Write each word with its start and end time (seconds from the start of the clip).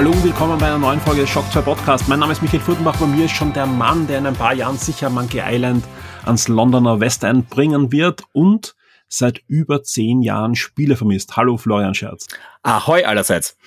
Hallo 0.00 0.12
und 0.12 0.24
willkommen 0.24 0.58
bei 0.58 0.64
einer 0.64 0.78
neuen 0.78 0.98
Folge 0.98 1.20
des 1.20 1.28
Shock 1.28 1.44
2 1.52 1.60
Podcast. 1.60 2.08
Mein 2.08 2.20
Name 2.20 2.32
ist 2.32 2.40
Michael 2.40 2.60
Furtenbach. 2.60 2.96
Bei 2.96 3.04
mir 3.04 3.26
ist 3.26 3.32
schon 3.32 3.52
der 3.52 3.66
Mann, 3.66 4.06
der 4.06 4.16
in 4.16 4.26
ein 4.26 4.34
paar 4.34 4.54
Jahren 4.54 4.78
sicher 4.78 5.10
Monkey 5.10 5.42
Island 5.44 5.84
ans 6.24 6.48
Londoner 6.48 7.00
West 7.00 7.22
End 7.22 7.50
bringen 7.50 7.92
wird 7.92 8.22
und 8.32 8.74
seit 9.08 9.42
über 9.46 9.82
zehn 9.82 10.22
Jahren 10.22 10.54
Spiele 10.54 10.96
vermisst. 10.96 11.36
Hallo 11.36 11.58
Florian 11.58 11.92
Scherz. 11.92 12.28
Ahoi 12.62 13.04
allerseits. 13.04 13.58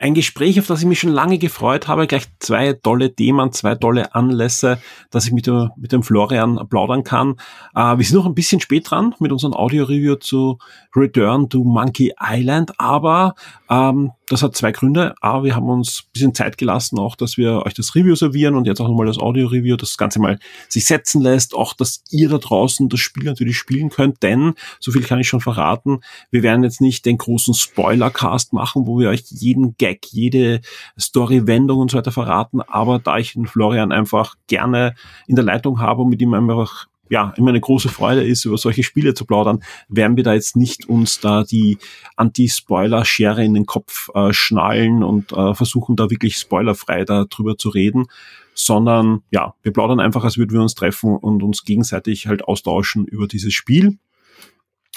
Ein 0.00 0.14
Gespräch, 0.14 0.58
auf 0.58 0.66
das 0.66 0.80
ich 0.80 0.86
mich 0.86 0.98
schon 0.98 1.12
lange 1.12 1.38
gefreut 1.38 1.86
habe, 1.86 2.08
gleich 2.08 2.26
zwei 2.40 2.72
tolle 2.72 3.14
Themen, 3.14 3.52
zwei 3.52 3.76
tolle 3.76 4.16
Anlässe, 4.16 4.78
dass 5.12 5.26
ich 5.26 5.32
mit, 5.32 5.46
dem, 5.46 5.70
mit 5.76 5.92
dem 5.92 6.02
Florian 6.02 6.60
plaudern 6.68 7.04
kann. 7.04 7.36
Äh, 7.76 7.96
wir 7.96 8.04
sind 8.04 8.16
noch 8.16 8.26
ein 8.26 8.34
bisschen 8.34 8.60
spät 8.60 8.90
dran 8.90 9.14
mit 9.20 9.30
unserem 9.30 9.54
Audio-Review 9.54 10.16
zu 10.16 10.58
Return 10.96 11.48
to 11.48 11.62
Monkey 11.62 12.12
Island, 12.20 12.72
aber 12.78 13.36
ähm, 13.70 14.10
das 14.28 14.42
hat 14.42 14.56
zwei 14.56 14.72
Gründe. 14.72 15.14
A, 15.20 15.42
wir 15.42 15.54
haben 15.54 15.68
uns 15.68 16.04
ein 16.04 16.12
bisschen 16.12 16.34
Zeit 16.34 16.56
gelassen, 16.58 16.98
auch, 16.98 17.16
dass 17.16 17.36
wir 17.36 17.62
euch 17.66 17.74
das 17.74 17.94
Review 17.94 18.14
servieren 18.14 18.54
und 18.54 18.66
jetzt 18.66 18.80
auch 18.80 18.88
nochmal 18.88 19.06
das 19.06 19.18
Audio-Review, 19.18 19.76
das 19.76 19.96
Ganze 19.96 20.18
mal 20.18 20.38
sich 20.68 20.86
setzen 20.86 21.20
lässt. 21.20 21.54
Auch, 21.54 21.74
dass 21.74 22.02
ihr 22.10 22.28
da 22.28 22.38
draußen 22.38 22.88
das 22.88 23.00
Spiel 23.00 23.24
natürlich 23.24 23.58
spielen 23.58 23.90
könnt, 23.90 24.22
denn, 24.22 24.54
so 24.80 24.92
viel 24.92 25.02
kann 25.02 25.20
ich 25.20 25.28
schon 25.28 25.40
verraten, 25.40 26.00
wir 26.30 26.42
werden 26.42 26.64
jetzt 26.64 26.80
nicht 26.80 27.04
den 27.04 27.18
großen 27.18 27.54
Spoiler-Cast 27.54 28.52
machen, 28.52 28.86
wo 28.86 28.98
wir 28.98 29.10
euch 29.10 29.24
jeden 29.28 29.76
Gag, 29.76 30.06
jede 30.10 30.60
Story-Wendung 30.98 31.78
und 31.78 31.90
so 31.90 31.98
weiter 31.98 32.12
verraten, 32.12 32.62
aber 32.62 32.98
da 32.98 33.18
ich 33.18 33.34
den 33.34 33.46
Florian 33.46 33.92
einfach 33.92 34.36
gerne 34.46 34.94
in 35.26 35.36
der 35.36 35.44
Leitung 35.44 35.80
habe 35.80 36.02
und 36.02 36.08
mit 36.08 36.22
ihm 36.22 36.34
einfach 36.34 36.86
ja, 37.10 37.34
immer 37.36 37.50
eine 37.50 37.60
große 37.60 37.88
Freude 37.88 38.24
ist, 38.24 38.44
über 38.44 38.56
solche 38.56 38.82
Spiele 38.82 39.14
zu 39.14 39.24
plaudern, 39.24 39.62
werden 39.88 40.16
wir 40.16 40.24
da 40.24 40.34
jetzt 40.34 40.56
nicht 40.56 40.88
uns 40.88 41.20
da 41.20 41.44
die 41.44 41.78
Anti-Spoiler-Schere 42.16 43.44
in 43.44 43.54
den 43.54 43.66
Kopf 43.66 44.08
äh, 44.14 44.32
schnallen 44.32 45.02
und 45.02 45.32
äh, 45.32 45.54
versuchen 45.54 45.96
da 45.96 46.10
wirklich 46.10 46.36
spoilerfrei 46.36 47.04
darüber 47.04 47.56
zu 47.58 47.68
reden, 47.68 48.06
sondern 48.54 49.22
ja, 49.30 49.54
wir 49.62 49.72
plaudern 49.72 50.00
einfach, 50.00 50.24
als 50.24 50.38
würden 50.38 50.52
wir 50.52 50.62
uns 50.62 50.74
treffen 50.74 51.16
und 51.16 51.42
uns 51.42 51.64
gegenseitig 51.64 52.26
halt 52.26 52.44
austauschen 52.44 53.04
über 53.04 53.26
dieses 53.26 53.52
Spiel. 53.52 53.98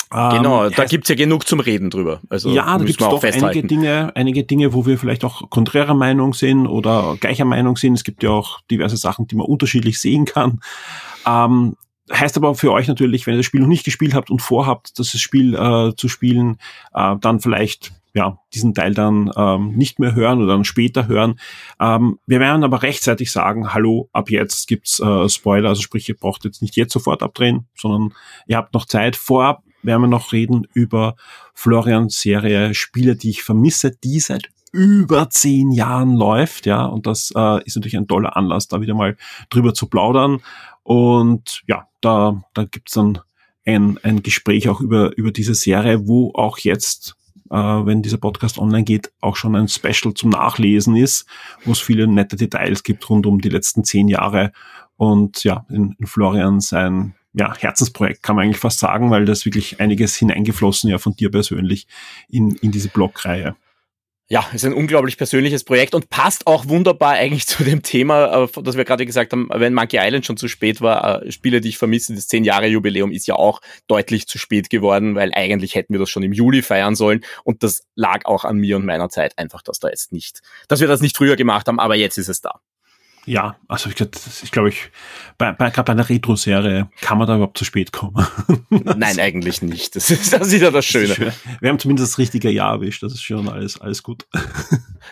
Genau, 0.10 0.66
ähm, 0.66 0.74
da 0.74 0.86
gibt's 0.86 1.10
ja 1.10 1.16
genug 1.16 1.46
zum 1.48 1.60
Reden 1.60 1.90
drüber. 1.90 2.22
Also 2.30 2.50
ja, 2.52 2.78
da 2.78 2.84
gibt's 2.84 2.98
doch 2.98 3.22
einige 3.24 3.68
Dinge, 3.68 4.14
einige 4.16 4.46
Dinge, 4.46 4.74
wo 4.74 4.86
wir 4.86 4.98
vielleicht 4.98 5.26
auch 5.26 5.50
konträrer 5.50 5.96
Meinung 5.96 6.34
sind 6.34 6.66
oder 6.66 7.18
gleicher 7.20 7.44
Meinung 7.44 7.76
sind. 7.76 7.96
Es 7.96 8.06
gibt 8.06 8.24
ja 8.24 8.30
auch 8.30 8.62
diverse 8.72 8.96
Sachen, 8.96 9.28
die 9.28 9.36
man 9.36 9.46
unterschiedlich 9.46 10.00
sehen 10.00 10.24
kann. 10.24 10.62
Ähm, 11.26 11.76
Heißt 12.12 12.38
aber 12.38 12.56
für 12.56 12.72
euch 12.72 12.88
natürlich, 12.88 13.28
wenn 13.28 13.34
ihr 13.34 13.40
das 13.40 13.46
Spiel 13.46 13.62
noch 13.62 13.68
nicht 13.68 13.84
gespielt 13.84 14.14
habt 14.14 14.30
und 14.30 14.42
vorhabt, 14.42 14.98
das 14.98 15.10
Spiel 15.10 15.56
äh, 15.56 15.96
zu 15.96 16.08
spielen, 16.08 16.58
äh, 16.94 17.16
dann 17.20 17.40
vielleicht 17.40 17.92
ja, 18.14 18.40
diesen 18.54 18.74
Teil 18.74 18.94
dann 18.94 19.32
ähm, 19.36 19.74
nicht 19.76 20.00
mehr 20.00 20.16
hören 20.16 20.40
oder 20.40 20.54
dann 20.54 20.66
später 20.66 21.08
hören. 21.08 21.40
Ähm, 21.80 22.18
wir 22.26 22.40
werden 22.40 22.64
aber 22.64 22.82
rechtzeitig 22.82 23.32
sagen, 23.32 23.74
hallo, 23.74 24.10
ab 24.12 24.32
jetzt 24.32 24.68
gibt's 24.68 25.00
äh, 25.00 25.30
Spoiler, 25.30 25.70
also 25.70 25.84
sprich, 25.84 26.10
ihr 26.10 26.18
braucht 26.18 26.44
jetzt 26.44 26.64
nicht 26.64 26.76
jetzt 26.76 26.94
sofort 26.94 27.22
abdrehen, 27.22 27.68
sondern 27.76 28.14
ihr 28.48 28.58
habt 28.58 28.74
noch 28.74 28.86
Zeit. 28.86 29.16
Vorab 29.16 29.64
werden 29.84 30.02
wir 30.02 30.08
noch 30.08 30.34
reden 30.34 30.66
über 30.74 31.16
Florians 31.54 32.20
Serie 32.20 32.74
Spiele, 32.74 33.16
die 33.16 33.30
ich 33.30 33.44
vermisse, 33.44 33.92
die 33.92 34.20
seit 34.20 34.50
über 34.72 35.30
zehn 35.30 35.72
Jahren 35.72 36.16
läuft, 36.16 36.66
ja, 36.66 36.86
und 36.86 37.08
das 37.08 37.32
äh, 37.36 37.64
ist 37.64 37.76
natürlich 37.76 37.98
ein 37.98 38.08
toller 38.08 38.36
Anlass, 38.36 38.68
da 38.68 38.82
wieder 38.82 38.94
mal 38.94 39.16
drüber 39.50 39.74
zu 39.74 39.88
plaudern. 39.88 40.42
Und 40.88 41.64
ja, 41.68 41.90
da, 42.00 42.42
da 42.54 42.64
gibt's 42.64 42.94
dann 42.94 43.20
ein, 43.66 44.00
ein 44.04 44.24
Gespräch 44.24 44.70
auch 44.70 44.80
über, 44.80 45.12
über 45.18 45.34
diese 45.34 45.54
Serie, 45.54 46.08
wo 46.08 46.32
auch 46.34 46.60
jetzt, 46.60 47.18
äh, 47.50 47.58
wenn 47.58 48.04
dieser 48.04 48.20
Podcast 48.20 48.58
online 48.58 48.86
geht, 48.86 49.12
auch 49.20 49.36
schon 49.36 49.58
ein 49.58 49.68
Special 49.68 50.14
zum 50.14 50.30
Nachlesen 50.30 50.96
ist, 50.96 51.26
wo 51.66 51.74
es 51.74 51.82
viele 51.82 52.08
nette 52.08 52.38
Details 52.38 52.84
gibt 52.84 53.10
rund 53.10 53.26
um 53.26 53.42
die 53.42 53.50
letzten 53.50 53.84
zehn 53.84 54.08
Jahre. 54.08 54.54
Und 54.96 55.44
ja, 55.44 55.66
in, 55.70 55.94
in 56.00 56.08
Florian 56.08 56.62
sein 56.62 57.16
ja, 57.34 57.54
Herzensprojekt 57.58 58.24
kann 58.24 58.38
man 58.38 58.46
eigentlich 58.46 58.62
fast 58.62 58.80
sagen, 58.80 59.12
weil 59.12 59.26
das 59.26 59.44
wirklich 59.44 59.82
einiges 59.82 60.16
hineingeflossen 60.16 60.90
ja 60.90 61.00
von 61.00 61.18
dir 61.18 61.30
persönlich 61.30 61.86
in, 62.30 62.52
in 62.52 62.72
diese 62.72 62.88
Blogreihe 62.88 63.58
ja, 64.30 64.46
ist 64.54 64.66
ein 64.66 64.74
unglaublich 64.74 65.18
persönliches 65.18 65.64
Projekt 65.64 65.96
und 65.96 66.10
passt 66.10 66.48
auch 66.48 66.68
wunderbar 66.68 67.14
eigentlich 67.14 67.48
zu 67.48 67.64
dem 67.64 67.82
Thema, 67.82 68.44
äh, 68.44 68.62
das 68.62 68.76
wir 68.76 68.86
gerade 68.86 69.06
gesagt 69.06 69.32
haben, 69.32 69.48
wenn 69.54 69.74
Monkey 69.74 69.98
Island 70.00 70.26
schon 70.26 70.38
zu 70.38 70.48
spät 70.48 70.82
war, 70.82 71.24
äh, 71.24 71.32
Spiele, 71.32 71.62
die 71.62 71.70
ich 71.70 71.78
vermisse, 71.78 72.14
das 72.14 72.28
10 72.28 72.44
Jahre 72.44 72.68
Jubiläum 72.68 73.12
ist 73.12 73.28
ja 73.28 73.36
auch 73.36 73.62
deutlich 73.88 74.28
zu 74.28 74.38
spät 74.38 74.70
geworden, 74.70 75.16
weil 75.16 75.32
eigentlich 75.34 75.76
hätten 75.76 75.94
wir 75.94 76.00
das 76.00 76.10
schon 76.10 76.24
im 76.24 76.34
Juli 76.34 76.62
feiern 76.62 76.96
sollen 76.96 77.24
und 77.44 77.64
das 77.64 77.84
lag 77.96 78.26
auch 78.26 78.44
an 78.44 78.58
mir 78.58 78.76
und 78.76 78.86
meiner 78.86 79.10
Zeit 79.10 79.38
einfach, 79.38 79.62
dass 79.62 79.80
da 79.80 79.88
jetzt 79.88 80.12
nicht, 80.12 80.42
dass 80.68 80.82
wir 80.82 80.88
das 80.88 81.02
nicht 81.02 81.16
früher 81.16 81.36
gemacht 81.36 81.68
haben, 81.68 81.80
aber 81.80 81.96
jetzt 81.96 82.18
ist 82.18 82.28
es 82.28 82.42
da. 82.42 82.60
Ja, 83.28 83.58
also 83.68 83.90
ich, 83.90 83.96
ich 84.44 84.52
glaube, 84.52 84.70
ich, 84.70 84.90
bei, 85.38 85.52
bei, 85.52 85.70
gerade 85.70 85.86
bei 85.86 85.92
einer 85.92 86.08
Retro-Serie 86.08 86.90
kann 87.02 87.18
man 87.18 87.28
da 87.28 87.36
überhaupt 87.36 87.58
zu 87.58 87.66
spät 87.66 87.92
kommen. 87.92 88.26
Nein, 88.70 89.20
eigentlich 89.20 89.62
nicht. 89.62 89.98
Das 89.98 90.10
ist, 90.10 90.32
das 90.32 90.48
ist 90.48 90.62
ja 90.62 90.72
das 90.72 90.86
Schöne. 90.86 91.14
Das 91.14 91.34
wir 91.60 91.70
haben 91.70 91.78
zumindest 91.78 92.14
das 92.14 92.18
richtige 92.20 92.50
Jahr 92.50 92.76
erwischt. 92.76 93.04
Das 93.04 93.12
ist 93.12 93.22
schon 93.22 93.50
alles, 93.50 93.80
alles 93.82 94.02
gut. 94.02 94.26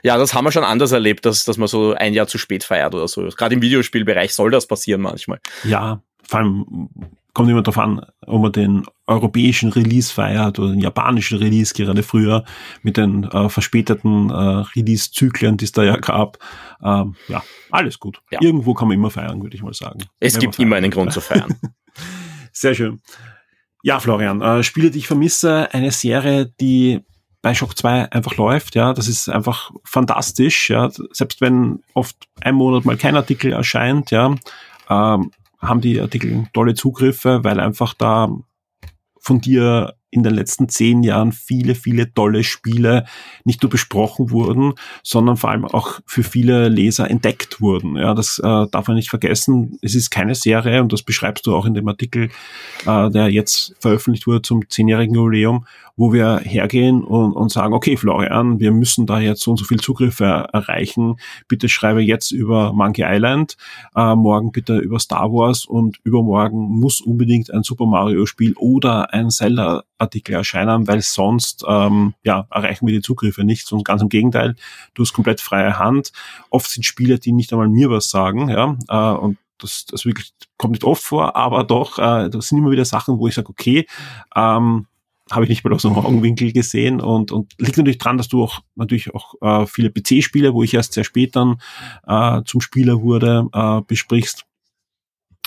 Ja, 0.03 0.17
das 0.17 0.33
haben 0.33 0.43
wir 0.43 0.51
schon 0.51 0.65
anders 0.65 0.91
erlebt, 0.91 1.25
dass, 1.25 1.45
dass 1.45 1.57
man 1.57 1.69
so 1.69 1.93
ein 1.93 2.13
Jahr 2.13 2.27
zu 2.27 2.37
spät 2.37 2.65
feiert 2.65 2.93
oder 2.93 3.07
so. 3.07 3.21
Gerade 3.29 3.55
im 3.55 3.61
Videospielbereich 3.61 4.33
soll 4.33 4.51
das 4.51 4.67
passieren 4.67 4.99
manchmal. 5.01 5.39
Ja, 5.63 6.01
vor 6.21 6.39
allem 6.39 6.89
kommt 7.35 7.49
immer 7.49 7.61
darauf 7.61 7.77
an, 7.77 8.01
ob 8.25 8.41
man 8.41 8.51
den 8.53 8.85
europäischen 9.05 9.71
Release 9.71 10.11
feiert 10.11 10.57
oder 10.57 10.71
den 10.71 10.79
japanischen 10.79 11.37
Release, 11.37 11.73
gerade 11.73 12.01
früher 12.01 12.45
mit 12.81 12.97
den 12.97 13.25
äh, 13.25 13.49
verspäteten 13.49 14.29
äh, 14.29 14.33
Release-Zyklen, 14.33 15.57
die 15.57 15.65
es 15.65 15.73
da 15.73 15.83
ja 15.83 15.97
gab. 15.97 16.39
Ähm, 16.81 17.15
ja, 17.27 17.43
alles 17.69 17.99
gut. 17.99 18.21
Ja. 18.31 18.39
Irgendwo 18.41 18.73
kann 18.73 18.87
man 18.87 18.97
immer 18.97 19.11
feiern, 19.11 19.43
würde 19.43 19.55
ich 19.55 19.61
mal 19.61 19.73
sagen. 19.73 20.05
Es 20.19 20.39
gibt 20.39 20.57
immer 20.59 20.77
einen 20.77 20.89
Grund 20.89 21.11
zu 21.11 21.21
feiern. 21.21 21.53
Sehr 22.53 22.73
schön. 22.73 23.01
Ja, 23.83 23.99
Florian, 23.99 24.41
äh, 24.41 24.63
Spiele, 24.63 24.89
die 24.89 24.99
ich 24.99 25.07
vermisse, 25.07 25.71
eine 25.73 25.91
Serie, 25.91 26.51
die 26.59 27.01
bei 27.41 27.53
Shock 27.53 27.77
2 27.77 28.13
einfach 28.13 28.37
läuft, 28.37 28.75
ja, 28.75 28.93
das 28.93 29.07
ist 29.09 29.29
einfach 29.29 29.71
fantastisch, 29.83 30.69
ja, 30.69 30.89
selbst 31.11 31.41
wenn 31.41 31.83
oft 31.93 32.15
ein 32.41 32.55
Monat 32.55 32.85
mal 32.85 32.97
kein 32.97 33.15
Artikel 33.15 33.51
erscheint, 33.51 34.09
ja, 34.09 34.35
ähm, 34.89 35.31
haben 35.67 35.81
die 35.81 35.99
Artikel 35.99 36.45
tolle 36.53 36.73
Zugriffe, 36.73 37.43
weil 37.43 37.59
einfach 37.59 37.93
da 37.93 38.29
von 39.19 39.41
dir 39.41 39.95
in 40.15 40.23
den 40.23 40.33
letzten 40.33 40.69
zehn 40.69 41.03
Jahren 41.03 41.31
viele, 41.33 41.75
viele 41.75 42.13
tolle 42.13 42.43
Spiele 42.43 43.05
nicht 43.43 43.61
nur 43.61 43.69
besprochen 43.69 44.31
wurden, 44.31 44.73
sondern 45.03 45.35
vor 45.35 45.49
allem 45.49 45.65
auch 45.65 45.99
für 46.05 46.23
viele 46.23 46.69
Leser 46.69 47.09
entdeckt 47.09 47.59
wurden. 47.59 47.97
Ja, 47.97 48.13
das 48.13 48.39
äh, 48.39 48.67
darf 48.71 48.87
man 48.87 48.95
nicht 48.95 49.09
vergessen. 49.09 49.77
Es 49.81 49.93
ist 49.93 50.11
keine 50.11 50.35
Serie 50.35 50.81
und 50.81 50.93
das 50.93 51.03
beschreibst 51.03 51.45
du 51.45 51.55
auch 51.55 51.65
in 51.65 51.73
dem 51.73 51.87
Artikel, 51.87 52.29
äh, 52.85 53.09
der 53.09 53.29
jetzt 53.29 53.75
veröffentlicht 53.79 54.25
wurde 54.25 54.41
zum 54.41 54.69
zehnjährigen 54.69 55.15
Jubiläum, 55.15 55.65
wo 55.97 56.11
wir 56.11 56.39
hergehen 56.39 57.03
und, 57.03 57.33
und 57.33 57.51
sagen, 57.51 57.73
okay, 57.73 57.97
Florian, 57.97 58.59
wir 58.59 58.71
müssen 58.71 59.05
da 59.05 59.19
jetzt 59.19 59.41
so 59.41 59.51
und 59.51 59.57
so 59.57 59.65
viel 59.65 59.79
Zugriffe 59.79 60.47
erreichen. 60.51 61.15
Bitte 61.47 61.69
schreibe 61.69 62.01
jetzt 62.01 62.31
über 62.31 62.73
Monkey 62.73 63.03
Island, 63.05 63.55
äh, 63.95 64.15
morgen 64.15 64.51
bitte 64.51 64.77
über 64.77 64.99
Star 64.99 65.31
Wars 65.31 65.65
und 65.65 65.97
übermorgen 66.03 66.57
muss 66.57 67.01
unbedingt 67.01 67.51
ein 67.51 67.63
Super 67.63 67.85
Mario 67.85 68.25
Spiel 68.25 68.53
oder 68.57 69.13
ein 69.13 69.29
Zelda 69.29 69.83
Artikel 69.97 70.35
erscheinen, 70.35 70.87
weil 70.87 71.01
sonst 71.01 71.63
ähm, 71.67 72.13
ja, 72.23 72.47
erreichen 72.51 72.85
wir 72.85 72.93
die 72.93 73.01
Zugriffe 73.01 73.45
nicht. 73.45 73.71
Und 73.71 73.85
ganz 73.85 74.01
im 74.01 74.09
Gegenteil, 74.09 74.55
du 74.93 75.03
hast 75.03 75.13
komplett 75.13 75.39
freie 75.39 75.79
Hand. 75.79 76.11
Oft 76.49 76.69
sind 76.69 76.85
Spiele, 76.85 77.19
die 77.19 77.31
nicht 77.31 77.53
einmal 77.53 77.69
mir 77.69 77.89
was 77.89 78.09
sagen, 78.09 78.49
ja, 78.49 78.77
äh, 78.89 79.17
und 79.17 79.37
das, 79.57 79.85
das 79.85 80.05
wirklich 80.05 80.33
kommt 80.57 80.73
nicht 80.73 80.83
oft 80.83 81.01
vor, 81.01 81.35
aber 81.37 81.63
doch, 81.63 81.97
äh, 81.97 82.29
das 82.29 82.49
sind 82.49 82.57
immer 82.57 82.71
wieder 82.71 82.83
Sachen, 82.83 83.19
wo 83.19 83.27
ich 83.27 83.35
sage, 83.35 83.49
okay, 83.49 83.87
ähm, 84.35 84.87
habe 85.31 85.43
ich 85.45 85.49
nicht 85.49 85.63
mal 85.63 85.73
aus 85.73 85.81
dem 85.81 85.95
Augenwinkel 85.95 86.51
gesehen 86.53 87.01
und, 87.01 87.31
und 87.31 87.53
liegt 87.57 87.77
natürlich 87.77 87.97
dran, 87.97 88.17
dass 88.17 88.27
du 88.27 88.43
auch 88.43 88.59
natürlich 88.75 89.13
auch 89.13 89.35
äh, 89.41 89.65
viele 89.65 89.89
PC-Spiele, 89.89 90.53
wo 90.53 90.63
ich 90.63 90.73
erst 90.73 90.93
sehr 90.93 91.03
spät 91.03 91.35
dann 91.35 91.57
äh, 92.07 92.41
zum 92.45 92.61
Spieler 92.61 93.01
wurde, 93.01 93.47
äh, 93.53 93.81
besprichst. 93.87 94.45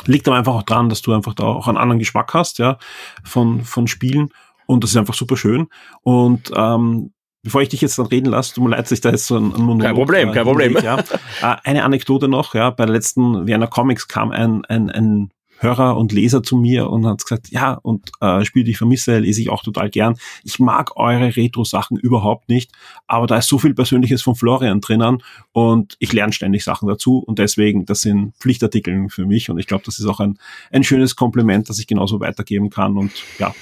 Liegt 0.06 0.26
aber 0.28 0.36
einfach 0.36 0.54
auch 0.54 0.62
dran, 0.62 0.88
dass 0.88 1.02
du 1.02 1.12
einfach 1.12 1.34
da 1.34 1.44
auch 1.44 1.68
einen 1.68 1.76
anderen 1.76 1.98
Geschmack 1.98 2.34
hast, 2.34 2.58
ja, 2.58 2.78
von, 3.24 3.62
von 3.64 3.86
Spielen. 3.86 4.30
Und 4.66 4.84
das 4.84 4.90
ist 4.90 4.96
einfach 4.96 5.14
super 5.14 5.36
schön. 5.36 5.68
Und 6.02 6.50
ähm, 6.54 7.12
Bevor 7.44 7.62
ich 7.62 7.68
dich 7.68 7.80
jetzt 7.80 7.98
dann 7.98 8.06
reden 8.06 8.26
lasse, 8.26 8.54
tut 8.54 8.64
mir 8.64 8.70
leid, 8.70 8.80
dass 8.80 8.92
ich 8.92 9.00
da 9.00 9.10
jetzt 9.10 9.26
so 9.26 9.36
ein, 9.36 9.54
ein 9.54 9.62
Monolog, 9.62 9.82
Kein 9.82 9.94
Problem, 9.94 10.32
kein 10.32 10.44
Problem. 10.44 10.76
Ja. 10.82 10.98
Äh, 11.40 11.56
eine 11.62 11.84
Anekdote 11.84 12.26
noch, 12.26 12.54
ja, 12.54 12.70
bei 12.70 12.84
der 12.84 12.92
letzten 12.92 13.46
Werner 13.46 13.68
Comics 13.68 14.08
kam 14.08 14.32
ein, 14.32 14.64
ein, 14.64 14.90
ein 14.90 15.30
Hörer 15.58 15.96
und 15.96 16.12
Leser 16.12 16.42
zu 16.42 16.56
mir 16.56 16.88
und 16.88 17.06
hat 17.06 17.22
gesagt, 17.22 17.50
ja, 17.50 17.74
und 17.74 18.10
äh, 18.20 18.44
Spiel, 18.44 18.64
die 18.64 18.72
ich 18.72 18.78
vermisse, 18.78 19.18
lese 19.18 19.40
ich 19.40 19.50
auch 19.50 19.62
total 19.62 19.90
gern. 19.90 20.16
Ich 20.44 20.58
mag 20.58 20.96
eure 20.96 21.36
Retro-Sachen 21.36 21.96
überhaupt 21.96 22.48
nicht, 22.48 22.70
aber 23.06 23.26
da 23.26 23.38
ist 23.38 23.48
so 23.48 23.58
viel 23.58 23.74
Persönliches 23.74 24.22
von 24.22 24.34
Florian 24.34 24.80
drinnen 24.80 25.22
und 25.52 25.96
ich 25.98 26.12
lerne 26.12 26.32
ständig 26.32 26.64
Sachen 26.64 26.88
dazu 26.88 27.18
und 27.18 27.38
deswegen, 27.38 27.86
das 27.86 28.00
sind 28.00 28.34
Pflichtartikel 28.38 29.08
für 29.08 29.26
mich 29.26 29.50
und 29.50 29.58
ich 29.58 29.66
glaube, 29.66 29.84
das 29.84 29.98
ist 29.98 30.06
auch 30.06 30.20
ein, 30.20 30.38
ein 30.70 30.84
schönes 30.84 31.16
Kompliment, 31.16 31.68
das 31.68 31.78
ich 31.78 31.86
genauso 31.86 32.20
weitergeben 32.20 32.70
kann 32.70 32.96
und 32.96 33.12
ja. 33.38 33.54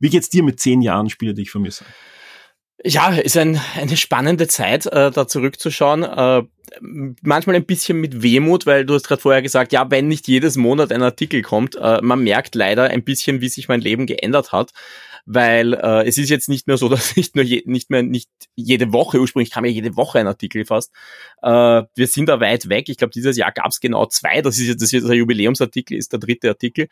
Wie 0.00 0.10
geht's 0.10 0.28
dir 0.28 0.44
mit 0.44 0.60
zehn 0.60 0.80
Jahren 0.80 1.10
Spiele, 1.10 1.34
die 1.34 1.42
ich 1.42 1.50
vermisse? 1.50 1.84
Ja, 2.84 3.10
ist 3.10 3.36
ein, 3.36 3.60
eine 3.76 3.96
spannende 3.96 4.46
Zeit, 4.46 4.86
äh, 4.86 5.10
da 5.10 5.26
zurückzuschauen. 5.26 6.04
Äh, 6.04 6.42
manchmal 7.22 7.56
ein 7.56 7.66
bisschen 7.66 8.00
mit 8.00 8.22
Wehmut, 8.22 8.66
weil 8.66 8.84
du 8.84 8.94
hast 8.94 9.08
gerade 9.08 9.20
vorher 9.20 9.42
gesagt, 9.42 9.72
ja, 9.72 9.90
wenn 9.90 10.06
nicht 10.06 10.28
jedes 10.28 10.56
Monat 10.56 10.92
ein 10.92 11.02
Artikel 11.02 11.42
kommt, 11.42 11.74
äh, 11.74 12.00
man 12.02 12.22
merkt 12.22 12.54
leider 12.54 12.84
ein 12.84 13.02
bisschen, 13.02 13.40
wie 13.40 13.48
sich 13.48 13.68
mein 13.68 13.80
Leben 13.80 14.06
geändert 14.06 14.52
hat 14.52 14.72
weil 15.30 15.74
äh, 15.74 16.08
es 16.08 16.16
ist 16.16 16.30
jetzt 16.30 16.48
nicht 16.48 16.66
mehr 16.66 16.78
so, 16.78 16.88
dass 16.88 17.14
nicht 17.14 17.36
nur 17.36 17.44
je, 17.44 17.62
nicht 17.66 17.90
mehr 17.90 18.02
nicht 18.02 18.30
jede 18.56 18.92
Woche 18.92 19.20
ursprünglich 19.20 19.50
kam 19.50 19.66
ja 19.66 19.70
jede 19.70 19.94
Woche 19.96 20.18
ein 20.18 20.26
Artikel 20.26 20.64
fast. 20.64 20.90
Äh, 21.42 21.82
wir 21.94 22.06
sind 22.06 22.28
da 22.30 22.40
weit 22.40 22.68
weg. 22.70 22.88
Ich 22.88 22.96
glaube, 22.96 23.12
dieses 23.12 23.36
Jahr 23.36 23.52
gab 23.52 23.66
es 23.66 23.80
genau 23.80 24.06
zwei. 24.06 24.40
Das 24.40 24.58
ist 24.58 24.66
jetzt 24.66 24.82
das 24.82 24.92
ist 24.92 25.06
der 25.06 25.16
Jubiläumsartikel, 25.16 25.98
ist 25.98 26.12
der 26.12 26.20
dritte 26.20 26.48
Artikel. 26.48 26.88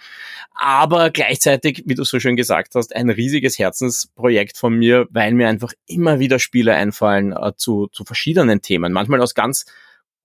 Aber 0.55 1.11
gleichzeitig, 1.11 1.85
wie 1.87 1.95
du 1.95 2.05
so 2.05 2.21
schön 2.21 2.37
gesagt 2.37 2.75
hast, 2.75 2.95
ein 2.95 3.09
riesiges 3.09 3.59
Herzensprojekt 3.59 4.59
von 4.59 4.75
mir, 4.75 5.07
weil 5.11 5.33
mir 5.33 5.49
einfach 5.49 5.73
immer 5.87 6.19
wieder 6.21 6.39
Spiele 6.39 6.75
einfallen 6.75 7.33
äh, 7.33 7.53
zu 7.57 7.89
zu 7.89 8.05
verschiedenen 8.05 8.61
Themen. 8.61 8.93
Manchmal 8.93 9.23
aus 9.23 9.35
ganz 9.35 9.65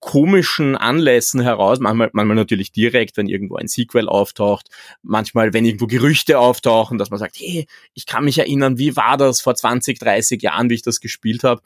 komischen 0.02 0.76
Anlässen 0.76 1.40
heraus, 1.40 1.78
manchmal, 1.78 2.10
manchmal 2.12 2.34
natürlich 2.34 2.72
direkt, 2.72 3.16
wenn 3.16 3.28
irgendwo 3.28 3.54
ein 3.54 3.68
Sequel 3.68 4.08
auftaucht, 4.08 4.68
manchmal, 5.02 5.52
wenn 5.54 5.64
irgendwo 5.64 5.86
Gerüchte 5.86 6.40
auftauchen, 6.40 6.98
dass 6.98 7.10
man 7.10 7.20
sagt, 7.20 7.36
hey, 7.38 7.68
ich 7.94 8.04
kann 8.04 8.24
mich 8.24 8.36
erinnern, 8.36 8.78
wie 8.78 8.96
war 8.96 9.16
das 9.16 9.40
vor 9.40 9.54
20, 9.54 10.00
30 10.00 10.42
Jahren, 10.42 10.70
wie 10.70 10.74
ich 10.74 10.82
das 10.82 11.00
gespielt 11.00 11.44
habe. 11.44 11.62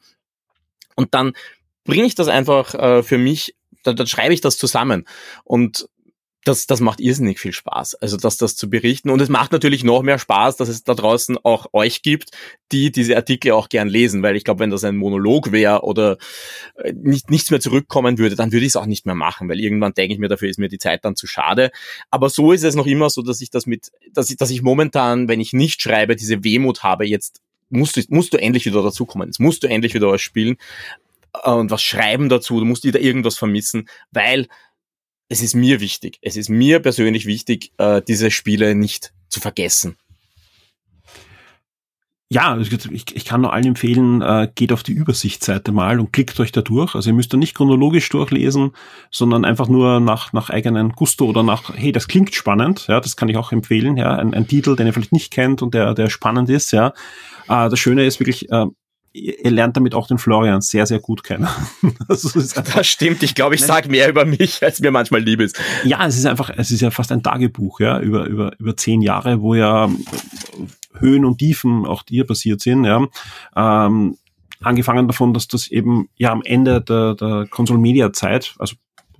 Und 0.96 1.14
dann 1.14 1.32
bringe 1.84 2.04
ich 2.04 2.14
das 2.14 2.28
einfach 2.28 2.74
äh, 2.74 3.02
für 3.02 3.16
mich, 3.16 3.56
dann, 3.82 3.96
dann 3.96 4.06
schreibe 4.06 4.34
ich 4.34 4.42
das 4.42 4.58
zusammen. 4.58 5.06
Und 5.42 5.88
das, 6.46 6.68
das 6.68 6.80
macht 6.80 7.00
irrsinnig 7.00 7.40
viel 7.40 7.52
Spaß, 7.52 7.96
also 7.96 8.16
das, 8.16 8.36
das 8.36 8.54
zu 8.54 8.70
berichten. 8.70 9.10
Und 9.10 9.20
es 9.20 9.28
macht 9.28 9.50
natürlich 9.50 9.82
noch 9.82 10.02
mehr 10.02 10.18
Spaß, 10.18 10.56
dass 10.56 10.68
es 10.68 10.84
da 10.84 10.94
draußen 10.94 11.38
auch 11.42 11.66
euch 11.72 12.02
gibt, 12.02 12.30
die 12.70 12.92
diese 12.92 13.16
Artikel 13.16 13.50
auch 13.50 13.68
gern 13.68 13.88
lesen, 13.88 14.22
weil 14.22 14.36
ich 14.36 14.44
glaube, 14.44 14.60
wenn 14.60 14.70
das 14.70 14.84
ein 14.84 14.96
Monolog 14.96 15.50
wäre 15.50 15.82
oder 15.82 16.18
äh, 16.76 16.92
nicht, 16.92 17.30
nichts 17.30 17.50
mehr 17.50 17.58
zurückkommen 17.58 18.18
würde, 18.18 18.36
dann 18.36 18.52
würde 18.52 18.64
ich 18.64 18.70
es 18.70 18.76
auch 18.76 18.86
nicht 18.86 19.06
mehr 19.06 19.16
machen, 19.16 19.48
weil 19.48 19.58
irgendwann 19.58 19.94
denke 19.94 20.14
ich 20.14 20.20
mir, 20.20 20.28
dafür 20.28 20.48
ist 20.48 20.60
mir 20.60 20.68
die 20.68 20.78
Zeit 20.78 21.04
dann 21.04 21.16
zu 21.16 21.26
schade. 21.26 21.72
Aber 22.10 22.30
so 22.30 22.52
ist 22.52 22.62
es 22.62 22.76
noch 22.76 22.86
immer 22.86 23.10
so, 23.10 23.22
dass 23.22 23.40
ich 23.40 23.50
das 23.50 23.66
mit, 23.66 23.90
dass 24.12 24.30
ich, 24.30 24.36
dass 24.36 24.50
ich 24.50 24.62
momentan, 24.62 25.26
wenn 25.26 25.40
ich 25.40 25.52
nicht 25.52 25.82
schreibe, 25.82 26.14
diese 26.14 26.44
Wehmut 26.44 26.84
habe, 26.84 27.06
jetzt 27.06 27.40
musst 27.70 27.96
du, 27.96 28.02
musst 28.10 28.32
du 28.32 28.36
endlich 28.36 28.66
wieder 28.66 28.84
dazukommen, 28.84 29.26
jetzt 29.26 29.40
musst 29.40 29.64
du 29.64 29.66
endlich 29.66 29.94
wieder 29.94 30.12
was 30.12 30.22
spielen 30.22 30.58
äh, 31.42 31.50
und 31.50 31.72
was 31.72 31.82
schreiben 31.82 32.28
dazu, 32.28 32.60
du 32.60 32.66
musst 32.66 32.84
wieder 32.84 33.00
irgendwas 33.00 33.36
vermissen, 33.36 33.88
weil 34.12 34.46
es 35.28 35.42
ist 35.42 35.54
mir 35.54 35.80
wichtig, 35.80 36.18
es 36.22 36.36
ist 36.36 36.48
mir 36.48 36.80
persönlich 36.80 37.26
wichtig, 37.26 37.72
äh, 37.78 38.02
diese 38.06 38.30
Spiele 38.30 38.74
nicht 38.74 39.12
zu 39.28 39.40
vergessen. 39.40 39.96
Ja, 42.28 42.58
ich, 42.58 43.14
ich 43.14 43.24
kann 43.24 43.42
nur 43.42 43.52
allen 43.52 43.66
empfehlen, 43.66 44.20
äh, 44.20 44.48
geht 44.52 44.72
auf 44.72 44.82
die 44.82 44.92
Übersichtsseite 44.92 45.70
mal 45.70 46.00
und 46.00 46.12
klickt 46.12 46.40
euch 46.40 46.50
da 46.50 46.60
durch. 46.60 46.96
Also 46.96 47.10
ihr 47.10 47.14
müsst 47.14 47.32
da 47.32 47.36
nicht 47.36 47.54
chronologisch 47.54 48.08
durchlesen, 48.08 48.72
sondern 49.12 49.44
einfach 49.44 49.68
nur 49.68 50.00
nach, 50.00 50.32
nach 50.32 50.50
eigenen 50.50 50.90
Gusto 50.90 51.26
oder 51.26 51.44
nach, 51.44 51.72
hey, 51.76 51.92
das 51.92 52.08
klingt 52.08 52.34
spannend, 52.34 52.88
ja, 52.88 52.98
das 52.98 53.16
kann 53.16 53.28
ich 53.28 53.36
auch 53.36 53.52
empfehlen, 53.52 53.96
ja, 53.96 54.16
ein, 54.16 54.34
ein 54.34 54.48
Titel, 54.48 54.74
den 54.74 54.88
ihr 54.88 54.92
vielleicht 54.92 55.12
nicht 55.12 55.32
kennt 55.32 55.62
und 55.62 55.72
der, 55.72 55.94
der 55.94 56.10
spannend 56.10 56.50
ist, 56.50 56.72
ja. 56.72 56.88
Äh, 57.48 57.70
das 57.70 57.78
Schöne 57.78 58.04
ist 58.04 58.18
wirklich, 58.18 58.50
äh, 58.50 58.66
ihr 59.16 59.50
lernt 59.50 59.76
damit 59.76 59.94
auch 59.94 60.06
den 60.06 60.18
Florian 60.18 60.60
sehr, 60.60 60.86
sehr 60.86 61.00
gut 61.00 61.22
kennen. 61.22 61.48
das, 62.08 62.22
das 62.22 62.86
stimmt. 62.86 63.22
Ich 63.22 63.34
glaube, 63.34 63.54
ich 63.54 63.62
sage 63.62 63.88
mehr 63.88 64.08
über 64.08 64.24
mich, 64.24 64.62
als 64.62 64.80
mir 64.80 64.90
manchmal 64.90 65.20
lieb 65.20 65.40
ist. 65.40 65.58
Ja, 65.84 66.06
es 66.06 66.16
ist 66.16 66.26
einfach, 66.26 66.50
es 66.56 66.70
ist 66.70 66.80
ja 66.80 66.90
fast 66.90 67.12
ein 67.12 67.22
Tagebuch, 67.22 67.80
ja, 67.80 67.98
über, 68.00 68.26
über, 68.26 68.52
über 68.58 68.76
zehn 68.76 69.02
Jahre, 69.02 69.40
wo 69.40 69.54
ja 69.54 69.88
Höhen 70.98 71.24
und 71.24 71.38
Tiefen 71.38 71.86
auch 71.86 72.02
dir 72.02 72.26
passiert 72.26 72.60
sind, 72.60 72.84
ja. 72.84 73.06
Ähm, 73.56 74.16
angefangen 74.62 75.06
davon, 75.06 75.34
dass 75.34 75.48
das 75.48 75.68
eben 75.68 76.08
ja 76.16 76.32
am 76.32 76.42
Ende 76.42 76.80
der, 76.80 77.14
der 77.14 77.46
Console-Media-Zeit, 77.50 78.54
also 78.58 78.76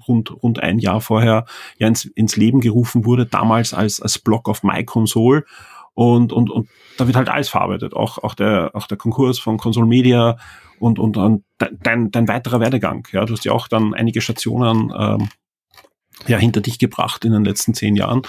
rund, 0.08 0.30
rund 0.42 0.62
ein 0.62 0.78
Jahr 0.78 1.00
vorher, 1.00 1.46
ja 1.78 1.88
ins, 1.88 2.04
ins 2.04 2.36
Leben 2.36 2.60
gerufen 2.60 3.04
wurde, 3.04 3.26
damals 3.26 3.74
als, 3.74 4.00
als 4.00 4.18
Block 4.18 4.48
of 4.48 4.62
My 4.62 4.84
Console 4.84 5.44
und, 5.96 6.30
und, 6.30 6.50
und 6.50 6.68
da 6.98 7.06
wird 7.06 7.16
halt 7.16 7.30
alles 7.30 7.48
verarbeitet, 7.48 7.94
auch, 7.94 8.18
auch 8.18 8.34
der, 8.34 8.70
auch 8.74 8.86
der 8.86 8.98
Konkurs 8.98 9.38
von 9.38 9.56
Console 9.56 9.86
Media 9.86 10.36
und, 10.78 10.98
und, 10.98 11.16
und 11.16 11.42
dein, 11.58 12.10
dein 12.10 12.28
weiterer 12.28 12.60
Werdegang. 12.60 13.08
Ja, 13.12 13.24
du 13.24 13.32
hast 13.32 13.46
ja 13.46 13.52
auch 13.52 13.66
dann 13.66 13.94
einige 13.94 14.20
Stationen 14.20 14.92
ähm, 14.94 15.28
ja, 16.26 16.36
hinter 16.36 16.60
dich 16.60 16.78
gebracht 16.78 17.24
in 17.24 17.32
den 17.32 17.46
letzten 17.46 17.72
zehn 17.72 17.96
Jahren 17.96 18.22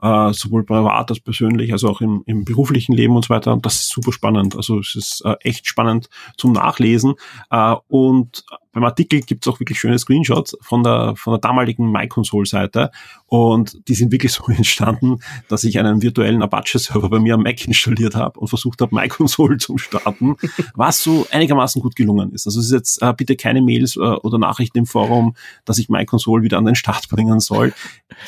äh, 0.00 0.32
sowohl 0.32 0.64
privat 0.64 1.10
als 1.10 1.18
persönlich, 1.18 1.72
also 1.72 1.88
auch 1.88 2.00
im, 2.00 2.22
im 2.26 2.44
beruflichen 2.44 2.94
Leben 2.94 3.16
und 3.16 3.24
so 3.24 3.34
weiter. 3.34 3.52
Und 3.52 3.66
das 3.66 3.80
ist 3.80 3.88
super 3.88 4.12
spannend. 4.12 4.54
Also 4.54 4.78
es 4.78 4.94
ist 4.94 5.24
äh, 5.24 5.34
echt 5.40 5.66
spannend 5.66 6.08
zum 6.36 6.52
Nachlesen. 6.52 7.14
Äh, 7.50 7.74
und 7.88 8.44
beim 8.78 8.84
Artikel 8.84 9.22
gibt 9.22 9.44
es 9.44 9.52
auch 9.52 9.58
wirklich 9.58 9.80
schöne 9.80 9.98
Screenshots 9.98 10.56
von 10.60 10.84
der, 10.84 11.14
von 11.16 11.32
der 11.32 11.40
damaligen 11.40 11.90
MyConsole-Seite. 11.90 12.92
Und 13.26 13.88
die 13.88 13.94
sind 13.94 14.12
wirklich 14.12 14.32
so 14.34 14.44
entstanden, 14.46 15.18
dass 15.48 15.64
ich 15.64 15.78
einen 15.80 16.00
virtuellen 16.00 16.42
Apache-Server 16.42 17.08
bei 17.08 17.18
mir 17.18 17.34
am 17.34 17.42
Mac 17.42 17.66
installiert 17.66 18.14
habe 18.14 18.38
und 18.38 18.46
versucht 18.46 18.80
habe, 18.80 18.94
MyConsole 18.98 19.56
zu 19.56 19.78
starten, 19.78 20.36
was 20.74 21.02
so 21.02 21.26
einigermaßen 21.32 21.82
gut 21.82 21.96
gelungen 21.96 22.32
ist. 22.32 22.46
Also 22.46 22.60
es 22.60 22.66
ist 22.66 22.72
jetzt 22.72 23.02
äh, 23.02 23.12
bitte 23.12 23.34
keine 23.34 23.62
Mails 23.62 23.96
äh, 23.96 24.00
oder 24.00 24.38
Nachrichten 24.38 24.78
im 24.78 24.86
Forum, 24.86 25.34
dass 25.64 25.78
ich 25.78 25.88
MyConsole 25.88 26.44
wieder 26.44 26.58
an 26.58 26.64
den 26.64 26.76
Start 26.76 27.08
bringen 27.08 27.40
soll. 27.40 27.74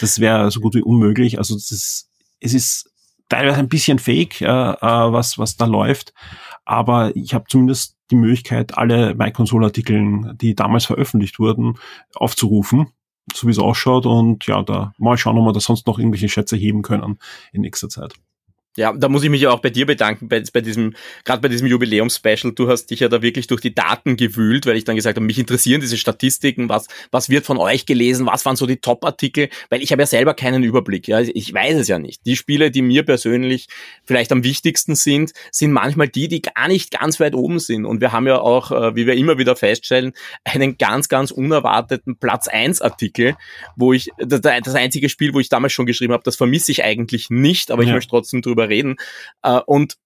Das 0.01 0.19
wäre 0.19 0.51
so 0.51 0.59
gut 0.59 0.75
wie 0.75 0.83
unmöglich. 0.83 1.39
Also 1.39 1.55
das 1.55 1.71
ist, 1.71 2.09
es 2.41 2.55
ist 2.55 2.91
teilweise 3.29 3.61
ein 3.61 3.69
bisschen 3.69 4.01
fake, 4.01 4.41
äh, 4.41 4.47
äh, 4.47 4.77
was, 4.81 5.39
was 5.39 5.57
da 5.57 5.67
läuft. 5.67 6.13
Aber 6.65 7.15
ich 7.15 7.35
habe 7.35 7.45
zumindest 7.49 8.00
die 8.11 8.17
Möglichkeit, 8.17 8.77
alle 8.77 9.15
MyConsole-Artikeln, 9.15 10.37
die 10.41 10.55
damals 10.55 10.87
veröffentlicht 10.87 11.39
wurden, 11.39 11.79
aufzurufen, 12.15 12.89
so 13.33 13.47
wie 13.47 13.53
es 13.53 13.59
ausschaut. 13.59 14.07
Und 14.07 14.47
ja, 14.47 14.63
da 14.63 14.93
mal 14.99 15.17
schauen, 15.17 15.39
ob 15.39 15.47
wir 15.47 15.53
da 15.53 15.61
sonst 15.61 15.87
noch 15.87 15.99
irgendwelche 15.99 16.29
Schätze 16.29 16.57
heben 16.57 16.83
können 16.83 17.19
in 17.53 17.63
nächster 17.63 17.89
Zeit. 17.89 18.15
Ja, 18.77 18.93
da 18.93 19.09
muss 19.09 19.25
ich 19.25 19.31
mich 19.31 19.43
ja 19.43 19.51
auch 19.51 19.59
bei 19.59 19.71
dir 19.71 19.85
bedanken, 19.85 20.29
bei, 20.29 20.45
bei 20.53 20.61
diesem, 20.61 20.95
gerade 21.25 21.43
bei 21.43 21.49
diesem 21.49 21.67
Jubiläumspecial. 21.67 22.53
Du 22.53 22.69
hast 22.69 22.87
dich 22.87 23.01
ja 23.01 23.09
da 23.09 23.21
wirklich 23.21 23.49
durch 23.49 23.61
die 23.61 23.75
Daten 23.75 24.17
gewühlt, 24.17 24.65
weil 24.65 24.77
ich 24.77 24.85
dann 24.85 24.95
gesagt 24.95 25.17
habe, 25.17 25.27
mich 25.27 25.41
interessieren 25.41 25.81
diese 25.81 25.99
Statistiken, 25.99 26.69
was, 26.69 26.87
was 27.11 27.29
wird 27.29 27.45
von 27.45 27.59
euch 27.59 27.85
gelesen, 27.85 28.27
was 28.27 28.47
waren 28.47 28.55
so 28.55 28.67
die 28.67 28.77
Top-Artikel, 28.77 29.49
weil 29.71 29.83
ich 29.83 29.91
habe 29.91 30.03
ja 30.03 30.07
selber 30.07 30.35
keinen 30.35 30.63
Überblick. 30.63 31.09
Ja, 31.09 31.21
ich 31.21 31.53
weiß 31.53 31.79
es 31.79 31.89
ja 31.89 31.99
nicht. 31.99 32.25
Die 32.27 32.37
Spiele, 32.37 32.71
die 32.71 32.83
mir 32.83 33.03
persönlich 33.03 33.67
vielleicht 34.05 34.31
am 34.31 34.45
wichtigsten 34.45 34.95
sind, 34.95 35.33
sind 35.51 35.73
manchmal 35.73 36.09
die, 36.09 36.29
die 36.29 36.41
gar 36.41 36.69
nicht 36.69 36.93
ganz 36.93 37.19
weit 37.19 37.35
oben 37.35 37.59
sind. 37.59 37.85
Und 37.85 38.01
wir 38.01 38.13
haben 38.13 38.29
ja 38.29 38.41
auch, 38.41 38.71
äh, 38.71 38.95
wie 38.95 39.05
wir 39.05 39.15
immer 39.15 39.37
wieder 39.37 39.57
feststellen, 39.57 40.13
einen 40.45 40.79
ganz, 40.79 41.09
ganz 41.09 41.33
unerwarteten 41.33 42.19
Platz 42.19 42.47
1 42.47 42.83
Artikel, 42.83 43.35
wo 43.75 43.93
ich, 43.93 44.11
das, 44.19 44.41
das 44.43 44.75
einzige 44.77 45.09
Spiel, 45.09 45.35
wo 45.35 45.41
ich 45.41 45.49
damals 45.49 45.73
schon 45.73 45.87
geschrieben 45.87 46.13
habe, 46.13 46.23
das 46.23 46.37
vermisse 46.37 46.71
ich 46.71 46.85
eigentlich 46.85 47.31
nicht, 47.31 47.73
aber 47.73 47.83
ich 47.83 47.91
möchte 47.91 48.11
trotzdem 48.11 48.43
drüber 48.43 48.60
drüber 48.61 48.69
reden. 48.69 48.97
Äh, 49.43 49.61
und 49.67 49.97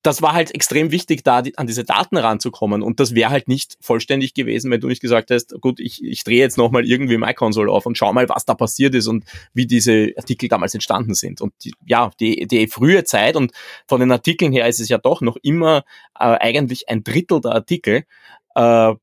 das 0.00 0.22
war 0.22 0.32
halt 0.32 0.54
extrem 0.54 0.92
wichtig, 0.92 1.24
da 1.24 1.42
an 1.56 1.66
diese 1.66 1.84
Daten 1.84 2.16
ranzukommen. 2.16 2.82
Und 2.82 3.00
das 3.00 3.14
wäre 3.14 3.28
halt 3.28 3.48
nicht 3.48 3.76
vollständig 3.82 4.32
gewesen, 4.32 4.70
wenn 4.70 4.80
du 4.80 4.88
nicht 4.88 5.02
gesagt 5.02 5.30
hast, 5.30 5.60
gut, 5.60 5.78
ich, 5.78 6.02
ich 6.02 6.24
drehe 6.24 6.38
jetzt 6.38 6.56
nochmal 6.56 6.86
irgendwie 6.86 7.18
MyConsole 7.18 7.70
auf 7.70 7.84
und 7.84 7.98
schau 7.98 8.10
mal, 8.14 8.26
was 8.30 8.46
da 8.46 8.54
passiert 8.54 8.94
ist 8.94 9.08
und 9.08 9.24
wie 9.52 9.66
diese 9.66 10.12
Artikel 10.16 10.48
damals 10.48 10.72
entstanden 10.72 11.12
sind. 11.12 11.42
Und 11.42 11.52
die, 11.64 11.74
ja, 11.84 12.10
die, 12.18 12.46
die 12.46 12.66
frühe 12.66 13.04
Zeit 13.04 13.36
und 13.36 13.52
von 13.86 14.00
den 14.00 14.10
Artikeln 14.10 14.52
her 14.52 14.66
ist 14.68 14.80
es 14.80 14.88
ja 14.88 14.96
doch 14.96 15.20
noch 15.20 15.36
immer 15.42 15.84
äh, 16.18 16.24
eigentlich 16.24 16.88
ein 16.88 17.04
Drittel 17.04 17.42
der 17.42 17.52
Artikel, 17.52 18.04
äh, 18.54 18.94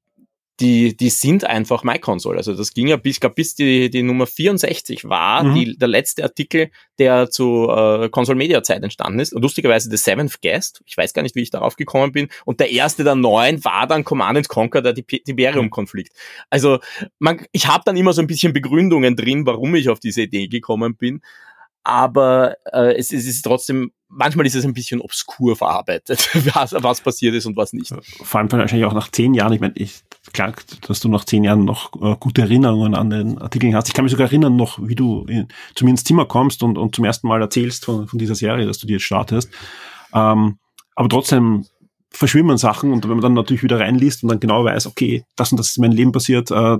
die, 0.62 0.96
die 0.96 1.10
sind 1.10 1.44
einfach 1.44 1.84
MyConsole. 1.84 2.38
Also 2.38 2.56
das 2.56 2.74
ging 2.74 2.88
ja 2.88 2.96
bis, 2.96 3.20
glaub, 3.20 3.36
bis 3.36 3.56
die, 3.56 3.89
die 3.89 4.03
Nummer 4.03 4.27
64 4.27 5.06
war, 5.06 5.44
mhm. 5.44 5.56
die, 5.56 5.77
der 5.77 5.88
letzte 5.88 6.24
Artikel, 6.24 6.70
der 7.00 7.30
zu 7.32 7.68
äh, 7.68 8.10
Console 8.10 8.38
Media 8.38 8.62
Zeit 8.62 8.84
entstanden 8.84 9.20
ist. 9.20 9.34
Und 9.34 9.41
lustigerweise 9.41 9.89
The 9.89 9.98
Seventh 9.98 10.41
Guest. 10.41 10.82
Ich 10.86 10.96
weiß 10.96 11.13
gar 11.13 11.24
nicht, 11.24 11.36
wie 11.36 11.41
ich 11.41 11.50
darauf 11.50 11.75
gekommen 11.75 12.12
bin. 12.12 12.30
Und 12.46 12.60
der 12.60 12.72
erste 12.72 13.03
der 13.03 13.15
neun 13.15 13.65
war 13.65 13.88
dann 13.88 14.03
Command 14.03 14.48
Conquer, 14.48 14.82
der 14.82 14.94
Tiberium-Konflikt. 14.94 16.13
Also 16.50 16.80
man, 17.18 17.46
ich 17.51 17.68
habe 17.68 17.84
dann 17.86 17.98
immer 17.98 18.13
so 18.13 18.22
ein 18.22 18.27
bisschen 18.27 18.53
Begründungen 18.53 19.15
drin, 19.15 19.46
warum 19.46 19.74
ich 19.75 19.89
auf 19.89 20.00
diese 20.00 20.22
Idee 20.22 20.48
gekommen 20.48 20.96
bin. 20.96 21.22
Aber 21.84 22.56
äh, 22.72 22.96
es, 22.96 23.12
es 23.12 23.26
ist 23.26 23.42
trotzdem 23.42 23.92
manchmal 24.12 24.46
ist 24.46 24.56
es 24.56 24.66
ein 24.66 24.74
bisschen 24.74 25.02
obskur 25.02 25.56
verarbeitet, 25.56 26.30
was, 26.54 26.74
was 26.78 27.02
passiert 27.02 27.34
ist 27.34 27.46
und 27.46 27.56
was 27.56 27.74
nicht. 27.74 27.94
Vor 28.24 28.40
allem 28.40 28.52
wahrscheinlich 28.52 28.86
auch 28.86 28.94
nach 28.94 29.10
zehn 29.10 29.34
Jahren. 29.34 29.54
Ich 29.54 29.62
meine, 29.62 29.74
ich 29.76 30.02
klar, 30.34 30.54
dass 30.88 31.00
du 31.00 31.10
nach 31.10 31.26
zehn 31.26 31.44
Jahren 31.44 31.66
noch 31.66 31.94
äh, 32.02 32.16
gute 32.20 32.42
Erinnerungen 32.42 32.94
an 32.94 33.10
den 33.10 33.38
Artikeln 33.40 33.76
hast. 33.76 33.88
Ich 33.88 33.94
kann 33.94 34.04
mich 34.04 34.12
sogar 34.12 34.28
erinnern 34.28 34.56
noch, 34.56 34.80
wie 34.82 34.96
du 34.96 35.26
in, 35.28 35.48
zu 35.76 35.86
mir 35.86 35.92
ins 35.92 36.04
Zimmer 36.04 36.26
kommst 36.26 36.62
und, 36.62 36.78
und 36.78 36.96
zum 36.96 37.06
ersten 37.06 37.28
Mal 37.28 37.42
erzählst 37.42 37.86
von, 37.86 38.08
von 38.08 38.20
dieser 38.20 38.36
Serie, 38.36 38.66
dass 38.66 38.78
du 38.78 38.88
die 38.88 38.94
jetzt 38.94 39.04
startest. 39.04 39.50
Ähm, 40.14 40.58
aber 40.96 41.10
trotzdem 41.10 41.66
verschwimmen 42.12 42.58
Sachen 42.58 42.91
und 42.91 43.03
wenn 43.03 43.12
man 43.12 43.22
dann 43.22 43.34
natürlich 43.34 43.63
wieder 43.63 43.80
reinliest 43.80 44.24
und 44.24 44.30
dann 44.30 44.39
genau 44.39 44.65
weiß, 44.65 44.86
okay, 44.88 45.25
das 45.36 45.51
und 45.51 45.58
das 45.58 45.70
ist 45.70 45.77
in 45.77 45.82
meinem 45.82 45.96
Leben 45.96 46.12
passiert, 46.12 46.51
äh, 46.51 46.77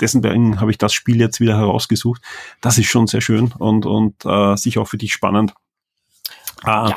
deswegen 0.00 0.60
habe 0.60 0.70
ich 0.70 0.78
das 0.78 0.92
Spiel 0.92 1.20
jetzt 1.20 1.40
wieder 1.40 1.58
herausgesucht. 1.58 2.22
Das 2.60 2.78
ist 2.78 2.86
schon 2.86 3.06
sehr 3.06 3.20
schön 3.20 3.52
und, 3.58 3.86
und 3.86 4.24
äh, 4.24 4.56
sicher 4.56 4.80
auch 4.80 4.88
für 4.88 4.98
dich 4.98 5.12
spannend. 5.12 5.52
Äh, 6.64 6.68
ja 6.68 6.96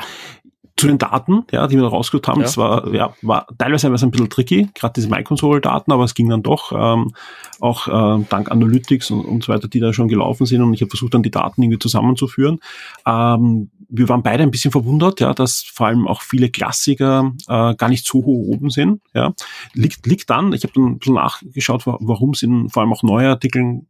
zu 0.82 0.88
den 0.88 0.98
Daten, 0.98 1.44
ja, 1.52 1.66
die 1.68 1.76
wir 1.76 1.82
da 1.82 1.88
rausgeholt 1.88 2.26
haben. 2.26 2.40
Ja. 2.40 2.46
Das 2.46 2.56
war, 2.56 2.92
ja, 2.92 3.14
war 3.22 3.46
teilweise 3.56 3.86
ein 3.86 4.10
bisschen 4.10 4.28
tricky, 4.28 4.68
gerade 4.74 4.94
diese 4.94 5.08
MyConsole-Daten, 5.08 5.92
aber 5.92 6.04
es 6.04 6.14
ging 6.14 6.28
dann 6.28 6.42
doch, 6.42 6.72
ähm, 6.72 7.12
auch 7.60 7.86
äh, 7.86 8.24
dank 8.28 8.50
Analytics 8.50 9.12
und, 9.12 9.24
und 9.24 9.44
so 9.44 9.52
weiter, 9.52 9.68
die 9.68 9.78
da 9.78 9.92
schon 9.92 10.08
gelaufen 10.08 10.44
sind 10.44 10.60
und 10.60 10.74
ich 10.74 10.80
habe 10.80 10.90
versucht, 10.90 11.14
dann 11.14 11.22
die 11.22 11.30
Daten 11.30 11.62
irgendwie 11.62 11.78
zusammenzuführen. 11.78 12.58
Ähm, 13.06 13.70
wir 13.88 14.08
waren 14.08 14.22
beide 14.22 14.42
ein 14.42 14.50
bisschen 14.50 14.72
verwundert, 14.72 15.20
ja, 15.20 15.34
dass 15.34 15.62
vor 15.62 15.86
allem 15.86 16.08
auch 16.08 16.22
viele 16.22 16.48
Klassiker 16.48 17.32
äh, 17.46 17.74
gar 17.76 17.88
nicht 17.88 18.06
so 18.06 18.24
hoch 18.24 18.48
oben 18.48 18.70
sind. 18.70 19.02
Ja. 19.14 19.34
Liegt, 19.74 20.06
liegt 20.06 20.30
dann, 20.30 20.52
ich 20.52 20.64
habe 20.64 20.72
dann 20.74 20.84
ein 20.84 20.98
bisschen 20.98 21.14
nachgeschaut, 21.14 21.86
warum 21.86 22.34
sind 22.34 22.70
vor 22.72 22.82
allem 22.82 22.92
auch 22.92 23.02
neue 23.02 23.28
Artikel 23.28 23.82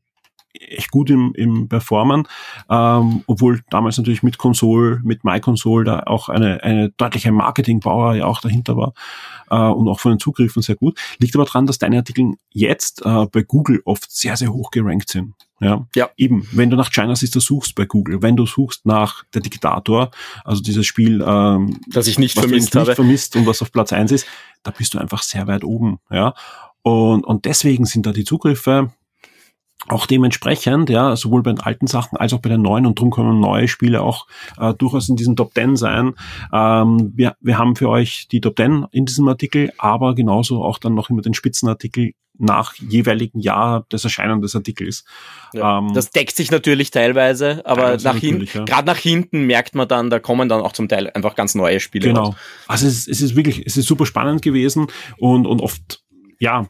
echt 0.55 0.91
gut 0.91 1.11
im, 1.11 1.33
im 1.35 1.69
Performen, 1.69 2.29
ähm, 2.71 3.25
obwohl 3.27 3.63
damals 3.71 3.97
natürlich 3.99 4.23
mit 4.23 4.39
Console, 4.39 5.01
mit 5.03 5.25
MyConsole 5.25 5.85
da 5.85 6.01
auch 6.01 6.29
eine, 6.29 6.63
eine 6.63 6.91
deutliche 6.91 7.33
Marketing-Power 7.33 8.15
ja 8.15 8.27
auch 8.27 8.41
dahinter 8.41 8.77
war 8.77 8.93
äh, 9.51 9.57
und 9.57 9.89
auch 9.89 10.01
von 10.01 10.13
den 10.13 10.19
Zugriffen 10.19 10.63
sehr 10.63 10.77
gut. 10.77 10.99
Liegt 11.19 11.35
aber 11.35 11.45
dran, 11.45 11.67
dass 11.67 11.79
deine 11.79 11.97
Artikel 11.97 12.35
jetzt 12.51 13.05
äh, 13.05 13.27
bei 13.27 13.43
Google 13.43 13.81
oft 13.85 14.11
sehr, 14.11 14.37
sehr 14.37 14.53
hoch 14.53 14.71
gerankt 14.71 15.09
sind. 15.11 15.35
Ja. 15.61 15.87
ja. 15.95 16.11
Eben, 16.17 16.47
wenn 16.53 16.71
du 16.71 16.77
nach 16.77 16.91
China 16.91 17.15
Sister 17.15 17.41
suchst 17.41 17.75
bei 17.75 17.87
Google, 17.87 18.21
wenn 18.21 18.37
du 18.37 18.47
suchst 18.47 18.85
nach 18.85 19.25
der 19.33 19.43
Diktator, 19.43 20.11
also 20.45 20.61
dieses 20.61 20.87
Spiel, 20.87 21.25
ähm, 21.25 21.79
das 21.89 22.09
ich 22.09 22.19
nicht 22.19 22.37
was 22.37 22.45
vermisst 22.45 22.75
nicht 22.75 22.81
habe. 22.81 22.95
vermisst 22.95 23.37
und 23.37 23.47
was 23.47 23.63
auf 23.63 23.71
Platz 23.71 23.93
eins 23.93 24.11
ist, 24.11 24.27
da 24.65 24.73
bist 24.73 24.95
du 24.95 24.99
einfach 24.99 25.23
sehr 25.23 25.47
weit 25.47 25.65
oben. 25.65 25.99
Ja. 26.11 26.35
Und, 26.83 27.25
und 27.25 27.45
deswegen 27.45 27.85
sind 27.85 28.07
da 28.07 28.13
die 28.13 28.25
Zugriffe 28.25 28.91
auch 29.89 30.07
dementsprechend, 30.07 30.91
ja, 30.91 31.17
sowohl 31.17 31.43
bei 31.43 31.53
den 31.53 31.61
alten 31.61 31.87
Sachen 31.87 32.17
als 32.17 32.33
auch 32.33 32.41
bei 32.41 32.49
den 32.49 32.63
neuen 32.63 32.87
und 32.87 32.99
drum 32.99 33.11
können 33.11 33.41
neue 33.41 33.69
Spiele 33.69 34.03
auch 34.03 34.27
äh, 34.59 34.75
durchaus 34.75 35.09
in 35.09 35.17
diesem 35.17 35.37
Top 35.37 35.55
10 35.55 35.77
sein. 35.77 36.15
Ähm, 36.53 37.13
wir, 37.15 37.37
wir 37.41 37.59
haben 37.59 37.77
für 37.77 37.89
euch 37.89 38.29
die 38.31 38.41
Top 38.41 38.57
10 38.57 38.87
in 38.93 39.07
diesem 39.07 39.29
Artikel, 39.29 39.73
aber 39.79 40.15
genauso 40.15 40.63
auch 40.65 40.79
dann 40.79 40.95
noch 40.95 41.11
immer 41.11 41.23
den 41.23 41.35
Spitzenartikel 41.35 42.13
nach 42.39 42.75
jeweiligen 42.75 43.41
Jahr 43.41 43.87
des 43.93 44.05
Erscheinen 44.05 44.41
des 44.41 44.57
Artikels. 44.57 45.05
Ja, 45.53 45.79
ähm, 45.79 45.93
das 45.95 46.11
deckt 46.11 46.35
sich 46.35 46.51
natürlich 46.51 46.91
teilweise, 46.91 47.65
aber 47.65 47.99
nach 47.99 48.17
hinten, 48.17 48.49
ja. 48.53 48.65
gerade 48.65 48.87
nach 48.87 48.97
hinten 48.97 49.47
merkt 49.47 49.75
man 49.75 49.87
dann, 49.87 50.11
da 50.11 50.19
kommen 50.19 50.49
dann 50.49 50.63
auch 50.63 50.73
zum 50.73 50.89
Teil 50.89 51.11
einfach 51.11 51.35
ganz 51.35 51.55
neue 51.55 51.79
Spiele. 51.79 52.09
Genau. 52.09 52.27
Raus. 52.27 52.35
Also 52.67 52.87
es, 52.87 53.07
es 53.07 53.21
ist 53.21 53.37
wirklich, 53.37 53.65
es 53.67 53.77
ist 53.77 53.87
super 53.87 54.07
spannend 54.07 54.43
gewesen 54.43 54.87
und, 55.19 55.47
und 55.47 55.61
oft 55.61 56.02
ja, 56.43 56.67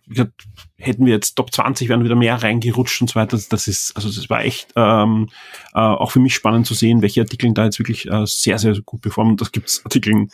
hätten 0.77 1.07
wir 1.07 1.15
jetzt 1.15 1.35
Top 1.35 1.51
20, 1.51 1.89
wären 1.89 2.05
wieder 2.05 2.15
mehr 2.15 2.43
reingerutscht 2.43 3.01
und 3.01 3.09
so 3.09 3.15
weiter. 3.15 3.41
Das 3.49 3.67
ist, 3.67 3.97
also 3.97 4.11
das 4.11 4.29
war 4.29 4.45
echt 4.45 4.71
ähm, 4.77 5.31
äh, 5.73 5.79
auch 5.79 6.11
für 6.11 6.21
mich 6.21 6.35
spannend 6.35 6.67
zu 6.67 6.75
sehen, 6.75 7.01
welche 7.01 7.23
Artikel 7.23 7.55
da 7.55 7.65
jetzt 7.65 7.79
wirklich 7.79 8.07
äh, 8.07 8.27
sehr, 8.27 8.59
sehr 8.59 8.79
gut 8.85 9.01
performen. 9.01 9.39
Das 9.39 9.51
gibt's 9.51 9.83
Artikel, 9.83 10.29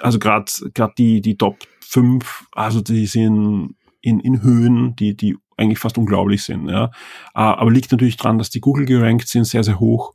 also 0.00 0.20
gerade 0.20 0.52
gerade 0.72 0.92
die, 0.96 1.20
die 1.20 1.36
Top 1.36 1.56
5, 1.80 2.46
also 2.52 2.80
die 2.80 3.06
sind 3.06 3.74
in, 4.02 4.20
in 4.20 4.40
Höhen, 4.40 4.94
die, 4.94 5.16
die 5.16 5.36
eigentlich 5.56 5.80
fast 5.80 5.98
unglaublich 5.98 6.44
sind. 6.44 6.68
Ja. 6.68 6.84
Äh, 6.84 7.40
aber 7.40 7.72
liegt 7.72 7.90
natürlich 7.90 8.18
dran, 8.18 8.38
dass 8.38 8.50
die 8.50 8.60
Google 8.60 8.86
gerankt 8.86 9.26
sind, 9.26 9.46
sehr, 9.46 9.64
sehr 9.64 9.80
hoch 9.80 10.14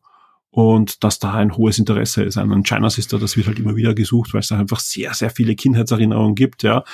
und 0.55 1.03
dass 1.03 1.19
da 1.19 1.33
ein 1.33 1.57
hohes 1.57 1.79
Interesse 1.79 2.23
ist 2.23 2.37
an 2.37 2.63
China 2.63 2.89
Sister. 2.89 3.19
Das 3.19 3.35
wird 3.35 3.47
halt 3.47 3.59
immer 3.59 3.75
wieder 3.75 3.93
gesucht, 3.93 4.33
weil 4.33 4.39
es 4.39 4.47
da 4.47 4.57
einfach 4.57 4.79
sehr, 4.79 5.13
sehr 5.13 5.29
viele 5.29 5.53
Kindheitserinnerungen 5.53 6.33
gibt. 6.33 6.63
Ja. 6.63 6.85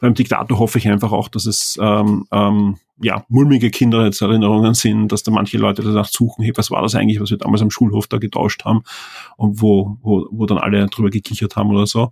Beim 0.00 0.14
Diktator 0.14 0.58
hoffe 0.58 0.78
ich 0.78 0.88
einfach 0.88 1.12
auch, 1.12 1.28
dass 1.28 1.46
es 1.46 1.78
ähm, 1.80 2.26
ähm, 2.32 2.78
ja, 3.00 3.24
mulmige 3.28 3.70
Kindheitserinnerungen 3.70 4.74
sind, 4.74 5.08
dass 5.08 5.22
da 5.22 5.32
manche 5.32 5.58
Leute 5.58 5.82
danach 5.82 6.06
suchen, 6.06 6.44
hey, 6.44 6.52
was 6.56 6.70
war 6.70 6.82
das 6.82 6.94
eigentlich, 6.94 7.20
was 7.20 7.30
wir 7.30 7.38
damals 7.38 7.62
am 7.62 7.70
Schulhof 7.70 8.06
da 8.06 8.18
getauscht 8.18 8.64
haben 8.64 8.82
und 9.36 9.60
wo, 9.60 9.96
wo, 10.00 10.28
wo 10.30 10.46
dann 10.46 10.58
alle 10.58 10.86
drüber 10.86 11.10
gekichert 11.10 11.56
haben 11.56 11.70
oder 11.70 11.86
so. 11.86 12.10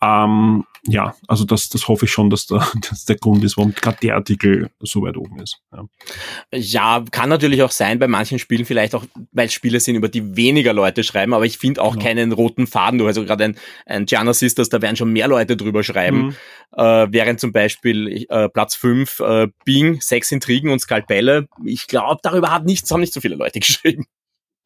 Ähm, 0.00 0.64
ja, 0.86 1.14
also 1.26 1.44
das, 1.44 1.68
das 1.68 1.88
hoffe 1.88 2.04
ich 2.04 2.12
schon, 2.12 2.30
dass, 2.30 2.46
da, 2.46 2.70
dass 2.88 3.04
der 3.04 3.16
Grund 3.16 3.42
ist, 3.42 3.56
warum 3.56 3.74
gerade 3.74 3.98
der 4.00 4.14
Artikel 4.14 4.70
so 4.80 5.02
weit 5.02 5.16
oben 5.16 5.40
ist. 5.40 5.60
Ja. 5.72 5.84
ja. 6.52 7.04
kann 7.10 7.28
natürlich 7.28 7.62
auch 7.62 7.72
sein, 7.72 7.98
bei 7.98 8.06
manchen 8.06 8.38
Spielen 8.38 8.64
vielleicht 8.64 8.94
auch, 8.94 9.04
weil 9.32 9.50
Spiele 9.50 9.80
sind, 9.80 9.96
über 9.96 10.08
die 10.08 10.36
weniger 10.36 10.72
Leute 10.72 11.02
schreiben, 11.02 11.34
aber 11.34 11.46
ich 11.46 11.58
finde 11.58 11.82
auch 11.82 11.96
ja. 11.96 12.02
keinen 12.02 12.32
roten 12.32 12.66
Faden 12.66 12.98
durch. 12.98 13.08
Also 13.08 13.24
gerade 13.24 13.44
ein, 13.44 13.56
ein 13.86 14.06
Gianna 14.06 14.32
Sisters, 14.32 14.68
da 14.68 14.80
werden 14.80 14.96
schon 14.96 15.12
mehr 15.12 15.26
Leute 15.26 15.56
drüber 15.56 15.82
schreiben, 15.82 16.26
mhm. 16.26 16.34
äh, 16.76 17.06
während 17.10 17.40
zum 17.40 17.52
Beispiel 17.52 18.26
äh, 18.28 18.48
Platz 18.48 18.76
5 18.76 19.20
äh, 19.20 19.48
Bing 19.64 20.00
6 20.00 20.17
Sexintrigen 20.18 20.70
und 20.70 20.80
Skalpelle. 20.80 21.48
Ich 21.64 21.86
glaube, 21.86 22.20
darüber 22.22 22.50
hat 22.50 22.64
nichts, 22.64 22.90
haben 22.90 23.00
nicht 23.00 23.12
so 23.12 23.20
viele 23.20 23.36
Leute 23.36 23.60
geschrieben. 23.60 24.06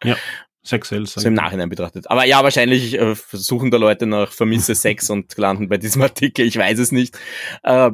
Ja. 0.03 0.17
Sexuell 0.65 1.07
sein. 1.07 1.23
So 1.23 1.29
im 1.29 1.35
Nachhinein 1.35 1.69
betrachtet. 1.69 2.09
Aber 2.09 2.25
ja, 2.25 2.43
wahrscheinlich 2.45 2.99
äh, 2.99 3.17
suchen 3.33 3.73
da 3.73 3.79
Leute 3.79 4.07
nach 4.07 4.33
Vermisse 4.33 4.75
Sex 4.77 5.11
und 5.11 5.37
landen 5.37 5.69
bei 5.69 5.77
diesem 5.77 6.03
Artikel. 6.03 6.47
Ich 6.47 6.57
weiß 6.57 6.79
es 6.79 6.93
nicht. 6.93 7.19
Äh, 7.65 7.91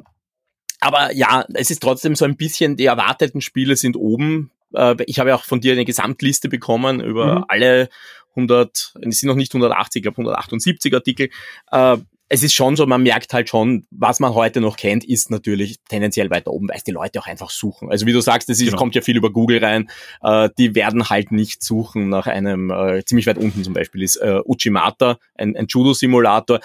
aber 0.80 1.12
ja, 1.12 1.44
es 1.54 1.70
ist 1.70 1.82
trotzdem 1.82 2.14
so 2.14 2.24
ein 2.24 2.36
bisschen, 2.36 2.76
die 2.76 2.84
erwarteten 2.84 3.40
Spiele 3.40 3.74
sind 3.74 3.96
oben. 3.96 4.50
Äh, 4.74 4.96
ich 5.06 5.18
habe 5.18 5.30
ja 5.30 5.36
auch 5.36 5.44
von 5.44 5.60
dir 5.60 5.72
eine 5.72 5.86
Gesamtliste 5.86 6.48
bekommen 6.48 7.00
über 7.00 7.38
mhm. 7.38 7.44
alle 7.48 7.88
100, 8.36 8.94
es 9.00 9.20
sind 9.20 9.28
noch 9.28 9.34
nicht 9.34 9.52
180, 9.52 10.00
ich 10.00 10.02
glaube 10.02 10.18
178 10.18 10.94
Artikel. 10.94 11.30
Äh, 11.72 11.96
es 12.30 12.42
ist 12.42 12.52
schon 12.52 12.76
so, 12.76 12.86
man 12.86 13.02
merkt 13.02 13.32
halt 13.32 13.48
schon, 13.48 13.86
was 13.90 14.20
man 14.20 14.34
heute 14.34 14.60
noch 14.60 14.76
kennt, 14.76 15.04
ist 15.04 15.30
natürlich 15.30 15.78
tendenziell 15.88 16.30
weiter 16.30 16.50
oben, 16.50 16.68
weil 16.68 16.76
es 16.76 16.84
die 16.84 16.90
Leute 16.90 17.20
auch 17.20 17.26
einfach 17.26 17.50
suchen. 17.50 17.90
Also 17.90 18.06
wie 18.06 18.12
du 18.12 18.20
sagst, 18.20 18.50
es 18.50 18.58
genau. 18.58 18.76
kommt 18.76 18.94
ja 18.94 19.00
viel 19.00 19.16
über 19.16 19.30
Google 19.30 19.64
rein. 19.64 19.90
Äh, 20.22 20.50
die 20.58 20.74
werden 20.74 21.08
halt 21.08 21.32
nicht 21.32 21.62
suchen 21.62 22.10
nach 22.10 22.26
einem, 22.26 22.70
äh, 22.70 23.02
ziemlich 23.04 23.26
weit 23.26 23.38
unten 23.38 23.64
zum 23.64 23.72
Beispiel 23.72 24.02
ist 24.02 24.16
äh, 24.16 24.40
Uchimata, 24.44 25.18
ein, 25.36 25.56
ein 25.56 25.66
Judo-Simulator. 25.68 26.60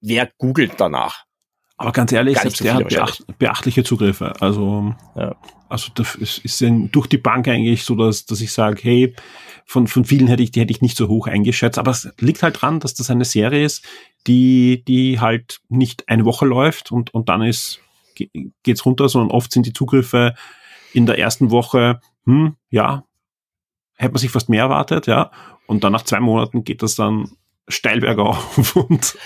Wer 0.00 0.28
googelt 0.38 0.74
danach? 0.78 1.24
Aber 1.76 1.92
ganz 1.92 2.12
ehrlich, 2.12 2.38
selbst 2.38 2.58
so 2.58 2.64
der 2.64 2.74
hat 2.74 2.88
beacht, 2.88 3.38
beachtliche 3.38 3.82
Zugriffe. 3.82 4.34
Also, 4.40 4.94
ja. 5.16 5.34
also 5.68 5.90
das 5.94 6.14
ist, 6.14 6.38
ist 6.44 6.62
durch 6.92 7.06
die 7.06 7.16
Bank 7.16 7.48
eigentlich 7.48 7.84
so, 7.84 7.94
dass, 7.96 8.26
dass 8.26 8.42
ich 8.42 8.52
sage, 8.52 8.78
hey, 8.82 9.14
von, 9.64 9.86
von 9.86 10.04
vielen 10.04 10.26
hätte 10.26 10.42
ich, 10.42 10.50
die 10.50 10.60
hätte 10.60 10.72
ich 10.72 10.82
nicht 10.82 10.96
so 10.96 11.08
hoch 11.08 11.26
eingeschätzt. 11.26 11.78
Aber 11.78 11.90
es 11.92 12.10
liegt 12.18 12.42
halt 12.42 12.60
dran, 12.60 12.80
dass 12.80 12.92
das 12.92 13.08
eine 13.08 13.24
Serie 13.24 13.64
ist, 13.64 13.86
die, 14.26 14.84
die 14.86 15.20
halt 15.20 15.60
nicht 15.68 16.08
eine 16.08 16.24
Woche 16.24 16.46
läuft 16.46 16.92
und, 16.92 17.12
und 17.14 17.28
dann 17.28 17.42
ist, 17.42 17.80
geht's 18.62 18.84
runter, 18.84 19.08
sondern 19.08 19.30
oft 19.30 19.52
sind 19.52 19.66
die 19.66 19.72
Zugriffe 19.72 20.34
in 20.92 21.06
der 21.06 21.18
ersten 21.18 21.50
Woche, 21.50 22.00
hm, 22.24 22.56
ja, 22.70 23.04
hätte 23.96 24.12
man 24.12 24.18
sich 24.18 24.30
fast 24.30 24.48
mehr 24.48 24.64
erwartet, 24.64 25.06
ja. 25.06 25.30
Und 25.66 25.84
dann 25.84 25.92
nach 25.92 26.02
zwei 26.02 26.20
Monaten 26.20 26.64
geht 26.64 26.82
das 26.82 26.96
dann 26.96 27.36
steil 27.70 28.00
bergauf 28.00 28.76
und 28.88 29.16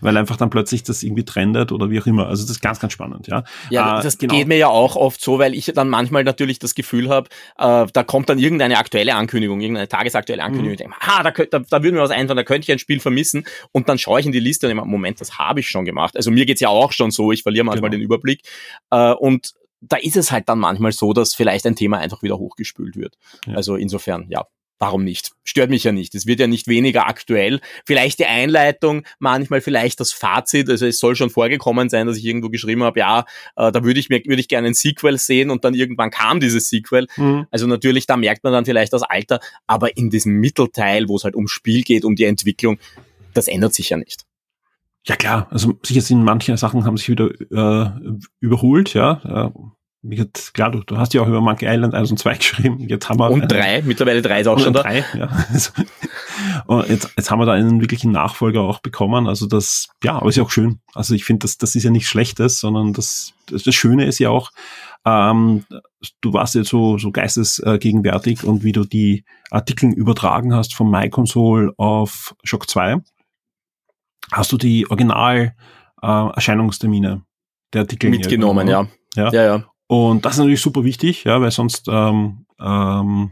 weil 0.00 0.16
einfach 0.16 0.36
dann 0.36 0.50
plötzlich 0.50 0.82
das 0.82 1.02
irgendwie 1.02 1.24
trendet 1.24 1.72
oder 1.72 1.90
wie 1.90 2.00
auch 2.00 2.06
immer. 2.06 2.26
Also 2.26 2.42
das 2.42 2.52
ist 2.52 2.60
ganz, 2.60 2.80
ganz 2.80 2.92
spannend, 2.92 3.26
ja. 3.26 3.44
Ja, 3.70 4.00
äh, 4.00 4.02
das 4.02 4.18
genau. 4.18 4.34
geht 4.34 4.48
mir 4.48 4.56
ja 4.56 4.68
auch 4.68 4.96
oft 4.96 5.20
so, 5.20 5.38
weil 5.38 5.54
ich 5.54 5.72
dann 5.74 5.88
manchmal 5.88 6.24
natürlich 6.24 6.58
das 6.58 6.74
Gefühl 6.74 7.08
habe, 7.08 7.28
äh, 7.58 7.86
da 7.92 8.02
kommt 8.04 8.28
dann 8.28 8.38
irgendeine 8.38 8.78
aktuelle 8.78 9.14
Ankündigung, 9.14 9.60
irgendeine 9.60 9.88
tagesaktuelle 9.88 10.42
Ankündigung. 10.42 10.68
Mhm. 10.68 10.74
Ich 10.74 10.78
denke, 10.78 10.96
ah, 11.00 11.22
da, 11.22 11.30
da, 11.30 11.58
da 11.58 11.82
würde 11.82 11.96
mir 11.96 12.02
was 12.02 12.10
einfallen, 12.10 12.36
da 12.36 12.44
könnte 12.44 12.64
ich 12.64 12.72
ein 12.72 12.78
Spiel 12.78 13.00
vermissen 13.00 13.44
und 13.72 13.88
dann 13.88 13.98
schaue 13.98 14.20
ich 14.20 14.26
in 14.26 14.32
die 14.32 14.40
Liste 14.40 14.66
und 14.66 14.74
denke, 14.74 14.88
Moment, 14.88 15.20
das 15.20 15.38
habe 15.38 15.60
ich 15.60 15.68
schon 15.68 15.84
gemacht. 15.84 16.16
Also 16.16 16.30
mir 16.30 16.46
geht's 16.46 16.60
ja 16.60 16.68
auch 16.68 16.92
schon 16.92 17.10
so, 17.10 17.32
ich 17.32 17.42
verliere 17.42 17.64
manchmal 17.64 17.90
genau. 17.90 18.00
den 18.00 18.04
Überblick 18.04 18.42
äh, 18.90 19.12
und 19.12 19.54
da 19.80 19.96
ist 19.96 20.16
es 20.16 20.32
halt 20.32 20.48
dann 20.48 20.58
manchmal 20.58 20.92
so, 20.92 21.12
dass 21.12 21.34
vielleicht 21.34 21.66
ein 21.66 21.76
Thema 21.76 21.98
einfach 21.98 22.22
wieder 22.22 22.38
hochgespült 22.38 22.96
wird. 22.96 23.16
Ja. 23.46 23.54
Also 23.54 23.76
insofern, 23.76 24.26
ja, 24.28 24.44
Warum 24.78 25.02
nicht? 25.02 25.32
Stört 25.42 25.70
mich 25.70 25.82
ja 25.84 25.90
nicht. 25.90 26.14
Es 26.14 26.26
wird 26.26 26.38
ja 26.38 26.46
nicht 26.46 26.68
weniger 26.68 27.08
aktuell. 27.08 27.60
Vielleicht 27.84 28.20
die 28.20 28.26
Einleitung, 28.26 29.02
manchmal 29.18 29.60
vielleicht 29.60 29.98
das 29.98 30.12
Fazit. 30.12 30.70
Also 30.70 30.86
es 30.86 31.00
soll 31.00 31.16
schon 31.16 31.30
vorgekommen 31.30 31.88
sein, 31.88 32.06
dass 32.06 32.16
ich 32.16 32.24
irgendwo 32.24 32.48
geschrieben 32.48 32.84
habe, 32.84 33.00
ja, 33.00 33.24
äh, 33.56 33.72
da 33.72 33.82
würde 33.82 33.98
ich 33.98 34.08
mir 34.08 34.22
würde 34.24 34.40
ich 34.40 34.48
gerne 34.48 34.68
ein 34.68 34.74
Sequel 34.74 35.18
sehen 35.18 35.50
und 35.50 35.64
dann 35.64 35.74
irgendwann 35.74 36.10
kam 36.10 36.38
dieses 36.38 36.68
Sequel. 36.68 37.08
Mhm. 37.16 37.46
Also 37.50 37.66
natürlich, 37.66 38.06
da 38.06 38.16
merkt 38.16 38.44
man 38.44 38.52
dann 38.52 38.64
vielleicht 38.64 38.92
das 38.92 39.02
Alter, 39.02 39.40
aber 39.66 39.96
in 39.96 40.10
diesem 40.10 40.34
Mittelteil, 40.34 41.08
wo 41.08 41.16
es 41.16 41.24
halt 41.24 41.34
ums 41.34 41.50
Spiel 41.50 41.82
geht, 41.82 42.04
um 42.04 42.14
die 42.14 42.24
Entwicklung, 42.24 42.78
das 43.34 43.48
ändert 43.48 43.74
sich 43.74 43.90
ja 43.90 43.96
nicht. 43.96 44.24
Ja 45.06 45.16
klar, 45.16 45.48
also 45.50 45.78
sicher 45.84 46.02
sind 46.02 46.22
manche 46.22 46.56
Sachen 46.56 46.84
haben 46.84 46.96
sich 46.96 47.08
wieder 47.08 47.30
äh, 47.50 47.90
überholt, 48.40 48.94
ja. 48.94 49.52
Jetzt, 50.02 50.54
klar, 50.54 50.70
du, 50.70 50.80
du 50.84 50.96
hast 50.96 51.12
ja 51.12 51.22
auch 51.22 51.26
über 51.26 51.40
Monkey 51.40 51.66
Island 51.66 51.92
1 51.92 52.12
und 52.12 52.18
2 52.18 52.34
geschrieben. 52.36 52.88
Jetzt 52.88 53.08
haben 53.08 53.18
wir 53.18 53.30
und 53.30 53.50
drei, 53.50 53.82
mittlerweile 53.82 54.22
drei 54.22 54.40
ist 54.40 54.46
auch 54.46 54.58
schon 54.58 54.72
da. 54.72 54.82
Drei, 54.82 55.04
ja. 55.16 55.28
und 56.66 56.88
jetzt, 56.88 57.12
jetzt 57.16 57.30
haben 57.30 57.40
wir 57.40 57.46
da 57.46 57.52
einen 57.52 57.80
wirklichen 57.80 58.12
Nachfolger 58.12 58.60
auch 58.60 58.78
bekommen. 58.78 59.26
Also 59.26 59.46
das, 59.46 59.88
ja, 60.04 60.16
aber 60.16 60.28
ist 60.28 60.36
ja 60.36 60.44
auch 60.44 60.50
schön. 60.50 60.80
Also 60.94 61.14
ich 61.14 61.24
finde, 61.24 61.44
das, 61.44 61.58
das 61.58 61.74
ist 61.74 61.82
ja 61.82 61.90
nichts 61.90 62.08
Schlechtes, 62.08 62.60
sondern 62.60 62.92
das, 62.92 63.34
das, 63.46 63.64
das 63.64 63.74
Schöne 63.74 64.06
ist 64.06 64.20
ja 64.20 64.30
auch, 64.30 64.52
ähm, 65.04 65.64
du 66.20 66.32
warst 66.32 66.54
jetzt 66.54 66.68
so, 66.68 66.96
so 66.98 67.10
geistesgegenwärtig 67.10 68.44
und 68.44 68.62
wie 68.62 68.72
du 68.72 68.84
die 68.84 69.24
Artikel 69.50 69.92
übertragen 69.92 70.54
hast 70.54 70.74
von 70.74 70.90
MyConsole 70.90 71.72
auf 71.76 72.36
Shock 72.44 72.70
2, 72.70 72.98
hast 74.30 74.52
du 74.52 74.58
die 74.58 74.88
Original 74.88 75.56
äh, 76.02 76.06
Erscheinungstermine 76.06 77.22
der 77.72 77.80
Artikel 77.82 78.10
mitgenommen, 78.10 78.68
ja. 78.68 78.86
ja. 79.16 79.32
Ja, 79.32 79.44
ja. 79.44 79.64
Und 79.88 80.24
das 80.24 80.34
ist 80.34 80.38
natürlich 80.38 80.60
super 80.60 80.84
wichtig, 80.84 81.24
ja, 81.24 81.40
weil 81.40 81.50
sonst 81.50 81.88
ähm, 81.88 82.44
ähm, 82.60 83.30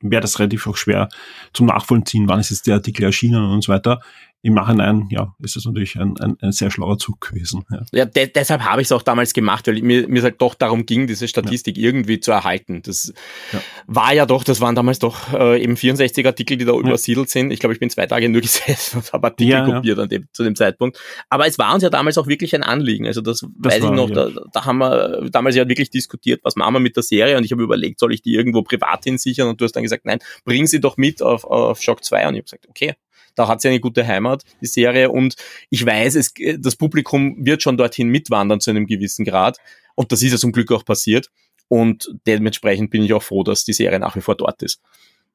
wäre 0.00 0.22
das 0.22 0.38
relativ 0.38 0.66
auch 0.66 0.76
schwer 0.76 1.08
zum 1.52 1.66
Nachvollziehen, 1.66 2.28
wann 2.28 2.40
ist 2.40 2.50
jetzt 2.50 2.66
der 2.66 2.76
Artikel 2.76 3.04
erschienen 3.04 3.44
und 3.44 3.62
so 3.62 3.72
weiter 3.72 4.00
im 4.46 4.54
Nachhinein, 4.54 5.08
ja, 5.10 5.34
ist 5.42 5.56
das 5.56 5.64
natürlich 5.64 5.98
ein, 5.98 6.16
ein, 6.20 6.36
ein 6.40 6.52
sehr 6.52 6.70
schlauer 6.70 6.98
Zug 6.98 7.20
gewesen. 7.20 7.64
Ja, 7.68 7.82
ja 7.92 8.04
de 8.04 8.28
deshalb 8.28 8.62
habe 8.62 8.80
ich 8.80 8.86
es 8.86 8.92
auch 8.92 9.02
damals 9.02 9.32
gemacht, 9.32 9.66
weil 9.66 9.82
mir, 9.82 10.06
mir 10.06 10.22
halt 10.22 10.40
doch 10.40 10.54
darum 10.54 10.86
ging, 10.86 11.08
diese 11.08 11.26
Statistik 11.26 11.76
ja. 11.76 11.84
irgendwie 11.84 12.20
zu 12.20 12.30
erhalten. 12.30 12.80
Das 12.82 13.12
ja. 13.52 13.60
war 13.88 14.14
ja 14.14 14.24
doch, 14.24 14.44
das 14.44 14.60
waren 14.60 14.76
damals 14.76 15.00
doch 15.00 15.32
äh, 15.32 15.60
eben 15.60 15.76
64 15.76 16.24
Artikel, 16.24 16.56
die 16.56 16.64
da 16.64 16.74
übersiedelt 16.74 17.28
sind. 17.28 17.50
Ich 17.50 17.58
glaube, 17.58 17.74
ich 17.74 17.80
bin 17.80 17.90
zwei 17.90 18.06
Tage 18.06 18.28
nur 18.28 18.40
gesessen 18.46 18.98
und 18.98 19.12
habe 19.12 19.26
Artikel 19.26 19.64
kopiert 19.64 19.98
an 19.98 20.08
dem, 20.08 20.28
zu 20.32 20.44
dem 20.44 20.54
Zeitpunkt. 20.54 20.96
Aber 21.28 21.48
es 21.48 21.58
war 21.58 21.74
uns 21.74 21.82
ja 21.82 21.90
damals 21.90 22.16
auch 22.16 22.28
wirklich 22.28 22.54
ein 22.54 22.62
Anliegen. 22.62 23.06
Also 23.06 23.20
das, 23.20 23.40
das 23.40 23.74
weiß 23.74 23.82
war, 23.82 23.90
ich 23.90 23.96
noch, 23.96 24.10
da, 24.10 24.30
da 24.52 24.64
haben 24.64 24.78
wir 24.78 25.28
damals 25.32 25.56
ja 25.56 25.68
wirklich 25.68 25.90
diskutiert, 25.90 26.40
was 26.44 26.54
machen 26.54 26.72
wir 26.74 26.80
mit 26.80 26.94
der 26.94 27.02
Serie 27.02 27.36
und 27.36 27.44
ich 27.44 27.50
habe 27.50 27.64
überlegt, 27.64 27.98
soll 27.98 28.14
ich 28.14 28.22
die 28.22 28.34
irgendwo 28.34 28.62
privat 28.62 29.02
hinsichern 29.02 29.48
und 29.48 29.60
du 29.60 29.64
hast 29.64 29.72
dann 29.72 29.82
gesagt, 29.82 30.04
nein, 30.04 30.20
bring 30.44 30.68
sie 30.68 30.80
doch 30.80 30.96
mit 30.96 31.20
auf, 31.20 31.42
auf 31.42 31.82
Shock 31.82 32.04
2 32.04 32.28
und 32.28 32.34
ich 32.34 32.38
habe 32.38 32.44
gesagt, 32.44 32.68
okay, 32.68 32.94
da 33.36 33.46
hat 33.46 33.60
sie 33.60 33.68
eine 33.68 33.80
gute 33.80 34.04
Heimat, 34.06 34.42
die 34.60 34.66
Serie. 34.66 35.10
Und 35.10 35.36
ich 35.70 35.86
weiß, 35.86 36.16
es, 36.16 36.34
das 36.58 36.74
Publikum 36.74 37.36
wird 37.38 37.62
schon 37.62 37.76
dorthin 37.76 38.08
mitwandern 38.08 38.60
zu 38.60 38.70
einem 38.70 38.86
gewissen 38.86 39.24
Grad. 39.24 39.58
Und 39.94 40.10
das 40.10 40.22
ist 40.22 40.32
ja 40.32 40.38
zum 40.38 40.52
Glück 40.52 40.72
auch 40.72 40.84
passiert. 40.84 41.30
Und 41.68 42.12
dementsprechend 42.26 42.90
bin 42.90 43.02
ich 43.02 43.12
auch 43.12 43.22
froh, 43.22 43.44
dass 43.44 43.64
die 43.64 43.72
Serie 43.72 44.00
nach 44.00 44.16
wie 44.16 44.20
vor 44.20 44.36
dort 44.36 44.62
ist. 44.62 44.80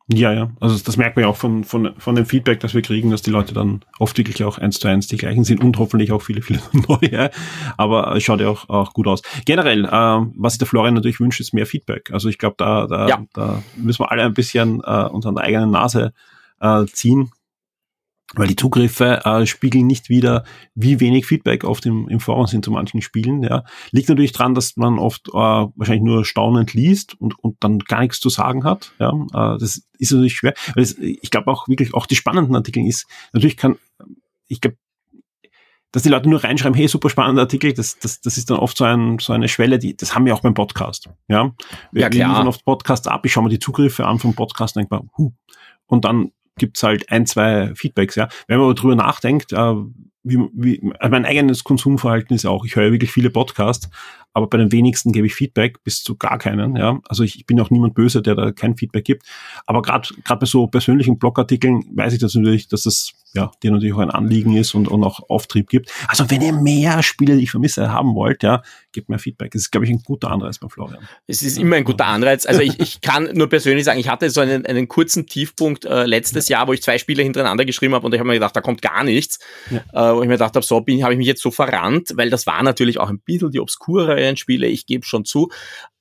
Ja, 0.08 0.34
ja. 0.34 0.52
Also 0.60 0.78
das 0.84 0.98
merkt 0.98 1.16
man 1.16 1.24
ja 1.24 1.30
auch 1.30 1.38
von, 1.38 1.64
von, 1.64 1.94
von 1.98 2.16
dem 2.16 2.26
Feedback, 2.26 2.60
das 2.60 2.74
wir 2.74 2.82
kriegen, 2.82 3.12
dass 3.12 3.22
die 3.22 3.30
Leute 3.30 3.54
dann 3.54 3.82
oft 4.00 4.18
wirklich 4.18 4.44
auch 4.44 4.58
eins 4.58 4.80
zu 4.80 4.88
eins 4.88 5.08
die 5.08 5.18
gleichen 5.18 5.44
sind 5.44 5.64
und 5.64 5.78
hoffentlich 5.78 6.12
auch 6.12 6.22
viele, 6.22 6.42
viele 6.42 6.60
neue. 6.88 7.30
Aber 7.78 8.16
es 8.16 8.24
schaut 8.24 8.42
ja 8.42 8.50
auch, 8.50 8.68
auch 8.68 8.94
gut 8.94 9.08
aus. 9.08 9.22
Generell, 9.46 9.86
äh, 9.86 10.26
was 10.36 10.58
der 10.58 10.68
Florian 10.68 10.96
natürlich 10.96 11.20
wünscht, 11.20 11.40
ist 11.40 11.54
mehr 11.54 11.66
Feedback. 11.66 12.12
Also 12.12 12.30
ich 12.30 12.38
glaube, 12.38 12.56
da, 12.58 12.88
da, 12.88 13.08
ja. 13.08 13.26
da 13.34 13.64
müssen 13.78 14.04
wir 14.04 14.12
alle 14.12 14.24
ein 14.24 14.34
bisschen 14.34 14.82
äh, 14.84 15.06
uns 15.06 15.26
an 15.26 15.36
der 15.36 15.46
eigenen 15.46 15.72
Nase 15.72 16.14
äh, 16.60 16.86
ziehen 16.88 17.32
weil 18.36 18.48
die 18.48 18.56
Zugriffe 18.56 19.26
äh, 19.26 19.46
spiegeln 19.46 19.88
nicht 19.88 20.10
wieder, 20.10 20.44
wie 20.74 21.00
wenig 21.00 21.26
Feedback 21.26 21.64
oft 21.64 21.86
im, 21.86 22.08
im 22.08 22.20
Forum 22.20 22.48
sind 22.48 22.64
zu 22.64 22.72
manchen 22.72 23.02
Spielen. 23.02 23.44
Ja. 23.44 23.64
Liegt 23.92 24.10
natürlich 24.10 24.32
dran, 24.32 24.56
dass 24.56 24.78
man 24.78 25.00
oft 25.00 25.30
äh, 25.30 25.32
wahrscheinlich 25.32 26.04
nur 26.04 26.26
staunend 26.26 26.74
liest 26.74 27.20
und, 27.20 27.38
und 27.40 27.58
dann 27.60 27.80
gar 27.80 28.02
nichts 28.02 28.20
zu 28.20 28.30
sagen 28.30 28.64
hat. 28.64 28.94
Ja. 29.00 29.10
Äh, 29.10 29.58
das 29.60 29.84
ist 29.98 30.12
natürlich 30.12 30.36
schwer. 30.36 30.54
Weil 30.76 30.84
es, 30.84 30.98
ich 30.98 31.30
glaube 31.32 31.52
auch 31.52 31.68
wirklich, 31.68 31.94
auch 31.94 32.06
die 32.06 32.16
spannenden 32.16 32.56
Artikel 32.56 32.86
ist, 32.86 33.06
natürlich 33.34 33.58
kann, 33.58 33.78
ich 34.48 34.62
glaube, 34.62 34.78
dass 35.92 36.04
die 36.04 36.10
Leute 36.10 36.30
nur 36.30 36.42
reinschreiben, 36.42 36.74
hey, 36.74 36.88
super 36.88 37.10
spannender 37.10 37.42
Artikel, 37.42 37.74
das, 37.74 38.00
das, 38.00 38.22
das 38.22 38.38
ist 38.38 38.50
dann 38.50 38.58
oft 38.58 38.78
so, 38.78 38.86
ein, 38.86 39.20
so 39.20 39.34
eine 39.34 39.50
Schwelle, 39.50 39.78
die, 39.78 39.96
das 39.98 40.16
haben 40.16 40.26
wir 40.26 40.34
auch 40.34 40.40
beim 40.40 40.54
Podcast. 40.54 41.10
Ja, 41.28 41.52
wir, 41.92 42.04
ja, 42.04 42.10
klar. 42.10 42.30
liefern 42.30 42.48
oft 42.48 42.64
Podcasts 42.64 43.08
ab, 43.08 43.26
ich 43.26 43.34
schaue 43.34 43.44
mir 43.44 43.50
die 43.50 43.60
Zugriffe 43.60 44.06
an 44.08 44.18
vom 44.18 44.34
Podcast 44.34 44.78
und 44.78 44.84
denke 44.84 44.96
mal, 44.96 45.10
huh. 45.18 45.34
Und 45.88 46.06
dann 46.06 46.32
gibt's 46.62 46.84
halt 46.84 47.12
ein, 47.12 47.26
zwei 47.26 47.74
Feedbacks, 47.76 48.16
ja. 48.16 48.30
Wenn 48.48 48.58
man 48.58 48.66
aber 48.66 48.76
drüber 48.76 48.96
nachdenkt, 48.96 49.52
äh, 49.52 49.74
wie, 50.24 50.38
wie, 50.54 50.94
also 51.00 51.12
mein 51.12 51.26
eigenes 51.26 51.64
Konsumverhalten 51.64 52.36
ist 52.36 52.46
auch, 52.46 52.66
ich 52.66 52.76
höre 52.76 52.92
wirklich 52.92 53.12
viele 53.12 53.30
Podcasts, 53.30 53.90
aber 54.34 54.48
bei 54.48 54.58
den 54.58 54.72
wenigsten 54.72 55.12
gebe 55.12 55.28
ich 55.28 55.36
Feedback 55.36 55.84
bis 55.84 56.04
zu 56.04 56.16
gar 56.16 56.38
keinen. 56.38 56.76
Ja, 56.76 57.00
also 57.08 57.24
ich, 57.24 57.38
ich 57.38 57.46
bin 57.46 57.60
auch 57.60 57.70
niemand 57.70 57.96
böse, 57.96 58.22
der 58.22 58.36
da 58.36 58.52
kein 58.52 58.78
Feedback 58.78 59.04
gibt. 59.04 59.26
Aber 59.66 59.82
gerade 59.82 60.08
gerade 60.24 60.40
bei 60.40 60.46
so 60.46 60.68
persönlichen 60.68 61.20
Blogartikeln 61.20 61.84
weiß 61.94 62.14
ich 62.14 62.20
das 62.20 62.36
natürlich, 62.36 62.68
dass 62.68 62.84
das 62.84 63.12
ja 63.34 63.52
dir 63.64 63.72
natürlich 63.72 63.94
auch 63.94 64.00
ein 64.00 64.12
Anliegen 64.12 64.56
ist 64.56 64.74
und, 64.74 64.88
und 64.88 65.04
auch 65.04 65.30
Auftrieb 65.30 65.70
gibt. 65.70 65.92
Also 66.08 66.30
wenn 66.30 66.42
ihr 66.42 66.54
mehr 66.54 67.02
Spiele, 67.04 67.38
die 67.38 67.44
ich 67.44 67.52
vermisse, 67.52 67.92
haben 67.92 68.16
wollt, 68.16 68.44
ja, 68.44 68.62
gebt 68.92 69.10
mir 69.10 69.20
Feedback. 69.20 69.52
Das 69.52 69.64
ist, 69.64 69.72
glaube 69.72 69.86
ich, 69.86 69.92
ein 69.92 70.02
guter 70.04 70.32
Anreiz 70.32 70.60
bei 70.60 70.68
Florian. 70.68 71.00
Es 71.28 71.42
ist 71.42 71.58
immer 71.58 71.78
ein 71.78 71.84
guter 71.84 72.08
Anreiz. 72.08 72.46
Also 72.46 72.62
ich, 72.62 72.80
ich 72.80 73.02
kann 73.02 73.30
nur 73.34 73.48
persönlich 73.48 73.86
sagen, 73.86 74.00
ich 74.00 74.10
hatte 74.10 74.30
so 74.30 74.42
einen, 74.42 74.66
einen 74.66 74.88
kurzen 74.88 75.28
Tiefpunkt 75.28 75.86
äh, 75.86 76.06
letztes 76.06 76.50
ja. 76.50 76.60
Jahr, 76.60 76.68
wo 76.68 76.74
ich 76.74 76.82
zwei 76.82 76.98
Spiele 76.98 77.24
hintereinander 77.24 77.66
geschrieben 77.66 77.96
habe 77.96 78.06
und 78.06 78.14
ich 78.14 78.20
habe 78.20 78.28
mir 78.28 78.36
gedacht, 78.36 78.56
da 78.56 78.62
kommt 78.62 78.82
gar 78.82 79.04
nichts. 79.04 79.40
Ja. 79.70 80.11
Äh, 80.11 80.11
wo 80.16 80.22
ich 80.22 80.28
mir 80.28 80.36
gedacht 80.36 80.56
habe, 80.56 80.66
so 80.66 80.82
bin 80.82 81.04
habe 81.04 81.14
ich 81.14 81.18
mich 81.18 81.28
jetzt 81.28 81.42
so 81.42 81.52
verrannt, 81.52 82.14
weil 82.16 82.30
das 82.30 82.48
war 82.48 82.62
natürlich 82.64 83.00
auch 83.00 83.10
ein 83.10 83.20
bisschen 83.20 83.52
die 83.52 83.60
obskure 83.60 84.36
Spiele, 84.38 84.68
ich 84.68 84.86
gebe 84.86 85.06
schon 85.06 85.26
zu. 85.26 85.50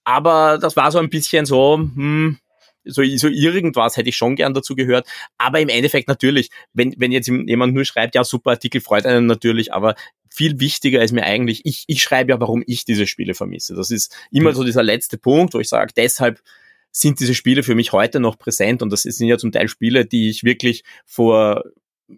Aber 0.04 0.58
das 0.58 0.76
war 0.76 0.90
so 0.90 0.98
ein 0.98 1.10
bisschen 1.10 1.46
so, 1.46 1.76
hm, 1.76 2.38
so, 2.84 3.02
so 3.16 3.28
irgendwas 3.28 3.96
hätte 3.96 4.08
ich 4.08 4.16
schon 4.16 4.36
gern 4.36 4.54
dazu 4.54 4.74
gehört. 4.74 5.06
Aber 5.38 5.60
im 5.60 5.68
Endeffekt 5.68 6.08
natürlich, 6.08 6.50
wenn, 6.72 6.94
wenn 6.98 7.12
jetzt 7.12 7.28
jemand 7.28 7.74
nur 7.74 7.84
schreibt, 7.84 8.14
ja, 8.14 8.24
super 8.24 8.52
Artikel 8.52 8.80
freut 8.80 9.06
einen 9.06 9.26
natürlich, 9.26 9.72
aber 9.72 9.94
viel 10.30 10.60
wichtiger 10.60 11.02
ist 11.02 11.12
mir 11.12 11.24
eigentlich, 11.24 11.62
ich, 11.64 11.84
ich 11.86 12.02
schreibe 12.02 12.30
ja, 12.30 12.40
warum 12.40 12.62
ich 12.66 12.84
diese 12.84 13.06
Spiele 13.06 13.34
vermisse. 13.34 13.74
Das 13.74 13.90
ist 13.90 14.16
immer 14.30 14.54
so 14.54 14.64
dieser 14.64 14.82
letzte 14.82 15.18
Punkt, 15.18 15.54
wo 15.54 15.60
ich 15.60 15.68
sage, 15.68 15.92
deshalb 15.96 16.40
sind 16.92 17.20
diese 17.20 17.34
Spiele 17.34 17.62
für 17.62 17.74
mich 17.74 17.92
heute 17.92 18.20
noch 18.20 18.38
präsent 18.38 18.82
und 18.82 18.90
das 18.90 19.02
sind 19.02 19.28
ja 19.28 19.38
zum 19.38 19.52
Teil 19.52 19.68
Spiele, 19.68 20.06
die 20.06 20.30
ich 20.30 20.44
wirklich 20.44 20.82
vor 21.04 21.64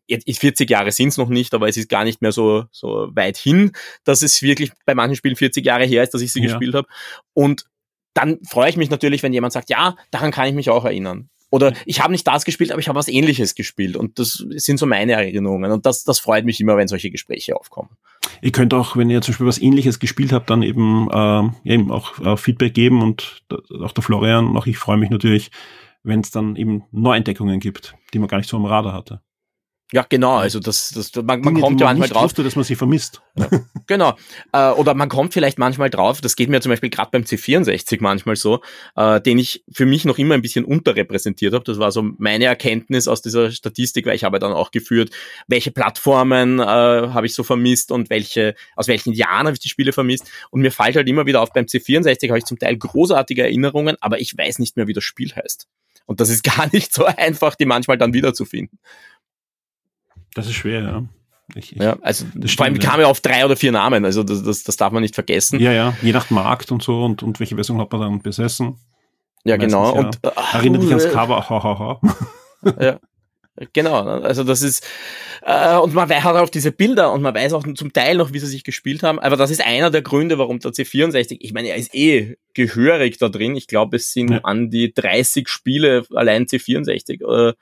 jetzt 0.07 0.29
40 0.39 0.69
Jahre 0.69 0.93
sind 0.93 1.09
es 1.09 1.19
noch 1.19 1.29
nicht, 1.29 1.55
aber 1.55 1.69
es 1.69 1.77
ist 1.77 1.89
gar 1.89 2.05
nicht 2.05 2.23
mehr 2.23 2.33
so, 2.33 2.65
so 2.71 3.09
weit 3.13 3.37
hin, 3.37 3.73
dass 4.05 4.23
es 4.23 4.43
wirklich 4.43 4.73
bei 4.87 4.95
manchen 4.95 5.17
Spielen 5.17 5.37
40 5.37 5.65
Jahre 5.65 5.85
her 5.85 6.03
ist, 6.03 6.15
dass 6.15 6.23
ich 6.23 6.33
sie 6.33 6.41
ja. 6.41 6.47
gespielt 6.47 6.75
habe. 6.75 6.89
Und 7.35 7.67
dann 8.15 8.39
freue 8.45 8.71
ich 8.71 8.77
mich 8.77 8.91
natürlich, 8.91 9.23
wenn 9.23 9.33
jemand 9.33 9.53
sagt, 9.53 9.71
ja, 9.71 9.97
daran 10.11 10.33
kann 10.33 10.49
ich 10.49 10.55
mich 10.55 10.71
auch 10.71 10.85
erinnern. 10.85 11.31
Oder 11.51 11.75
ich 11.85 12.01
habe 12.01 12.13
nicht 12.13 12.27
das 12.27 12.47
gespielt, 12.47 12.73
aber 12.73 12.81
ich 12.81 12.89
habe 12.89 12.99
was 12.99 13.09
ähnliches 13.09 13.55
gespielt. 13.55 13.97
Und 13.97 14.19
das 14.19 14.43
sind 14.57 14.79
so 14.79 14.87
meine 14.87 15.13
Erinnerungen. 15.13 15.71
Und 15.71 15.85
das, 15.85 16.03
das 16.03 16.19
freut 16.19 16.47
mich 16.47 16.59
immer, 16.61 16.79
wenn 16.79 16.89
solche 16.89 17.11
Gespräche 17.11 17.55
aufkommen. 17.57 17.91
Ihr 18.41 18.53
könnt 18.53 18.73
auch, 18.73 18.97
wenn 18.97 19.11
ihr 19.11 19.21
zum 19.21 19.33
Beispiel 19.33 19.47
was 19.47 19.61
ähnliches 19.61 19.99
gespielt 19.99 20.33
habt, 20.33 20.49
dann 20.49 20.63
eben, 20.63 21.11
äh, 21.11 21.71
eben 21.71 21.91
auch 21.91 22.19
äh, 22.21 22.39
Feedback 22.39 22.73
geben 22.73 23.03
und 23.03 23.43
auch 23.83 23.93
der 23.93 24.03
Florian 24.03 24.57
auch 24.57 24.67
ich 24.67 24.79
freue 24.79 24.97
mich 24.97 25.11
natürlich, 25.11 25.51
wenn 26.03 26.21
es 26.21 26.31
dann 26.31 26.57
eben 26.57 26.85
Neuentdeckungen 26.91 27.61
gibt, 27.61 27.95
die 28.15 28.19
man 28.19 28.29
gar 28.29 28.39
nicht 28.39 28.49
so 28.49 28.57
am 28.57 28.65
Radar 28.65 28.95
hatte. 28.95 29.21
Ja, 29.93 30.07
genau. 30.09 30.37
Also 30.37 30.59
das, 30.59 30.91
das 30.91 31.15
man, 31.17 31.27
man 31.27 31.43
Dinge, 31.43 31.61
kommt 31.61 31.81
ja 31.81 31.87
manchmal 31.87 32.09
drauf. 32.09 32.25
Wusste, 32.25 32.43
dass 32.43 32.57
man 32.57 32.65
sie 32.65 32.77
vermisst. 32.77 33.21
Ja, 33.37 33.49
genau. 33.87 34.17
Äh, 34.53 34.71
oder 34.71 34.95
man 34.95 35.11
kommt 35.11 35.35
vielleicht 35.35 35.59
manchmal 35.59 35.91
drauf. 35.91 36.23
Das 36.23 36.35
geht 36.35 36.49
mir 36.49 36.63
zum 36.63 36.71
Beispiel 36.71 36.89
gerade 36.89 37.11
beim 37.11 37.23
C64 37.25 37.99
manchmal 38.01 38.37
so, 38.37 38.63
äh, 38.97 39.21
den 39.21 39.39
ich 39.39 39.65
für 39.71 39.85
mich 39.85 40.07
noch 40.07 40.17
immer 40.17 40.35
ein 40.35 40.41
bisschen 40.41 40.65
unterrepräsentiert 40.65 41.53
habe. 41.53 41.65
Das 41.65 41.79
war 41.79 41.93
so 41.93 42.03
meine 42.17 42.47
Erkenntnis 42.47 43.07
aus 43.07 43.21
dieser 43.21 43.51
Statistik, 43.51 44.07
weil 44.07 44.17
ich 44.17 44.25
habe 44.25 44.39
dann 44.39 44.53
auch 44.53 44.71
geführt, 44.71 45.11
welche 45.47 45.71
Plattformen 45.71 46.59
äh, 46.59 46.63
habe 46.63 47.27
ich 47.27 47.35
so 47.35 47.43
vermisst 47.43 47.93
und 47.93 48.09
welche 48.09 48.55
aus 48.77 48.89
welchen 48.89 49.13
Jahren 49.13 49.47
habe 49.47 49.53
ich 49.53 49.61
die 49.61 49.69
Spiele 49.69 49.93
vermisst. 49.93 50.27
Und 50.51 50.63
mir 50.63 50.73
fällt 50.73 50.97
halt 50.97 51.09
immer 51.09 51.27
wieder 51.27 51.43
auf, 51.43 51.53
beim 51.53 51.67
C64 51.67 52.29
habe 52.29 52.39
ich 52.39 52.47
zum 52.47 52.59
Teil 52.59 52.79
großartige 52.79 53.43
Erinnerungen, 53.43 53.97
aber 54.01 54.21
ich 54.21 54.37
weiß 54.37 54.59
nicht 54.59 54.79
mehr, 54.79 54.87
wie 54.87 54.95
das 54.95 55.05
Spiel 55.05 55.33
heißt. 55.35 55.69
Und 56.07 56.21
das 56.21 56.31
ist 56.31 56.43
gar 56.57 56.69
nicht 56.73 56.93
so 56.93 57.05
einfach, 57.05 57.55
die 57.55 57.67
manchmal 57.67 57.99
dann 57.99 58.15
wiederzufinden. 58.15 58.79
Das 60.35 60.47
ist 60.47 60.55
schwer, 60.55 60.83
ja. 60.83 61.05
Ich, 61.55 61.73
ich, 61.73 61.83
ja, 61.83 61.97
also 62.01 62.25
vor 62.47 62.65
allem 62.65 62.79
kam 62.79 63.01
ja 63.01 63.07
auf 63.07 63.21
drei 63.21 63.45
oder 63.45 63.57
vier 63.57 63.73
Namen, 63.73 64.05
also 64.05 64.23
das, 64.23 64.43
das, 64.43 64.63
das 64.63 64.77
darf 64.77 64.93
man 64.93 65.03
nicht 65.03 65.15
vergessen. 65.15 65.61
Ja, 65.61 65.73
ja, 65.73 65.95
je 66.01 66.13
nach 66.13 66.31
Markt 66.31 66.73
und 66.73 66.83
so 66.83 67.05
und, 67.05 67.23
und 67.23 67.41
welche 67.41 67.57
Version 67.57 67.79
hat 67.79 67.93
man 67.93 68.01
dann 68.01 68.23
besessen. 68.23 68.79
Ja, 69.45 69.57
Meistens, 69.57 69.73
genau. 69.73 69.95
Ja. 69.95 70.01
Und, 70.01 70.19
ach, 70.23 70.55
Erinnert 70.55 70.83
dich 70.83 70.91
ans 70.91 71.11
Cover, 71.11 71.49
hahaha. 71.49 72.01
ja. 72.81 72.99
Genau, 73.75 74.03
also 74.03 74.45
das 74.45 74.63
ist, 74.63 74.83
äh, 75.43 75.77
und 75.77 75.93
man 75.93 76.09
hat 76.09 76.37
auch 76.37 76.49
diese 76.49 76.73
Bilder 76.73 77.13
und 77.13 77.21
man 77.21 77.35
weiß 77.35 77.53
auch 77.53 77.67
zum 77.75 77.93
Teil 77.93 78.17
noch, 78.17 78.33
wie 78.33 78.39
sie 78.39 78.47
sich 78.47 78.65
gespielt 78.65 79.03
haben, 79.03 79.19
aber 79.19 79.37
das 79.37 79.51
ist 79.51 79.65
einer 79.65 79.91
der 79.91 80.01
Gründe, 80.01 80.39
warum 80.39 80.59
der 80.59 80.71
C64, 80.71 81.37
ich 81.39 81.53
meine, 81.53 81.69
er 81.69 81.77
ist 81.77 81.95
eh 81.95 82.37
gehörig 82.55 83.19
da 83.19 83.29
drin, 83.29 83.55
ich 83.55 83.67
glaube, 83.67 83.97
es 83.97 84.11
sind 84.15 84.31
ja. 84.31 84.41
an 84.45 84.71
die 84.71 84.95
30 84.95 85.51
Spiele 85.51 86.07
allein 86.15 86.47
C64, 86.47 87.51
äh, 87.51 87.53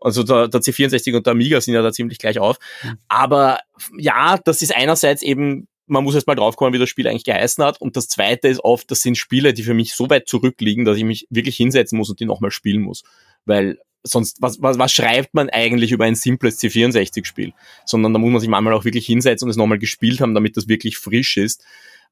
also 0.00 0.22
der, 0.22 0.48
der 0.48 0.60
C64 0.60 1.16
und 1.16 1.26
der 1.26 1.32
Amiga 1.32 1.60
sind 1.60 1.74
ja 1.74 1.82
da 1.82 1.92
ziemlich 1.92 2.18
gleich 2.18 2.38
auf. 2.38 2.58
Mhm. 2.82 2.98
Aber 3.08 3.58
ja, 3.96 4.38
das 4.44 4.62
ist 4.62 4.74
einerseits 4.74 5.22
eben 5.22 5.68
man 5.86 6.04
muss 6.04 6.14
erst 6.14 6.26
mal 6.26 6.34
draufkommen, 6.34 6.72
wie 6.72 6.78
das 6.78 6.88
Spiel 6.88 7.06
eigentlich 7.06 7.24
geheißen 7.24 7.62
hat. 7.62 7.80
Und 7.80 7.96
das 7.96 8.08
zweite 8.08 8.48
ist 8.48 8.60
oft, 8.64 8.90
das 8.90 9.02
sind 9.02 9.18
Spiele, 9.18 9.52
die 9.52 9.62
für 9.62 9.74
mich 9.74 9.94
so 9.94 10.08
weit 10.08 10.28
zurückliegen, 10.28 10.84
dass 10.84 10.96
ich 10.96 11.04
mich 11.04 11.26
wirklich 11.30 11.56
hinsetzen 11.56 11.98
muss 11.98 12.10
und 12.10 12.20
die 12.20 12.24
nochmal 12.24 12.50
spielen 12.50 12.80
muss. 12.80 13.02
Weil 13.44 13.78
sonst, 14.02 14.40
was, 14.40 14.60
was, 14.62 14.78
was 14.78 14.92
schreibt 14.92 15.34
man 15.34 15.50
eigentlich 15.50 15.92
über 15.92 16.04
ein 16.04 16.14
simples 16.14 16.58
C64-Spiel? 16.58 17.52
Sondern 17.84 18.12
da 18.12 18.18
muss 18.18 18.30
man 18.30 18.40
sich 18.40 18.48
manchmal 18.48 18.74
auch 18.74 18.84
wirklich 18.84 19.06
hinsetzen 19.06 19.46
und 19.46 19.50
es 19.50 19.56
nochmal 19.56 19.78
gespielt 19.78 20.20
haben, 20.20 20.34
damit 20.34 20.56
das 20.56 20.68
wirklich 20.68 20.96
frisch 20.96 21.36
ist. 21.36 21.62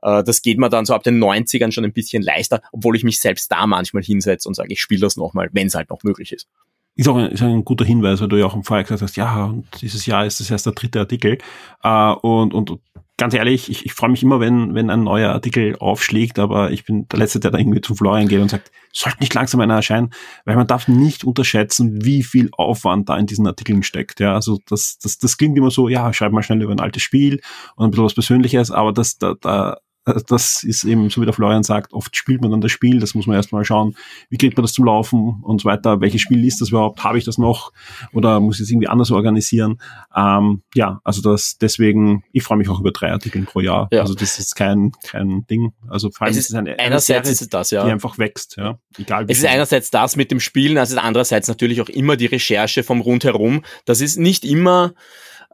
Äh, 0.03 0.23
das 0.23 0.42
geht 0.42 0.59
mir 0.59 0.68
dann 0.68 0.85
so 0.85 0.95
ab 0.95 1.03
den 1.03 1.23
90ern 1.23 1.73
schon 1.73 1.85
ein 1.85 1.92
bisschen 1.92 2.23
leichter, 2.23 2.62
obwohl 2.73 2.97
ich 2.97 3.05
mich 3.05 3.21
selbst 3.21 3.51
da 3.51 3.66
manchmal 3.66 4.03
hinsetze 4.03 4.49
und 4.49 4.55
sage, 4.55 4.73
ich 4.73 4.81
spiele 4.81 5.01
das 5.01 5.16
nochmal, 5.16 5.49
wenn 5.53 5.68
es 5.68 5.75
halt 5.75 5.90
noch 5.90 6.03
möglich 6.03 6.33
ist. 6.33 6.47
Ist 6.94 7.09
auch 7.09 7.16
ein, 7.16 7.31
ist 7.31 7.42
ein 7.42 7.64
guter 7.64 7.85
Hinweis, 7.85 8.20
weil 8.20 8.28
du 8.28 8.37
ja 8.37 8.44
auch 8.44 8.55
im 8.55 8.64
Vorher 8.64 8.85
gesagt 8.85 9.02
hast, 9.02 9.16
ja, 9.16 9.44
und 9.46 9.66
dieses 9.81 10.05
Jahr 10.05 10.26
ist 10.26 10.40
das 10.40 10.50
erst 10.50 10.66
der 10.66 10.74
dritte 10.74 11.00
Artikel. 11.00 11.38
Äh, 11.83 12.12
und, 12.12 12.52
und 12.52 12.78
ganz 13.16 13.35
ehrlich, 13.35 13.70
ich, 13.70 13.87
ich 13.87 13.94
freue 13.94 14.11
mich 14.11 14.22
immer, 14.22 14.40
wenn, 14.40 14.74
wenn 14.74 14.90
ein 14.90 15.05
neuer 15.05 15.31
Artikel 15.31 15.76
aufschlägt, 15.78 16.38
aber 16.38 16.70
ich 16.70 16.85
bin 16.85 17.09
der 17.09 17.18
Letzte, 17.18 17.40
der 17.40 17.50
da 17.50 17.59
irgendwie 17.59 17.81
zu 17.81 17.94
Florian 17.94 18.28
geht 18.28 18.40
und 18.40 18.50
sagt, 18.50 18.70
sollte 18.92 19.20
nicht 19.20 19.33
langsam 19.33 19.61
einer 19.61 19.76
erscheinen, 19.76 20.11
weil 20.44 20.57
man 20.57 20.66
darf 20.66 20.88
nicht 20.88 21.24
unterschätzen, 21.24 22.05
wie 22.05 22.22
viel 22.22 22.50
Aufwand 22.52 23.09
da 23.09 23.16
in 23.16 23.26
diesen 23.26 23.46
Artikeln 23.46 23.83
steckt. 23.83 24.20
Ja, 24.20 24.35
also 24.35 24.59
das, 24.68 24.98
das, 24.98 25.18
das 25.18 25.38
klingt 25.38 25.57
immer 25.57 25.70
so, 25.70 25.88
ja, 25.88 26.12
schreib 26.12 26.33
mal 26.33 26.42
schnell 26.42 26.62
über 26.62 26.72
ein 26.72 26.81
altes 26.81 27.02
Spiel 27.02 27.40
und 27.76 27.87
ein 27.87 27.90
bisschen 27.90 28.05
was 28.05 28.14
Persönliches, 28.14 28.70
aber 28.70 28.92
das, 28.92 29.18
da, 29.18 29.35
da 29.40 29.78
das 30.05 30.65
ist 30.65 30.85
eben, 30.85 31.11
so 31.11 31.21
wie 31.21 31.27
der 31.27 31.35
Florian 31.35 31.62
sagt, 31.62 31.93
oft 31.93 32.17
spielt 32.17 32.41
man 32.41 32.51
dann 32.51 32.61
das 32.61 32.73
Spiel, 32.73 32.99
das 32.99 33.15
muss 33.15 33.27
man 33.27 33.37
erstmal 33.37 33.65
schauen, 33.65 33.97
wie 34.31 34.37
kriegt 34.37 34.57
man 34.57 34.62
das 34.62 34.73
zum 34.73 34.85
Laufen 34.85 35.41
und 35.43 35.61
so 35.61 35.69
weiter, 35.69 36.01
welches 36.01 36.21
Spiel 36.21 36.45
ist 36.45 36.61
das 36.61 36.71
überhaupt, 36.71 37.05
habe 37.05 37.19
ich 37.19 37.25
das 37.25 37.38
noch 37.38 37.73
oder 38.12 38.41
muss 38.41 38.57
ich 38.57 38.62
es 38.62 38.71
irgendwie 38.71 38.88
anders 38.88 39.11
organisieren. 39.11 39.81
Ähm, 40.15 40.62
ja, 40.75 41.01
also 41.05 41.23
das 41.23 41.59
deswegen, 41.59 42.25
ich 42.33 42.43
freue 42.43 42.59
mich 42.59 42.69
auch 42.69 42.81
über 42.81 42.91
drei 42.91 43.12
Artikel 43.12 43.43
pro 43.43 43.61
Jahr. 43.61 43.88
Ja. 43.93 44.01
Also 44.01 44.15
das 44.15 44.38
ist 44.38 44.57
kein, 44.57 44.93
kein 45.07 45.47
Ding. 45.47 45.73
Also 45.88 46.11
vor 46.11 46.27
allem 46.27 46.33
es 46.33 46.38
ist, 46.38 46.51
ist 46.51 46.57
eine, 46.57 46.79
einerseits 46.79 47.29
eine 47.29 47.35
Serie, 47.37 47.49
das, 47.51 47.71
ja. 47.71 47.85
die 47.85 47.93
einfach 47.93 48.19
wächst, 48.19 48.57
ja. 48.57 48.79
Egal 48.99 49.29
wie 49.29 49.33
es 49.33 49.38
ist 49.38 49.47
einerseits 49.47 49.91
das 49.91 50.17
mit 50.17 50.31
dem 50.31 50.41
Spielen, 50.41 50.79
also 50.79 50.99
andererseits 50.99 51.49
natürlich 51.49 51.81
auch 51.81 51.88
immer 51.88 52.17
die 52.17 52.27
Recherche 52.27 52.83
vom 52.83 53.01
Rundherum. 53.01 53.62
Das 53.85 54.01
ist 54.01 54.19
nicht 54.19 54.45
immer 54.45 54.95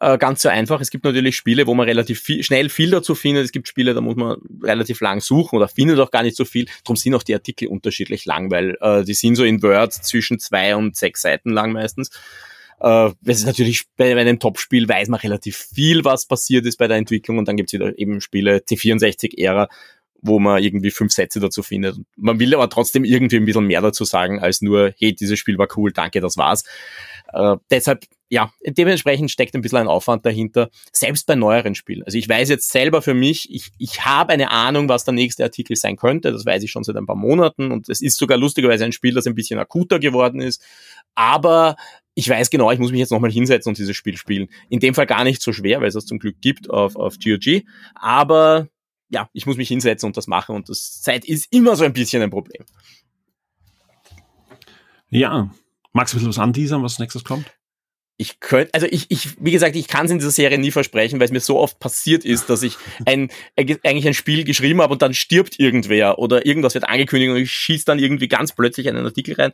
äh, 0.01 0.19
ganz 0.19 0.43
so 0.43 0.49
einfach. 0.49 0.81
Es 0.81 0.91
gibt 0.91 1.05
natürlich 1.05 1.37
Spiele, 1.37 1.67
wo 1.67 1.75
man 1.75 1.87
relativ 1.87 2.21
viel, 2.21 2.43
schnell 2.43 2.69
viel 2.69 2.91
dazu 2.91 3.15
findet. 3.15 3.45
Es 3.45 3.53
gibt 3.53 3.69
Spiele, 3.69 3.95
da 3.95 4.01
muss 4.01 4.17
man 4.17 4.39
relativ 4.63 5.01
lang 5.01 5.21
suchen 5.21 5.57
oder 5.57 5.69
findet 5.69 5.99
auch 5.99 6.11
gar 6.11 6.23
nicht 6.23 6.37
so 6.37 6.45
viel. 6.45 6.67
Darum 6.85 6.97
sind 6.97 7.15
auch 7.15 7.23
die 7.23 7.35
Artikel 7.35 7.69
unterschiedlich 7.69 8.25
lang, 8.25 8.51
weil 8.51 8.77
äh, 8.81 9.05
die 9.05 9.15
sind 9.15 9.37
so 9.37 9.45
in 9.45 9.63
Word 9.63 9.93
zwischen 9.93 10.39
zwei 10.39 10.77
und 10.77 10.97
sechs 10.97 11.23
Seiten 11.23 11.51
lang 11.51 11.73
meistens. 11.73 12.11
Äh, 12.81 13.11
das 13.21 13.39
ist 13.39 13.47
natürlich 13.47 13.87
bei, 13.97 14.15
bei 14.15 14.21
einem 14.21 14.39
Top-Spiel 14.39 14.89
weiß 14.89 15.09
man 15.09 15.21
relativ 15.21 15.57
viel, 15.57 16.05
was 16.05 16.27
passiert 16.27 16.67
ist 16.67 16.79
bei 16.79 16.87
der 16.87 16.97
Entwicklung 16.97 17.39
und 17.39 17.49
dann 17.49 17.57
gibt's 17.57 17.73
wieder 17.73 17.99
eben 17.99 18.21
Spiele 18.21 18.59
C64-Ära, 18.59 19.69
wo 20.21 20.39
man 20.39 20.63
irgendwie 20.63 20.91
fünf 20.91 21.13
Sätze 21.13 21.41
dazu 21.41 21.63
findet. 21.63 21.97
Man 22.17 22.39
will 22.39 22.55
aber 22.55 22.69
trotzdem 22.69 23.05
irgendwie 23.05 23.37
ein 23.37 23.45
bisschen 23.45 23.67
mehr 23.67 23.81
dazu 23.81 24.05
sagen, 24.05 24.41
als 24.41 24.63
nur, 24.63 24.95
hey, 24.99 25.15
dieses 25.15 25.39
Spiel 25.39 25.59
war 25.59 25.69
cool, 25.77 25.93
danke, 25.93 26.21
das 26.21 26.37
war's. 26.37 26.65
Äh, 27.33 27.57
deshalb, 27.71 28.05
ja, 28.31 28.53
dementsprechend 28.65 29.31
steckt 29.31 29.55
ein 29.55 29.63
bisschen 29.63 29.79
ein 29.79 29.89
Aufwand 29.89 30.27
dahinter, 30.27 30.71
selbst 30.93 31.27
bei 31.27 31.35
neueren 31.35 31.75
Spielen. 31.75 32.03
Also 32.03 32.19
ich 32.19 32.29
weiß 32.29 32.51
jetzt 32.51 32.71
selber 32.71 33.01
für 33.01 33.15
mich, 33.15 33.53
ich, 33.53 33.71
ich 33.79 34.05
habe 34.05 34.33
eine 34.33 34.51
Ahnung, 34.51 34.89
was 34.89 35.05
der 35.05 35.15
nächste 35.15 35.45
Artikel 35.45 35.77
sein 35.77 35.97
könnte, 35.97 36.31
das 36.31 36.45
weiß 36.45 36.63
ich 36.63 36.71
schon 36.71 36.85
seit 36.85 36.97
ein 36.97 37.07
paar 37.07 37.17
Monaten 37.17 37.73
und 37.73 37.89
es 37.89 38.03
ist 38.03 38.19
sogar 38.19 38.37
lustigerweise 38.37 38.85
ein 38.85 38.93
Spiel, 38.93 39.15
das 39.15 39.27
ein 39.27 39.35
bisschen 39.35 39.59
akuter 39.59 39.99
geworden 39.99 40.41
ist, 40.41 40.63
aber 41.15 41.77
ich 42.15 42.29
weiß 42.29 42.51
genau, 42.51 42.71
ich 42.71 42.79
muss 42.79 42.91
mich 42.91 43.01
jetzt 43.01 43.13
nochmal 43.13 43.31
hinsetzen 43.31 43.71
und 43.71 43.79
dieses 43.79 43.97
Spiel 43.97 44.17
spielen. 44.17 44.49
In 44.69 44.81
dem 44.81 44.95
Fall 44.95 45.07
gar 45.07 45.25
nicht 45.25 45.41
so 45.41 45.53
schwer, 45.53 45.81
weil 45.81 45.89
es 45.89 45.95
das 45.95 46.05
zum 46.05 46.19
Glück 46.19 46.41
gibt 46.41 46.69
auf, 46.69 46.97
auf 46.97 47.17
GOG, 47.19 47.63
aber 47.95 48.69
ja, 49.11 49.31
ich 49.33 49.47
muss 49.47 49.57
mich 49.57 49.69
hinsetzen 49.69 50.07
und 50.07 50.17
das 50.19 50.27
machen 50.27 50.55
und 50.55 50.69
das 50.69 51.01
Zeit 51.01 51.25
ist 51.25 51.51
immer 51.51 51.77
so 51.77 51.85
ein 51.85 51.95
bisschen 51.95 52.23
ein 52.23 52.31
Problem. 52.31 52.65
Ja, 55.09 55.51
magst 55.95 56.13
du 56.13 56.17
ein 56.17 56.19
bisschen 56.19 56.29
was 56.29 56.39
anteasern, 56.39 56.83
was 56.83 56.99
nächstes 56.99 57.25
kommt? 57.25 57.47
Ich 58.21 58.41
könnte, 58.41 58.75
also 58.75 58.87
ich, 58.91 59.07
ich, 59.11 59.41
wie 59.41 59.53
gesagt, 59.53 59.77
ich 59.77 59.87
kann 59.87 60.07
es 60.07 60.11
in 60.11 60.19
dieser 60.19 60.33
Serie 60.33 60.59
nie 60.59 60.73
versprechen, 60.73 61.21
weil 61.21 61.27
es 61.27 61.31
mir 61.31 61.41
so 61.41 61.57
oft 61.57 61.79
passiert 61.79 62.25
ist, 62.25 62.51
dass 62.51 62.65
ich 62.65 62.77
ein, 63.07 63.31
eigentlich 63.57 64.09
ein 64.09 64.15
Spiel 64.15 64.43
geschrieben 64.43 64.83
habe 64.83 64.93
und 64.93 65.03
dann 65.03 65.15
stirbt 65.15 65.61
irgendwer 65.61 66.19
oder 66.19 66.45
irgendwas 66.45 66.75
wird 66.75 66.89
angekündigt 66.89 67.31
und 67.31 67.37
ich 67.37 67.53
schieße 67.53 67.85
dann 67.85 68.01
irgendwie 68.01 68.27
ganz 68.27 68.53
plötzlich 68.53 68.89
einen 68.89 69.05
Artikel 69.05 69.35
rein. 69.35 69.53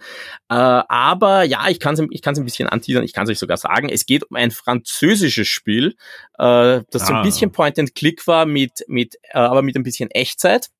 Äh, 0.48 0.54
aber 0.54 1.44
ja, 1.44 1.68
ich 1.68 1.78
kann 1.78 1.92
es 1.94 2.02
ich 2.10 2.22
kann's 2.22 2.38
ein 2.38 2.46
bisschen 2.46 2.66
anteasern, 2.66 3.04
ich 3.04 3.12
kann 3.12 3.24
es 3.24 3.30
euch 3.30 3.38
sogar 3.38 3.58
sagen. 3.58 3.90
Es 3.90 4.06
geht 4.06 4.24
um 4.30 4.36
ein 4.36 4.50
französisches 4.50 5.46
Spiel, 5.46 5.96
äh, 6.38 6.80
das 6.90 7.02
ah. 7.02 7.06
so 7.06 7.12
ein 7.12 7.18
ah. 7.18 7.22
bisschen 7.22 7.52
Point-and-Click 7.52 8.26
war, 8.26 8.46
mit, 8.46 8.84
mit, 8.88 9.16
äh, 9.24 9.38
aber 9.38 9.60
mit 9.60 9.76
ein 9.76 9.82
bisschen 9.82 10.10
Echtzeit. 10.10 10.70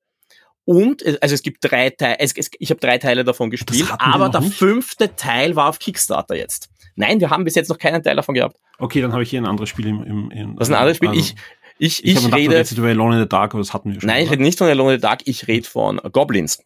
Und 0.64 1.03
äh, 1.03 1.18
also 1.20 1.35
es 1.35 1.42
gibt 1.42 1.59
drei 1.62 1.90
Teile, 1.90 2.18
es, 2.20 2.33
es, 2.37 2.50
ich 2.59 2.70
habe 2.70 2.81
drei 2.81 2.98
Teile 2.98 3.24
davon 3.24 3.50
gespielt, 3.50 3.87
aber 3.98 4.29
der 4.29 4.40
nicht? 4.40 4.55
fünfte 4.55 5.14
Teil 5.14 5.57
war 5.57 5.68
auf 5.68 5.79
Kickstarter 5.79 6.35
jetzt. 6.35 6.70
Nein, 6.96 7.20
wir 7.20 7.31
haben 7.31 7.44
bis 7.44 7.55
jetzt 7.55 7.68
noch 7.68 7.79
keinen 7.79 8.03
Teil 8.03 8.16
davon 8.16 8.35
gehabt. 8.35 8.57
Okay, 8.79 9.00
dann 9.00 9.12
habe 9.12 9.22
ich 9.22 9.31
hier 9.31 9.40
ein 9.40 9.46
anderes 9.46 9.68
Spiel 9.68 9.87
im. 9.87 10.03
im, 10.05 10.31
im 10.31 10.57
das 10.57 10.68
ist 10.68 10.74
ein 10.74 10.79
anderes 10.79 10.96
Spiel. 10.96 11.09
Also, 11.11 11.20
ich, 11.20 11.35
ich, 11.79 12.05
ich, 12.05 12.16
ich 12.16 12.24
rede. 12.27 12.42
Gedacht, 12.42 12.57
jetzt 12.70 12.72
über 12.72 12.88
Alone 12.88 13.16
in 13.16 13.22
the 13.22 13.29
Dark, 13.29 13.53
aber 13.53 13.61
das 13.61 13.74
hatten 13.74 13.92
wir 13.92 14.00
schon. 14.00 14.07
Nein, 14.07 14.24
ich 14.24 14.31
rede 14.31 14.42
nicht 14.42 14.59
von 14.59 14.68
Alone 14.68 14.94
in 14.94 14.98
the 14.98 15.03
Dark, 15.03 15.22
ich 15.24 15.48
rede 15.48 15.68
von 15.68 16.00
Goblins. 16.12 16.62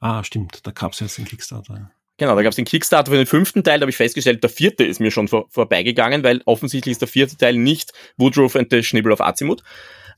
Ah, 0.00 0.24
stimmt, 0.24 0.66
da 0.66 0.70
gab's 0.70 1.00
jetzt 1.00 1.18
den 1.18 1.26
Kickstarter. 1.26 1.90
Genau, 2.16 2.34
da 2.34 2.42
gab's 2.42 2.56
den 2.56 2.64
Kickstarter 2.64 3.10
für 3.10 3.16
den 3.16 3.26
fünften 3.26 3.64
Teil, 3.64 3.80
da 3.80 3.84
habe 3.84 3.90
ich 3.90 3.96
festgestellt, 3.96 4.42
der 4.42 4.50
vierte 4.50 4.84
ist 4.84 5.00
mir 5.00 5.10
schon 5.10 5.28
vor, 5.28 5.46
vorbeigegangen, 5.50 6.22
weil 6.22 6.42
offensichtlich 6.46 6.92
ist 6.92 7.00
der 7.00 7.08
vierte 7.08 7.36
Teil 7.36 7.56
nicht 7.56 7.92
Woodruff 8.16 8.56
and 8.56 8.68
the 8.70 8.82
Schnibbel 8.82 9.12
of 9.12 9.20
Azimuth. 9.20 9.62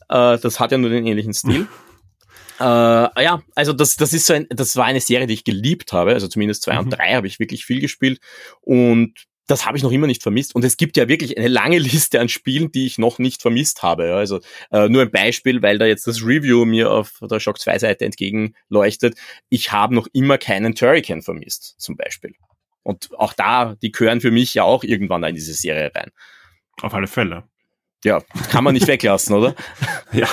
Äh, 0.08 0.38
das 0.38 0.60
hat 0.60 0.72
ja 0.72 0.78
nur 0.78 0.90
den 0.90 1.06
ähnlichen 1.06 1.34
Stil. 1.34 1.66
Äh, 2.58 2.62
ja, 2.64 3.42
also 3.54 3.72
das, 3.72 3.96
das 3.96 4.12
ist 4.12 4.26
so 4.26 4.34
ein, 4.34 4.46
das 4.50 4.76
war 4.76 4.84
eine 4.86 5.00
Serie, 5.00 5.26
die 5.26 5.34
ich 5.34 5.44
geliebt 5.44 5.92
habe. 5.92 6.12
Also 6.12 6.28
zumindest 6.28 6.62
zwei 6.62 6.74
mhm. 6.74 6.80
und 6.80 6.90
drei 6.90 7.14
habe 7.14 7.26
ich 7.26 7.38
wirklich 7.38 7.64
viel 7.64 7.80
gespielt. 7.80 8.20
Und 8.60 9.14
das 9.46 9.64
habe 9.64 9.76
ich 9.76 9.84
noch 9.84 9.92
immer 9.92 10.06
nicht 10.06 10.22
vermisst. 10.22 10.54
Und 10.54 10.64
es 10.64 10.76
gibt 10.76 10.96
ja 10.96 11.08
wirklich 11.08 11.38
eine 11.38 11.48
lange 11.48 11.78
Liste 11.78 12.20
an 12.20 12.28
Spielen, 12.28 12.72
die 12.72 12.86
ich 12.86 12.98
noch 12.98 13.18
nicht 13.18 13.42
vermisst 13.42 13.82
habe. 13.82 14.14
Also 14.14 14.40
äh, 14.72 14.88
nur 14.88 15.02
ein 15.02 15.10
Beispiel, 15.10 15.62
weil 15.62 15.78
da 15.78 15.86
jetzt 15.86 16.06
das 16.06 16.22
Review 16.22 16.64
mir 16.64 16.90
auf 16.90 17.20
der 17.20 17.40
Shock 17.40 17.60
2 17.60 17.78
Seite 17.78 18.04
entgegenleuchtet. 18.04 19.16
Ich 19.48 19.72
habe 19.72 19.94
noch 19.94 20.08
immer 20.12 20.38
keinen 20.38 20.74
Turrican 20.74 21.22
vermisst, 21.22 21.76
zum 21.78 21.96
Beispiel. 21.96 22.34
Und 22.82 23.10
auch 23.18 23.32
da, 23.32 23.74
die 23.82 23.92
gehören 23.92 24.20
für 24.20 24.30
mich 24.30 24.54
ja 24.54 24.64
auch 24.64 24.84
irgendwann 24.84 25.24
in 25.24 25.34
diese 25.34 25.54
Serie 25.54 25.90
rein. 25.94 26.10
Auf 26.82 26.94
alle 26.94 27.06
Fälle. 27.06 27.44
Ja, 28.04 28.20
kann 28.50 28.64
man 28.64 28.74
nicht 28.74 28.86
weglassen, 28.86 29.36
oder? 29.36 29.54
Ja. 30.12 30.28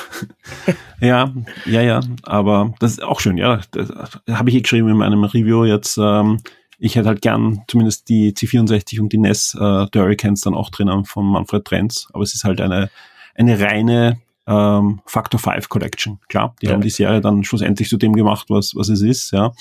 Ja, 1.02 1.34
ja, 1.66 1.82
ja. 1.82 2.00
Aber 2.24 2.74
das 2.80 2.92
ist 2.92 3.04
auch 3.04 3.20
schön, 3.20 3.38
ja. 3.38 3.60
Das 3.72 3.92
habe 4.30 4.50
ich 4.50 4.56
eh 4.56 4.62
geschrieben 4.62 4.88
in 4.88 4.98
meinem 4.98 5.24
Review 5.24 5.66
jetzt. 5.66 5.98
Ähm, 5.98 6.40
ich 6.78 6.96
hätte 6.96 7.10
halt 7.10 7.22
gern 7.22 7.64
zumindest 7.68 8.08
die 8.08 8.34
C64 8.34 9.02
und 9.02 9.12
die 9.12 9.18
NES 9.18 9.56
äh, 9.56 9.88
Hurricanes 9.94 10.42
dann 10.42 10.54
auch 10.54 10.70
drinnen 10.70 11.06
von 11.06 11.26
Manfred 11.26 11.66
Trenz. 11.66 12.08
Aber 12.14 12.24
es 12.24 12.34
ist 12.36 12.44
halt 12.44 12.62
eine, 12.62 12.90
eine 13.36 13.60
reine 13.60 14.22
ähm, 14.48 15.02
Factor 15.06 15.40
5 15.40 15.70
Collection. 15.70 16.20
Klar, 16.30 16.56
die 16.62 16.68
ja. 16.68 16.74
haben 16.74 16.82
die 16.82 16.90
Serie 16.90 17.22
dann 17.22 17.44
schlussendlich 17.44 17.90
zu 17.90 17.98
dem 17.98 18.14
gemacht, 18.14 18.46
was, 18.50 18.76
was 18.76 18.90
es 18.90 19.02
ist, 19.02 19.32
ja. 19.32 19.52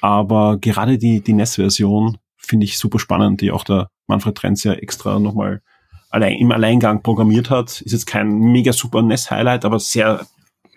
Aber 0.00 0.58
gerade 0.58 0.98
die, 0.98 1.20
die 1.20 1.32
NES-Version 1.32 2.18
finde 2.36 2.64
ich 2.64 2.78
super 2.78 2.98
spannend, 2.98 3.40
die 3.40 3.52
auch 3.52 3.64
der 3.64 3.88
Manfred 4.06 4.36
Trenz 4.36 4.64
ja 4.64 4.72
extra 4.72 5.18
nochmal 5.18 5.62
allein, 6.10 6.34
im 6.34 6.52
Alleingang 6.52 7.02
programmiert 7.02 7.50
hat. 7.50 7.80
Ist 7.80 7.92
jetzt 7.92 8.06
kein 8.06 8.28
mega 8.28 8.72
super 8.72 9.02
NES-Highlight, 9.02 9.64
aber 9.64 9.78
sehr 9.78 10.26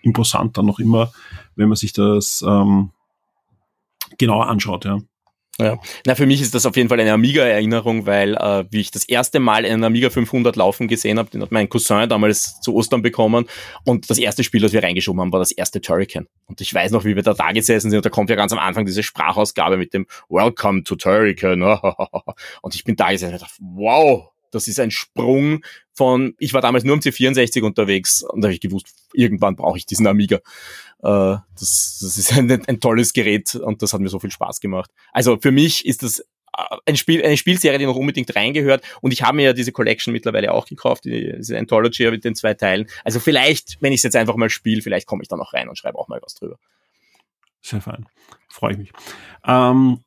imposant 0.01 0.57
dann 0.57 0.65
noch 0.65 0.79
immer, 0.79 1.11
wenn 1.55 1.69
man 1.69 1.75
sich 1.75 1.93
das 1.93 2.43
ähm, 2.47 2.91
genauer 4.17 4.47
anschaut, 4.47 4.85
ja. 4.85 4.99
Ja, 5.59 5.77
na 6.07 6.15
für 6.15 6.25
mich 6.25 6.41
ist 6.41 6.55
das 6.55 6.65
auf 6.65 6.75
jeden 6.75 6.89
Fall 6.89 6.99
eine 6.99 7.13
Amiga-Erinnerung, 7.13 8.07
weil 8.07 8.33
äh, 8.37 8.65
wie 8.71 8.79
ich 8.79 8.89
das 8.89 9.05
erste 9.05 9.39
Mal 9.39 9.65
einen 9.65 9.83
Amiga 9.83 10.09
500 10.09 10.55
laufen 10.55 10.87
gesehen 10.87 11.19
habe, 11.19 11.29
den 11.29 11.43
hat 11.43 11.51
mein 11.51 11.69
Cousin 11.69 12.09
damals 12.09 12.59
zu 12.61 12.73
Ostern 12.73 13.03
bekommen 13.03 13.45
und 13.85 14.09
das 14.09 14.17
erste 14.17 14.43
Spiel, 14.43 14.61
das 14.61 14.73
wir 14.73 14.81
reingeschoben 14.81 15.21
haben, 15.21 15.31
war 15.31 15.37
das 15.37 15.51
erste 15.51 15.79
Turrican. 15.79 16.25
Und 16.47 16.59
ich 16.59 16.73
weiß 16.73 16.89
noch, 16.89 17.05
wie 17.05 17.15
wir 17.15 17.21
da 17.21 17.35
da 17.35 17.51
gesessen 17.51 17.91
sind 17.91 17.97
und 17.97 18.05
da 18.05 18.09
kommt 18.09 18.31
ja 18.31 18.35
ganz 18.35 18.51
am 18.51 18.57
Anfang 18.57 18.87
diese 18.87 19.03
Sprachausgabe 19.03 19.77
mit 19.77 19.93
dem 19.93 20.07
Welcome 20.27 20.85
to 20.85 20.95
Turrican 20.95 21.61
und 22.63 22.73
ich 22.73 22.83
bin 22.83 22.95
da 22.95 23.11
gesessen 23.11 23.33
und 23.33 23.41
dachte, 23.43 23.53
wow, 23.59 24.32
das 24.53 24.67
ist 24.67 24.79
ein 24.79 24.91
Sprung 24.91 25.63
von, 25.93 26.35
ich 26.39 26.53
war 26.53 26.61
damals 26.61 26.83
nur 26.83 26.93
am 26.93 26.99
C64 26.99 27.61
unterwegs 27.61 28.23
und 28.23 28.41
da 28.41 28.47
habe 28.47 28.53
ich 28.53 28.61
gewusst, 28.61 28.87
irgendwann 29.13 29.55
brauche 29.55 29.77
ich 29.77 29.85
diesen 29.85 30.07
Amiga. 30.07 30.37
Äh, 31.03 31.37
das, 31.59 31.99
das 32.01 32.17
ist 32.17 32.33
ein, 32.33 32.49
ein 32.51 32.79
tolles 32.79 33.13
Gerät 33.13 33.55
und 33.55 33.81
das 33.81 33.93
hat 33.93 34.01
mir 34.01 34.09
so 34.09 34.19
viel 34.19 34.31
Spaß 34.31 34.59
gemacht. 34.59 34.91
Also 35.11 35.37
für 35.39 35.51
mich 35.51 35.85
ist 35.85 36.03
das 36.03 36.19
äh, 36.19 36.77
ein 36.85 36.97
Spiel, 36.97 37.23
eine 37.23 37.37
Spielserie, 37.37 37.79
die 37.79 37.85
noch 37.85 37.95
unbedingt 37.95 38.35
reingehört. 38.35 38.83
Und 39.01 39.11
ich 39.11 39.23
habe 39.23 39.37
mir 39.37 39.43
ja 39.43 39.53
diese 39.53 39.71
Collection 39.71 40.13
mittlerweile 40.13 40.53
auch 40.53 40.65
gekauft, 40.65 41.05
die, 41.05 41.33
diese 41.37 41.57
Anthology 41.57 42.09
mit 42.09 42.23
den 42.23 42.35
zwei 42.35 42.53
Teilen. 42.53 42.87
Also 43.03 43.19
vielleicht, 43.19 43.77
wenn 43.81 43.93
ich 43.93 43.99
es 43.99 44.03
jetzt 44.03 44.15
einfach 44.15 44.35
mal 44.35 44.49
spiele, 44.49 44.81
vielleicht 44.81 45.07
komme 45.07 45.23
ich 45.23 45.29
da 45.29 45.35
noch 45.35 45.53
rein 45.53 45.69
und 45.69 45.77
schreibe 45.77 45.97
auch 45.97 46.07
mal 46.07 46.19
was 46.21 46.35
drüber. 46.35 46.57
Sehr 47.61 47.81
fein. 47.81 48.05
Freue 48.49 48.73
ich 48.73 48.77
mich. 48.77 48.91
Ähm, 49.45 50.03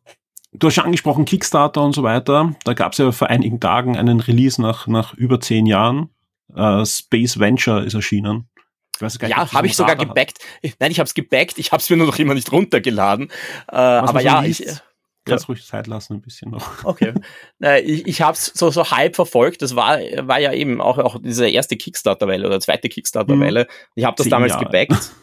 Du 0.59 0.67
hast 0.67 0.75
schon 0.75 0.85
angesprochen, 0.85 1.25
Kickstarter 1.25 1.83
und 1.83 1.95
so 1.95 2.03
weiter. 2.03 2.55
Da 2.65 2.75
gab 2.75 2.93
es 2.93 2.99
ja 2.99 3.13
vor 3.13 3.29
einigen 3.29 3.61
Tagen 3.61 3.97
einen 3.97 4.21
Release 4.21 4.61
nach, 4.61 4.87
nach 4.87 5.15
über 5.15 5.41
zehn 5.41 5.67
Jahren. 5.67 6.11
Uh, 6.55 6.85
Space 6.85 7.39
Venture 7.39 7.85
ist 7.85 7.95
erschienen. 7.95 8.49
Ich 8.97 9.03
nicht, 9.03 9.23
ja, 9.23 9.53
habe 9.53 9.67
ich 9.67 9.77
sogar 9.77 9.97
gebackt. 9.97 10.39
Nein, 10.79 10.91
ich 10.91 10.99
habe 10.99 11.07
es 11.07 11.13
gebackt, 11.13 11.59
ich 11.59 11.71
habe 11.73 11.83
es 11.83 11.91
mir 11.91 11.99
nur 11.99 12.07
noch 12.07 12.19
immer 12.19 12.33
nicht 12.33 12.51
runtergeladen. 12.51 13.31
Äh, 13.71 13.77
aber 13.77 14.23
ja, 14.23 14.43
ich, 14.43 14.65
Kannst 15.27 15.45
ja. 15.45 15.49
ruhig 15.49 15.67
Zeit 15.67 15.89
lassen, 15.89 16.15
ein 16.15 16.23
bisschen 16.23 16.53
noch. 16.53 16.67
Okay. 16.85 17.13
Äh, 17.61 17.81
ich 17.83 18.07
ich 18.07 18.23
habe 18.23 18.35
es 18.35 18.47
so, 18.55 18.71
so 18.71 18.91
halb 18.91 19.17
verfolgt. 19.17 19.61
Das 19.61 19.75
war, 19.75 19.99
war 19.99 20.39
ja 20.39 20.53
eben 20.53 20.81
auch, 20.81 20.99
auch 20.99 21.19
diese 21.21 21.49
erste 21.49 21.77
Kickstarter-Welle 21.77 22.47
oder 22.47 22.61
zweite 22.61 22.89
Kickstarter-Welle. 22.89 23.63
Hm. 23.63 23.69
Ich 23.97 24.05
habe 24.05 24.17
das 24.17 24.25
Zehn 24.25 24.31
damals 24.31 24.53
Jahre. 24.53 24.67
gebackt. 24.67 25.11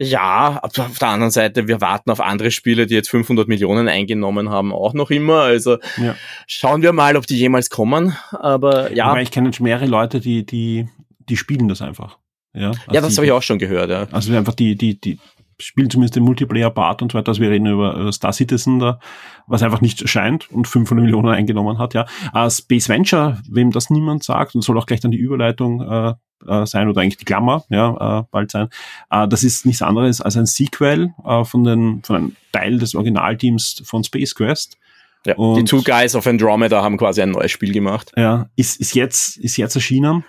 Ja, 0.00 0.60
auf 0.62 0.98
der 0.98 1.08
anderen 1.08 1.32
Seite, 1.32 1.66
wir 1.66 1.80
warten 1.80 2.10
auf 2.10 2.20
andere 2.20 2.52
Spiele, 2.52 2.86
die 2.86 2.94
jetzt 2.94 3.10
500 3.10 3.48
Millionen 3.48 3.88
eingenommen 3.88 4.48
haben, 4.48 4.72
auch 4.72 4.94
noch 4.94 5.10
immer. 5.10 5.40
Also 5.40 5.78
ja. 5.96 6.14
schauen 6.46 6.82
wir 6.82 6.92
mal, 6.92 7.16
ob 7.16 7.26
die 7.26 7.36
jemals 7.36 7.68
kommen. 7.68 8.16
Aber 8.30 8.92
ja. 8.92 9.06
Aber 9.06 9.22
ich 9.22 9.32
kenne 9.32 9.50
mehrere 9.58 9.86
Leute, 9.86 10.20
die, 10.20 10.46
die, 10.46 10.88
die 11.28 11.36
spielen 11.36 11.66
das 11.66 11.82
einfach. 11.82 12.18
Ja, 12.54 12.68
also 12.68 12.80
ja 12.92 13.00
das 13.00 13.16
habe 13.16 13.26
ich 13.26 13.32
auch 13.32 13.42
schon 13.42 13.58
gehört. 13.58 13.90
Ja. 13.90 14.06
Also 14.12 14.32
einfach 14.36 14.54
die, 14.54 14.76
die, 14.76 15.00
die 15.00 15.18
spielen 15.60 15.90
zumindest 15.90 16.16
den 16.16 16.24
Multiplayer-Part 16.24 17.02
und 17.02 17.12
so 17.12 17.18
weiter. 17.18 17.28
Also 17.28 17.40
wir 17.40 17.50
reden 17.50 17.66
über 17.66 18.12
Star 18.12 18.32
Citizen 18.32 18.78
da, 18.78 19.00
was 19.46 19.62
einfach 19.62 19.80
nicht 19.80 20.00
erscheint 20.00 20.50
und 20.50 20.68
500 20.68 21.04
Millionen 21.04 21.28
eingenommen 21.28 21.78
hat. 21.78 21.94
Ja, 21.94 22.06
uh, 22.34 22.48
Space 22.48 22.88
Venture, 22.88 23.40
wem 23.48 23.70
das 23.70 23.90
niemand 23.90 24.22
sagt 24.22 24.54
und 24.54 24.62
soll 24.62 24.78
auch 24.78 24.86
gleich 24.86 25.00
dann 25.00 25.10
die 25.10 25.18
Überleitung 25.18 25.80
uh, 25.80 26.14
äh, 26.46 26.66
sein 26.66 26.88
oder 26.88 27.00
eigentlich 27.00 27.16
die 27.16 27.24
Klammer, 27.24 27.64
ja, 27.68 28.20
äh, 28.20 28.24
bald 28.30 28.50
sein. 28.50 28.68
Äh, 29.10 29.26
das 29.28 29.42
ist 29.42 29.66
nichts 29.66 29.82
anderes 29.82 30.20
als 30.20 30.36
ein 30.36 30.46
Sequel 30.46 31.12
äh, 31.24 31.44
von, 31.44 31.64
den, 31.64 32.02
von 32.04 32.16
einem 32.16 32.36
Teil 32.52 32.78
des 32.78 32.94
Originalteams 32.94 33.82
von 33.84 34.04
Space 34.04 34.34
Quest. 34.34 34.78
Ja, 35.26 35.34
und, 35.34 35.56
die 35.56 35.64
Two 35.64 35.82
Guys 35.82 36.14
of 36.14 36.26
Andromeda 36.26 36.82
haben 36.82 36.96
quasi 36.96 37.22
ein 37.22 37.32
neues 37.32 37.50
Spiel 37.50 37.72
gemacht. 37.72 38.12
Ja, 38.16 38.48
ist, 38.56 38.80
ist 38.80 38.94
jetzt, 38.94 39.36
ist 39.38 39.56
jetzt 39.56 39.74
erschienen. 39.74 40.24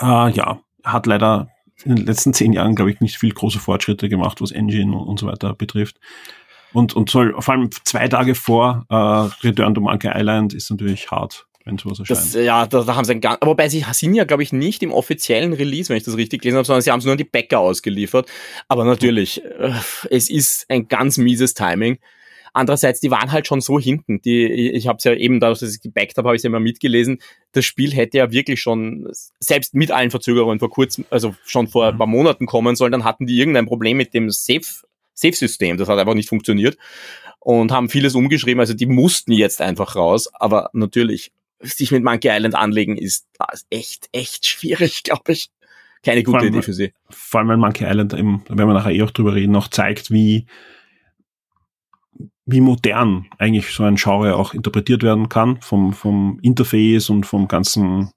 Äh, 0.00 0.30
ja, 0.30 0.60
hat 0.82 1.06
leider 1.06 1.48
in 1.84 1.96
den 1.96 2.06
letzten 2.06 2.32
zehn 2.32 2.52
Jahren, 2.52 2.74
glaube 2.74 2.90
ich, 2.90 3.00
nicht 3.00 3.18
viel 3.18 3.32
große 3.32 3.58
Fortschritte 3.58 4.08
gemacht, 4.08 4.40
was 4.40 4.50
Engine 4.50 4.96
und, 4.96 5.06
und 5.06 5.18
so 5.20 5.26
weiter 5.26 5.54
betrifft. 5.54 5.98
Und, 6.72 6.94
und 6.94 7.10
soll 7.10 7.34
vor 7.40 7.54
allem 7.54 7.70
zwei 7.84 8.08
Tage 8.08 8.34
vor 8.34 8.86
äh, 8.88 9.46
Return 9.46 9.74
to 9.74 9.80
Monkey 9.80 10.10
Island 10.12 10.52
ist 10.52 10.70
natürlich 10.70 11.10
hart 11.10 11.46
wenn 11.66 11.78
sowas 11.78 11.98
erscheint. 11.98 12.20
Das, 12.20 12.34
ja, 12.34 12.64
da, 12.66 12.82
da 12.82 12.94
haben 12.94 13.04
sie 13.04 13.12
ein 13.12 13.20
ganz, 13.20 13.38
wobei 13.42 13.68
sie 13.68 13.84
sind 13.90 14.14
ja, 14.14 14.24
glaube 14.24 14.42
ich, 14.42 14.52
nicht 14.52 14.82
im 14.82 14.92
offiziellen 14.92 15.52
Release, 15.52 15.88
wenn 15.88 15.96
ich 15.96 16.04
das 16.04 16.16
richtig 16.16 16.42
gelesen 16.42 16.58
habe, 16.58 16.64
sondern 16.64 16.80
sie 16.80 16.90
haben 16.90 17.00
es 17.00 17.04
nur 17.04 17.12
an 17.12 17.18
die 17.18 17.24
Bäcker 17.24 17.58
ausgeliefert. 17.58 18.30
Aber 18.68 18.84
natürlich, 18.84 19.44
äh, 19.44 19.72
es 20.08 20.30
ist 20.30 20.66
ein 20.70 20.88
ganz 20.88 21.18
mieses 21.18 21.54
Timing. 21.54 21.98
Andererseits, 22.56 23.00
die 23.00 23.10
waren 23.10 23.32
halt 23.32 23.46
schon 23.46 23.60
so 23.60 23.78
hinten. 23.78 24.22
Die, 24.22 24.46
ich 24.46 24.88
habe 24.88 24.96
es 24.96 25.04
ja 25.04 25.12
eben, 25.12 25.40
dadurch, 25.40 25.58
dass 25.58 25.74
ich 25.74 25.82
gebackt 25.82 26.16
habe, 26.16 26.28
habe 26.28 26.36
ich 26.36 26.40
es 26.40 26.42
ja 26.44 26.48
immer 26.48 26.58
mitgelesen. 26.58 27.18
Das 27.52 27.66
Spiel 27.66 27.92
hätte 27.92 28.16
ja 28.16 28.32
wirklich 28.32 28.62
schon, 28.62 29.06
selbst 29.40 29.74
mit 29.74 29.90
allen 29.90 30.10
Verzögerungen 30.10 30.58
vor 30.58 30.70
kurzem, 30.70 31.04
also 31.10 31.36
schon 31.44 31.68
vor 31.68 31.86
ein 31.86 31.98
paar 31.98 32.06
Monaten 32.06 32.46
kommen 32.46 32.74
sollen, 32.74 32.92
dann 32.92 33.04
hatten 33.04 33.26
die 33.26 33.38
irgendein 33.38 33.66
Problem 33.66 33.98
mit 33.98 34.14
dem 34.14 34.30
Safe, 34.30 34.62
Safe-System. 35.12 35.76
Das 35.76 35.86
hat 35.86 35.98
einfach 35.98 36.14
nicht 36.14 36.30
funktioniert 36.30 36.78
und 37.40 37.72
haben 37.72 37.90
vieles 37.90 38.14
umgeschrieben. 38.14 38.60
Also 38.60 38.72
die 38.72 38.86
mussten 38.86 39.32
jetzt 39.32 39.60
einfach 39.60 39.94
raus. 39.94 40.30
Aber 40.32 40.70
natürlich, 40.72 41.32
sich 41.60 41.92
mit 41.92 42.04
Monkey 42.04 42.30
Island 42.30 42.54
anlegen, 42.54 42.96
ist 42.96 43.26
echt, 43.68 44.08
echt 44.12 44.46
schwierig, 44.46 45.02
glaube 45.04 45.32
ich. 45.32 45.50
Keine 46.02 46.22
gute 46.22 46.38
allem, 46.38 46.54
Idee 46.54 46.62
für 46.62 46.72
sie. 46.72 46.94
Vor 47.10 47.40
allem, 47.40 47.50
weil 47.50 47.58
Monkey 47.58 47.84
Island, 47.84 48.14
eben, 48.14 48.42
wenn 48.48 48.66
wir 48.66 48.72
nachher 48.72 48.92
eh 48.92 49.02
auch 49.02 49.10
drüber 49.10 49.34
reden, 49.34 49.52
noch 49.52 49.68
zeigt, 49.68 50.10
wie, 50.10 50.46
wie 52.44 52.60
modern 52.60 53.26
eigentlich 53.38 53.70
so 53.70 53.82
ein 53.84 53.96
Genre 53.96 54.36
auch 54.36 54.54
interpretiert 54.54 55.02
werden 55.02 55.28
kann, 55.28 55.60
vom, 55.60 55.92
vom 55.92 56.38
Interface 56.42 57.10
und 57.10 57.26
vom 57.26 57.48
ganzen, 57.48 58.10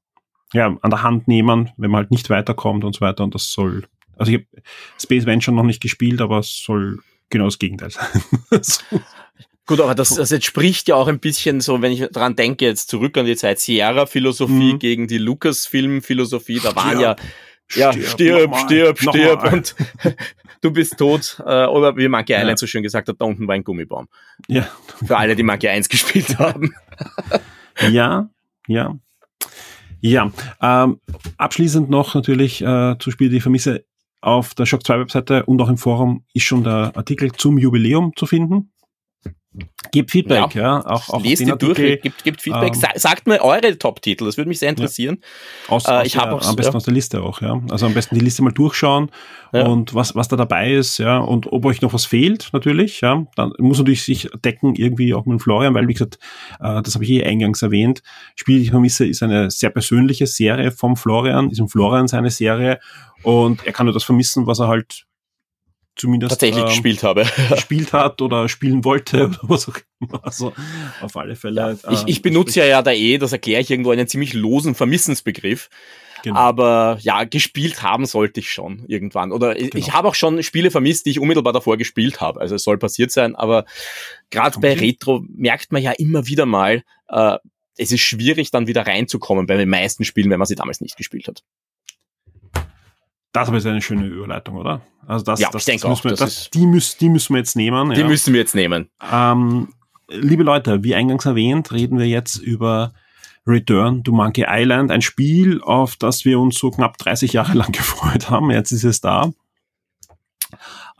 ja, 0.53 0.77
an 0.81 0.89
der 0.89 1.03
Hand 1.03 1.27
nehmen, 1.27 1.71
wenn 1.77 1.91
man 1.91 2.01
halt 2.01 2.11
nicht 2.11 2.29
weiterkommt 2.29 2.83
und 2.83 2.95
so 2.95 3.01
weiter. 3.01 3.23
Und 3.23 3.35
das 3.35 3.51
soll, 3.51 3.85
also 4.17 4.31
ich 4.31 4.39
habe 4.39 4.47
Space 4.99 5.25
Venture 5.25 5.53
noch 5.53 5.63
nicht 5.63 5.81
gespielt, 5.81 6.21
aber 6.21 6.39
es 6.39 6.63
soll 6.63 6.99
genau 7.29 7.45
das 7.45 7.59
Gegenteil 7.59 7.91
sein. 7.91 8.07
so. 8.61 9.01
Gut, 9.65 9.81
aber 9.81 9.93
das, 9.93 10.15
das 10.15 10.31
entspricht 10.31 10.87
ja 10.87 10.95
auch 10.95 11.07
ein 11.07 11.19
bisschen 11.19 11.61
so, 11.61 11.79
wenn 11.83 11.91
ich 11.91 12.01
dran 12.07 12.35
denke, 12.35 12.65
jetzt 12.65 12.89
zurück 12.89 13.15
an 13.19 13.27
die 13.27 13.35
Zeit 13.35 13.59
Sierra-Philosophie 13.59 14.73
mhm. 14.73 14.79
gegen 14.79 15.07
die 15.07 15.19
Lucas-Film-Philosophie, 15.19 16.59
da 16.59 16.75
waren 16.75 16.99
ja, 16.99 17.11
ja, 17.11 17.15
stirb, 17.69 17.95
stirb, 18.05 18.55
stirb, 18.57 18.99
stirb 18.99 19.53
und 19.53 19.75
du 20.61 20.71
bist 20.71 20.97
tot. 20.97 21.41
Äh, 21.45 21.65
oder 21.65 21.95
wie 21.95 22.07
Monkey 22.07 22.33
Island 22.33 22.59
so 22.59 22.67
schön 22.67 22.83
gesagt 22.83 23.07
hat, 23.07 23.15
da 23.19 23.25
unten 23.25 23.47
war 23.47 23.55
ein 23.55 23.63
Gummibaum. 23.63 24.07
Ja. 24.47 24.67
Für 25.05 25.17
alle, 25.17 25.35
die 25.35 25.43
Monkey 25.43 25.67
1 25.67 25.89
gespielt 25.89 26.37
haben. 26.39 26.73
ja, 27.91 28.29
ja. 28.67 28.95
Ja, 30.01 30.31
ähm, 30.61 31.01
abschließend 31.37 31.89
noch 31.89 32.15
natürlich 32.15 32.61
äh, 32.61 32.95
zu 32.99 33.11
Spiele, 33.11 33.31
die 33.31 33.37
ich 33.37 33.43
vermisse. 33.43 33.85
Auf 34.21 34.53
der 34.53 34.65
Shock 34.65 34.85
2 34.85 34.99
Webseite 34.99 35.45
und 35.45 35.61
auch 35.61 35.69
im 35.69 35.77
Forum 35.77 36.25
ist 36.33 36.43
schon 36.43 36.65
der 36.65 36.91
Artikel 36.95 37.31
zum 37.31 37.57
Jubiläum 37.57 38.11
zu 38.17 38.25
finden. 38.25 38.71
Gebt 39.91 40.11
Feedback, 40.11 40.53
ja. 40.53 40.61
ja 40.61 40.85
auch, 40.85 41.09
auch 41.09 41.23
Lest 41.23 41.41
die 41.41 41.51
durch, 41.57 42.01
gibt, 42.01 42.23
gibt 42.23 42.41
Feedback. 42.41 42.75
Ähm, 42.75 42.91
Sagt 42.95 43.27
mir 43.27 43.41
eure 43.41 43.75
Top-Titel, 43.79 44.25
das 44.25 44.37
würde 44.37 44.47
mich 44.47 44.59
sehr 44.59 44.69
interessieren. 44.69 45.17
Ja. 45.67 45.73
Aus, 45.73 45.87
äh, 45.87 46.05
ich 46.05 46.17
habe 46.17 46.39
am 46.45 46.55
besten 46.55 46.73
ja. 46.73 46.77
aus 46.77 46.83
der 46.83 46.93
Liste 46.93 47.23
auch, 47.23 47.41
ja. 47.41 47.59
Also 47.71 47.87
am 47.87 47.95
besten 47.95 48.13
die 48.13 48.21
Liste 48.21 48.43
mal 48.43 48.51
durchschauen 48.51 49.09
ja. 49.51 49.65
und 49.65 49.95
was, 49.95 50.13
was 50.13 50.27
da 50.27 50.35
dabei 50.35 50.73
ist, 50.73 50.99
ja. 50.99 51.17
Und 51.17 51.51
ob 51.51 51.65
euch 51.65 51.81
noch 51.81 51.93
was 51.93 52.05
fehlt, 52.05 52.49
natürlich, 52.53 53.01
ja. 53.01 53.25
Dann 53.35 53.51
muss 53.57 53.79
natürlich 53.79 54.03
sich 54.03 54.29
decken 54.45 54.75
irgendwie 54.75 55.15
auch 55.15 55.25
mit 55.25 55.41
Florian, 55.41 55.73
weil, 55.73 55.87
wie 55.87 55.93
gesagt, 55.93 56.19
äh, 56.59 56.83
das 56.83 56.93
habe 56.93 57.03
ich 57.03 57.09
eh 57.09 57.23
eingangs 57.23 57.63
erwähnt. 57.63 58.03
Spiel 58.35 58.61
ich 58.61 58.69
vermisse 58.69 59.07
ist 59.07 59.23
eine 59.23 59.49
sehr 59.49 59.71
persönliche 59.71 60.27
Serie 60.27 60.71
vom 60.71 60.95
Florian, 60.95 61.49
ist 61.49 61.59
im 61.59 61.69
Florian 61.69 62.07
seine 62.07 62.29
Serie 62.29 62.79
und 63.23 63.65
er 63.65 63.73
kann 63.73 63.87
nur 63.87 63.93
das 63.93 64.03
vermissen, 64.03 64.45
was 64.45 64.59
er 64.59 64.67
halt 64.67 65.07
zumindest 65.99 66.31
tatsächlich 66.31 66.63
ähm, 66.63 66.69
gespielt 66.69 67.03
habe. 67.03 67.25
gespielt 67.49 67.93
hat 67.93 68.21
oder 68.21 68.49
spielen 68.49 68.83
wollte 68.83 69.25
oder 69.27 69.39
was 69.43 69.67
auch 69.69 69.77
immer. 69.99 70.23
Also 70.23 70.53
auf 71.01 71.15
alle 71.15 71.35
Fälle. 71.35 71.77
Ja, 71.83 71.91
ich, 71.91 72.03
ich 72.07 72.21
benutze 72.21 72.59
ja 72.59 72.65
ja 72.65 72.81
da 72.81 72.91
eh, 72.91 73.17
das 73.17 73.31
erkläre 73.31 73.61
ich 73.61 73.69
irgendwo 73.69 73.91
einen 73.91 74.07
ziemlich 74.07 74.33
losen 74.33 74.75
Vermissensbegriff. 74.75 75.69
Genau. 76.23 76.37
Aber 76.37 76.97
ja, 77.01 77.23
gespielt 77.23 77.81
haben 77.81 78.05
sollte 78.05 78.41
ich 78.41 78.51
schon 78.51 78.83
irgendwann. 78.87 79.31
Oder 79.31 79.55
genau. 79.55 79.69
ich 79.75 79.93
habe 79.93 80.07
auch 80.09 80.15
schon 80.15 80.43
Spiele 80.43 80.69
vermisst, 80.69 81.05
die 81.05 81.11
ich 81.11 81.19
unmittelbar 81.19 81.53
davor 81.53 81.77
gespielt 81.77 82.19
habe. 82.19 82.41
Also 82.41 82.55
es 82.55 82.63
soll 82.63 82.77
passiert 82.77 83.11
sein, 83.11 83.35
aber 83.35 83.65
gerade 84.29 84.59
bei 84.59 84.73
Retro 84.73 85.23
merkt 85.29 85.71
man 85.71 85.81
ja 85.81 85.91
immer 85.91 86.27
wieder 86.27 86.45
mal, 86.45 86.83
äh, 87.07 87.37
es 87.77 87.93
ist 87.93 88.01
schwierig, 88.01 88.51
dann 88.51 88.67
wieder 88.67 88.85
reinzukommen 88.85 89.47
bei 89.47 89.55
den 89.55 89.69
meisten 89.69 90.03
Spielen, 90.03 90.29
wenn 90.29 90.39
man 90.39 90.47
sie 90.47 90.55
damals 90.55 90.81
nicht 90.81 90.97
gespielt 90.97 91.29
hat. 91.29 91.43
Das 93.31 93.47
aber 93.47 93.57
ist 93.57 93.65
eine 93.67 93.81
schöne 93.81 94.05
Überleitung, 94.05 94.55
oder? 94.55 94.81
Also 95.05 95.23
das, 95.23 95.39
ja, 95.39 95.49
das, 95.51 95.61
ich 95.61 95.65
denke 95.65 95.87
das 95.87 95.99
auch. 95.99 96.03
Wir, 96.03 96.13
das, 96.13 96.49
die, 96.49 96.65
müssen, 96.65 96.97
die 96.99 97.09
müssen 97.09 97.33
wir 97.33 97.39
jetzt 97.39 97.55
nehmen. 97.55 97.91
Die 97.91 98.01
ja. 98.01 98.07
müssen 98.07 98.33
wir 98.33 98.39
jetzt 98.39 98.55
nehmen. 98.55 98.89
Ähm, 99.11 99.73
liebe 100.07 100.43
Leute, 100.43 100.83
wie 100.83 100.95
eingangs 100.95 101.25
erwähnt, 101.25 101.71
reden 101.71 101.99
wir 101.99 102.07
jetzt 102.07 102.37
über 102.37 102.93
Return 103.45 104.03
to 104.03 104.11
Monkey 104.11 104.45
Island, 104.47 104.91
ein 104.91 105.01
Spiel, 105.01 105.61
auf 105.61 105.95
das 105.95 106.25
wir 106.25 106.39
uns 106.39 106.57
so 106.57 106.71
knapp 106.71 106.97
30 106.97 107.33
Jahre 107.33 107.53
lang 107.57 107.71
gefreut 107.71 108.29
haben. 108.29 108.51
Jetzt 108.51 108.71
ist 108.71 108.83
es 108.83 109.01
da. 109.01 109.31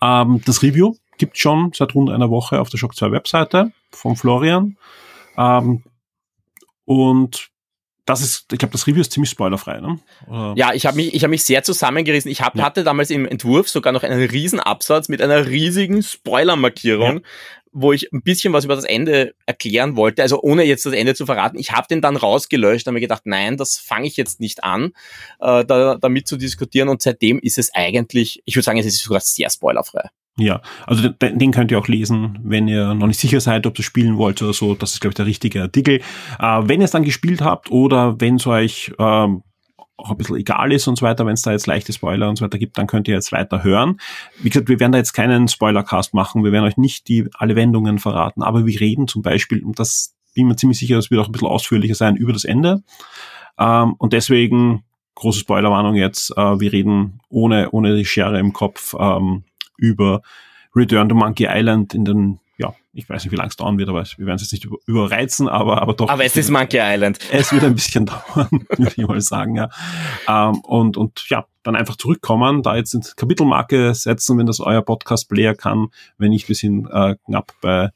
Ähm, 0.02 0.42
das 0.46 0.62
Review 0.62 0.96
gibt 1.18 1.38
schon 1.38 1.72
seit 1.74 1.94
rund 1.96 2.10
einer 2.10 2.30
Woche 2.30 2.60
auf 2.60 2.70
der 2.70 2.78
Shock 2.78 2.96
2 2.96 3.12
Webseite 3.12 3.72
von 3.92 4.16
Florian. 4.16 4.78
Ähm, 5.38 5.84
und 6.86 7.50
das 8.10 8.22
ist, 8.22 8.52
ich 8.52 8.58
glaube, 8.58 8.72
das 8.72 8.88
Review 8.88 9.02
ist 9.02 9.12
ziemlich 9.12 9.30
spoilerfrei, 9.30 9.80
ne? 9.82 10.00
Oder 10.28 10.54
ja, 10.58 10.74
ich 10.74 10.88
habe 10.88 10.96
mich, 10.96 11.14
ich 11.14 11.24
habe 11.24 11.30
mich 11.30 11.44
sehr 11.44 11.62
zusammengerissen. 11.62 12.32
Ich 12.32 12.42
hab, 12.42 12.56
ja. 12.56 12.64
hatte 12.64 12.84
damals 12.84 13.12
im 13.12 13.28
Entwurf 13.28 13.70
sogar 13.70 13.94
noch 13.94 14.02
einen 14.02 14.28
riesen 14.28 14.60
Absatz 14.60 15.10
mit 15.10 15.22
einer 15.22 15.46
riesigen 15.48 16.02
Spoiler-Markierung, 16.02 17.18
ja. 17.18 17.24
wo 17.72 17.94
ich 17.94 18.12
ein 18.12 18.24
bisschen 18.24 18.52
was 18.52 18.66
über 18.66 18.76
das 18.76 18.86
Ende 18.86 19.36
erklären 19.46 19.96
wollte, 19.96 20.24
also 20.24 20.42
ohne 20.42 20.64
jetzt 20.64 20.88
das 20.88 20.94
Ende 20.94 21.14
zu 21.14 21.28
verraten. 21.28 21.60
Ich 21.60 21.72
habe 21.72 21.88
den 21.88 22.02
dann 22.02 22.16
rausgelöscht 22.16 22.88
und 22.88 22.96
mir 22.96 23.00
gedacht, 23.00 23.24
nein, 23.26 23.58
das 23.58 23.78
fange 23.78 24.08
ich 24.08 24.18
jetzt 24.18 24.40
nicht 24.40 24.64
an, 24.64 24.94
äh, 25.40 25.64
da, 25.64 25.96
damit 25.96 26.28
zu 26.28 26.36
diskutieren. 26.36 26.90
Und 26.90 27.04
seitdem 27.04 27.38
ist 27.38 27.60
es 27.60 27.72
eigentlich, 27.76 28.42
ich 28.46 28.56
würde 28.56 28.66
sagen, 28.66 28.80
es 28.80 28.88
ist 28.88 29.04
sogar 29.04 29.22
sehr 29.22 29.52
spoilerfrei. 29.52 30.10
Ja, 30.40 30.62
also 30.88 31.10
den, 31.10 31.38
den, 31.38 31.52
könnt 31.52 31.70
ihr 31.72 31.78
auch 31.78 31.88
lesen, 31.88 32.40
wenn 32.44 32.68
ihr 32.68 32.94
noch 32.94 33.08
nicht 33.08 33.20
sicher 33.20 33.42
seid, 33.42 33.68
ob 33.68 33.78
ihr 33.78 33.84
spielen 33.84 34.18
wollt 34.18 34.42
oder 34.42 34.54
so. 34.54 34.74
Das 34.74 34.94
ist, 34.94 35.02
glaube 35.02 35.12
ich, 35.12 35.16
der 35.16 35.26
richtige 35.26 35.62
Artikel. 35.62 36.02
Äh, 36.40 36.62
wenn 36.64 36.80
ihr 36.80 36.86
es 36.86 36.92
dann 36.92 37.04
gespielt 37.04 37.42
habt 37.42 37.72
oder 37.72 38.20
wenn 38.22 38.36
es 38.36 38.48
euch 38.48 38.94
ähm, 39.00 39.44
auch 39.98 40.12
ein 40.12 40.18
bisschen 40.18 40.38
egal 40.38 40.72
ist 40.72 40.88
und 40.88 40.98
so 40.98 41.06
weiter, 41.06 41.26
wenn 41.26 41.34
es 41.34 41.42
da 41.42 41.52
jetzt 41.52 41.68
leichte 41.68 41.94
Spoiler 41.94 42.30
und 42.30 42.38
so 42.38 42.46
weiter 42.46 42.58
gibt, 42.58 42.78
dann 42.78 42.88
könnt 42.88 43.08
ihr 43.08 43.16
jetzt 43.16 43.32
weiter 43.32 43.64
hören. 43.64 44.00
Wie 44.42 44.50
gesagt, 44.50 44.70
wir 44.70 44.80
werden 44.80 44.94
da 44.94 44.98
jetzt 44.98 45.14
keinen 45.14 45.48
Spoilercast 45.48 46.14
machen, 46.14 46.44
wir 46.44 46.52
werden 46.52 46.66
euch 46.66 46.78
nicht 46.78 47.08
die 47.08 47.28
alle 47.34 47.56
Wendungen 47.56 48.00
verraten, 48.00 48.42
aber 48.42 48.66
wir 48.66 48.80
reden 48.80 49.08
zum 49.08 49.22
Beispiel, 49.22 49.64
und 49.64 49.78
das 49.80 50.16
bin 50.34 50.48
mir 50.48 50.56
ziemlich 50.56 50.80
sicher, 50.80 50.96
das 50.96 51.12
wird 51.12 51.22
auch 51.22 51.28
ein 51.28 51.32
bisschen 51.32 51.48
ausführlicher 51.48 51.96
sein, 51.96 52.16
über 52.16 52.34
das 52.34 52.46
Ende. 52.46 52.84
Ähm, 53.58 53.96
und 53.98 54.14
deswegen, 54.14 54.84
große 55.16 55.40
Spoilerwarnung 55.40 55.96
jetzt, 55.96 56.32
äh, 56.38 56.60
wir 56.60 56.72
reden 56.72 57.20
ohne, 57.30 57.72
ohne 57.72 57.96
die 57.96 58.06
Schere 58.06 58.40
im 58.40 58.54
Kopf 58.54 58.96
ähm, 58.98 59.44
über 59.80 60.22
Return 60.76 61.10
to 61.10 61.16
Monkey 61.16 61.48
Island 61.50 61.94
in 61.94 62.06
den, 62.06 62.40
ja, 62.58 62.74
ich 62.94 63.10
weiß 63.10 63.24
nicht, 63.24 63.32
wie 63.32 63.36
lange 63.36 63.50
es 63.50 63.56
dauern 63.56 63.78
wird, 63.78 63.90
aber 63.90 64.04
wir 64.18 64.26
werden 64.26 64.36
es 64.36 64.44
jetzt 64.44 64.52
nicht 64.52 64.68
überreizen, 64.86 65.48
aber, 65.48 65.82
aber 65.82 65.94
doch. 65.94 66.10
Aber 66.10 66.24
es 66.24 66.36
ist 66.38 66.50
Monkey 66.50 66.80
Island. 66.80 67.20
Es 67.32 67.52
wird 67.52 67.64
ein 67.64 67.76
bisschen 67.76 68.06
dauern, 68.08 68.50
würde 68.78 68.94
ich 68.96 69.08
mal 69.08 69.22
sagen, 69.22 69.56
ja. 69.56 69.70
Ähm, 70.28 70.60
und, 70.62 70.98
und 70.98 71.26
ja, 71.30 71.46
dann 71.64 71.76
einfach 71.76 71.96
zurückkommen, 71.96 72.64
da 72.64 72.76
jetzt 72.76 72.94
eine 72.94 73.04
Kapitelmarke 73.16 73.94
setzen, 73.94 74.38
wenn 74.38 74.46
das 74.46 74.60
euer 74.60 74.82
Podcast-Player 74.82 75.56
kann. 75.56 75.88
Wenn 76.18 76.32
nicht, 76.32 76.48
wir 76.48 76.56
sind 76.56 76.88
äh, 76.92 77.16
knapp 77.26 77.54
bei 77.62 77.90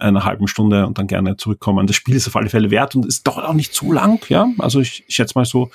einer 0.00 0.24
halben 0.24 0.48
Stunde 0.48 0.86
und 0.86 0.98
dann 0.98 1.06
gerne 1.06 1.36
zurückkommen. 1.36 1.86
Das 1.86 1.96
Spiel 1.96 2.14
ist 2.16 2.26
auf 2.28 2.36
alle 2.36 2.48
Fälle 2.48 2.70
wert 2.70 2.94
und 2.94 3.06
ist 3.06 3.26
dauert 3.26 3.44
auch 3.44 3.54
nicht 3.54 3.74
so 3.74 3.92
lang, 3.92 4.24
ja. 4.28 4.48
Also 4.58 4.80
ich, 4.80 5.04
ich 5.06 5.14
schätze 5.14 5.32
mal 5.36 5.44
so, 5.44 5.70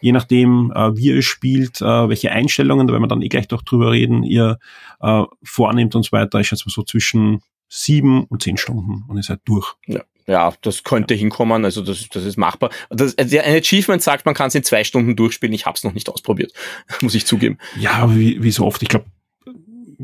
je 0.00 0.12
nachdem, 0.12 0.72
äh, 0.74 0.96
wie 0.96 1.06
ihr 1.06 1.22
spielt, 1.22 1.80
äh, 1.80 2.08
welche 2.08 2.30
Einstellungen, 2.30 2.86
da 2.86 2.92
werden 2.92 3.02
wir 3.02 3.08
dann 3.08 3.22
eh 3.22 3.28
gleich 3.28 3.48
doch 3.48 3.62
drüber 3.62 3.92
reden, 3.92 4.22
ihr 4.22 4.58
äh, 5.00 5.22
vornehmt 5.42 5.94
und 5.94 6.04
so 6.04 6.12
weiter. 6.12 6.40
Ich 6.40 6.48
schätze 6.48 6.64
mal 6.66 6.72
so 6.72 6.82
zwischen 6.82 7.42
sieben 7.68 8.24
und 8.24 8.42
zehn 8.42 8.56
Stunden 8.56 9.04
und 9.08 9.16
ihr 9.16 9.22
seid 9.22 9.40
durch. 9.44 9.74
Ja. 9.86 10.02
Ja, 10.26 10.54
das 10.62 10.84
könnte 10.84 11.14
ja. 11.14 11.18
hinkommen, 11.20 11.64
also 11.64 11.82
das, 11.82 12.08
das 12.08 12.24
ist 12.24 12.38
machbar. 12.38 12.70
Das, 12.88 13.16
also 13.18 13.38
ein 13.38 13.56
Achievement 13.56 14.02
sagt, 14.02 14.24
man 14.24 14.34
kann 14.34 14.48
es 14.48 14.54
in 14.54 14.64
zwei 14.64 14.82
Stunden 14.82 15.16
durchspielen. 15.16 15.52
Ich 15.52 15.66
habe 15.66 15.76
es 15.76 15.84
noch 15.84 15.92
nicht 15.92 16.08
ausprobiert, 16.08 16.52
muss 17.02 17.14
ich 17.14 17.26
zugeben. 17.26 17.58
Ja, 17.78 17.92
aber 17.92 18.16
wie, 18.16 18.42
wie 18.42 18.50
so 18.50 18.64
oft, 18.64 18.82
ich 18.82 18.88
glaube, 18.88 19.04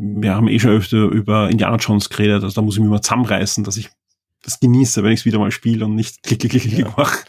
wir 0.01 0.35
haben 0.35 0.49
eh 0.49 0.59
schon 0.59 0.71
öfter 0.71 0.97
über 0.97 1.51
Indiana 1.51 1.77
Jones 1.77 2.09
geredet, 2.09 2.43
also 2.43 2.55
da 2.55 2.63
muss 2.63 2.77
ich 2.77 2.81
mich 2.81 2.91
mal 2.91 3.03
zusammenreißen, 3.03 3.65
dass 3.65 3.77
ich 3.77 3.91
das 4.43 4.59
genieße, 4.59 5.03
wenn 5.03 5.13
ich 5.13 5.21
es 5.21 5.27
wieder 5.27 5.39
mal 5.39 5.51
spiele 5.51 5.85
und 5.85 5.95
nicht 5.95 6.23
klick, 6.23 6.41
klick, 6.41 6.53
klick, 6.53 6.63
klick 6.63 6.79
ja. 6.79 6.95
mache. 6.97 7.25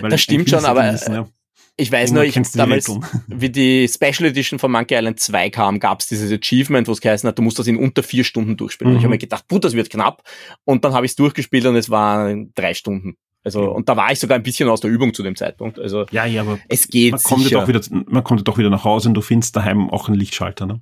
Das 0.00 0.20
stimmt 0.22 0.48
schon, 0.48 0.64
aber 0.64 0.84
genießen, 0.84 1.14
ja. 1.14 1.28
Ich 1.76 1.90
weiß 1.90 2.12
nur, 2.12 2.22
ich 2.22 2.40
damals, 2.52 2.88
wie 3.26 3.50
die 3.50 3.88
Special 3.88 4.28
Edition 4.28 4.60
von 4.60 4.70
Monkey 4.70 4.94
Island 4.94 5.18
2 5.18 5.50
kam, 5.50 5.80
gab 5.80 6.00
es 6.00 6.06
dieses 6.06 6.30
Achievement, 6.30 6.86
wo 6.86 6.92
es 6.92 7.00
geheißen 7.00 7.28
hat, 7.28 7.36
du 7.36 7.42
musst 7.42 7.58
das 7.58 7.66
in 7.66 7.76
unter 7.76 8.04
vier 8.04 8.22
Stunden 8.22 8.56
durchspielen. 8.56 8.92
Mhm. 8.92 8.96
Und 8.96 9.00
ich 9.00 9.04
habe 9.04 9.14
mir 9.14 9.18
gedacht, 9.18 9.48
gut, 9.48 9.64
das 9.64 9.74
wird 9.74 9.90
knapp. 9.90 10.22
Und 10.64 10.84
dann 10.84 10.92
habe 10.94 11.04
ich 11.04 11.12
es 11.12 11.16
durchgespielt 11.16 11.66
und 11.66 11.74
es 11.74 11.90
waren 11.90 12.52
drei 12.54 12.74
Stunden. 12.74 13.16
Also, 13.42 13.62
mhm. 13.62 13.72
und 13.72 13.88
da 13.88 13.96
war 13.96 14.12
ich 14.12 14.20
sogar 14.20 14.38
ein 14.38 14.44
bisschen 14.44 14.68
aus 14.68 14.80
der 14.80 14.90
Übung 14.90 15.14
zu 15.14 15.24
dem 15.24 15.34
Zeitpunkt. 15.34 15.80
Also, 15.80 16.06
ja, 16.12 16.24
ja, 16.26 16.42
aber 16.42 16.60
es 16.68 16.86
geht 16.86 17.12
man 17.12 17.22
kommt, 17.22 17.42
sicher. 17.42 17.60
Doch 17.60 17.68
wieder, 17.68 17.80
man 17.90 18.22
kommt 18.22 18.46
doch 18.46 18.56
wieder 18.56 18.70
nach 18.70 18.84
Hause 18.84 19.08
und 19.08 19.14
du 19.14 19.20
findest 19.20 19.56
daheim 19.56 19.90
auch 19.90 20.08
einen 20.08 20.16
Lichtschalter, 20.16 20.66
ne? 20.66 20.80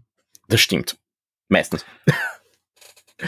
Das 0.49 0.61
stimmt. 0.61 0.99
Meistens. 1.53 1.85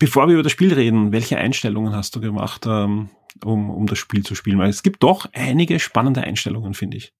Bevor 0.00 0.26
wir 0.26 0.34
über 0.34 0.42
das 0.42 0.52
Spiel 0.52 0.74
reden, 0.74 1.12
welche 1.12 1.38
Einstellungen 1.38 1.94
hast 1.94 2.16
du 2.16 2.20
gemacht? 2.20 2.66
Ähm, 2.66 3.10
um, 3.44 3.70
um 3.70 3.86
das 3.86 3.98
Spiel 3.98 4.24
zu 4.24 4.34
spielen, 4.34 4.58
weil 4.58 4.68
es 4.68 4.82
gibt 4.82 5.02
doch 5.04 5.26
einige 5.32 5.78
spannende 5.78 6.22
Einstellungen, 6.22 6.74
finde 6.74 6.96
ich. 6.96 7.12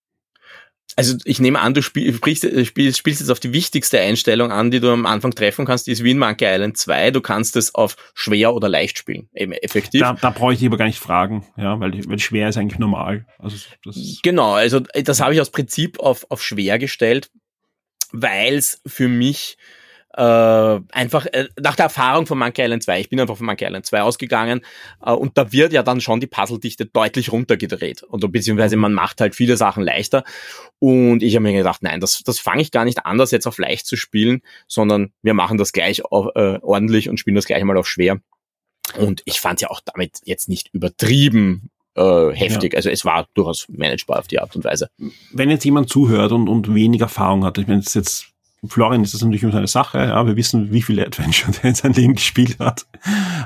Also 0.97 1.17
ich 1.25 1.39
nehme 1.39 1.61
an, 1.61 1.75
du 1.75 1.83
spiel, 1.83 2.13
sprichst, 2.13 2.45
äh, 2.45 2.65
spielst, 2.65 2.99
spielst 2.99 3.21
jetzt 3.21 3.31
auf 3.31 3.39
die 3.39 3.53
wichtigste 3.53 4.01
Einstellung 4.01 4.51
an, 4.51 4.73
die 4.73 4.81
du 4.81 4.91
am 4.91 5.07
Anfang 5.07 5.31
treffen 5.33 5.65
kannst, 5.65 5.87
die 5.87 5.93
ist 5.93 6.03
wie 6.03 6.11
in 6.11 6.19
Monkey 6.19 6.45
Island 6.45 6.77
2. 6.77 7.13
Du 7.13 7.21
kannst 7.21 7.55
es 7.55 7.73
auf 7.75 7.95
schwer 8.15 8.53
oder 8.53 8.69
leicht 8.69 8.99
spielen, 8.99 9.29
eben 9.33 9.53
effektiv. 9.53 10.01
Da, 10.01 10.15
da 10.15 10.31
brauche 10.31 10.55
ich 10.55 10.59
dich 10.59 10.67
aber 10.67 10.79
gar 10.79 10.87
nicht 10.87 10.99
fragen, 10.99 11.47
ja, 11.57 11.79
weil, 11.79 11.93
weil 12.09 12.19
schwer 12.19 12.49
ist 12.49 12.57
eigentlich 12.57 12.81
normal. 12.81 13.27
Also 13.39 13.57
das 13.85 14.19
genau, 14.25 14.55
also 14.55 14.81
das 14.81 15.21
habe 15.21 15.35
ich 15.35 15.41
aus 15.41 15.51
Prinzip 15.51 16.01
auf, 16.01 16.27
auf 16.31 16.43
schwer 16.43 16.81
gestellt, 16.81 17.31
weil 18.13 18.55
es 18.55 18.81
für 18.87 19.09
mich 19.09 19.57
äh, 20.15 20.81
einfach 20.91 21.27
äh, 21.27 21.49
nach 21.61 21.77
der 21.77 21.85
Erfahrung 21.85 22.27
von 22.27 22.39
Monkey 22.39 22.63
Island 22.63 22.83
2, 22.83 23.01
ich 23.01 23.09
bin 23.09 23.21
einfach 23.21 23.37
von 23.37 23.47
Monkey 23.47 23.65
Island 23.65 23.87
2 23.87 24.03
ausgegangen 24.03 24.63
äh, 25.05 25.13
und 25.13 25.39
da 25.39 25.53
wird 25.53 25.73
ja 25.73 25.83
dann 25.83 26.01
schon 26.01 26.19
die 26.19 26.27
Puzzledichte 26.27 26.87
deutlich 26.87 27.31
runtergedreht 27.31 28.03
und 28.03 28.31
beziehungsweise 28.33 28.77
man 28.77 28.95
macht 28.95 29.21
halt 29.21 29.37
viele 29.37 29.57
Sachen 29.57 29.85
leichter 29.85 30.25
und 30.81 31.23
ich 31.23 31.37
habe 31.37 31.45
mir 31.45 31.53
gedacht, 31.53 31.83
nein, 31.83 32.01
das, 32.01 32.23
das 32.25 32.41
fange 32.41 32.63
ich 32.63 32.73
gar 32.73 32.85
nicht 32.85 33.07
an, 33.07 33.19
das 33.19 33.31
jetzt 33.31 33.47
auf 33.47 33.59
leicht 33.59 33.87
zu 33.87 33.97
spielen, 33.97 34.43
sondern 34.67 35.13
wir 35.23 35.35
machen 35.35 35.59
das 35.59 35.73
gleich 35.73 36.05
auf, 36.05 36.35
äh, 36.35 36.59
ordentlich 36.63 37.09
und 37.09 37.21
spielen 37.21 37.37
das 37.37 37.47
gleich 37.47 37.63
mal 37.63 37.77
auf 37.77 37.89
schwer. 37.89 38.21
Und 38.97 39.23
ich 39.27 39.39
fand 39.39 39.61
ja 39.61 39.69
auch 39.69 39.81
damit 39.85 40.19
jetzt 40.25 40.49
nicht 40.49 40.71
übertrieben 40.73 41.71
äh, 41.99 42.35
heftig. 42.35 42.73
Ja. 42.73 42.77
Also 42.79 42.91
es 42.91 43.05
war 43.05 43.27
durchaus 43.35 43.67
managebar 43.69 44.21
auf 44.21 44.29
die 44.29 44.41
Art 44.41 44.55
und 44.57 44.65
Weise. 44.65 44.89
Wenn 45.33 45.51
jetzt 45.51 45.65
jemand 45.65 45.89
zuhört 45.89 46.33
und, 46.33 46.49
und 46.49 46.75
wenig 46.75 47.01
Erfahrung 47.01 47.45
hat, 47.45 47.59
ich 47.59 47.67
meine, 47.67 47.81
das 47.81 47.89
ist 47.89 47.95
jetzt 47.95 48.27
Florian 48.67 49.05
ist 49.05 49.15
das 49.15 49.23
natürlich 49.23 49.45
immer 49.45 49.53
seine 49.53 49.69
Sache. 49.69 49.99
Ja, 49.99 50.27
wir 50.27 50.35
wissen, 50.35 50.73
wie 50.73 50.83
viele 50.83 51.07
Adventure 51.07 51.53
der 51.63 51.71
in 51.71 51.75
seinem 51.77 51.93
Leben 51.93 52.15
gespielt 52.15 52.59
hat. 52.59 52.87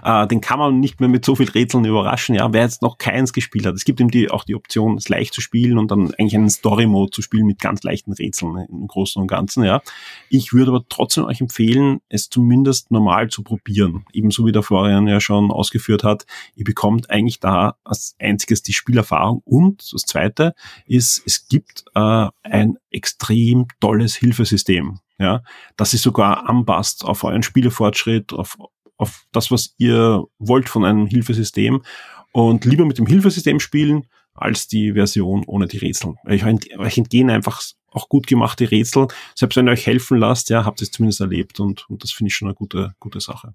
Äh, 0.03 0.27
den 0.27 0.41
kann 0.41 0.59
man 0.59 0.81
nicht 0.81 1.01
mehr 1.01 1.09
mit 1.09 1.25
so 1.25 1.37
viel 1.37 1.51
Rätseln 1.51 1.85
überraschen. 1.85 2.35
Ja, 2.35 2.51
wer 2.53 2.63
jetzt 2.63 2.81
noch 2.81 2.97
keins 2.97 3.35
gespielt 3.35 3.67
hat, 3.67 3.75
es 3.75 3.85
gibt 3.85 4.01
ihm 4.01 4.11
die, 4.11 4.31
auch 4.31 4.45
die 4.45 4.55
Option, 4.55 4.97
es 4.97 5.11
leicht 5.11 5.35
zu 5.35 5.43
spielen 5.43 5.77
und 5.77 5.91
dann 5.91 6.15
eigentlich 6.15 6.35
einen 6.35 6.49
Story-Mode 6.49 7.11
zu 7.11 7.21
spielen 7.21 7.47
mit 7.47 7.61
ganz 7.61 7.83
leichten 7.83 8.13
Rätseln 8.13 8.67
im 8.71 8.87
Großen 8.87 9.21
und 9.21 9.29
Ganzen. 9.29 9.65
Ja, 9.65 9.83
ich 10.31 10.55
würde 10.55 10.71
aber 10.71 10.85
trotzdem 10.89 11.25
euch 11.25 11.43
empfehlen, 11.43 12.01
es 12.09 12.31
zumindest 12.31 12.91
normal 12.91 13.29
zu 13.29 13.43
probieren. 13.43 14.07
Ebenso 14.15 14.47
wie 14.47 14.53
der 14.53 14.63
Florian 14.63 15.07
ja 15.09 15.21
schon 15.21 15.51
ausgeführt 15.51 16.05
hat, 16.05 16.25
ihr 16.57 16.65
bekommt 16.65 17.11
eigentlich 17.11 17.39
da 17.39 17.77
als 17.85 18.17
einziges 18.19 18.63
die 18.63 18.73
Spielerfahrung 18.73 19.43
und 19.45 19.93
das 19.93 20.03
Zweite 20.03 20.55
ist, 20.87 21.23
es 21.27 21.49
gibt 21.49 21.85
äh, 21.95 22.29
ein 22.43 22.79
extrem 22.91 23.67
tolles 23.81 24.15
Hilfesystem 24.15 25.01
ja, 25.23 25.43
dass 25.77 25.93
sie 25.93 25.97
sogar 25.97 26.49
anpasst 26.49 27.05
auf 27.05 27.25
euren 27.25 27.43
Spielefortschritt, 27.43 28.33
auf, 28.33 28.57
auf 28.97 29.25
das, 29.33 29.51
was 29.51 29.75
ihr 29.79 30.25
wollt 30.39 30.69
von 30.69 30.85
einem 30.85 31.07
Hilfesystem 31.07 31.83
und 32.33 32.65
lieber 32.65 32.85
mit 32.85 32.99
dem 32.99 33.07
Hilfesystem 33.07 33.61
spielen, 33.61 34.07
als 34.35 34.67
die 34.67 34.93
Version 34.93 35.45
ohne 35.47 35.67
die 35.67 35.79
Rätsel. 35.79 36.15
Euch, 36.27 36.45
euch 36.45 36.99
entgehen 36.99 37.31
einfach 37.31 37.63
auch 37.91 38.09
gut 38.09 38.27
gemachte 38.27 38.71
Rätsel. 38.71 39.09
Selbst 39.35 39.57
wenn 39.57 39.69
ihr 39.69 39.73
euch 39.73 39.87
helfen 39.87 40.19
lasst, 40.19 40.51
ja, 40.51 40.65
habt 40.65 40.81
ihr 40.81 40.85
es 40.85 40.91
zumindest 40.91 41.21
erlebt 41.21 41.61
und, 41.61 41.89
und 41.89 42.03
das 42.03 42.11
finde 42.11 42.29
ich 42.29 42.35
schon 42.35 42.49
eine 42.49 42.55
gute, 42.55 42.95
gute 42.99 43.21
Sache. 43.21 43.55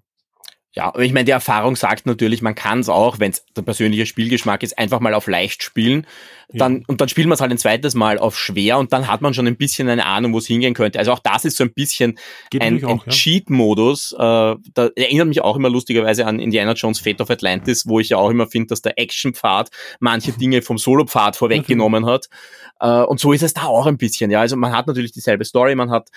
Ja, 0.74 0.88
aber 0.88 1.00
ich 1.00 1.12
meine, 1.12 1.24
die 1.24 1.32
Erfahrung 1.32 1.76
sagt 1.76 2.04
natürlich, 2.04 2.42
man 2.42 2.54
kann 2.54 2.80
es 2.80 2.88
auch, 2.90 3.18
wenn 3.18 3.30
es 3.30 3.44
der 3.56 3.62
persönliche 3.62 4.04
Spielgeschmack 4.04 4.62
ist, 4.62 4.78
einfach 4.78 5.00
mal 5.00 5.14
auf 5.14 5.26
leicht 5.26 5.62
spielen. 5.62 6.06
Dann, 6.50 6.78
ja. 6.78 6.82
Und 6.86 7.00
dann 7.00 7.08
spielt 7.08 7.26
man 7.26 7.34
es 7.34 7.40
halt 7.40 7.50
ein 7.50 7.58
zweites 7.58 7.94
Mal 7.94 8.18
auf 8.18 8.38
schwer 8.38 8.78
und 8.78 8.92
dann 8.92 9.06
hat 9.06 9.20
man 9.20 9.34
schon 9.34 9.46
ein 9.46 9.56
bisschen 9.56 9.88
eine 9.88 10.06
Ahnung, 10.06 10.32
wo 10.32 10.38
es 10.38 10.46
hingehen 10.46 10.74
könnte. 10.74 10.98
Also 10.98 11.12
auch 11.12 11.18
das 11.18 11.44
ist 11.44 11.56
so 11.56 11.64
ein 11.64 11.72
bisschen 11.72 12.18
Geht 12.50 12.62
ein, 12.62 12.84
ein 12.84 13.00
ja. 13.04 13.12
Cheat-Modus. 13.12 14.12
Äh, 14.12 14.16
da 14.18 14.90
erinnert 14.94 15.28
mich 15.28 15.40
auch 15.40 15.56
immer 15.56 15.68
lustigerweise 15.68 16.26
an 16.26 16.38
Indiana 16.38 16.72
Jones 16.72 17.00
Fate 17.00 17.20
of 17.20 17.30
Atlantis, 17.30 17.86
wo 17.86 18.00
ich 18.00 18.10
ja 18.10 18.18
auch 18.18 18.30
immer 18.30 18.46
finde, 18.46 18.68
dass 18.68 18.80
der 18.82 18.98
Action-Pfad 18.98 19.70
manche 20.00 20.32
Dinge 20.32 20.62
vom 20.62 20.78
Solo-Pfad 20.78 21.36
vorweggenommen 21.36 22.06
hat. 22.06 22.28
Äh, 22.80 23.02
und 23.02 23.20
so 23.20 23.32
ist 23.32 23.42
es 23.42 23.54
da 23.54 23.64
auch 23.64 23.86
ein 23.86 23.98
bisschen. 23.98 24.30
Ja, 24.30 24.40
also 24.40 24.56
man 24.56 24.72
hat 24.72 24.86
natürlich 24.86 25.12
dieselbe 25.12 25.44
Story, 25.44 25.74
man 25.74 25.90
hat 25.90 26.08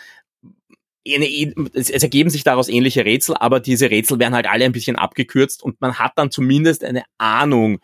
es, 1.06 1.90
es 1.90 2.04
ergeben 2.04 2.30
sich 2.30 2.44
daraus 2.44 2.70
ähnliche 2.70 3.06
Rätsel, 3.06 3.36
aber 3.36 3.60
diese 3.60 3.90
Rätsel 3.90 4.20
werden 4.20 4.36
halt 4.36 4.48
alle 4.48 4.66
ein 4.66 4.72
bisschen 4.72 4.96
abgekürzt 4.96 5.64
und 5.64 5.82
man 5.82 5.98
hat 6.00 6.14
dann 6.16 6.32
zumindest 6.32 6.84
eine 6.84 7.04
Ahnung, 7.18 7.80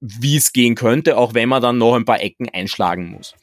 wie 0.00 0.36
es 0.36 0.52
gehen 0.52 0.74
könnte, 0.74 1.16
auch 1.16 1.34
wenn 1.34 1.48
man 1.48 1.62
dann 1.62 1.78
noch 1.78 1.94
ein 1.94 2.04
paar 2.04 2.20
Ecken 2.20 2.48
einschlagen 2.48 3.08
muss. 3.08 3.34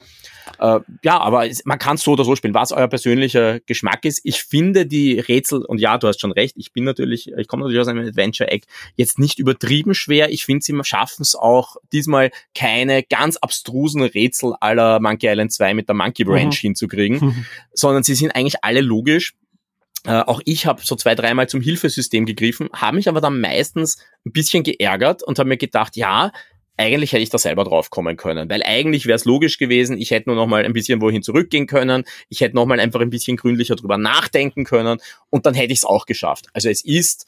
Äh, 0.59 0.79
ja, 1.03 1.19
aber 1.19 1.47
man 1.65 1.79
kann 1.79 1.95
es 1.95 2.03
so 2.03 2.11
oder 2.11 2.23
so 2.23 2.35
spielen, 2.35 2.53
was 2.53 2.71
euer 2.71 2.87
persönlicher 2.87 3.59
Geschmack 3.61 4.05
ist. 4.05 4.21
Ich 4.23 4.43
finde 4.43 4.85
die 4.85 5.19
Rätsel, 5.19 5.63
und 5.65 5.79
ja, 5.79 5.97
du 5.97 6.07
hast 6.07 6.21
schon 6.21 6.31
recht, 6.31 6.55
ich 6.57 6.73
bin 6.73 6.83
natürlich, 6.83 7.31
ich 7.31 7.47
komme 7.47 7.63
natürlich 7.63 7.81
aus 7.81 7.87
einem 7.87 8.07
Adventure-Eck, 8.07 8.65
jetzt 8.95 9.19
nicht 9.19 9.39
übertrieben 9.39 9.93
schwer. 9.93 10.31
Ich 10.31 10.45
finde, 10.45 10.63
sie 10.63 10.77
schaffen 10.83 11.21
es 11.21 11.35
auch 11.35 11.77
diesmal 11.91 12.31
keine 12.55 13.03
ganz 13.03 13.37
abstrusen 13.37 14.03
Rätsel 14.03 14.53
aller 14.59 14.99
Monkey 14.99 15.27
Island 15.27 15.51
2 15.51 15.73
mit 15.73 15.87
der 15.87 15.95
Monkey 15.95 16.23
Branch 16.23 16.45
mhm. 16.45 16.51
hinzukriegen, 16.51 17.19
mhm. 17.19 17.45
sondern 17.73 18.03
sie 18.03 18.15
sind 18.15 18.31
eigentlich 18.31 18.63
alle 18.63 18.81
logisch. 18.81 19.33
Äh, 20.03 20.21
auch 20.21 20.41
ich 20.45 20.65
habe 20.65 20.81
so 20.83 20.95
zwei, 20.95 21.13
dreimal 21.13 21.47
zum 21.47 21.61
Hilfesystem 21.61 22.25
gegriffen, 22.25 22.69
habe 22.73 22.95
mich 22.95 23.07
aber 23.07 23.21
dann 23.21 23.39
meistens 23.39 23.97
ein 24.25 24.31
bisschen 24.31 24.63
geärgert 24.63 25.21
und 25.21 25.37
habe 25.37 25.49
mir 25.49 25.57
gedacht, 25.57 25.95
ja, 25.95 26.31
eigentlich 26.81 27.13
hätte 27.13 27.23
ich 27.23 27.29
da 27.29 27.37
selber 27.37 27.63
drauf 27.63 27.89
kommen 27.89 28.17
können, 28.17 28.49
weil 28.49 28.63
eigentlich 28.63 29.05
wäre 29.05 29.15
es 29.15 29.25
logisch 29.25 29.57
gewesen, 29.57 29.97
ich 29.97 30.11
hätte 30.11 30.29
nur 30.29 30.35
noch 30.35 30.47
mal 30.47 30.65
ein 30.65 30.73
bisschen 30.73 31.01
wohin 31.01 31.21
zurückgehen 31.21 31.67
können, 31.67 32.03
ich 32.29 32.41
hätte 32.41 32.55
noch 32.55 32.65
mal 32.65 32.79
einfach 32.79 33.01
ein 33.01 33.09
bisschen 33.09 33.37
gründlicher 33.37 33.75
drüber 33.75 33.97
nachdenken 33.97 34.63
können 34.63 34.99
und 35.29 35.45
dann 35.45 35.53
hätte 35.53 35.73
ich 35.73 35.79
es 35.79 35.85
auch 35.85 36.05
geschafft. 36.05 36.47
Also 36.53 36.69
es 36.69 36.83
ist 36.83 37.27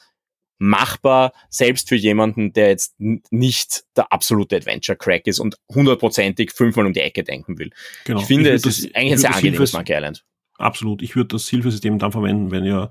machbar, 0.59 1.33
selbst 1.49 1.89
für 1.89 1.95
jemanden, 1.95 2.53
der 2.53 2.69
jetzt 2.69 2.95
nicht 2.97 3.83
der 3.95 4.11
absolute 4.11 4.55
Adventure-Crack 4.55 5.27
ist 5.27 5.39
und 5.39 5.57
hundertprozentig 5.73 6.51
fünfmal 6.51 6.85
um 6.85 6.93
die 6.93 7.01
Ecke 7.01 7.23
denken 7.23 7.59
will. 7.59 7.71
Genau. 8.05 8.21
Ich 8.21 8.25
finde, 8.25 8.49
ich 8.49 8.55
es 8.55 8.65
ist 8.65 8.95
eigentlich 8.95 9.13
ein 9.13 9.17
sehr 9.17 9.35
angenehmes 9.35 9.73
Monkey 9.73 9.93
Island. 9.93 10.23
Absolut. 10.57 11.01
Ich 11.01 11.15
würde 11.15 11.29
das 11.29 11.49
Hilfesystem 11.49 11.99
dann 11.99 12.11
verwenden, 12.11 12.51
wenn 12.51 12.63
ihr 12.63 12.89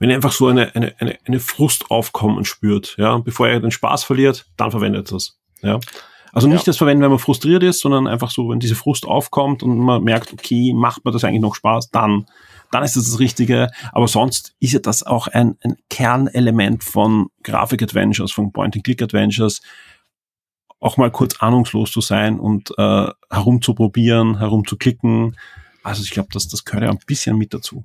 wenn 0.00 0.10
ihr 0.10 0.16
einfach 0.16 0.32
so 0.32 0.48
eine, 0.48 0.74
eine, 0.74 0.94
eine, 0.98 1.18
eine 1.24 1.40
Frust 1.40 1.90
aufkommen 1.90 2.44
spürt, 2.44 2.96
ja, 2.98 3.18
bevor 3.18 3.48
ihr 3.48 3.60
den 3.60 3.70
Spaß 3.70 4.02
verliert, 4.02 4.46
dann 4.56 4.72
verwendet 4.72 5.12
das. 5.12 5.38
Ja. 5.64 5.80
Also 6.34 6.48
nicht 6.48 6.62
ja. 6.62 6.64
das 6.66 6.78
verwenden, 6.78 7.02
wenn 7.04 7.10
man 7.10 7.20
frustriert 7.20 7.62
ist, 7.62 7.78
sondern 7.78 8.08
einfach 8.08 8.30
so, 8.30 8.48
wenn 8.48 8.58
diese 8.58 8.74
Frust 8.74 9.06
aufkommt 9.06 9.62
und 9.62 9.78
man 9.78 10.02
merkt, 10.02 10.32
okay, 10.32 10.72
macht 10.74 11.04
mir 11.04 11.12
das 11.12 11.22
eigentlich 11.22 11.40
noch 11.40 11.54
Spaß, 11.54 11.90
dann, 11.90 12.26
dann 12.72 12.82
ist 12.82 12.96
das 12.96 13.04
das 13.04 13.20
Richtige. 13.20 13.70
Aber 13.92 14.08
sonst 14.08 14.56
ist 14.58 14.72
ja 14.72 14.80
das 14.80 15.04
auch 15.04 15.28
ein, 15.28 15.56
ein 15.62 15.76
Kernelement 15.90 16.82
von 16.82 17.28
Grafik-Adventures, 17.44 18.32
von 18.32 18.52
Point-and-Click-Adventures, 18.52 19.62
auch 20.80 20.96
mal 20.96 21.12
kurz 21.12 21.40
ahnungslos 21.40 21.92
zu 21.92 22.00
sein 22.00 22.40
und 22.40 22.72
äh, 22.78 23.06
herumzuprobieren, 23.30 24.38
herumzuklicken. 24.38 25.36
Also 25.84 26.02
ich 26.02 26.10
glaube, 26.10 26.30
das, 26.32 26.48
das 26.48 26.64
gehört 26.64 26.84
ja 26.84 26.90
ein 26.90 26.98
bisschen 27.06 27.38
mit 27.38 27.54
dazu. 27.54 27.84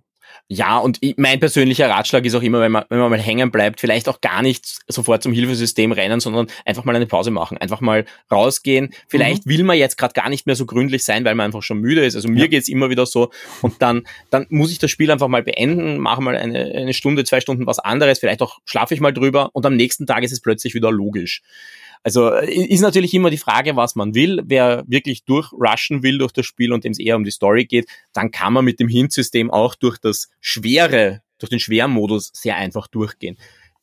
Ja, 0.51 0.79
und 0.79 0.99
mein 1.17 1.39
persönlicher 1.39 1.89
Ratschlag 1.89 2.25
ist 2.25 2.33
auch 2.33 2.41
immer, 2.41 2.59
wenn 2.59 2.71
man, 2.71 2.83
wenn 2.89 2.97
man 2.97 3.11
mal 3.11 3.21
hängen 3.21 3.51
bleibt, 3.51 3.79
vielleicht 3.79 4.09
auch 4.09 4.19
gar 4.19 4.41
nicht 4.41 4.79
sofort 4.87 5.21
zum 5.21 5.31
Hilfesystem 5.31 5.91
rennen, 5.91 6.19
sondern 6.19 6.47
einfach 6.65 6.85
mal 6.85 6.95
eine 6.95 7.05
Pause 7.05 7.29
machen, 7.29 7.57
einfach 7.59 7.81
mal 7.81 8.05
rausgehen. 8.31 8.89
Vielleicht 9.07 9.45
mhm. 9.45 9.51
will 9.51 9.63
man 9.63 9.77
jetzt 9.77 9.97
gerade 9.97 10.13
gar 10.13 10.27
nicht 10.27 10.47
mehr 10.47 10.55
so 10.55 10.65
gründlich 10.65 11.03
sein, 11.03 11.23
weil 11.23 11.35
man 11.35 11.45
einfach 11.45 11.61
schon 11.61 11.79
müde 11.79 12.03
ist. 12.03 12.15
Also 12.15 12.29
mir 12.29 12.41
ja. 12.41 12.47
geht's 12.47 12.67
immer 12.67 12.89
wieder 12.89 13.05
so. 13.05 13.29
Und 13.61 13.81
dann, 13.81 14.07
dann 14.31 14.47
muss 14.49 14.71
ich 14.71 14.79
das 14.79 14.89
Spiel 14.89 15.11
einfach 15.11 15.27
mal 15.27 15.43
beenden, 15.43 15.99
mache 15.99 16.21
mal 16.21 16.35
eine, 16.35 16.73
eine 16.73 16.93
Stunde, 16.93 17.25
zwei 17.25 17.41
Stunden 17.41 17.67
was 17.67 17.77
anderes, 17.77 18.17
vielleicht 18.17 18.41
auch 18.41 18.57
schlafe 18.65 18.95
ich 18.95 19.01
mal 19.01 19.13
drüber 19.13 19.51
und 19.53 19.65
am 19.67 19.75
nächsten 19.75 20.07
Tag 20.07 20.23
ist 20.23 20.31
es 20.31 20.41
plötzlich 20.41 20.73
wieder 20.73 20.91
logisch. 20.91 21.43
Also 22.03 22.29
äh, 22.33 22.51
ist 22.51 22.81
natürlich 22.81 23.13
immer 23.13 23.29
die 23.29 23.37
Frage, 23.37 23.75
was 23.75 23.95
man 23.95 24.15
will. 24.15 24.41
Wer 24.45 24.83
wirklich 24.87 25.25
durchrushen 25.25 26.03
will 26.03 26.17
durch 26.17 26.31
das 26.31 26.45
Spiel 26.45 26.71
und 26.71 26.83
dem 26.83 26.91
es 26.91 26.99
eher 26.99 27.15
um 27.15 27.23
die 27.23 27.31
Story 27.31 27.65
geht, 27.65 27.87
dann 28.13 28.31
kann 28.31 28.53
man 28.53 28.65
mit 28.65 28.79
dem 28.79 28.87
Hint-System 28.87 29.51
auch 29.51 29.75
durch 29.75 29.97
das 29.97 30.29
schwere, 30.39 31.21
durch 31.39 31.49
den 31.49 31.59
schweren 31.59 31.91
Modus 31.91 32.31
sehr 32.33 32.55
einfach 32.55 32.87
durchgehen. 32.87 33.37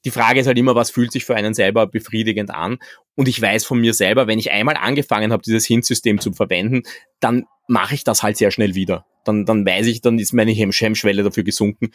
Die 0.04 0.10
Frage 0.10 0.40
ist 0.40 0.46
halt 0.46 0.56
immer, 0.56 0.76
was 0.76 0.90
fühlt 0.90 1.10
sich 1.10 1.24
für 1.24 1.34
einen 1.34 1.52
selber 1.52 1.86
befriedigend 1.86 2.50
an? 2.50 2.78
Und 3.16 3.28
ich 3.28 3.40
weiß 3.40 3.64
von 3.64 3.80
mir 3.80 3.92
selber, 3.92 4.26
wenn 4.28 4.38
ich 4.38 4.52
einmal 4.52 4.76
angefangen 4.76 5.32
habe, 5.32 5.42
dieses 5.42 5.66
Hint-System 5.66 6.20
zu 6.20 6.32
verwenden, 6.32 6.84
dann 7.18 7.44
mache 7.66 7.96
ich 7.96 8.04
das 8.04 8.22
halt 8.22 8.36
sehr 8.36 8.52
schnell 8.52 8.76
wieder. 8.76 9.04
Dann, 9.24 9.44
dann 9.44 9.66
weiß 9.66 9.86
ich, 9.86 10.02
dann 10.02 10.20
ist 10.20 10.32
meine 10.32 10.52
Hemmschwelle 10.52 11.24
dafür 11.24 11.42
gesunken. 11.42 11.90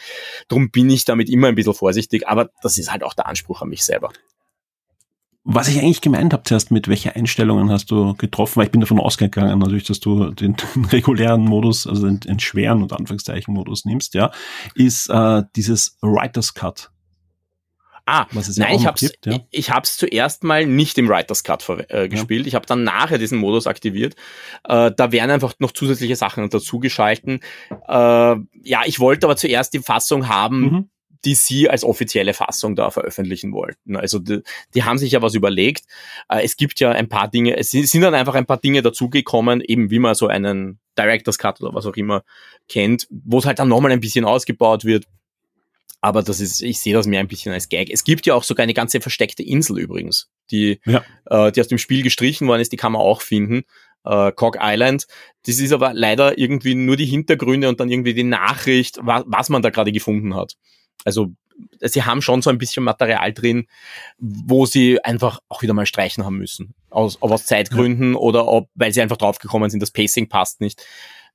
Darum 0.50 0.72
bin 0.72 0.90
ich 0.90 1.06
damit 1.06 1.30
immer 1.30 1.48
ein 1.48 1.56
bisschen 1.56 1.74
vorsichtig, 1.74 2.28
aber 2.28 2.50
das 2.62 2.78
ist 2.78 2.92
halt 2.92 3.04
auch 3.04 3.14
der 3.14 3.28
Anspruch 3.28 3.62
an 3.62 3.70
mich 3.70 3.86
selber 3.86 4.12
was 5.44 5.68
ich 5.68 5.80
eigentlich 5.80 6.02
gemeint 6.02 6.34
habe 6.34 6.44
zuerst 6.44 6.70
mit, 6.70 6.88
welche 6.88 7.16
Einstellungen 7.16 7.72
hast 7.72 7.90
du 7.90 8.14
getroffen, 8.14 8.58
weil 8.58 8.66
ich 8.66 8.72
bin 8.72 8.82
davon 8.82 9.00
ausgegangen, 9.00 9.58
natürlich, 9.60 9.86
dass 9.86 10.00
du 10.00 10.32
den, 10.32 10.56
den 10.76 10.86
regulären 10.86 11.44
Modus, 11.44 11.88
also 11.88 12.06
den, 12.06 12.20
den, 12.20 12.40
schweren 12.40 12.84
und 12.84 12.94
Anführungszeichen 12.94 13.54
Modus 13.54 13.86
nimmst, 13.86 14.14
ja, 14.14 14.32
ist 14.76 15.10
äh, 15.10 15.44
dieses 15.56 15.98
Writer's 16.02 16.54
Cut. 16.54 16.92
Ah, 18.06 18.26
nein, 18.58 18.76
ich 18.76 18.86
habe 18.86 18.98
es 19.00 19.14
ja. 19.26 19.40
ich 19.52 19.70
hab's 19.70 19.96
zuerst 19.96 20.44
mal 20.44 20.66
nicht 20.66 20.98
im 20.98 21.08
Writer's 21.08 21.44
Cut 21.44 21.68
äh, 21.90 22.10
gespielt. 22.10 22.42
Ja. 22.42 22.48
Ich 22.48 22.56
habe 22.56 22.66
dann 22.66 22.84
nachher 22.84 23.20
diesen 23.20 23.38
Modus 23.38 23.68
aktiviert. 23.68 24.16
Äh, 24.68 24.92
da 24.96 25.12
werden 25.12 25.32
einfach 25.32 25.54
noch 25.60 25.72
zusätzliche 25.72 26.16
Sachen 26.16 26.50
dazugeschalten. 26.50 27.40
Äh, 27.88 27.94
ja, 27.94 28.82
ich 28.86 29.00
wollte 29.00 29.28
aber 29.28 29.38
zuerst 29.38 29.74
die 29.74 29.80
Fassung 29.80 30.28
haben, 30.28 30.60
mhm 30.60 30.90
die 31.26 31.36
sie 31.36 31.70
als 31.70 31.84
offizielle 31.84 32.34
Fassung 32.34 32.76
da 32.76 32.90
veröffentlichen 32.90 33.54
wollten. 33.54 33.96
Also 33.96 34.20
die, 34.20 34.42
die 34.74 34.84
haben 34.84 34.98
sich 34.98 35.12
ja 35.12 35.22
was 35.22 35.36
überlegt. 35.36 35.86
Äh, 36.30 36.44
es 36.44 36.58
gibt 36.58 36.80
ja 36.80 36.92
ein 36.92 37.10
paar 37.10 37.30
Dinge, 37.30 37.58
es 37.58 37.72
sind 37.72 38.02
dann 38.02 38.16
einfach 38.16 38.36
ein 38.36 38.46
paar 38.46 38.60
Dinge 38.60 38.82
dazugekommen, 38.82 39.62
eben 39.62 39.92
wie 39.92 40.00
man 40.00 40.16
so 40.16 40.28
einen 40.28 40.80
Director's 40.98 41.38
Cut 41.38 41.62
oder 41.62 41.74
was 41.74 41.86
auch 41.86 41.96
immer 41.96 42.24
kennt, 42.68 43.08
wo 43.10 43.40
es 43.40 43.46
halt 43.46 43.60
dann 43.60 43.70
nochmal 43.70 43.92
ein 43.92 44.00
bisschen 44.00 44.26
ausgebaut 44.26 44.86
wird. 44.86 45.06
Aber 46.04 46.24
das 46.24 46.40
ist, 46.40 46.62
ich 46.62 46.80
sehe 46.80 46.96
das 46.96 47.06
mehr 47.06 47.20
ein 47.20 47.28
bisschen 47.28 47.54
als 47.54 47.70
Gag. 47.70 47.92
Es 47.92 48.04
gibt 48.04 48.26
ja 48.26 48.34
auch 48.34 48.44
sogar 48.44 48.64
eine 48.64 48.74
ganze 48.74 49.02
versteckte 49.02 49.44
Insel 49.44 49.78
übrigens, 49.78 50.30
die, 50.50 50.80
ja. 50.86 51.04
äh, 51.26 51.52
die 51.52 51.62
aus 51.62 51.68
dem 51.68 51.78
Spiel 51.78 52.02
gestrichen 52.02 52.48
worden 52.48 52.62
ist, 52.62 52.72
die 52.72 52.78
kann 52.78 52.92
man 52.92 53.02
auch 53.02 53.22
finden. 53.22 53.64
Äh, 54.04 54.32
Cock 54.32 54.58
Island. 54.60 55.06
Das 55.46 55.60
ist 55.60 55.72
aber 55.72 55.94
leider 55.94 56.40
irgendwie 56.40 56.74
nur 56.74 56.98
die 56.98 57.06
Hintergründe 57.06 57.70
und 57.70 57.80
dann 57.80 57.92
irgendwie 57.92 58.16
die 58.16 58.24
Nachricht, 58.24 58.98
was, 59.04 59.24
was 59.28 59.50
man 59.50 59.62
da 59.62 59.70
gerade 59.70 59.92
gefunden 59.92 60.36
hat. 60.36 60.56
Also 61.06 61.32
sie 61.82 62.04
haben 62.04 62.22
schon 62.22 62.42
so 62.42 62.50
ein 62.50 62.58
bisschen 62.58 62.84
Material 62.84 63.34
drin, 63.34 63.68
wo 64.18 64.66
sie 64.66 65.04
einfach 65.04 65.40
auch 65.50 65.62
wieder 65.62 65.74
mal 65.74 65.86
streichen 65.86 66.26
haben 66.26 66.38
müssen. 66.38 66.74
Aus, 66.90 67.18
ob 67.22 67.32
aus 67.32 67.46
Zeitgründen 67.46 68.14
ja. 68.14 68.20
oder 68.20 68.48
ob, 68.48 68.70
weil 68.76 68.94
sie 68.94 69.02
einfach 69.02 69.18
draufgekommen 69.18 69.70
sind, 69.70 69.82
das 69.82 69.92
Pacing 69.92 70.28
passt 70.30 70.62
nicht. 70.62 70.84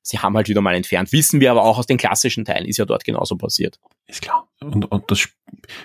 Sie 0.02 0.18
haben 0.18 0.36
halt 0.36 0.48
wieder 0.48 0.60
mal 0.60 0.74
entfernt. 0.74 1.12
Wissen 1.12 1.40
wir 1.40 1.50
aber 1.50 1.64
auch 1.64 1.78
aus 1.78 1.86
den 1.86 1.96
klassischen 1.96 2.44
Teilen, 2.44 2.66
ist 2.66 2.76
ja 2.76 2.84
dort 2.84 3.04
genauso 3.04 3.36
passiert. 3.36 3.80
Ist 4.06 4.22
klar. 4.22 4.48
Und, 4.60 4.90
und 4.90 5.10
das, 5.10 5.28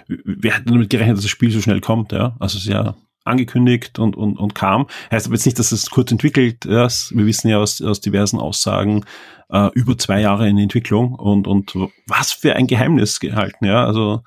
wer 0.07 0.55
hat 0.55 0.63
damit 0.65 0.89
gerechnet, 0.89 1.17
dass 1.17 1.23
das 1.23 1.32
Spiel 1.32 1.51
so 1.51 1.61
schnell 1.61 1.82
kommt, 1.82 2.11
ja? 2.11 2.36
Also 2.39 2.57
es 2.57 2.65
ist 2.65 2.69
ja 2.69 2.95
angekündigt 3.24 3.99
und, 3.99 4.15
und, 4.15 4.38
und 4.38 4.55
kam. 4.55 4.88
Heißt 5.11 5.28
aber 5.28 5.36
jetzt 5.36 5.45
nicht, 5.45 5.59
dass 5.59 5.72
es 5.72 5.89
kurz 5.89 6.11
entwickelt 6.11 6.65
ist. 6.65 7.15
Wir 7.15 7.26
wissen 7.26 7.49
ja 7.49 7.57
aus, 7.57 7.82
aus 7.82 8.01
diversen 8.01 8.39
Aussagen, 8.39 9.05
äh, 9.49 9.69
über 9.74 9.97
zwei 9.97 10.22
Jahre 10.22 10.49
in 10.49 10.57
Entwicklung 10.57 11.13
und, 11.13 11.47
und 11.47 11.74
was 12.07 12.32
für 12.32 12.55
ein 12.55 12.67
Geheimnis 12.67 13.19
gehalten, 13.19 13.65
ja. 13.65 13.86
Also 13.86 14.24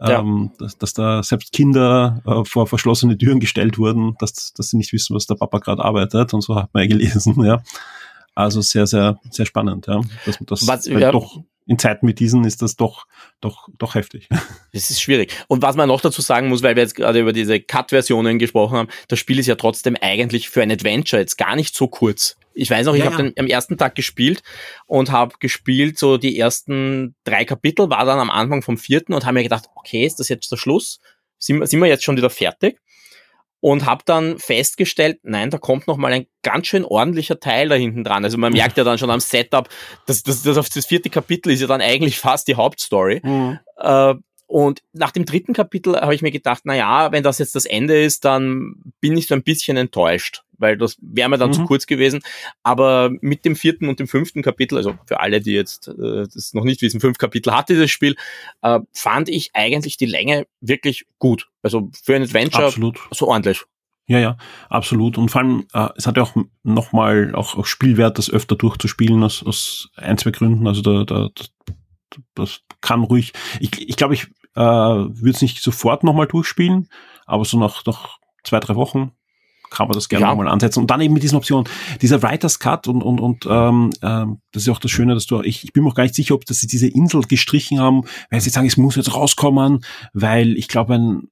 ähm, 0.00 0.50
ja. 0.52 0.56
dass, 0.58 0.78
dass 0.78 0.92
da 0.92 1.22
selbst 1.22 1.52
Kinder 1.52 2.20
äh, 2.26 2.44
vor 2.44 2.66
verschlossene 2.66 3.16
Türen 3.16 3.40
gestellt 3.40 3.78
wurden, 3.78 4.16
dass, 4.18 4.52
dass 4.52 4.70
sie 4.70 4.76
nicht 4.76 4.92
wissen, 4.92 5.14
was 5.14 5.26
der 5.26 5.36
Papa 5.36 5.58
gerade 5.58 5.84
arbeitet 5.84 6.34
und 6.34 6.40
so 6.40 6.56
hat 6.56 6.70
man 6.74 6.82
ja 6.82 6.88
gelesen, 6.88 7.42
ja. 7.44 7.62
Also 8.34 8.60
sehr, 8.60 8.88
sehr, 8.88 9.20
sehr 9.30 9.46
spannend, 9.46 9.86
ja. 9.86 10.00
Dass, 10.26 10.38
das 10.40 10.66
was, 10.66 10.86
ja, 10.86 11.12
doch 11.12 11.40
in 11.66 11.78
Zeiten 11.78 12.06
wie 12.06 12.14
diesen 12.14 12.44
ist 12.44 12.62
das 12.62 12.76
doch, 12.76 13.06
doch, 13.40 13.68
doch 13.78 13.94
heftig. 13.94 14.28
Das 14.72 14.90
ist 14.90 15.00
schwierig. 15.00 15.32
Und 15.46 15.62
was 15.62 15.76
man 15.76 15.88
noch 15.88 16.00
dazu 16.00 16.20
sagen 16.20 16.48
muss, 16.48 16.62
weil 16.62 16.74
wir 16.74 16.82
jetzt 16.82 16.96
gerade 16.96 17.20
über 17.20 17.32
diese 17.32 17.60
Cut-Versionen 17.60 18.40
gesprochen 18.40 18.76
haben, 18.76 18.88
das 19.06 19.20
Spiel 19.20 19.38
ist 19.38 19.46
ja 19.46 19.54
trotzdem 19.54 19.96
eigentlich 20.00 20.48
für 20.48 20.62
ein 20.62 20.72
Adventure 20.72 21.20
jetzt 21.20 21.38
gar 21.38 21.54
nicht 21.54 21.76
so 21.76 21.86
kurz. 21.86 22.36
Ich 22.54 22.70
weiß 22.70 22.86
noch, 22.86 22.94
ich 22.94 23.04
ja, 23.04 23.12
habe 23.12 23.26
ja. 23.26 23.32
am 23.36 23.46
ersten 23.46 23.78
Tag 23.78 23.94
gespielt 23.94 24.42
und 24.86 25.12
habe 25.12 25.36
gespielt, 25.38 25.98
so 25.98 26.18
die 26.18 26.38
ersten 26.38 27.14
drei 27.22 27.44
Kapitel, 27.44 27.88
war 27.88 28.04
dann 28.04 28.18
am 28.18 28.30
Anfang 28.30 28.62
vom 28.62 28.78
vierten 28.78 29.12
und 29.12 29.24
habe 29.24 29.34
mir 29.34 29.42
gedacht, 29.44 29.66
okay, 29.76 30.04
ist 30.04 30.18
das 30.18 30.28
jetzt 30.28 30.50
der 30.50 30.56
Schluss? 30.56 31.00
Sind, 31.38 31.66
sind 31.68 31.80
wir 31.80 31.88
jetzt 31.88 32.04
schon 32.04 32.16
wieder 32.16 32.30
fertig? 32.30 32.80
Und 33.64 33.86
habe 33.86 34.02
dann 34.04 34.38
festgestellt, 34.38 35.20
nein, 35.22 35.48
da 35.48 35.56
kommt 35.56 35.86
noch 35.86 35.96
mal 35.96 36.12
ein 36.12 36.26
ganz 36.42 36.66
schön 36.66 36.84
ordentlicher 36.84 37.40
Teil 37.40 37.70
da 37.70 37.74
hinten 37.74 38.04
dran. 38.04 38.22
Also 38.22 38.36
man 38.36 38.52
merkt 38.52 38.76
ja 38.76 38.84
dann 38.84 38.98
schon 38.98 39.08
am 39.08 39.20
Setup, 39.20 39.70
dass 40.04 40.22
das, 40.22 40.42
das, 40.42 40.54
das, 40.54 40.68
das 40.68 40.84
vierte 40.84 41.08
Kapitel 41.08 41.50
ist 41.50 41.62
ja 41.62 41.66
dann 41.66 41.80
eigentlich 41.80 42.18
fast 42.18 42.46
die 42.46 42.56
Hauptstory. 42.56 43.22
Mhm. 43.24 43.58
Äh, 43.78 44.16
und 44.46 44.82
nach 44.92 45.10
dem 45.10 45.24
dritten 45.24 45.52
Kapitel 45.52 45.96
habe 45.96 46.14
ich 46.14 46.22
mir 46.22 46.30
gedacht, 46.30 46.62
na 46.64 46.74
ja, 46.74 47.12
wenn 47.12 47.22
das 47.22 47.38
jetzt 47.38 47.54
das 47.54 47.64
Ende 47.64 48.00
ist, 48.02 48.24
dann 48.24 48.76
bin 49.00 49.16
ich 49.16 49.26
so 49.26 49.34
ein 49.34 49.42
bisschen 49.42 49.76
enttäuscht, 49.76 50.42
weil 50.58 50.76
das 50.76 50.96
wäre 51.00 51.28
mir 51.28 51.38
dann 51.38 51.50
mhm. 51.50 51.54
zu 51.54 51.64
kurz 51.64 51.86
gewesen. 51.86 52.20
Aber 52.62 53.10
mit 53.20 53.44
dem 53.44 53.56
vierten 53.56 53.88
und 53.88 54.00
dem 54.00 54.08
fünften 54.08 54.42
Kapitel, 54.42 54.76
also 54.76 54.98
für 55.06 55.20
alle, 55.20 55.40
die 55.40 55.52
jetzt 55.52 55.88
äh, 55.88 56.26
das 56.32 56.52
noch 56.52 56.64
nicht 56.64 56.82
wissen, 56.82 57.00
fünf 57.00 57.18
Kapitel 57.18 57.54
hat 57.54 57.68
dieses 57.68 57.90
Spiel, 57.90 58.16
äh, 58.62 58.80
fand 58.92 59.28
ich 59.28 59.50
eigentlich 59.54 59.96
die 59.96 60.06
Länge 60.06 60.46
wirklich 60.60 61.06
gut. 61.18 61.48
Also 61.62 61.90
für 62.02 62.14
ein 62.14 62.22
Adventure 62.22 62.66
Absolut. 62.66 63.00
so 63.12 63.28
ordentlich. 63.28 63.62
Ja, 64.06 64.18
ja, 64.18 64.36
absolut. 64.68 65.16
Und 65.16 65.30
vor 65.30 65.40
allem, 65.40 65.66
äh, 65.72 65.88
es 65.96 66.06
hat 66.06 66.18
ja 66.18 66.24
auch 66.24 66.36
nochmal 66.62 67.34
auch, 67.34 67.56
auch 67.56 67.64
Spielwert, 67.64 68.18
das 68.18 68.30
öfter 68.30 68.54
durchzuspielen 68.54 69.22
aus, 69.22 69.42
aus 69.42 69.88
ein, 69.96 70.18
zwei 70.18 70.30
Gründen. 70.30 70.66
Also 70.66 70.82
da, 70.82 71.04
da, 71.04 71.30
das 72.34 72.60
kann 72.80 73.02
ruhig. 73.02 73.32
Ich, 73.60 73.80
ich 73.80 73.96
glaube, 73.96 74.14
ich 74.14 74.28
äh, 74.54 74.60
würde 74.60 75.30
es 75.30 75.42
nicht 75.42 75.62
sofort 75.62 76.04
nochmal 76.04 76.26
durchspielen, 76.26 76.88
aber 77.26 77.44
so 77.44 77.58
nach, 77.58 77.84
nach 77.86 78.18
zwei, 78.44 78.60
drei 78.60 78.76
Wochen 78.76 79.12
kann 79.70 79.88
man 79.88 79.94
das 79.94 80.08
gerne 80.08 80.24
ja. 80.26 80.30
nochmal 80.30 80.48
ansetzen. 80.48 80.80
Und 80.80 80.90
dann 80.90 81.00
eben 81.00 81.14
mit 81.14 81.22
diesen 81.22 81.36
Optionen, 81.36 81.68
dieser 82.00 82.22
Writer's 82.22 82.60
Cut 82.60 82.86
und, 82.86 83.02
und, 83.02 83.20
und 83.20 83.46
ähm, 83.48 83.90
ähm, 84.02 84.38
das 84.52 84.62
ist 84.62 84.66
ja 84.68 84.72
auch 84.72 84.78
das 84.78 84.90
Schöne, 84.90 85.14
dass 85.14 85.26
du, 85.26 85.42
ich, 85.42 85.64
ich 85.64 85.72
bin 85.72 85.82
mir 85.82 85.90
auch 85.90 85.94
gar 85.94 86.04
nicht 86.04 86.14
sicher, 86.14 86.34
ob 86.34 86.44
dass 86.44 86.60
sie 86.60 86.68
diese 86.68 86.86
Insel 86.86 87.22
gestrichen 87.22 87.80
haben, 87.80 88.02
weil 88.30 88.40
sie 88.40 88.50
sagen, 88.50 88.66
es 88.66 88.76
muss 88.76 88.96
jetzt 88.96 89.14
rauskommen, 89.14 89.84
weil 90.12 90.56
ich 90.56 90.68
glaube, 90.68 90.94
ein 90.94 91.28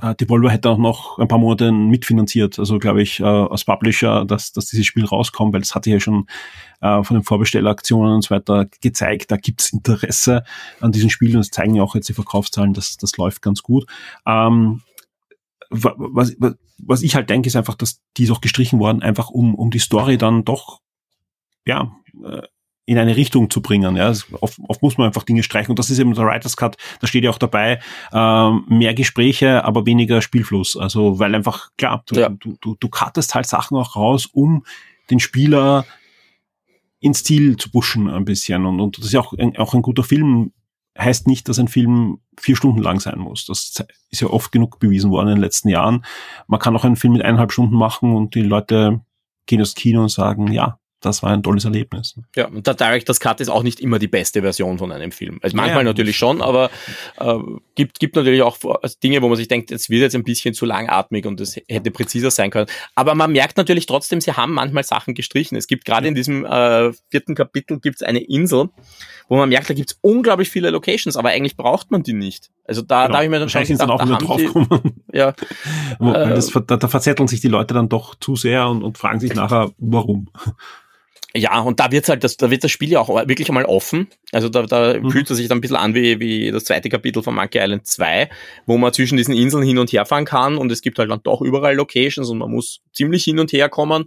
äh, 0.00 0.14
Devolver 0.14 0.50
hätte 0.50 0.70
auch 0.70 0.78
noch 0.78 1.18
ein 1.18 1.28
paar 1.28 1.38
Monate 1.38 1.72
mitfinanziert, 1.72 2.58
also 2.58 2.78
glaube 2.78 3.02
ich, 3.02 3.20
äh, 3.20 3.24
als 3.24 3.64
Publisher, 3.64 4.24
dass, 4.24 4.52
dass 4.52 4.66
dieses 4.66 4.86
Spiel 4.86 5.04
rauskommt, 5.04 5.52
weil 5.52 5.60
das 5.60 5.74
hatte 5.74 5.90
ja 5.90 6.00
schon 6.00 6.26
äh, 6.80 7.02
von 7.02 7.16
den 7.16 7.24
Vorbestelleraktionen 7.24 8.14
und 8.14 8.22
so 8.22 8.34
weiter 8.34 8.66
gezeigt, 8.80 9.30
da 9.30 9.36
gibt's 9.36 9.72
Interesse 9.72 10.44
an 10.80 10.92
diesen 10.92 11.10
Spielen 11.10 11.36
und 11.36 11.40
das 11.40 11.50
zeigen 11.50 11.74
ja 11.74 11.82
auch 11.82 11.94
jetzt 11.94 12.08
die 12.08 12.14
Verkaufszahlen, 12.14 12.74
dass 12.74 12.96
das 12.96 13.16
läuft 13.16 13.42
ganz 13.42 13.62
gut. 13.62 13.86
Ähm, 14.26 14.82
was, 15.70 16.34
was, 16.38 16.56
was 16.78 17.02
ich 17.02 17.14
halt 17.14 17.28
denke, 17.28 17.48
ist 17.48 17.56
einfach, 17.56 17.74
dass 17.74 18.00
die 18.16 18.24
ist 18.24 18.30
auch 18.30 18.40
gestrichen 18.40 18.78
worden, 18.78 19.02
einfach 19.02 19.30
um, 19.30 19.54
um 19.54 19.70
die 19.70 19.78
Story 19.78 20.16
dann 20.16 20.44
doch 20.44 20.80
ja, 21.66 21.92
äh, 22.24 22.42
in 22.88 22.96
eine 22.96 23.16
Richtung 23.16 23.50
zu 23.50 23.60
bringen. 23.60 23.96
Ja, 23.96 24.14
oft, 24.40 24.58
oft 24.66 24.82
muss 24.82 24.96
man 24.96 25.08
einfach 25.08 25.22
Dinge 25.22 25.42
streichen 25.42 25.68
und 25.68 25.78
das 25.78 25.90
ist 25.90 25.98
eben 25.98 26.14
der 26.14 26.24
Writers 26.24 26.56
Cut. 26.56 26.78
Da 27.00 27.06
steht 27.06 27.22
ja 27.22 27.28
auch 27.28 27.38
dabei 27.38 27.80
ähm, 28.14 28.64
mehr 28.66 28.94
Gespräche, 28.94 29.62
aber 29.62 29.84
weniger 29.84 30.22
Spielfluss. 30.22 30.74
Also 30.74 31.18
weil 31.18 31.34
einfach 31.34 31.68
klar, 31.76 32.02
du, 32.06 32.14
ja. 32.14 32.30
du, 32.30 32.56
du, 32.62 32.76
du 32.80 32.88
cuttest 32.88 33.34
halt 33.34 33.46
Sachen 33.46 33.76
auch 33.76 33.94
raus, 33.94 34.24
um 34.32 34.64
den 35.10 35.20
Spieler 35.20 35.84
ins 36.98 37.24
Ziel 37.24 37.58
zu 37.58 37.70
pushen 37.70 38.08
ein 38.08 38.24
bisschen. 38.24 38.64
Und, 38.64 38.80
und 38.80 38.96
das 38.96 39.04
ist 39.04 39.12
ja 39.12 39.20
auch 39.20 39.34
ein, 39.34 39.58
auch 39.58 39.74
ein 39.74 39.82
guter 39.82 40.02
Film. 40.02 40.52
Heißt 40.98 41.26
nicht, 41.26 41.46
dass 41.50 41.58
ein 41.58 41.68
Film 41.68 42.20
vier 42.40 42.56
Stunden 42.56 42.80
lang 42.80 43.00
sein 43.00 43.18
muss. 43.18 43.44
Das 43.44 43.84
ist 44.08 44.20
ja 44.22 44.28
oft 44.28 44.50
genug 44.50 44.78
bewiesen 44.78 45.10
worden 45.10 45.28
in 45.28 45.34
den 45.34 45.42
letzten 45.42 45.68
Jahren. 45.68 46.06
Man 46.46 46.58
kann 46.58 46.74
auch 46.74 46.84
einen 46.84 46.96
Film 46.96 47.12
mit 47.12 47.22
eineinhalb 47.22 47.52
Stunden 47.52 47.76
machen 47.76 48.16
und 48.16 48.34
die 48.34 48.40
Leute 48.40 49.02
gehen 49.44 49.60
ins 49.60 49.74
Kino 49.74 50.00
und 50.00 50.10
sagen, 50.10 50.50
ja, 50.50 50.78
das 51.00 51.22
war 51.22 51.30
ein 51.30 51.42
tolles 51.42 51.64
Erlebnis. 51.64 52.16
Ja, 52.34 52.48
und 52.48 52.66
der 52.66 52.74
Director's 52.74 53.20
Cut 53.20 53.40
ist 53.40 53.48
auch 53.48 53.62
nicht 53.62 53.80
immer 53.80 53.98
die 53.98 54.08
beste 54.08 54.42
Version 54.42 54.78
von 54.78 54.90
einem 54.90 55.12
Film. 55.12 55.38
Also 55.42 55.56
manchmal 55.56 55.84
ja, 55.84 55.84
natürlich 55.84 56.16
schon, 56.16 56.42
aber 56.42 56.70
äh, 57.18 57.34
gibt, 57.76 58.00
gibt 58.00 58.16
natürlich 58.16 58.42
auch 58.42 58.58
also 58.82 58.96
Dinge, 59.02 59.22
wo 59.22 59.28
man 59.28 59.36
sich 59.36 59.46
denkt, 59.46 59.70
es 59.70 59.88
wird 59.90 60.02
jetzt 60.02 60.16
ein 60.16 60.24
bisschen 60.24 60.54
zu 60.54 60.66
langatmig 60.66 61.24
und 61.26 61.40
es 61.40 61.56
hätte 61.68 61.90
präziser 61.90 62.30
sein 62.30 62.50
können. 62.50 62.66
Aber 62.96 63.14
man 63.14 63.30
merkt 63.30 63.56
natürlich 63.56 63.86
trotzdem, 63.86 64.20
sie 64.20 64.32
haben 64.32 64.54
manchmal 64.54 64.82
Sachen 64.82 65.14
gestrichen. 65.14 65.56
Es 65.56 65.68
gibt 65.68 65.84
gerade 65.84 66.08
in 66.08 66.14
diesem 66.14 66.44
äh, 66.44 66.92
vierten 67.10 67.34
Kapitel 67.36 67.78
gibt's 67.78 68.02
eine 68.02 68.20
Insel, 68.20 68.70
wo 69.28 69.36
man 69.36 69.48
merkt, 69.48 69.70
da 69.70 69.74
gibt's 69.74 69.98
unglaublich 70.00 70.50
viele 70.50 70.70
Locations, 70.70 71.16
aber 71.16 71.28
eigentlich 71.28 71.56
braucht 71.56 71.90
man 71.90 72.02
die 72.02 72.12
nicht. 72.12 72.50
Also 72.64 72.82
da, 72.82 73.06
genau. 73.06 73.12
da 73.12 73.14
habe 73.14 73.24
ich 73.24 73.30
mir 73.30 73.38
dann 73.38 73.48
schon 73.48 73.64
gedacht, 73.64 73.90
auch 73.90 73.98
da 73.98 74.18
haben 74.18 74.36
die, 74.36 74.92
ja, 75.16 75.32
Wo, 75.98 76.10
äh, 76.10 76.28
das, 76.30 76.52
da, 76.66 76.76
da 76.76 76.88
verzetteln 76.88 77.28
sich 77.28 77.40
die 77.40 77.48
Leute 77.48 77.72
dann 77.72 77.88
doch 77.88 78.14
zu 78.14 78.36
sehr 78.36 78.68
und, 78.68 78.82
und 78.82 78.98
fragen 78.98 79.20
sich 79.20 79.34
nachher, 79.34 79.70
warum. 79.78 80.28
Ja, 81.34 81.60
und 81.60 81.78
da 81.78 81.92
wird's 81.92 82.08
halt, 82.08 82.24
das, 82.24 82.38
da 82.38 82.50
wird 82.50 82.64
das 82.64 82.70
Spiel 82.70 82.90
ja 82.90 83.00
auch 83.00 83.08
wirklich 83.28 83.48
einmal 83.48 83.66
offen. 83.66 84.08
Also 84.32 84.48
da, 84.48 84.62
da 84.62 84.98
mhm. 84.98 85.10
fühlt 85.10 85.30
es 85.30 85.36
sich 85.36 85.46
dann 85.46 85.58
ein 85.58 85.60
bisschen 85.60 85.76
an 85.76 85.94
wie, 85.94 86.18
wie 86.20 86.50
das 86.50 86.64
zweite 86.64 86.88
Kapitel 86.88 87.22
von 87.22 87.34
Monkey 87.34 87.58
Island 87.58 87.86
2, 87.86 88.30
wo 88.64 88.78
man 88.78 88.94
zwischen 88.94 89.18
diesen 89.18 89.34
Inseln 89.34 89.62
hin 89.62 89.76
und 89.76 89.92
her 89.92 90.06
fahren 90.06 90.24
kann 90.24 90.56
und 90.56 90.72
es 90.72 90.80
gibt 90.80 90.98
halt 90.98 91.10
dann 91.10 91.22
doch 91.22 91.42
überall 91.42 91.74
Locations 91.74 92.30
und 92.30 92.38
man 92.38 92.50
muss 92.50 92.80
ziemlich 92.94 93.24
hin 93.24 93.38
und 93.38 93.52
her 93.52 93.68
kommen. 93.68 94.06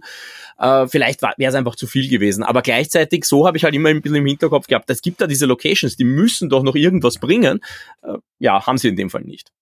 Äh, 0.58 0.88
vielleicht 0.88 1.22
wäre 1.22 1.34
es 1.38 1.54
einfach 1.54 1.76
zu 1.76 1.86
viel 1.86 2.08
gewesen. 2.08 2.42
Aber 2.42 2.60
gleichzeitig, 2.60 3.24
so 3.24 3.46
habe 3.46 3.56
ich 3.56 3.62
halt 3.62 3.74
immer 3.74 3.90
ein 3.90 4.02
bisschen 4.02 4.16
im 4.16 4.26
Hinterkopf 4.26 4.66
gehabt, 4.66 4.90
es 4.90 5.00
gibt 5.00 5.20
da 5.20 5.28
diese 5.28 5.46
Locations, 5.46 5.96
die 5.96 6.04
müssen 6.04 6.48
doch 6.48 6.64
noch 6.64 6.74
irgendwas 6.74 7.18
bringen. 7.18 7.60
Äh, 8.02 8.14
ja, 8.40 8.66
haben 8.66 8.78
sie 8.78 8.88
in 8.88 8.96
dem 8.96 9.10
Fall 9.10 9.22
nicht. 9.22 9.52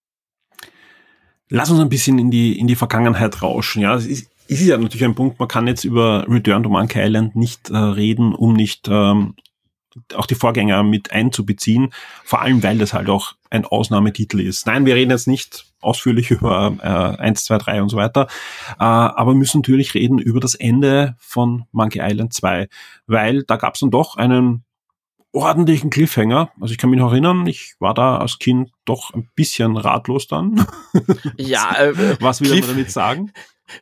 Lass 1.49 1.69
uns 1.69 1.79
ein 1.79 1.89
bisschen 1.89 2.17
in 2.17 2.31
die, 2.31 2.57
in 2.57 2.65
die 2.65 2.75
Vergangenheit 2.75 3.41
rauschen. 3.41 3.81
Ja, 3.81 3.95
es 3.95 4.07
ist, 4.07 4.31
ist 4.51 4.61
ja 4.61 4.77
natürlich 4.77 5.05
ein 5.05 5.15
Punkt, 5.15 5.39
man 5.39 5.47
kann 5.47 5.65
jetzt 5.65 5.85
über 5.85 6.25
Return 6.27 6.63
to 6.63 6.69
Monkey 6.69 6.99
Island 6.99 7.37
nicht 7.37 7.69
äh, 7.69 7.77
reden, 7.77 8.35
um 8.35 8.53
nicht 8.53 8.89
ähm, 8.89 9.35
auch 10.13 10.25
die 10.25 10.35
Vorgänger 10.35 10.83
mit 10.83 11.11
einzubeziehen, 11.11 11.93
vor 12.25 12.41
allem 12.41 12.61
weil 12.61 12.77
das 12.77 12.93
halt 12.93 13.09
auch 13.09 13.33
ein 13.49 13.65
Ausnahmetitel 13.65 14.41
ist. 14.41 14.67
Nein, 14.67 14.85
wir 14.85 14.95
reden 14.95 15.11
jetzt 15.11 15.27
nicht 15.27 15.65
ausführlich 15.79 16.31
über 16.31 16.75
äh, 16.81 17.21
1, 17.21 17.45
2, 17.45 17.57
3 17.59 17.81
und 17.81 17.89
so 17.89 17.95
weiter, 17.95 18.27
äh, 18.77 18.83
aber 18.83 19.33
müssen 19.33 19.59
natürlich 19.59 19.93
reden 19.93 20.19
über 20.19 20.41
das 20.41 20.55
Ende 20.55 21.15
von 21.19 21.63
Monkey 21.71 22.01
Island 22.01 22.33
2, 22.33 22.67
weil 23.07 23.43
da 23.43 23.55
gab 23.55 23.75
es 23.75 23.79
dann 23.79 23.91
doch 23.91 24.17
einen 24.17 24.65
ordentlichen 25.31 25.89
Cliffhanger. 25.89 26.51
Also 26.59 26.73
ich 26.73 26.77
kann 26.77 26.89
mich 26.89 26.99
noch 26.99 27.11
erinnern, 27.11 27.47
ich 27.47 27.75
war 27.79 27.93
da 27.93 28.17
als 28.17 28.37
Kind 28.37 28.71
doch 28.83 29.13
ein 29.13 29.29
bisschen 29.33 29.77
ratlos 29.77 30.27
dann. 30.27 30.65
Ja, 31.37 31.73
äh, 31.77 31.93
was 32.19 32.41
will 32.41 32.49
Cliff 32.49 32.67
man 32.67 32.75
damit 32.75 32.91
sagen? 32.91 33.31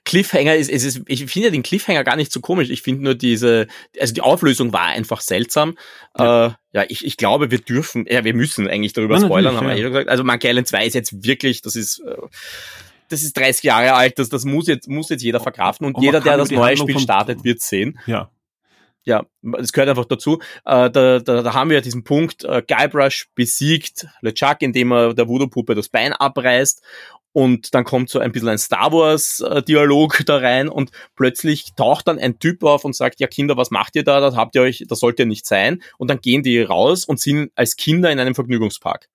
Cliffhanger 0.06 0.56
ist, 0.56 0.70
ist, 0.70 0.84
ist 0.84 1.02
ich 1.08 1.26
finde 1.26 1.52
den 1.52 1.64
Cliffhanger 1.64 2.04
gar 2.04 2.16
nicht 2.16 2.32
so 2.32 2.40
komisch. 2.40 2.70
Ich 2.70 2.82
finde 2.82 3.04
nur 3.04 3.16
diese, 3.16 3.68
also 4.00 4.14
die 4.14 4.22
Auflösung 4.22 4.74
war 4.74 4.86
einfach 4.88 5.22
seltsam. 5.22 5.78
Ja, 6.18 6.48
äh, 6.48 6.52
ja 6.74 6.86
ich, 6.90 7.06
ich 7.06 7.18
glaube, 7.18 7.52
wir 7.52 7.60
dürfen, 7.60 8.06
ja, 8.10 8.24
wir 8.24 8.34
müssen 8.34 8.68
eigentlich 8.68 8.94
darüber 8.94 9.16
ja, 9.16 9.26
spoilern, 9.26 9.56
haben 9.56 9.68
wir 9.68 9.76
ja. 9.76 9.86
eh 9.86 9.90
gesagt. 9.90 10.10
Also 10.10 10.24
Monkey 10.24 10.48
Island 10.50 10.68
2 10.68 10.86
ist 10.86 10.94
jetzt 10.94 11.24
wirklich, 11.24 11.62
das 11.62 11.76
ist, 11.76 12.00
äh, 12.00 12.16
das 13.10 13.24
ist 13.24 13.38
30 13.38 13.64
Jahre 13.64 13.94
alt, 13.94 14.20
das, 14.20 14.30
das 14.30 14.46
muss 14.46 14.68
jetzt, 14.68 14.88
muss 14.88 15.10
jetzt 15.10 15.24
jeder 15.24 15.40
verkraften 15.40 15.88
und, 15.88 15.96
und 15.96 16.04
jeder, 16.04 16.22
der 16.22 16.38
das 16.38 16.52
neue 16.52 16.78
Spiel 16.78 17.00
startet, 17.00 17.44
wird 17.44 17.62
sehen. 17.62 18.00
Ja. 18.06 18.30
Ja, 19.06 19.26
das 19.42 19.72
gehört 19.72 19.90
einfach 19.90 20.06
dazu. 20.06 20.40
Äh, 20.66 20.92
da, 20.92 21.20
da, 21.20 21.42
da 21.42 21.54
haben 21.54 21.70
wir 21.70 21.82
diesen 21.82 22.04
Punkt, 22.04 22.44
äh, 22.44 22.62
Guybrush 22.62 23.30
besiegt 23.34 24.08
LeChuck, 24.22 24.58
indem 24.62 24.92
er 24.92 25.14
der 25.14 25.28
Voodoo-Puppe 25.28 25.74
das 25.74 25.90
Bein 25.90 26.14
abreißt 26.14 26.84
und 27.32 27.74
dann 27.76 27.84
kommt 27.84 28.10
so 28.10 28.20
ein 28.20 28.32
bisschen 28.32 28.50
ein 28.50 28.58
Star 28.58 28.92
Wars-Dialog 28.92 30.24
da 30.26 30.38
rein 30.38 30.68
und 30.68 30.92
plötzlich 31.16 31.74
taucht 31.76 32.08
dann 32.08 32.18
ein 32.18 32.40
Typ 32.40 32.64
auf 32.64 32.86
und 32.86 32.96
sagt, 32.96 33.20
ja 33.20 33.28
Kinder, 33.28 33.56
was 33.58 33.72
macht 33.72 33.96
ihr 33.96 34.04
da? 34.04 34.20
Das 34.20 34.36
habt 34.36 34.56
ihr 34.56 34.62
euch, 34.62 34.84
das 34.88 35.00
sollt 35.00 35.20
ihr 35.20 35.26
nicht 35.26 35.46
sein. 35.46 35.82
Und 35.98 36.10
dann 36.10 36.22
gehen 36.22 36.44
die 36.44 36.60
raus 36.62 37.06
und 37.06 37.20
sind 37.20 37.52
als 37.56 37.76
Kinder 37.76 38.12
in 38.12 38.20
einem 38.20 38.36
Vergnügungspark 38.36 39.10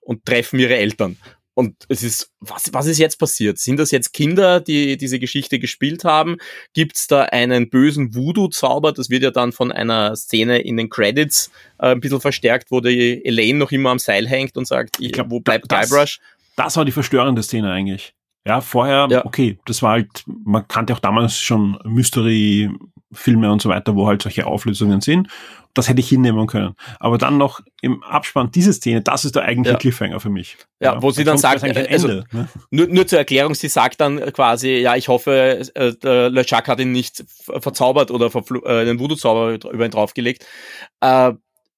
und 0.00 0.24
treffen 0.24 0.58
ihre 0.58 0.76
Eltern. 0.76 1.18
Und 1.54 1.84
es 1.88 2.02
ist, 2.02 2.30
was, 2.40 2.72
was 2.72 2.86
ist 2.86 2.98
jetzt 2.98 3.18
passiert? 3.18 3.58
Sind 3.58 3.76
das 3.76 3.90
jetzt 3.90 4.14
Kinder, 4.14 4.58
die 4.60 4.96
diese 4.96 5.18
Geschichte 5.18 5.58
gespielt 5.58 6.02
haben? 6.02 6.38
Gibt 6.72 6.96
es 6.96 7.06
da 7.06 7.24
einen 7.24 7.68
bösen 7.68 8.14
Voodoo-Zauber? 8.14 8.92
Das 8.92 9.10
wird 9.10 9.22
ja 9.22 9.30
dann 9.30 9.52
von 9.52 9.70
einer 9.70 10.16
Szene 10.16 10.62
in 10.62 10.78
den 10.78 10.88
Credits 10.88 11.50
äh, 11.78 11.88
ein 11.88 12.00
bisschen 12.00 12.22
verstärkt, 12.22 12.70
wo 12.70 12.80
die 12.80 13.22
Elaine 13.22 13.58
noch 13.58 13.70
immer 13.70 13.90
am 13.90 13.98
Seil 13.98 14.26
hängt 14.26 14.56
und 14.56 14.66
sagt, 14.66 14.96
ich 14.98 15.12
glaub, 15.12 15.30
wo 15.30 15.40
bleibt 15.40 15.68
Guybrush? 15.68 16.20
Das 16.56 16.76
war 16.76 16.84
die 16.84 16.92
verstörende 16.92 17.42
Szene 17.42 17.70
eigentlich. 17.70 18.14
Ja, 18.46 18.60
vorher, 18.60 19.06
ja. 19.10 19.24
okay, 19.24 19.58
das 19.66 19.82
war 19.82 19.92
halt, 19.92 20.24
man 20.26 20.66
kannte 20.66 20.92
auch 20.92 20.98
damals 20.98 21.38
schon 21.38 21.78
Mystery-Filme 21.84 23.52
und 23.52 23.62
so 23.62 23.68
weiter, 23.68 23.94
wo 23.94 24.08
halt 24.08 24.22
solche 24.22 24.46
Auflösungen 24.46 25.00
sind. 25.00 25.28
Das 25.74 25.88
hätte 25.88 26.00
ich 26.00 26.08
hinnehmen 26.08 26.46
können. 26.48 26.74
Aber 26.98 27.16
dann 27.18 27.38
noch 27.38 27.60
im 27.80 28.02
Abspann 28.02 28.50
diese 28.50 28.72
Szene, 28.72 29.00
das 29.00 29.24
ist 29.24 29.36
der 29.36 29.44
eigentliche 29.44 29.74
ja. 29.74 29.78
Cliffhanger 29.78 30.20
für 30.20 30.28
mich. 30.28 30.58
Ja, 30.80 30.94
ja 30.94 31.02
wo 31.02 31.12
sie 31.12 31.24
dann 31.24 31.38
sagt, 31.38 31.62
also, 31.62 32.08
Ende, 32.08 32.24
ne? 32.32 32.48
nur, 32.70 32.88
nur 32.88 33.06
zur 33.06 33.18
Erklärung, 33.18 33.54
sie 33.54 33.68
sagt 33.68 34.00
dann 34.00 34.18
quasi, 34.32 34.72
ja, 34.78 34.96
ich 34.96 35.08
hoffe, 35.08 35.62
äh, 35.74 35.94
der 35.94 36.28
LeChuck 36.28 36.68
hat 36.68 36.80
ihn 36.80 36.92
nicht 36.92 37.24
verzaubert 37.36 38.10
oder 38.10 38.26
äh, 38.26 38.84
den 38.84 38.98
Voodoo-Zauber 38.98 39.54
über 39.72 39.84
ihn 39.84 39.90
draufgelegt. 39.92 40.44
Äh, 41.00 41.32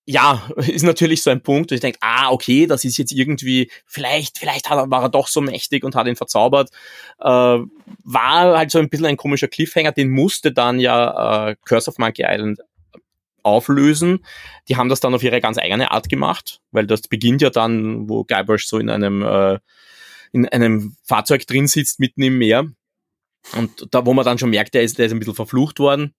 ja, 0.06 0.42
ist 0.56 0.82
natürlich 0.82 1.22
so 1.22 1.30
ein 1.30 1.42
Punkt, 1.42 1.70
wo 1.70 1.74
ich 1.74 1.80
denke, 1.80 1.98
ah, 2.00 2.30
okay, 2.30 2.66
das 2.66 2.84
ist 2.84 2.98
jetzt 2.98 3.12
irgendwie, 3.12 3.70
vielleicht, 3.86 4.38
vielleicht 4.38 4.70
hat 4.70 4.90
war 4.90 5.02
er 5.02 5.08
doch 5.08 5.28
so 5.28 5.40
mächtig 5.40 5.84
und 5.84 5.94
hat 5.94 6.06
ihn 6.06 6.16
verzaubert. 6.16 6.70
Äh, 7.20 7.24
war 7.24 8.58
halt 8.58 8.70
so 8.70 8.78
ein 8.78 8.88
bisschen 8.88 9.06
ein 9.06 9.16
komischer 9.16 9.48
Cliffhanger, 9.48 9.92
den 9.92 10.10
musste 10.10 10.52
dann 10.52 10.78
ja 10.78 11.48
äh, 11.48 11.56
Curse 11.64 11.90
of 11.90 11.98
Monkey 11.98 12.24
Island 12.26 12.60
auflösen. 13.42 14.24
Die 14.68 14.76
haben 14.76 14.88
das 14.88 15.00
dann 15.00 15.14
auf 15.14 15.22
ihre 15.22 15.40
ganz 15.40 15.58
eigene 15.58 15.90
Art 15.90 16.08
gemacht, 16.08 16.60
weil 16.70 16.86
das 16.86 17.02
beginnt 17.02 17.42
ja 17.42 17.50
dann, 17.50 18.08
wo 18.08 18.24
Guybrush 18.24 18.66
so 18.66 18.78
in 18.78 18.90
einem, 18.90 19.22
äh, 19.22 19.58
in 20.32 20.48
einem 20.48 20.96
Fahrzeug 21.04 21.46
drin 21.46 21.66
sitzt, 21.66 22.00
mitten 22.00 22.22
im 22.22 22.38
Meer. 22.38 22.66
Und 23.54 23.88
da, 23.90 24.06
wo 24.06 24.14
man 24.14 24.24
dann 24.24 24.38
schon 24.38 24.50
merkt, 24.50 24.74
der 24.74 24.82
ist, 24.82 24.98
der 24.98 25.06
ist 25.06 25.12
ein 25.12 25.18
bisschen 25.18 25.34
verflucht 25.34 25.78
worden. 25.78 26.14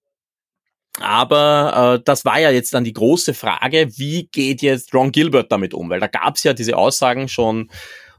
Aber 1.00 1.96
äh, 1.98 2.02
das 2.04 2.24
war 2.24 2.40
ja 2.40 2.50
jetzt 2.50 2.72
dann 2.74 2.84
die 2.84 2.92
große 2.92 3.34
Frage, 3.34 3.88
wie 3.96 4.28
geht 4.32 4.62
jetzt 4.62 4.94
Ron 4.94 5.12
Gilbert 5.12 5.52
damit 5.52 5.74
um? 5.74 5.90
Weil 5.90 6.00
da 6.00 6.06
gab 6.06 6.36
es 6.36 6.42
ja 6.42 6.52
diese 6.54 6.76
Aussagen 6.76 7.28
schon 7.28 7.70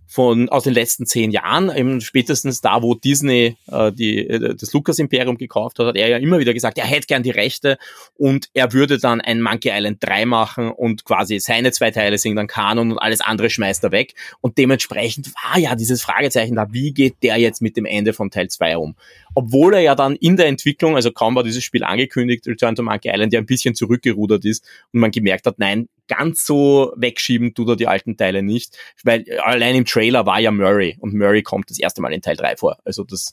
von 0.07 0.47
aus 0.47 0.63
den 0.63 0.73
letzten 0.73 1.05
zehn 1.05 1.31
Jahren, 1.31 1.69
eben 1.69 1.99
spätestens 1.99 2.61
da, 2.61 2.81
wo 2.81 2.95
Disney 2.95 3.57
äh, 3.69 3.91
die, 3.91 4.25
äh, 4.25 4.55
das 4.55 4.71
Lucas-Imperium 4.71 5.37
gekauft 5.37 5.79
hat, 5.79 5.87
hat 5.87 5.95
er 5.97 6.07
ja 6.07 6.17
immer 6.17 6.39
wieder 6.39 6.53
gesagt, 6.53 6.77
er 6.77 6.85
hätte 6.85 7.07
gern 7.07 7.23
die 7.23 7.31
Rechte 7.31 7.77
und 8.15 8.49
er 8.53 8.71
würde 8.71 8.99
dann 8.99 9.19
ein 9.19 9.41
Monkey 9.41 9.69
Island 9.69 9.97
3 10.01 10.25
machen 10.25 10.71
und 10.71 11.03
quasi 11.03 11.39
seine 11.39 11.71
zwei 11.73 11.91
Teile 11.91 12.17
sind 12.17 12.37
dann 12.37 12.47
Kanon 12.47 12.93
und 12.93 12.97
alles 12.99 13.19
andere 13.19 13.49
schmeißt 13.49 13.83
er 13.83 13.91
weg. 13.91 14.13
Und 14.39 14.57
dementsprechend 14.57 15.33
war 15.43 15.59
ja 15.59 15.75
dieses 15.75 16.01
Fragezeichen 16.01 16.55
da, 16.55 16.67
wie 16.71 16.93
geht 16.93 17.15
der 17.21 17.37
jetzt 17.37 17.61
mit 17.61 17.75
dem 17.75 17.85
Ende 17.85 18.13
von 18.13 18.31
Teil 18.31 18.47
2 18.47 18.77
um? 18.77 18.95
Obwohl 19.35 19.73
er 19.73 19.81
ja 19.81 19.93
dann 19.93 20.15
in 20.15 20.37
der 20.37 20.47
Entwicklung, 20.47 20.95
also 20.95 21.11
kaum 21.11 21.35
war 21.35 21.43
dieses 21.43 21.63
Spiel 21.63 21.83
angekündigt, 21.83 22.47
Return 22.47 22.75
to 22.75 22.81
Monkey 22.81 23.09
Island 23.09 23.33
ja 23.33 23.39
ein 23.39 23.45
bisschen 23.45 23.75
zurückgerudert 23.75 24.45
ist 24.45 24.65
und 24.93 25.01
man 25.01 25.11
gemerkt 25.11 25.45
hat, 25.45 25.59
nein, 25.59 25.89
ganz 26.07 26.45
so 26.45 26.93
wegschieben 26.95 27.53
tut 27.53 27.69
er 27.69 27.75
die 27.75 27.87
alten 27.87 28.17
Teile 28.17 28.43
nicht, 28.43 28.77
weil 29.03 29.25
allein 29.43 29.75
im 29.75 29.85
Trailer 29.85 30.25
war 30.25 30.39
ja 30.39 30.51
Murray 30.51 30.97
und 30.99 31.13
Murray 31.13 31.43
kommt 31.43 31.69
das 31.69 31.79
erste 31.79 32.01
Mal 32.01 32.13
in 32.13 32.21
Teil 32.21 32.35
3 32.35 32.57
vor. 32.57 32.77
Also 32.85 33.03
das, 33.03 33.31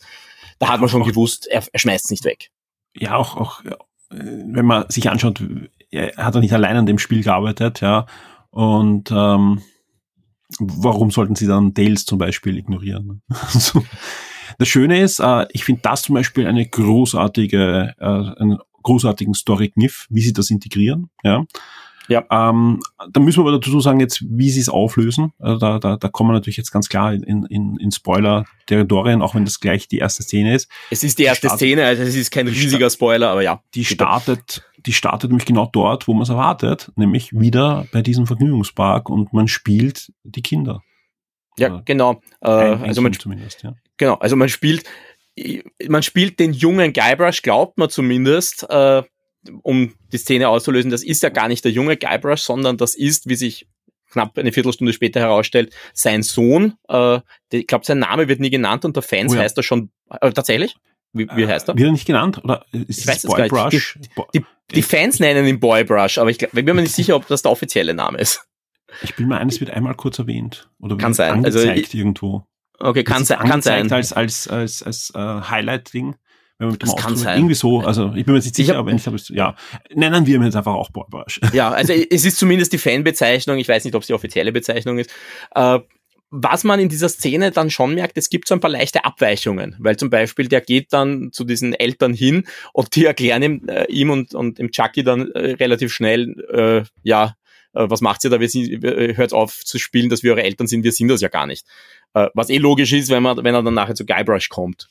da 0.58 0.68
hat 0.68 0.80
man 0.80 0.88
schon 0.88 1.04
gewusst, 1.04 1.46
er, 1.46 1.62
er 1.72 1.78
schmeißt 1.78 2.06
es 2.06 2.10
nicht 2.10 2.24
weg. 2.24 2.50
Ja, 2.96 3.16
auch, 3.16 3.36
auch, 3.36 3.62
wenn 4.10 4.66
man 4.66 4.88
sich 4.88 5.10
anschaut, 5.10 5.42
er 5.90 6.16
hat 6.16 6.34
er 6.34 6.40
nicht 6.40 6.52
allein 6.52 6.76
an 6.76 6.86
dem 6.86 6.98
Spiel 6.98 7.22
gearbeitet, 7.22 7.80
ja, 7.80 8.06
und 8.50 9.10
ähm, 9.10 9.62
warum 10.60 11.10
sollten 11.10 11.34
sie 11.34 11.46
dann 11.46 11.74
Dales 11.74 12.04
zum 12.04 12.18
Beispiel 12.18 12.56
ignorieren? 12.56 13.22
das 14.58 14.68
Schöne 14.68 15.00
ist, 15.00 15.18
äh, 15.18 15.46
ich 15.50 15.64
finde 15.64 15.82
das 15.82 16.02
zum 16.02 16.14
Beispiel 16.14 16.46
eine 16.46 16.66
großartige, 16.66 17.94
äh, 17.98 18.04
einen 18.04 18.58
großartigen 18.82 19.34
Story-Kniff, 19.34 20.06
wie 20.10 20.20
sie 20.20 20.32
das 20.32 20.50
integrieren, 20.50 21.10
ja. 21.24 21.44
Ja. 22.08 22.24
Ähm, 22.30 22.80
da 23.10 23.20
müssen 23.20 23.38
wir 23.42 23.48
aber 23.48 23.58
dazu 23.58 23.80
sagen, 23.80 24.00
jetzt, 24.00 24.22
wie 24.28 24.50
sie 24.50 24.60
es 24.60 24.68
auflösen. 24.68 25.32
Also 25.38 25.58
da, 25.58 25.78
da, 25.78 25.96
da 25.96 26.08
kommen 26.08 26.30
wir 26.30 26.34
natürlich 26.34 26.56
jetzt 26.56 26.70
ganz 26.70 26.88
klar 26.88 27.14
in, 27.14 27.46
in, 27.46 27.76
in 27.78 27.90
Spoiler-Territorien, 27.90 29.22
auch 29.22 29.34
wenn 29.34 29.44
das 29.44 29.60
gleich 29.60 29.88
die 29.88 29.98
erste 29.98 30.22
Szene 30.22 30.54
ist. 30.54 30.70
Es 30.90 31.02
ist 31.02 31.18
die 31.18 31.24
erste 31.24 31.48
die 31.48 31.54
Szene, 31.54 31.84
also 31.84 32.02
es 32.02 32.14
ist 32.14 32.30
kein 32.30 32.46
riesiger 32.46 32.90
Spoiler, 32.90 33.30
aber 33.30 33.42
ja. 33.42 33.62
Die 33.74 33.84
startet, 33.84 34.64
die 34.84 34.92
startet 34.92 35.30
nämlich 35.30 35.46
genau 35.46 35.68
dort, 35.72 36.06
wo 36.06 36.12
man 36.12 36.22
es 36.22 36.28
erwartet, 36.28 36.92
nämlich 36.96 37.32
wieder 37.32 37.86
bei 37.92 38.02
diesem 38.02 38.26
Vergnügungspark 38.26 39.08
und 39.08 39.32
man 39.32 39.48
spielt 39.48 40.12
die 40.24 40.42
Kinder. 40.42 40.82
Ja, 41.56 41.82
genau. 41.84 42.20
Äh, 42.40 42.48
also 42.50 43.00
man, 43.00 43.12
zumindest, 43.12 43.62
ja. 43.62 43.74
Genau, 43.96 44.14
also 44.14 44.36
man 44.36 44.48
spielt, 44.48 44.84
man 45.88 46.02
spielt 46.02 46.40
den 46.40 46.52
jungen 46.52 46.92
Guybrush, 46.92 47.42
glaubt 47.42 47.78
man 47.78 47.88
zumindest, 47.88 48.68
äh, 48.68 49.02
um 49.62 49.94
die 50.12 50.18
Szene 50.18 50.48
auszulösen, 50.48 50.90
das 50.90 51.02
ist 51.02 51.22
ja 51.22 51.28
gar 51.28 51.48
nicht 51.48 51.64
der 51.64 51.72
junge 51.72 51.96
Guybrush, 51.96 52.42
sondern 52.42 52.76
das 52.76 52.94
ist, 52.94 53.28
wie 53.28 53.36
sich 53.36 53.66
knapp 54.10 54.38
eine 54.38 54.52
Viertelstunde 54.52 54.92
später 54.92 55.20
herausstellt, 55.20 55.74
sein 55.92 56.22
Sohn. 56.22 56.74
Äh, 56.88 57.20
ich 57.52 57.66
glaube, 57.66 57.84
sein 57.84 57.98
Name 57.98 58.28
wird 58.28 58.40
nie 58.40 58.50
genannt, 58.50 58.84
unter 58.84 59.02
Fans 59.02 59.32
oh 59.32 59.36
ja. 59.36 59.42
heißt 59.42 59.56
er 59.56 59.62
schon 59.62 59.90
äh, 60.20 60.32
tatsächlich. 60.32 60.76
Wie, 61.12 61.28
wie 61.34 61.46
heißt 61.46 61.68
er? 61.68 61.76
Wird 61.76 61.88
er 61.88 61.92
nicht 61.92 62.06
genannt? 62.06 62.42
Oder 62.42 62.64
ist 62.72 63.00
Ich 63.00 63.06
weiß 63.06 63.24
es 63.24 63.30
gar 63.30 63.48
Boy 63.48 63.64
nicht. 63.64 63.70
Brush? 63.70 63.98
Bo- 64.16 64.26
Die, 64.34 64.44
die 64.72 64.82
Fans 64.82 65.20
nennen 65.20 65.46
ihn 65.46 65.60
Boy 65.60 65.84
Brush, 65.84 66.18
aber 66.18 66.30
ich, 66.30 66.38
glaub, 66.38 66.54
ich 66.54 66.64
bin 66.64 66.74
mir 66.74 66.82
nicht 66.82 66.94
sicher, 66.94 67.14
ob 67.16 67.26
das 67.28 67.42
der 67.42 67.52
offizielle 67.52 67.94
Name 67.94 68.18
ist. 68.18 68.46
Ich 69.02 69.14
bin 69.14 69.28
mir 69.28 69.38
ein, 69.38 69.48
es 69.48 69.60
wird 69.60 69.70
einmal 69.70 69.94
kurz 69.94 70.18
erwähnt. 70.18 70.68
Oder 70.80 70.96
Kann 70.96 71.10
wird 71.10 71.16
sein. 71.16 71.44
Also 71.44 71.60
angezeigt 71.60 71.94
irgendwo. 71.94 72.46
Okay, 72.78 73.04
kann 73.04 73.24
sein, 73.24 73.38
kann 73.38 73.62
sein. 73.62 73.90
Als, 73.92 74.12
als, 74.12 74.48
als, 74.48 74.82
als 74.82 75.12
äh, 75.14 75.18
Highlight-Ding. 75.18 76.16
Wenn 76.64 76.68
man 76.68 76.72
mit 76.72 76.82
Das 76.82 76.96
kann 76.96 77.16
sein. 77.16 77.38
Irgendwie 77.38 77.54
so, 77.54 77.80
also 77.80 78.12
ich 78.14 78.24
bin 78.24 78.32
mir 78.32 78.38
jetzt 78.38 78.44
nicht 78.46 78.58
Ich 78.58 78.66
sicher, 78.66 78.72
hab- 78.74 78.80
aber 78.80 78.90
wenn 78.90 78.96
ich 78.96 79.06
habe, 79.06 79.16
ja, 79.28 79.54
nennen 79.94 80.26
wir 80.26 80.36
ihn 80.36 80.42
jetzt 80.42 80.56
einfach 80.56 80.74
auch 80.74 80.90
Boy 80.90 81.04
Brush. 81.10 81.40
Ja, 81.52 81.70
also 81.70 81.92
es 81.92 82.24
ist 82.24 82.38
zumindest 82.38 82.72
die 82.72 82.78
Fanbezeichnung. 82.78 83.58
Ich 83.58 83.68
weiß 83.68 83.84
nicht, 83.84 83.94
ob 83.94 84.02
es 84.02 84.06
die 84.08 84.14
offizielle 84.14 84.52
Bezeichnung 84.52 84.98
ist. 84.98 85.10
Äh, 85.54 85.78
was 86.36 86.64
man 86.64 86.80
in 86.80 86.88
dieser 86.88 87.08
Szene 87.08 87.52
dann 87.52 87.70
schon 87.70 87.94
merkt, 87.94 88.18
es 88.18 88.28
gibt 88.28 88.48
so 88.48 88.54
ein 88.54 88.60
paar 88.60 88.70
leichte 88.70 89.04
Abweichungen, 89.04 89.76
weil 89.78 89.96
zum 89.96 90.10
Beispiel 90.10 90.48
der 90.48 90.62
geht 90.62 90.92
dann 90.92 91.30
zu 91.32 91.44
diesen 91.44 91.74
Eltern 91.74 92.12
hin 92.12 92.44
und 92.72 92.96
die 92.96 93.04
erklären 93.04 93.42
ihm, 93.42 93.68
äh, 93.68 93.84
ihm 93.92 94.10
und, 94.10 94.34
und 94.34 94.58
dem 94.58 94.72
Chucky 94.72 95.04
dann 95.04 95.30
äh, 95.30 95.52
relativ 95.52 95.92
schnell, 95.92 96.34
äh, 96.52 96.82
ja, 97.04 97.34
äh, 97.74 97.86
was 97.88 98.00
macht 98.00 98.24
ihr 98.24 98.30
da? 98.30 98.40
Wir 98.40 98.48
sind, 98.48 98.82
äh, 98.82 99.14
hört 99.16 99.32
auf 99.32 99.64
zu 99.64 99.78
spielen, 99.78 100.08
dass 100.08 100.24
wir 100.24 100.32
eure 100.32 100.42
Eltern 100.42 100.66
sind, 100.66 100.82
wir 100.82 100.90
sind 100.92 101.06
das 101.08 101.20
ja 101.20 101.28
gar 101.28 101.46
nicht. 101.46 101.66
Was 102.34 102.48
eh 102.48 102.58
logisch 102.58 102.92
ist, 102.92 103.10
wenn 103.10 103.24
man, 103.24 103.38
wenn 103.38 103.54
er 103.56 103.62
dann 103.64 103.74
nachher 103.74 103.96
zu 103.96 104.06
Guybrush 104.06 104.48
kommt. 104.48 104.88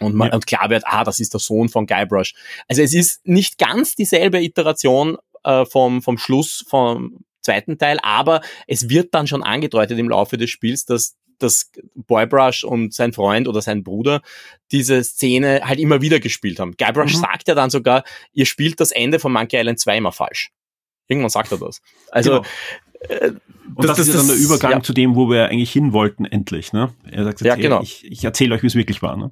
Und, 0.00 0.14
man, 0.14 0.28
Ja. 0.28 0.34
und 0.34 0.46
klar 0.46 0.70
wird, 0.70 0.84
ah, 0.86 1.04
das 1.04 1.20
ist 1.20 1.32
der 1.34 1.40
Sohn 1.40 1.68
von 1.68 1.86
Guybrush. 1.86 2.34
Also 2.68 2.82
es 2.82 2.94
ist 2.94 3.26
nicht 3.26 3.58
ganz 3.58 3.94
dieselbe 3.94 4.42
Iteration 4.42 5.16
äh, 5.44 5.64
vom, 5.64 6.02
vom 6.02 6.18
Schluss 6.18 6.64
vom 6.68 7.18
zweiten 7.40 7.78
Teil, 7.78 7.98
aber 8.02 8.40
es 8.66 8.88
wird 8.88 9.14
dann 9.14 9.26
schon 9.26 9.42
angedeutet 9.42 9.98
im 9.98 10.08
Laufe 10.08 10.36
des 10.36 10.50
Spiels, 10.50 10.84
dass 10.84 11.16
dass 11.40 11.70
Boybrush 11.94 12.64
und 12.64 12.92
sein 12.92 13.12
Freund 13.12 13.46
oder 13.46 13.62
sein 13.62 13.84
Bruder 13.84 14.22
diese 14.72 15.04
Szene 15.04 15.60
halt 15.62 15.78
immer 15.78 16.02
wieder 16.02 16.18
gespielt 16.18 16.58
haben. 16.58 16.74
Guybrush 16.76 17.14
Mhm. 17.14 17.20
sagt 17.20 17.46
ja 17.46 17.54
dann 17.54 17.70
sogar, 17.70 18.02
ihr 18.32 18.44
spielt 18.44 18.80
das 18.80 18.90
Ende 18.90 19.20
von 19.20 19.32
Monkey 19.32 19.56
Island 19.56 19.78
2 19.78 19.98
immer 19.98 20.10
falsch. 20.10 20.50
Irgendwann 21.06 21.30
sagt 21.30 21.52
er 21.52 21.58
das. 21.58 21.80
Also, 22.10 22.42
Genau. 22.42 22.44
äh, 23.08 23.30
Und 23.72 23.88
das, 23.88 24.00
ist 24.00 24.08
ja 24.08 24.14
dann 24.14 24.26
der 24.26 24.34
Übergang 24.36 24.72
ja. 24.72 24.82
zu 24.82 24.92
dem, 24.92 25.14
wo 25.14 25.30
wir 25.30 25.46
eigentlich 25.46 25.70
hin 25.70 25.92
wollten, 25.92 26.24
endlich. 26.24 26.72
Ne? 26.72 26.92
Er 27.08 27.22
sagt, 27.22 27.40
Ja, 27.42 27.54
jetzt, 27.54 27.62
genau. 27.62 27.76
hey, 27.76 27.84
ich, 27.84 28.04
ich 28.04 28.24
erzähle 28.24 28.56
euch, 28.56 28.64
wie 28.64 28.66
es 28.66 28.74
wirklich 28.74 29.00
war. 29.00 29.16
Ne? 29.16 29.30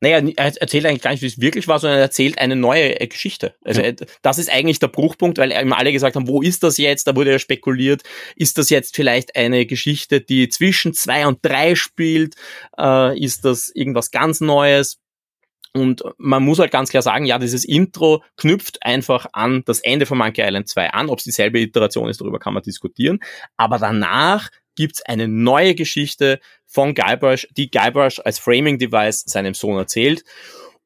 Naja, 0.00 0.20
er 0.36 0.60
erzählt 0.60 0.86
eigentlich 0.86 1.02
gar 1.02 1.10
nicht, 1.10 1.22
wie 1.22 1.26
es 1.26 1.40
wirklich 1.40 1.66
war, 1.66 1.78
sondern 1.78 1.98
er 1.98 2.04
erzählt 2.04 2.38
eine 2.38 2.54
neue 2.54 3.00
äh, 3.00 3.06
Geschichte. 3.08 3.54
Also 3.64 3.82
Ja. 3.82 3.92
das 4.22 4.38
ist 4.38 4.50
eigentlich 4.50 4.78
der 4.78 4.88
Bruchpunkt, 4.88 5.38
weil 5.38 5.50
immer 5.50 5.78
alle 5.78 5.92
gesagt 5.92 6.14
haben, 6.16 6.28
wo 6.28 6.40
ist 6.40 6.62
das 6.62 6.78
jetzt? 6.78 7.06
Da 7.06 7.16
wurde 7.16 7.32
ja 7.32 7.38
spekuliert, 7.38 8.02
ist 8.36 8.58
das 8.58 8.70
jetzt 8.70 8.94
vielleicht 8.94 9.34
eine 9.34 9.66
Geschichte, 9.66 10.20
die 10.20 10.48
zwischen 10.48 10.94
zwei 10.94 11.26
und 11.26 11.38
drei 11.42 11.74
spielt? 11.74 12.36
Äh, 12.78 13.18
ist 13.18 13.44
das 13.44 13.70
irgendwas 13.74 14.10
ganz 14.10 14.40
Neues? 14.40 14.98
Und 15.74 16.02
man 16.16 16.44
muss 16.44 16.58
halt 16.58 16.70
ganz 16.70 16.90
klar 16.90 17.02
sagen, 17.02 17.26
ja, 17.26 17.38
dieses 17.38 17.64
Intro 17.64 18.22
knüpft 18.36 18.82
einfach 18.82 19.26
an 19.32 19.62
das 19.66 19.80
Ende 19.80 20.06
von 20.06 20.18
Monkey 20.18 20.42
Island 20.42 20.68
2 20.68 20.90
an. 20.90 21.08
Ob 21.08 21.18
es 21.18 21.24
dieselbe 21.24 21.60
Iteration 21.60 22.08
ist, 22.08 22.20
darüber 22.20 22.38
kann 22.38 22.54
man 22.54 22.62
diskutieren. 22.62 23.20
Aber 23.56 23.78
danach 23.78 24.48
gibt's 24.78 25.02
eine 25.02 25.26
neue 25.26 25.74
Geschichte 25.74 26.38
von 26.64 26.94
Guybrush, 26.94 27.48
die 27.56 27.68
Guybrush 27.68 28.20
als 28.24 28.38
Framing-Device 28.38 29.24
seinem 29.26 29.54
Sohn 29.54 29.76
erzählt. 29.76 30.22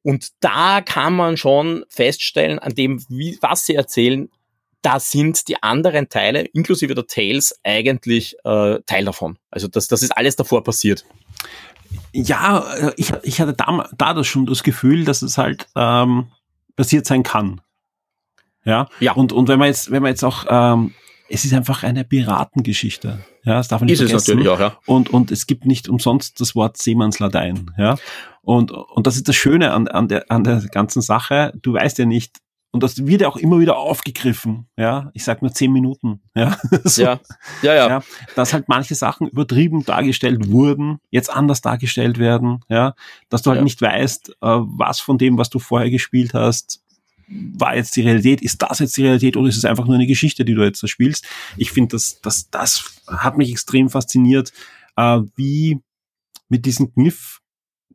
Und 0.03 0.29
da 0.41 0.81
kann 0.81 1.15
man 1.15 1.37
schon 1.37 1.85
feststellen, 1.91 2.59
an 2.59 2.75
dem, 2.75 3.05
wie, 3.11 3.39
was 3.43 3.67
sie 3.67 3.75
erzählen, 3.75 4.31
da 4.81 4.99
sind 4.99 5.47
die 5.47 5.63
anderen 5.63 6.09
Teile, 6.09 6.41
inklusive 6.41 6.95
der 6.95 7.07
Tales, 7.07 7.55
eigentlich 7.65 8.35
äh, 8.45 8.81
Teil 8.87 9.05
davon. 9.05 9.39
Also 9.51 9.69
das, 9.69 9.89
das 9.89 10.03
ist 10.03 10.17
alles 10.17 10.37
davor 10.37 10.65
passiert. 10.65 11.05
Ja, 12.15 12.75
äh, 12.77 12.93
ich, 12.97 13.13
ich 13.23 13.43
hatte 13.43 13.53
da, 13.53 13.91
da 13.95 14.15
das 14.15 14.27
schon 14.27 14.47
das 14.47 14.63
Gefühl, 14.63 15.05
dass 15.05 15.21
es 15.21 15.37
halt 15.37 15.67
ähm, 15.77 16.29
passiert 16.77 17.05
sein 17.05 17.25
kann. 17.25 17.61
Ja. 18.65 18.89
Ja. 19.01 19.13
Und, 19.13 19.35
und 19.35 19.49
wenn 19.49 19.59
man 19.59 19.69
jetzt, 19.69 19.91
wenn 19.91 20.03
man 20.03 20.13
jetzt 20.13 20.25
auch, 20.25 20.47
ähm, 20.49 20.95
es 21.33 21.45
ist 21.45 21.55
einfach 21.55 21.83
eine 21.83 22.05
Piratengeschichte. 22.05 23.21
Ja, 23.45 23.55
das 23.55 23.69
darf 23.69 23.81
man 23.81 23.87
nicht 23.87 23.95
Ist 23.95 24.03
es 24.03 24.11
vergessen. 24.11 24.31
natürlich 24.39 24.49
auch, 24.51 24.61
ja. 24.61 24.79
Und, 24.87 25.11
und 25.11 25.31
es 25.31 25.47
gibt 25.47 25.65
nicht 25.67 25.89
umsonst 25.89 26.41
das 26.41 26.55
Wort 26.55 26.77
Seemannslatein. 26.77 27.71
Ja. 27.79 27.97
Und, 28.43 28.71
und 28.71 29.07
das 29.07 29.17
ist 29.17 29.29
das 29.29 29.37
Schöne 29.37 29.73
an, 29.73 29.89
an, 29.89 30.09
der, 30.09 30.31
an 30.31 30.45
der 30.45 30.61
ganzen 30.71 31.01
Sache. 31.03 31.53
Du 31.63 31.73
weißt 31.75 31.99
ja 31.99 32.05
nicht, 32.07 32.39
und 32.75 32.83
das 32.83 33.07
wird 33.07 33.21
ja 33.21 33.29
auch 33.29 33.37
immer 33.37 33.61
wieder 33.61 33.77
aufgegriffen. 33.77 34.67
Ja, 34.79 35.11
ich 35.13 35.25
sag 35.25 35.43
nur 35.43 35.53
zehn 35.53 35.73
Minuten. 35.73 36.23
Ja, 36.35 36.57
so, 36.85 37.03
Ja, 37.03 37.21
ja, 37.63 37.75
ja. 37.75 37.89
ja, 37.89 38.03
dass 38.35 38.53
halt 38.55 38.69
manche 38.69 38.95
Sachen 38.95 39.29
übertrieben 39.29 39.85
dargestellt 39.85 40.51
wurden, 40.51 40.99
jetzt 41.11 41.31
anders 41.31 41.61
dargestellt 41.61 42.19
werden, 42.19 42.61
ja, 42.69 42.95
dass 43.29 43.43
du 43.43 43.51
halt 43.51 43.59
Ja. 43.59 43.65
nicht 43.65 43.81
weißt, 43.83 44.31
äh, 44.31 44.35
was 44.41 45.01
von 45.01 45.19
dem, 45.19 45.37
was 45.39 45.51
du 45.51 45.59
vorher 45.59 45.91
gespielt 45.91 46.33
hast, 46.35 46.82
war 47.55 47.77
jetzt 47.77 47.97
die 47.97 48.03
Realität, 48.03 48.41
ist 48.43 48.63
das 48.63 48.79
jetzt 48.79 48.97
die 48.97 49.03
Realität 49.03 49.37
oder 49.37 49.49
ist 49.49 49.57
es 49.57 49.65
einfach 49.65 49.87
nur 49.87 49.95
eine 49.95 50.07
Geschichte, 50.07 50.45
die 50.45 50.55
du 50.55 50.63
jetzt 50.63 50.83
da 50.83 50.87
spielst? 50.87 51.27
Ich 51.57 51.71
finde, 51.71 51.97
das, 51.97 52.21
das, 52.21 52.51
das 52.51 53.03
hat 53.07 53.39
mich 53.39 53.51
extrem 53.51 53.89
fasziniert, 53.89 54.53
äh, 54.97 55.21
wie 55.37 55.81
mit 56.49 56.67
diesem 56.67 56.93
Kniff, 56.93 57.41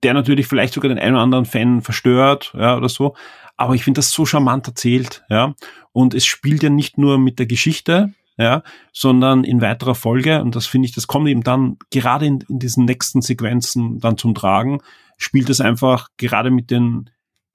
der 0.04 0.14
natürlich 0.14 0.48
vielleicht 0.48 0.74
sogar 0.74 0.90
den 0.90 1.00
einen 1.00 1.16
oder 1.16 1.24
anderen 1.24 1.46
Fan 1.46 1.82
verstört, 1.82 2.54
ja, 2.58 2.78
oder 2.78 2.90
so, 2.90 3.16
aber 3.56 3.76
ich 3.76 3.84
finde 3.84 4.00
das 4.00 4.12
so 4.12 4.26
charmant 4.26 4.68
erzählt, 4.68 5.24
ja, 5.30 5.56
und 5.92 6.14
es 6.14 6.26
spielt 6.26 6.64
ja 6.64 6.70
nicht 6.70 6.98
nur 6.98 7.18
mit 7.18 7.40
der 7.40 7.46
Geschichte, 7.46 8.14
ja, 8.38 8.64
sondern 8.94 9.44
in 9.44 9.62
weiterer 9.62 9.96
Folge, 9.96 10.42
und 10.42 10.56
das 10.56 10.68
finde 10.68 10.88
ich, 10.88 10.94
das 10.94 11.08
kommt 11.08 11.28
eben 11.28 11.44
dann 11.44 11.78
gerade 11.90 12.26
in, 12.26 12.44
in 12.48 12.60
diesen 12.60 12.86
nächsten 12.86 13.22
Sequenzen 13.22 14.00
dann 14.00 14.18
zum 14.18 14.36
Tragen, 14.36 14.80
spielt 15.18 15.50
es 15.50 15.60
einfach 15.60 16.10
gerade 16.18 16.52
mit 16.52 16.70
den, 16.70 17.10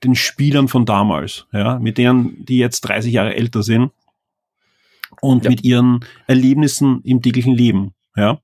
den 0.05 0.14
Spielern 0.14 0.68
von 0.68 0.84
damals, 0.86 1.46
ja, 1.53 1.78
mit 1.78 1.98
denen, 1.98 2.44
die 2.44 2.59
jetzt 2.59 2.80
30 2.82 3.12
Jahre 3.12 3.34
älter 3.34 3.62
sind 3.62 3.90
und 5.20 5.44
Ja. 5.44 5.50
mit 5.50 5.64
ihren 5.64 6.05
Erlebnissen 6.26 7.00
im 7.05 7.22
täglichen 7.22 7.55
Leben, 7.55 7.94
ja, 8.16 8.40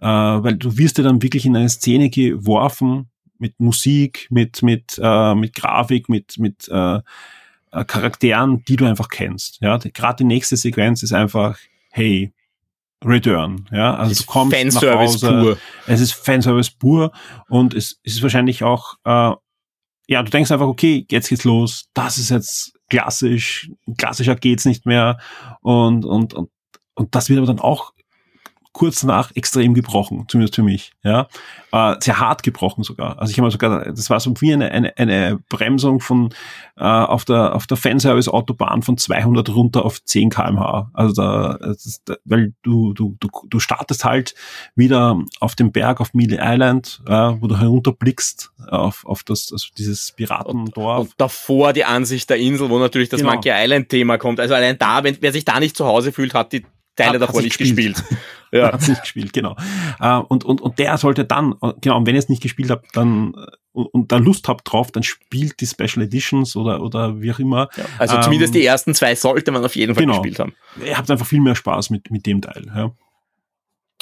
äh, 0.00 0.06
weil 0.06 0.56
du 0.56 0.78
wirst 0.78 0.98
ja 0.98 1.04
dann 1.04 1.22
wirklich 1.22 1.44
in 1.46 1.56
eine 1.56 1.68
Szene 1.68 2.08
geworfen 2.10 3.08
mit 3.38 3.58
Musik, 3.60 4.26
mit 4.30 4.62
mit 4.62 4.98
äh, 5.02 5.34
mit 5.34 5.54
Grafik, 5.54 6.08
mit 6.08 6.38
mit 6.38 6.68
äh, 6.68 6.96
äh, 6.96 7.84
Charakteren, 7.84 8.64
die 8.64 8.76
du 8.76 8.86
einfach 8.86 9.08
kennst. 9.08 9.58
Ja, 9.60 9.76
Gerade 9.78 10.16
die 10.18 10.24
nächste 10.24 10.56
Sequenz 10.56 11.02
ist 11.02 11.12
einfach, 11.12 11.58
hey, 11.90 12.32
Return. 13.04 13.66
Ja, 13.70 13.94
also 13.96 14.08
Das 14.10 14.18
du 14.20 14.24
kommst 14.26 14.52
nach 14.52 14.60
Fanservice 14.62 15.12
Hause. 15.14 15.28
pur. 15.28 15.58
Es 15.86 16.00
ist 16.00 16.12
Fanservice 16.14 16.70
pur 16.70 17.12
und 17.48 17.74
es 17.74 18.00
ist 18.04 18.22
wahrscheinlich 18.22 18.62
auch, 18.64 18.94
äh, 19.04 19.32
ja, 20.06 20.22
du 20.22 20.30
denkst 20.30 20.50
einfach, 20.52 20.66
okay, 20.66 21.06
jetzt 21.10 21.28
geht's 21.28 21.44
los. 21.44 21.88
Das 21.94 22.18
ist 22.18 22.30
jetzt 22.30 22.72
klassisch. 22.88 23.70
Klassischer 23.98 24.36
geht's 24.36 24.64
nicht 24.64 24.86
mehr 24.86 25.18
und 25.60 26.04
und 26.04 26.34
und 26.34 26.50
und 26.94 27.14
das 27.14 27.28
wird 27.28 27.38
aber 27.38 27.46
dann 27.46 27.60
auch 27.60 27.92
kurz 28.76 29.00
danach 29.00 29.34
extrem 29.34 29.72
gebrochen, 29.72 30.26
zumindest 30.28 30.54
für 30.54 30.62
mich. 30.62 30.92
Ja, 31.02 31.28
äh, 31.72 31.96
sehr 31.98 32.20
hart 32.20 32.42
gebrochen 32.42 32.84
sogar. 32.84 33.18
Also 33.18 33.30
ich 33.30 33.38
habe 33.38 33.46
mal 33.46 33.50
sogar, 33.50 33.86
das 33.86 34.10
war 34.10 34.20
so 34.20 34.34
wie 34.40 34.52
eine 34.52 34.70
eine, 34.70 34.96
eine 34.98 35.38
Bremsung 35.48 36.00
von 36.00 36.28
äh, 36.76 36.84
auf 36.84 37.24
der 37.24 37.54
auf 37.54 37.66
der 37.66 37.78
Fanservice 37.78 38.28
Autobahn 38.28 38.82
von 38.82 38.98
200 38.98 39.48
runter 39.48 39.86
auf 39.86 40.04
10 40.04 40.28
km/h. 40.28 40.90
Also 40.92 41.14
da, 41.14 41.56
das 41.58 41.86
ist, 41.86 42.12
weil 42.26 42.52
du 42.62 42.92
du 42.92 43.16
du 43.18 43.28
du 43.48 43.60
startest 43.60 44.04
halt 44.04 44.34
wieder 44.74 45.18
auf 45.40 45.54
dem 45.54 45.72
Berg 45.72 46.02
auf 46.02 46.12
Mealy 46.12 46.38
Island, 46.38 47.00
äh, 47.06 47.12
wo 47.12 47.46
du 47.46 47.58
herunterblickst 47.58 48.52
auf 48.68 49.06
auf 49.06 49.24
das 49.24 49.52
also 49.52 49.68
dieses 49.78 50.12
Piratendorf. 50.12 50.98
Und 50.98 51.14
davor 51.16 51.72
die 51.72 51.86
Ansicht 51.86 52.28
der 52.28 52.36
Insel, 52.36 52.68
wo 52.68 52.78
natürlich 52.78 53.08
das 53.08 53.20
Genau. 53.20 53.32
Monkey 53.32 53.52
Island 53.54 53.88
Thema 53.88 54.18
kommt. 54.18 54.38
Also 54.38 54.54
allein 54.54 54.76
da, 54.78 55.02
wenn, 55.02 55.16
wer 55.20 55.32
sich 55.32 55.46
da 55.46 55.58
nicht 55.60 55.78
zu 55.78 55.86
Hause 55.86 56.12
fühlt, 56.12 56.34
hat 56.34 56.52
die 56.52 56.66
Teile 56.96 57.14
Hat- 57.14 57.22
davor 57.22 57.36
hat 57.36 57.44
nicht 57.44 57.58
gespielt. 57.58 57.96
gespielt. 57.96 58.20
ja. 58.52 58.72
Hat's 58.72 58.88
nicht 58.88 59.02
gespielt, 59.02 59.32
genau. 59.32 59.56
Äh, 60.00 60.16
und, 60.16 60.44
und, 60.44 60.60
und 60.60 60.78
der 60.78 60.96
sollte 60.98 61.24
dann, 61.24 61.54
äh, 61.62 61.72
genau, 61.80 61.98
und 61.98 62.06
wenn 62.06 62.14
ihr 62.14 62.18
es 62.20 62.28
nicht 62.28 62.42
gespielt 62.42 62.70
habt, 62.70 62.96
dann 62.96 63.34
äh, 63.34 63.46
und, 63.72 64.10
da 64.10 64.16
Lust 64.16 64.48
habt 64.48 64.70
drauf, 64.70 64.90
dann 64.90 65.02
spielt 65.02 65.60
die 65.60 65.66
Special 65.66 66.02
Editions 66.04 66.56
oder, 66.56 66.80
oder 66.80 67.20
wie 67.20 67.30
auch 67.30 67.38
immer. 67.38 67.68
Ja. 67.76 67.84
Also 67.98 68.16
Ähm, 68.16 68.22
zumindest 68.22 68.54
die 68.54 68.64
ersten 68.64 68.94
zwei 68.94 69.14
sollte 69.14 69.52
man 69.52 69.64
auf 69.64 69.76
jeden 69.76 69.94
Fall 69.94 70.04
genau. 70.04 70.20
gespielt 70.22 70.38
haben. 70.38 70.54
Ihr 70.84 70.96
habt 70.96 71.10
einfach 71.10 71.26
viel 71.26 71.42
mehr 71.42 71.54
Spaß 71.54 71.90
mit, 71.90 72.10
mit 72.10 72.24
dem 72.24 72.40
Teil. 72.40 72.66
Ja. 72.74 72.90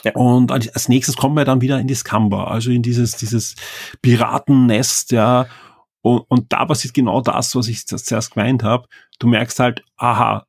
Ja. 0.05 0.12
Und 0.12 0.53
als 0.53 0.88
nächstes 0.88 1.16
kommen 1.16 1.34
wir 1.34 1.45
dann 1.47 1.62
wieder 1.62 1.80
in 1.80 1.86
die 1.86 1.95
Skamba, 1.95 2.45
also 2.45 2.70
in 2.70 2.82
dieses, 2.82 3.16
dieses 3.16 3.57
Piratennest, 4.03 5.12
ja. 5.12 5.47
Und, 6.03 6.24
und 6.28 6.53
da 6.53 6.66
passiert 6.66 6.92
genau 6.92 7.22
das, 7.22 7.57
was 7.57 7.66
ich 7.68 7.86
zuerst 7.86 8.34
gemeint 8.34 8.62
habe. 8.62 8.86
Du 9.18 9.26
merkst 9.26 9.59
halt, 9.59 9.82
aha, 9.97 10.47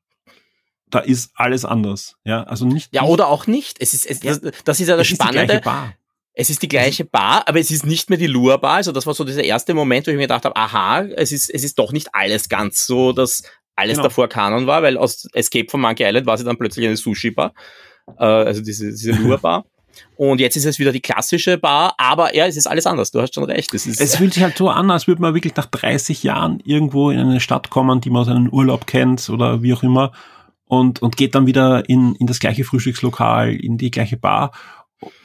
da 0.96 1.02
ist 1.02 1.32
alles 1.36 1.66
anders. 1.66 2.16
Ja, 2.24 2.44
also 2.44 2.66
nicht. 2.66 2.94
Ja, 2.94 3.04
oder 3.04 3.28
auch 3.28 3.48
nicht. 3.48 3.78
Es 3.82 3.94
ist, 3.94 4.06
es, 4.06 4.22
das, 4.22 4.40
das 4.64 4.80
ist 4.80 4.88
ja 4.88 4.96
das 4.96 5.08
es 5.08 5.12
ist 5.12 5.22
die 5.22 5.24
Spannende. 5.24 5.46
gleiche 5.48 5.62
Bar. 5.62 5.94
Es 6.34 6.50
ist 6.50 6.62
die 6.62 6.68
gleiche 6.70 7.04
Bar, 7.04 7.44
aber 7.48 7.60
es 7.60 7.70
ist 7.70 7.86
nicht 7.86 8.10
mehr 8.10 8.18
die 8.18 8.28
Lure-Bar. 8.28 8.76
Also 8.78 8.92
das 8.94 9.06
war 9.06 9.14
so 9.14 9.24
dieser 9.26 9.44
erste 9.44 9.74
Moment, 9.74 10.08
wo 10.08 10.12
ich 10.12 10.16
mir 10.18 10.24
gedacht 10.24 10.46
habe, 10.46 10.56
aha, 10.56 11.02
es 11.02 11.32
ist, 11.34 11.50
es 11.50 11.64
ist 11.66 11.78
doch 11.80 11.92
nicht 11.92 12.10
alles 12.14 12.48
ganz 12.48 12.86
so, 12.86 13.12
dass 13.12 13.44
alles 13.76 13.98
Genau. 13.98 14.04
davor 14.08 14.30
Kanon 14.30 14.68
war, 14.68 14.82
weil 14.84 14.98
aus 14.98 15.28
Escape 15.34 15.68
from 15.70 15.82
Monkey 15.82 16.04
Island 16.06 16.26
war 16.26 16.38
sie 16.38 16.46
dann 16.46 16.58
plötzlich 16.58 16.86
eine 16.86 16.96
Sushi-Bar. 16.96 17.54
Äh, 18.18 18.24
also 18.24 18.62
diese, 18.62 18.90
diese 18.92 19.12
Lure-Bar. 19.22 19.66
Und 20.18 20.40
jetzt 20.42 20.58
ist 20.58 20.66
es 20.66 20.78
wieder 20.78 20.92
die 20.92 21.02
klassische 21.02 21.58
Bar, 21.58 21.94
aber 21.98 22.36
ja, 22.36 22.46
es 22.46 22.58
ist 22.58 22.68
alles 22.68 22.86
anders. 22.86 23.12
Du 23.12 23.22
hast 23.22 23.34
schon 23.34 23.46
recht. 23.46 23.74
Es, 23.74 23.86
ist 23.86 24.02
es 24.02 24.16
fühlt 24.18 24.34
sich 24.34 24.44
halt 24.44 24.58
so 24.58 24.70
an, 24.70 24.92
als 24.92 25.08
würde 25.08 25.22
man 25.22 25.34
wirklich 25.34 25.56
nach 25.56 25.68
30 25.68 26.22
Jahren 26.24 26.60
irgendwo 26.66 27.12
in 27.12 27.20
eine 27.20 27.40
Stadt 27.40 27.70
kommen, 27.70 28.02
die 28.02 28.10
man 28.10 28.24
aus 28.24 28.28
einem 28.28 28.50
Urlaub 28.50 28.88
kennt 28.88 29.30
oder 29.30 29.62
wie 29.62 29.74
auch 29.74 29.84
immer 29.84 30.12
und, 30.68 31.02
und 31.02 31.18
geht 31.18 31.36
dann 31.36 31.46
wieder 31.46 31.88
in, 31.90 32.16
in 32.16 32.28
das 32.28 32.40
gleiche 32.40 32.64
Frühstückslokal, 32.64 33.54
in 33.54 33.78
die 33.78 33.92
gleiche 33.92 34.18
Bar 34.18 34.52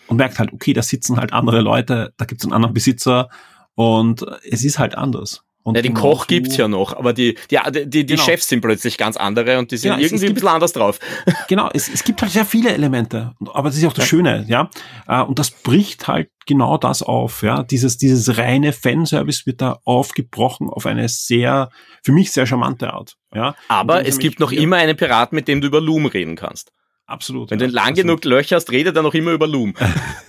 und 0.06 0.16
merkt 0.16 0.38
halt, 0.38 0.52
okay, 0.52 0.72
da 0.72 0.82
sitzen 0.82 1.16
halt 1.18 1.32
andere 1.32 1.60
Leute, 1.60 2.12
da 2.16 2.24
gibt 2.24 2.40
es 2.40 2.44
einen 2.44 2.52
anderen 2.52 2.74
Besitzer 2.74 3.28
und 3.74 4.24
es 4.48 4.64
ist 4.64 4.78
halt 4.78 4.94
anders. 4.96 5.42
Und 5.62 5.74
ja, 5.74 5.82
den 5.82 5.92
Koch 5.92 6.26
gibt's 6.26 6.56
ja 6.56 6.68
noch, 6.68 6.96
aber 6.96 7.12
die, 7.12 7.36
die, 7.50 7.58
die, 7.70 7.86
die 7.86 8.06
genau. 8.06 8.22
Chefs 8.22 8.48
sind 8.48 8.62
plötzlich 8.62 8.96
ganz 8.96 9.18
andere 9.18 9.58
und 9.58 9.70
die 9.70 9.76
sind 9.76 9.90
genau, 9.90 10.02
irgendwie 10.02 10.26
ein 10.26 10.34
bisschen 10.34 10.48
anders 10.48 10.72
drauf. 10.72 10.98
Genau, 11.48 11.68
es, 11.74 11.88
es 11.88 12.02
gibt 12.02 12.22
halt 12.22 12.32
sehr 12.32 12.46
viele 12.46 12.72
Elemente, 12.72 13.34
aber 13.52 13.68
das 13.68 13.76
ist 13.76 13.84
auch 13.84 13.92
das. 13.92 14.06
Schöne, 14.06 14.46
ja. 14.48 14.70
Äh, 15.06 15.20
und 15.22 15.38
das 15.38 15.50
bricht 15.50 16.08
halt 16.08 16.30
genau 16.46 16.78
das 16.78 17.02
auf, 17.02 17.42
ja. 17.42 17.62
Dieses, 17.62 17.98
dieses 17.98 18.38
reine 18.38 18.72
Fanservice 18.72 19.44
wird 19.44 19.60
da 19.60 19.80
aufgebrochen 19.84 20.70
auf 20.70 20.86
eine 20.86 21.08
sehr, 21.08 21.70
für 22.02 22.12
mich 22.12 22.32
sehr 22.32 22.46
charmante 22.46 22.92
Art, 22.92 23.16
ja. 23.34 23.54
Aber 23.68 24.06
es 24.06 24.18
gibt 24.18 24.40
noch 24.40 24.52
immer 24.52 24.76
einen 24.76 24.96
Piraten, 24.96 25.36
mit 25.36 25.48
dem 25.48 25.60
du 25.60 25.68
über 25.68 25.80
Loom 25.80 26.06
reden 26.06 26.36
kannst. 26.36 26.72
Absolut. 27.06 27.50
Wenn 27.50 27.58
ja, 27.58 27.66
du 27.66 27.72
lang 27.72 27.90
absolut. 27.90 28.22
genug 28.22 28.24
Löcher 28.24 28.56
hast, 28.56 28.70
redet 28.70 28.94
er 28.94 29.02
noch 29.02 29.14
immer 29.14 29.32
über 29.32 29.48
Loom. 29.48 29.74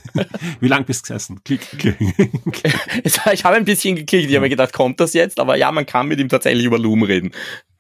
Wie 0.60 0.68
lang 0.68 0.84
bist 0.84 1.08
du 1.08 1.14
gesessen? 1.14 1.40
Klick, 1.44 1.62
klick. 1.78 1.96
ich 3.04 3.46
habe 3.46 3.56
ein 3.56 3.66
bisschen 3.66 3.96
geklickt. 3.96 4.30
Ich 4.30 4.36
habe 4.36 4.46
mir 4.46 4.50
gedacht, 4.50 4.74
kommt 4.74 5.00
das 5.00 5.14
jetzt? 5.14 5.40
Aber 5.40 5.58
ja, 5.58 5.72
man 5.72 5.86
kann 5.86 6.08
mit 6.08 6.20
ihm 6.20 6.28
tatsächlich 6.28 6.66
über 6.66 6.80
Loom 6.80 7.04
reden. 7.04 7.32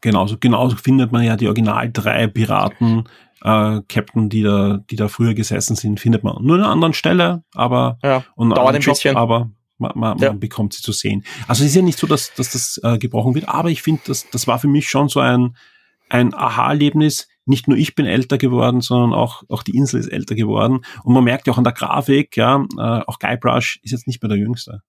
Genauso, 0.01 0.37
genauso 0.39 0.75
findet 0.75 1.11
man 1.11 1.23
ja 1.23 1.35
die 1.35 1.47
original 1.47 1.89
drei 1.91 2.27
Piraten, 2.27 3.05
äh, 3.43 3.81
Captain, 3.89 4.29
die 4.29 4.43
da, 4.43 4.79
die 4.89 4.95
da 4.95 5.07
früher 5.07 5.33
gesessen 5.33 5.75
sind, 5.75 5.99
findet 5.99 6.23
man 6.23 6.35
nur 6.43 6.55
an 6.55 6.61
einer 6.61 6.71
anderen 6.71 6.93
Stelle, 6.93 7.43
aber 7.53 7.97
ja, 8.03 8.23
und 8.35 8.51
dauert 8.51 8.75
ein 8.75 8.81
Job, 8.81 8.95
bisschen. 8.95 9.15
aber 9.15 9.49
man, 9.81 9.91
man, 9.95 10.17
ja. 10.19 10.29
man 10.29 10.39
bekommt 10.39 10.73
sie 10.73 10.81
zu 10.81 10.91
sehen. 10.91 11.23
Also 11.47 11.63
es 11.63 11.71
ist 11.71 11.75
ja 11.75 11.81
nicht 11.81 11.99
so, 11.99 12.07
dass, 12.07 12.33
dass 12.33 12.51
das 12.51 12.79
äh, 12.83 12.97
gebrochen 12.97 13.35
wird, 13.35 13.49
aber 13.49 13.69
ich 13.69 13.81
finde, 13.81 14.01
das, 14.05 14.29
das 14.29 14.47
war 14.47 14.59
für 14.59 14.67
mich 14.67 14.89
schon 14.89 15.09
so 15.09 15.19
ein, 15.19 15.57
ein 16.09 16.33
Aha-Erlebnis, 16.33 17.27
nicht 17.45 17.67
nur 17.67 17.77
ich 17.77 17.95
bin 17.95 18.05
älter 18.05 18.37
geworden, 18.37 18.81
sondern 18.81 19.13
auch, 19.13 19.43
auch 19.49 19.63
die 19.63 19.75
Insel 19.75 19.99
ist 19.99 20.07
älter 20.07 20.35
geworden. 20.35 20.85
Und 21.03 21.13
man 21.13 21.23
merkt 21.23 21.47
ja 21.47 21.53
auch 21.53 21.57
an 21.57 21.63
der 21.63 21.73
Grafik, 21.73 22.37
ja, 22.37 22.65
äh, 22.77 23.01
auch 23.07 23.19
Guybrush 23.19 23.79
ist 23.83 23.91
jetzt 23.91 24.07
nicht 24.07 24.21
mehr 24.21 24.29
der 24.29 24.37
Jüngste. 24.37 24.81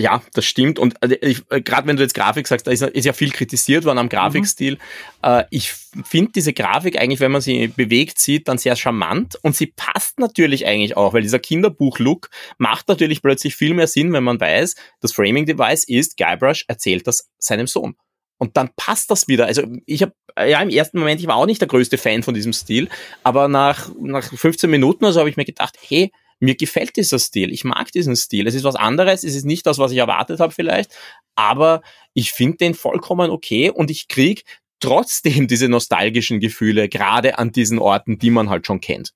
Ja, 0.00 0.22
das 0.32 0.44
stimmt. 0.44 0.78
Und 0.78 0.94
äh, 1.02 1.34
äh 1.50 1.60
gerade 1.60 1.88
wenn 1.88 1.96
du 1.96 2.04
jetzt 2.04 2.14
Grafik 2.14 2.46
sagst, 2.46 2.68
da 2.68 2.70
ist, 2.70 2.82
ist, 2.82 3.04
ja 3.04 3.12
viel 3.12 3.32
kritisiert 3.32 3.84
worden 3.84 3.98
am 3.98 4.08
Grafikstil. 4.08 4.74
Mhm. 4.74 4.78
Äh, 5.24 5.44
ich 5.50 5.72
finde 6.04 6.30
diese 6.36 6.52
Grafik 6.52 7.00
eigentlich, 7.00 7.18
wenn 7.18 7.32
man 7.32 7.40
sie 7.40 7.66
bewegt 7.66 8.20
sieht, 8.20 8.46
dann 8.46 8.58
sehr 8.58 8.76
charmant 8.76 9.36
und 9.42 9.56
sie 9.56 9.66
passt 9.66 10.20
natürlich 10.20 10.66
eigentlich 10.66 10.96
auch, 10.96 11.14
weil 11.14 11.22
dieser 11.22 11.40
Kinderbuch-Look 11.40 12.30
macht 12.58 12.86
natürlich 12.86 13.22
plötzlich 13.22 13.56
viel 13.56 13.74
mehr 13.74 13.88
Sinn, 13.88 14.12
wenn 14.12 14.22
man 14.22 14.40
weiß, 14.40 14.76
das 15.00 15.12
Framing-Device 15.12 15.82
ist, 15.88 16.16
Guybrush 16.16 16.64
erzählt 16.68 17.08
das 17.08 17.28
seinem 17.38 17.66
Sohn. 17.66 17.96
Und 18.38 18.56
dann 18.56 18.70
passt 18.76 19.10
das 19.10 19.26
wieder. 19.26 19.46
Also 19.46 19.64
ich 19.84 20.02
habe 20.02 20.12
ja 20.38 20.62
im 20.62 20.70
ersten 20.70 21.00
Moment, 21.00 21.20
ich 21.20 21.26
war 21.26 21.34
auch 21.34 21.46
nicht 21.46 21.60
der 21.60 21.66
größte 21.66 21.98
Fan 21.98 22.22
von 22.22 22.34
diesem 22.34 22.52
Stil, 22.52 22.88
aber 23.24 23.48
nach, 23.48 23.90
nach 24.00 24.22
15 24.22 24.70
Minuten 24.70 25.04
oder 25.04 25.12
so 25.12 25.18
habe 25.18 25.30
ich 25.30 25.36
mir 25.36 25.44
gedacht, 25.44 25.76
hey, 25.88 26.12
mir 26.40 26.54
gefällt 26.54 26.96
dieser 26.96 27.18
Stil, 27.18 27.52
ich 27.52 27.64
mag 27.64 27.90
diesen 27.92 28.16
Stil. 28.16 28.46
Es 28.46 28.54
ist 28.54 28.64
was 28.64 28.76
anderes, 28.76 29.24
es 29.24 29.34
ist 29.34 29.44
nicht 29.44 29.66
das, 29.66 29.78
was 29.78 29.92
ich 29.92 29.98
erwartet 29.98 30.40
habe 30.40 30.52
vielleicht, 30.52 30.94
aber 31.34 31.82
ich 32.14 32.32
finde 32.32 32.58
den 32.58 32.74
vollkommen 32.74 33.30
okay 33.30 33.70
und 33.70 33.90
ich 33.90 34.08
krieg 34.08 34.44
trotzdem 34.80 35.48
diese 35.48 35.68
nostalgischen 35.68 36.40
Gefühle, 36.40 36.88
gerade 36.88 37.38
an 37.38 37.52
diesen 37.52 37.78
Orten, 37.78 38.18
die 38.18 38.30
man 38.30 38.48
halt 38.48 38.66
schon 38.66 38.80
kennt. 38.80 39.12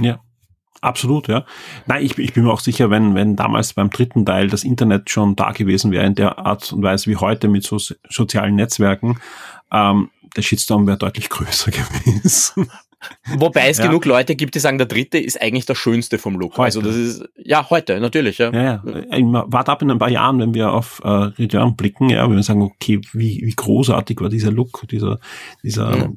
Ja, 0.00 0.20
Absolut, 0.80 1.26
ja. 1.28 1.44
Nein, 1.86 2.04
ich, 2.04 2.18
ich 2.18 2.32
bin 2.32 2.44
mir 2.44 2.52
auch 2.52 2.60
sicher, 2.60 2.90
wenn, 2.90 3.14
wenn 3.14 3.34
damals 3.34 3.72
beim 3.72 3.90
dritten 3.90 4.26
Teil 4.26 4.48
das 4.48 4.62
Internet 4.62 5.10
schon 5.10 5.34
da 5.34 5.52
gewesen 5.52 5.90
wäre 5.90 6.06
in 6.06 6.14
der 6.14 6.38
Art 6.38 6.72
und 6.72 6.82
Weise 6.82 7.10
wie 7.10 7.16
heute 7.16 7.48
mit 7.48 7.64
so 7.64 7.78
sozialen 8.08 8.54
Netzwerken, 8.54 9.18
ähm, 9.72 10.10
der 10.36 10.42
Shitstorm 10.42 10.86
wäre 10.86 10.98
deutlich 10.98 11.28
größer 11.30 11.70
gewesen. 11.70 12.70
Wobei 13.38 13.68
es 13.68 13.78
ja. 13.78 13.86
genug 13.86 14.04
Leute 14.04 14.36
gibt, 14.36 14.54
die 14.54 14.58
sagen, 14.58 14.78
der 14.78 14.86
dritte 14.86 15.18
ist 15.18 15.40
eigentlich 15.40 15.66
der 15.66 15.74
schönste 15.74 16.18
vom 16.18 16.38
Look. 16.38 16.52
Heute. 16.52 16.62
Also 16.62 16.82
das 16.82 16.96
ist, 16.96 17.24
ja, 17.36 17.68
heute, 17.70 18.00
natürlich, 18.00 18.38
ja. 18.38 18.50
Ja, 18.52 18.62
ja. 18.62 19.44
Warte 19.46 19.72
ab 19.72 19.82
in 19.82 19.90
ein 19.90 19.98
paar 19.98 20.10
Jahren, 20.10 20.38
wenn 20.38 20.54
wir 20.54 20.72
auf 20.72 21.00
äh, 21.04 21.08
Return 21.08 21.76
blicken, 21.76 22.08
ja, 22.10 22.28
wenn 22.28 22.36
wir 22.36 22.42
sagen, 22.42 22.62
okay, 22.62 23.00
wie, 23.12 23.40
wie 23.44 23.54
großartig 23.54 24.20
war 24.20 24.28
dieser 24.28 24.50
Look, 24.50 24.86
dieser, 24.88 25.18
dieser. 25.62 26.10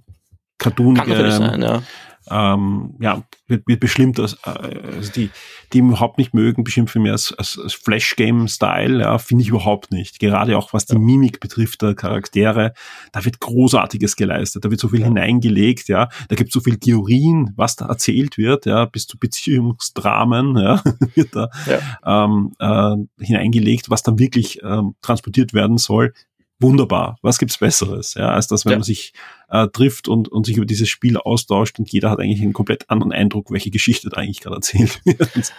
Cartoon. 0.57 0.95
Kann 0.95 1.07
natürlich 1.07 1.35
sein, 1.35 1.61
ja 1.61 1.81
ähm, 2.29 2.95
ja, 2.99 3.23
wird, 3.47 3.67
wird 3.67 3.79
bestimmt, 3.79 4.19
als, 4.19 4.33
äh, 4.45 4.79
also 4.95 5.11
die, 5.11 5.29
die 5.73 5.79
überhaupt 5.79 6.17
nicht 6.17 6.33
mögen, 6.33 6.63
beschimpfen 6.63 7.01
mir 7.01 7.11
als, 7.11 7.33
als, 7.33 7.59
als 7.59 7.73
Flash-Game-Style, 7.73 9.01
ja, 9.01 9.17
finde 9.17 9.43
ich 9.43 9.49
überhaupt 9.49 9.91
nicht. 9.91 10.19
Gerade 10.19 10.57
auch 10.57 10.73
was 10.73 10.85
die 10.85 10.97
Mimik 10.97 11.39
betrifft 11.39 11.81
der 11.81 11.95
Charaktere, 11.95 12.73
da 13.11 13.25
wird 13.25 13.39
Großartiges 13.39 14.15
geleistet, 14.15 14.65
da 14.65 14.71
wird 14.71 14.79
so 14.79 14.89
viel 14.89 15.01
ja. 15.01 15.07
hineingelegt, 15.07 15.87
ja, 15.87 16.09
da 16.27 16.35
gibt 16.35 16.49
es 16.49 16.53
so 16.53 16.59
viel 16.59 16.77
Theorien, 16.77 17.53
was 17.55 17.75
da 17.75 17.87
erzählt 17.87 18.37
wird, 18.37 18.65
ja, 18.65 18.85
bis 18.85 19.07
zu 19.07 19.17
Beziehungsdramen, 19.17 20.57
ja, 20.57 20.83
wird 21.15 21.35
da 21.35 21.49
ja. 21.67 22.25
Ähm, 22.25 22.53
äh, 22.59 23.23
hineingelegt, 23.23 23.89
was 23.89 24.03
dann 24.03 24.19
wirklich 24.19 24.61
ähm, 24.63 24.95
transportiert 25.01 25.53
werden 25.53 25.77
soll 25.77 26.13
wunderbar. 26.59 27.17
Was 27.21 27.39
gibt's 27.39 27.57
Besseres, 27.57 28.13
ja, 28.15 28.29
als 28.29 28.47
das, 28.47 28.65
wenn 28.65 28.73
ja. 28.73 28.77
man 28.79 28.83
sich 28.83 29.13
äh, 29.51 29.67
trifft 29.67 30.07
und, 30.07 30.27
und 30.29 30.45
sich 30.45 30.57
über 30.57 30.65
dieses 30.65 30.89
Spiel 30.89 31.17
austauscht 31.17 31.79
und 31.79 31.89
jeder 31.91 32.09
hat 32.09 32.19
eigentlich 32.19 32.41
einen 32.41 32.53
komplett 32.53 32.89
anderen 32.89 33.11
Eindruck, 33.11 33.51
welche 33.51 33.71
Geschichte 33.71 34.09
da 34.09 34.17
eigentlich 34.17 34.41
gerade 34.41 34.57
erzählt 34.57 35.01
wird. 35.05 35.53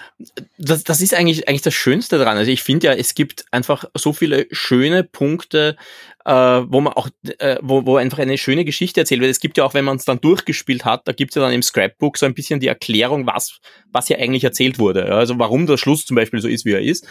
Das, 0.58 0.84
das 0.84 1.00
ist 1.00 1.14
eigentlich, 1.14 1.48
eigentlich 1.48 1.62
das 1.62 1.74
Schönste 1.74 2.18
daran. 2.18 2.36
Also 2.36 2.50
ich 2.50 2.62
finde 2.62 2.88
ja, 2.88 2.94
es 2.94 3.14
gibt 3.14 3.44
einfach 3.50 3.84
so 3.94 4.12
viele 4.12 4.46
schöne 4.50 5.04
Punkte, 5.04 5.76
äh, 6.24 6.32
wo 6.32 6.80
man 6.80 6.92
auch, 6.92 7.08
äh, 7.38 7.56
wo, 7.62 7.86
wo 7.86 7.96
einfach 7.96 8.18
eine 8.18 8.38
schöne 8.38 8.64
Geschichte 8.64 9.00
erzählt 9.00 9.20
wird. 9.20 9.30
Es 9.30 9.40
gibt 9.40 9.56
ja 9.56 9.64
auch, 9.64 9.74
wenn 9.74 9.84
man 9.84 9.96
es 9.96 10.04
dann 10.04 10.20
durchgespielt 10.20 10.84
hat, 10.84 11.08
da 11.08 11.12
gibt 11.12 11.32
es 11.32 11.34
ja 11.36 11.42
dann 11.42 11.52
im 11.52 11.62
Scrapbook 11.62 12.18
so 12.18 12.26
ein 12.26 12.34
bisschen 12.34 12.60
die 12.60 12.68
Erklärung, 12.68 13.26
was, 13.26 13.58
was 13.90 14.06
hier 14.06 14.18
eigentlich 14.18 14.44
erzählt 14.44 14.78
wurde. 14.78 15.06
Also 15.06 15.38
warum 15.38 15.66
der 15.66 15.78
Schluss 15.78 16.04
zum 16.04 16.16
Beispiel 16.16 16.40
so 16.40 16.48
ist, 16.48 16.64
wie 16.64 16.72
er 16.72 16.82
ist. 16.82 17.06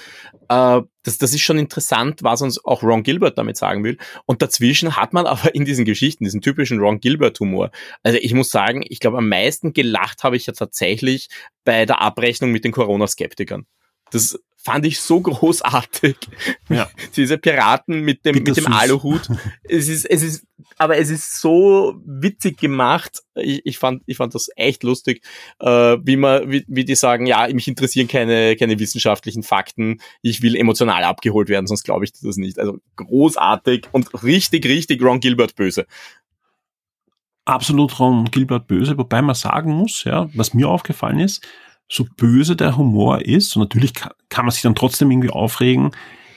Äh, 0.50 0.82
das, 1.04 1.18
das 1.18 1.34
ist 1.34 1.42
schon 1.42 1.58
interessant, 1.58 2.24
was 2.24 2.42
uns 2.42 2.64
auch 2.64 2.84
Ron 2.84 3.04
Gilbert 3.04 3.38
damit 3.38 3.58
sagen 3.58 3.84
will. 3.84 3.98
Und 4.26 4.42
dazwischen 4.42 4.96
hat 4.96 5.14
man 5.14 5.26
aber 5.26 5.56
in 5.56 5.66
diesen 5.66 5.86
Geschichten, 5.86 6.24
diesen 6.24 6.42
typischen 6.42 6.69
Ron 6.78 7.00
Gilbert-Humor. 7.00 7.72
Also 8.04 8.20
ich 8.22 8.34
muss 8.34 8.50
sagen, 8.50 8.84
ich 8.88 9.00
glaube, 9.00 9.18
am 9.18 9.30
meisten 9.30 9.74
gelacht 9.74 10.24
habe 10.24 10.38
ich 10.38 10.46
ja 10.46 10.54
tatsächlich 10.54 11.30
bei 11.64 11.86
der 11.86 12.02
Abrechnung 12.02 12.52
mit 12.52 12.64
den 12.64 12.72
Corona-Skeptikern. 12.72 13.66
Das 14.12 14.40
fand 14.62 14.86
ich 14.86 15.00
so 15.00 15.22
großartig. 15.22 16.18
Ja. 16.68 16.90
Diese 17.16 17.38
Piraten 17.38 18.02
mit 18.02 18.26
dem, 18.26 18.36
mit 18.36 18.58
dem 18.58 18.68
Aluhut. 18.68 19.28
Es 19.64 19.88
ist, 19.88 20.06
es 20.06 20.24
ist, 20.24 20.46
aber 20.78 20.98
es 20.98 21.10
ist 21.10 21.40
so 21.40 21.96
witzig 22.06 22.58
gemacht. 22.58 23.22
Ich, 23.36 23.62
ich 23.66 23.78
fand, 23.78 24.02
ich 24.08 24.18
fand 24.18 24.34
das 24.36 24.50
echt 24.56 24.84
lustig, 24.84 25.24
äh, 25.60 25.98
wie 26.04 26.18
man, 26.18 26.52
wie, 26.52 26.66
wie 26.68 26.84
die 26.84 26.96
sagen, 26.96 27.26
ja, 27.26 27.48
mich 27.54 27.68
interessieren 27.68 28.08
keine, 28.08 28.56
keine 28.56 28.80
wissenschaftlichen 28.80 29.44
Fakten. 29.44 30.02
Ich 30.22 30.42
will 30.42 30.56
emotional 30.56 31.04
abgeholt 31.04 31.50
werden, 31.50 31.68
sonst 31.68 31.84
glaube 31.84 32.06
ich 32.06 32.14
das 32.14 32.38
nicht. 32.38 32.60
Also 32.60 32.80
großartig 32.96 33.88
und 33.92 34.24
richtig, 34.24 34.66
richtig 34.66 35.02
Ron 35.02 35.20
Gilbert 35.20 35.56
böse 35.56 35.86
absolut 37.50 38.00
Ron 38.00 38.26
Gilbert 38.26 38.68
böse, 38.68 38.98
wobei 38.98 39.22
man 39.22 39.36
sagen 39.36 39.74
muss, 39.74 40.04
ja, 40.04 40.30
was 40.34 40.54
mir 40.54 40.70
aufgefallen 40.70 41.20
ist, 41.20 41.46
so 41.88 42.06
böse 42.18 42.56
der 42.56 42.78
Humor 42.78 43.22
ist, 43.22 43.56
und 43.56 43.62
natürlich 43.64 43.94
kann, 43.94 44.12
kann 44.30 44.46
man 44.46 44.52
sich 44.52 44.62
dann 44.62 44.76
trotzdem 44.76 45.10
irgendwie 45.12 45.32
aufregen, 45.32 45.92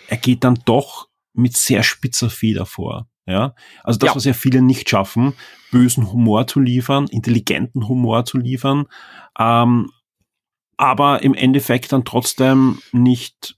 er 0.09 0.17
geht 0.17 0.45
dann 0.45 0.59
doch 0.65 1.09
mit 1.35 1.57
sehr 1.57 1.83
spitzer 1.83 2.31
Feder 2.31 2.67
vor. 2.67 3.09
Ja, 3.25 3.55
also 3.85 3.99
das, 4.01 4.09
ja. 4.09 4.17
was 4.17 4.25
ja 4.25 4.33
viele 4.33 4.63
nicht 4.63 4.91
schaffen, 4.91 5.35
bösen 5.71 6.11
Humor 6.11 6.49
zu 6.49 6.59
liefern, 6.59 7.07
intelligenten 7.07 7.87
Humor 7.87 8.25
zu 8.25 8.37
liefern, 8.37 8.87
ähm, 9.39 9.91
aber 10.77 11.23
im 11.23 11.35
Endeffekt 11.35 11.93
dann 11.93 12.05
trotzdem 12.05 12.81
nicht 12.91 13.57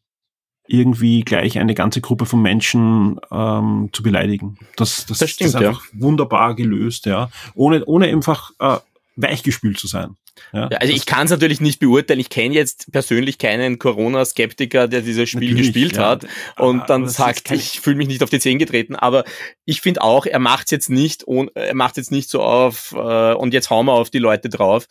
irgendwie 0.66 1.22
gleich 1.22 1.58
eine 1.58 1.74
ganze 1.74 2.00
Gruppe 2.00 2.26
von 2.26 2.40
Menschen 2.40 3.20
ähm, 3.30 3.90
zu 3.92 4.02
beleidigen. 4.02 4.58
Das, 4.76 5.06
das, 5.06 5.18
das, 5.18 5.30
stimmt, 5.30 5.54
das 5.54 5.60
ist 5.60 5.66
einfach 5.66 5.84
ja. 5.92 6.00
wunderbar 6.00 6.54
gelöst, 6.54 7.06
ja, 7.06 7.30
ohne 7.54 7.84
ohne 7.84 8.06
einfach 8.06 8.50
äh, 8.58 8.78
weichgespült 9.16 9.78
zu 9.78 9.86
sein. 9.86 10.16
Ja, 10.52 10.66
also 10.66 10.92
ich 10.92 11.06
kann 11.06 11.26
es 11.26 11.30
natürlich 11.30 11.60
nicht 11.60 11.78
beurteilen. 11.78 12.18
Ich 12.18 12.28
kenne 12.28 12.54
jetzt 12.54 12.90
persönlich 12.90 13.38
keinen 13.38 13.78
Corona-Skeptiker, 13.78 14.88
der 14.88 15.00
dieses 15.00 15.28
Spiel 15.28 15.54
gespielt 15.54 15.96
ja. 15.96 16.08
hat 16.08 16.26
und 16.58 16.90
dann 16.90 17.08
sagt, 17.08 17.52
ich 17.52 17.80
fühle 17.80 17.96
mich 17.96 18.08
nicht 18.08 18.22
auf 18.22 18.30
die 18.30 18.40
Zehen 18.40 18.58
getreten. 18.58 18.96
Aber 18.96 19.24
ich 19.64 19.80
finde 19.80 20.02
auch, 20.02 20.26
er 20.26 20.40
macht 20.40 20.72
jetzt 20.72 20.90
nicht, 20.90 21.24
er 21.54 21.74
macht 21.74 21.96
jetzt 21.96 22.10
nicht 22.10 22.28
so 22.28 22.42
auf 22.42 22.92
äh, 22.96 23.34
und 23.34 23.54
jetzt 23.54 23.70
hauen 23.70 23.86
wir 23.86 23.92
auf 23.92 24.10
die 24.10 24.18
Leute 24.18 24.48
drauf. 24.48 24.86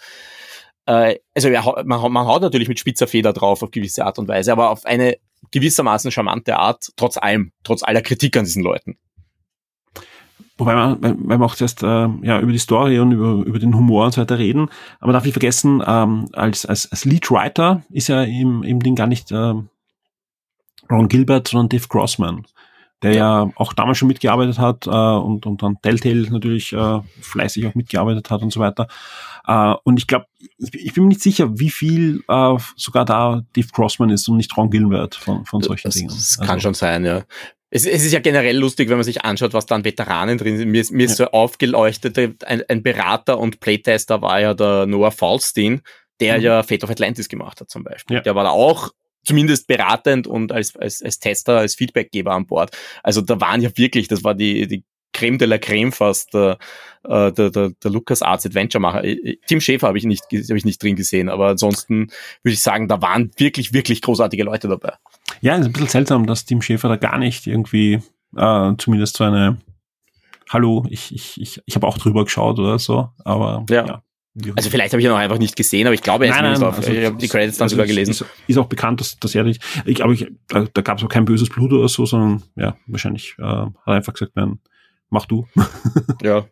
Äh, 0.85 1.15
also 1.35 1.49
er, 1.49 1.83
man, 1.83 2.11
man 2.11 2.25
haut 2.25 2.41
natürlich 2.41 2.69
mit 2.69 2.79
spitzer 2.79 3.07
Feder 3.07 3.33
drauf 3.33 3.63
auf 3.63 3.71
gewisse 3.71 4.05
Art 4.05 4.19
und 4.19 4.29
Weise, 4.29 4.51
aber 4.51 4.69
auf 4.69 4.85
eine 4.85 5.17
gewissermaßen 5.51 6.11
charmante 6.11 6.57
Art, 6.57 6.91
trotz 6.95 7.17
allem, 7.17 7.51
trotz 7.63 7.83
aller 7.83 8.01
Kritik 8.01 8.37
an 8.37 8.45
diesen 8.45 8.63
Leuten. 8.63 8.97
wobei 10.57 10.75
man, 10.75 11.01
weil 11.01 11.37
wir 11.37 11.45
auch 11.45 11.55
zuerst 11.55 11.83
äh, 11.83 11.85
ja, 11.85 12.39
über 12.39 12.51
die 12.51 12.59
Story 12.59 12.99
und 12.99 13.11
über, 13.11 13.45
über 13.45 13.59
den 13.59 13.75
Humor 13.75 14.05
und 14.05 14.13
so 14.13 14.21
weiter 14.21 14.37
reden, 14.37 14.69
aber 14.99 15.13
darf 15.13 15.23
nicht 15.23 15.33
vergessen, 15.33 15.83
ähm, 15.85 16.29
als, 16.33 16.65
als, 16.65 16.91
als 16.91 17.05
Leadwriter 17.05 17.83
ist 17.89 18.07
ja 18.07 18.23
im, 18.23 18.63
im 18.63 18.81
Ding 18.81 18.95
gar 18.95 19.07
nicht 19.07 19.31
äh, 19.31 19.53
Ron 20.89 21.07
Gilbert, 21.07 21.47
sondern 21.47 21.69
Dave 21.69 21.87
Grossman, 21.87 22.45
der 23.03 23.13
ja. 23.13 23.49
auch 23.55 23.73
damals 23.73 23.97
schon 23.97 24.07
mitgearbeitet 24.07 24.57
hat 24.57 24.87
äh, 24.87 24.89
und, 24.89 25.45
und 25.45 25.61
dann 25.61 25.77
Telltale 25.81 26.21
natürlich 26.31 26.73
äh, 26.73 26.99
fleißig 27.21 27.67
auch 27.67 27.75
mitgearbeitet 27.75 28.29
hat 28.31 28.41
und 28.41 28.51
so 28.51 28.59
weiter. 28.59 28.87
Äh, 29.45 29.73
und 29.83 29.97
ich 29.97 30.07
glaube, 30.07 30.25
ich, 30.57 30.73
ich, 30.73 30.93
bin 30.93 31.03
mir 31.03 31.09
nicht 31.09 31.21
sicher, 31.21 31.59
wie 31.59 31.69
viel 31.69 32.23
äh, 32.27 32.55
sogar 32.75 33.05
da 33.05 33.43
Dave 33.55 33.67
Grossman 33.71 34.09
ist 34.09 34.27
und 34.29 34.37
nicht 34.37 34.55
Ron 34.55 34.69
Gilbert 34.69 35.15
von, 35.15 35.45
von 35.45 35.61
solchen 35.61 35.89
das, 35.89 35.95
Dingen. 35.95 36.09
Das 36.09 36.37
kann 36.37 36.49
also, 36.49 36.61
schon 36.61 36.73
sein, 36.73 37.05
ja. 37.05 37.23
Es, 37.69 37.85
es, 37.85 38.05
ist 38.05 38.13
ja 38.13 38.19
generell 38.19 38.57
lustig, 38.57 38.87
wenn 38.89 38.97
man 38.97 39.03
sich 39.03 39.25
anschaut, 39.25 39.53
was 39.53 39.65
da 39.65 39.75
an 39.75 39.83
Veteranen 39.83 40.37
drin 40.37 40.57
sind. 40.57 40.69
Mir, 40.69 40.81
ist, 40.81 40.91
mir 40.91 41.05
ist 41.05 41.17
so 41.17 41.25
aufgeleuchtet, 41.25 42.17
ein, 42.45 42.63
ein, 42.69 42.83
Berater 42.83 43.39
und 43.39 43.59
Playtester 43.59 44.21
war 44.21 44.39
ja 44.39 44.53
der 44.53 44.85
Noah 44.85 45.11
Falstein, 45.11 45.81
der 46.19 46.37
mhm. 46.37 46.43
ja 46.43 46.63
Fate 46.63 46.83
of 46.83 46.91
Atlantis 46.91 47.27
gemacht 47.27 47.59
hat 47.59 47.69
zum 47.69 47.83
Beispiel. 47.83 48.17
Ja. 48.17 48.21
Der 48.21 48.35
war 48.35 48.43
da 48.43 48.51
auch 48.51 48.91
zumindest 49.23 49.67
beratend 49.67 50.27
und 50.27 50.51
als, 50.51 50.75
als, 50.75 51.01
als 51.01 51.19
Tester, 51.19 51.57
als 51.59 51.75
Feedbackgeber 51.75 52.31
an 52.31 52.45
Bord. 52.45 52.75
Also 53.03 53.21
da 53.21 53.39
waren 53.39 53.61
ja 53.61 53.69
wirklich, 53.75 54.07
das 54.07 54.23
war 54.23 54.35
die, 54.35 54.67
die 54.67 54.83
Creme 55.13 55.37
de 55.37 55.47
la 55.47 55.57
Creme 55.57 55.91
fast, 55.91 56.33
der, 56.33 56.57
äh, 57.03 57.31
der, 57.31 57.51
der, 57.51 57.69
der 57.69 57.91
Lucas 57.91 58.21
Arts 58.21 58.45
Adventure 58.45 58.81
Macher. 58.81 59.03
Äh, 59.03 59.37
Tim 59.47 59.61
Schäfer 59.61 59.87
habe 59.87 59.97
ich 59.97 60.05
nicht, 60.05 60.23
habe 60.23 60.57
ich 60.57 60.65
nicht 60.65 60.81
drin 60.81 60.95
gesehen, 60.95 61.29
aber 61.29 61.49
ansonsten 61.49 62.07
würde 62.41 62.53
ich 62.53 62.61
sagen, 62.61 62.87
da 62.87 63.01
waren 63.01 63.31
wirklich, 63.37 63.73
wirklich 63.73 64.01
großartige 64.01 64.43
Leute 64.43 64.67
dabei. 64.67 64.93
Ja, 65.41 65.53
es 65.53 65.61
ist 65.61 65.65
ein 65.67 65.73
bisschen 65.73 65.87
seltsam, 65.87 66.25
dass 66.25 66.45
Tim 66.45 66.61
Schäfer 66.61 66.89
da 66.89 66.95
gar 66.97 67.17
nicht 67.17 67.47
irgendwie 67.47 68.01
äh, 68.35 68.71
zumindest 68.77 69.17
so 69.17 69.23
eine 69.23 69.57
Hallo, 70.49 70.85
ich, 70.89 71.13
ich, 71.13 71.41
ich, 71.41 71.61
ich 71.65 71.75
habe 71.75 71.87
auch 71.87 71.97
drüber 71.97 72.25
geschaut 72.25 72.59
oder 72.59 72.77
so, 72.77 73.09
aber 73.23 73.65
ja. 73.69 73.85
ja. 73.85 74.03
Also 74.55 74.71
vielleicht 74.71 74.93
habe 74.93 75.01
ich 75.01 75.05
ihn 75.05 75.11
auch 75.11 75.17
einfach 75.17 75.37
nicht 75.37 75.55
gesehen, 75.55 75.85
aber 75.85 75.93
ich 75.93 76.01
glaube, 76.01 76.25
er 76.25 76.31
ist 76.31 76.41
nein, 76.41 76.53
nein, 76.53 76.63
auf, 76.63 76.77
also, 76.77 76.91
ich 76.91 77.05
habe 77.05 77.17
die 77.17 77.27
Credits 77.27 77.57
dann 77.57 77.65
also 77.65 77.75
sogar 77.75 77.85
gelesen. 77.85 78.11
Ist, 78.11 78.25
ist, 78.47 78.57
auch 78.57 78.65
bekannt, 78.65 78.99
dass, 78.99 79.19
dass 79.19 79.35
er 79.35 79.43
nicht, 79.43 79.63
ich 79.85 79.95
glaube, 79.95 80.15
ich, 80.15 80.27
da, 80.47 80.65
da 80.73 80.81
gab 80.81 80.97
es 80.97 81.03
auch 81.03 81.09
kein 81.09 81.25
böses 81.25 81.49
Blut 81.49 81.71
oder 81.71 81.87
so, 81.87 82.05
sondern 82.07 82.41
ja, 82.55 82.75
wahrscheinlich 82.87 83.35
äh, 83.37 83.43
hat 83.43 83.73
er 83.85 83.93
einfach 83.93 84.13
gesagt, 84.13 84.31
nein, 84.35 84.59
mach 85.09 85.27
du. 85.27 85.47
ja. 86.23 86.45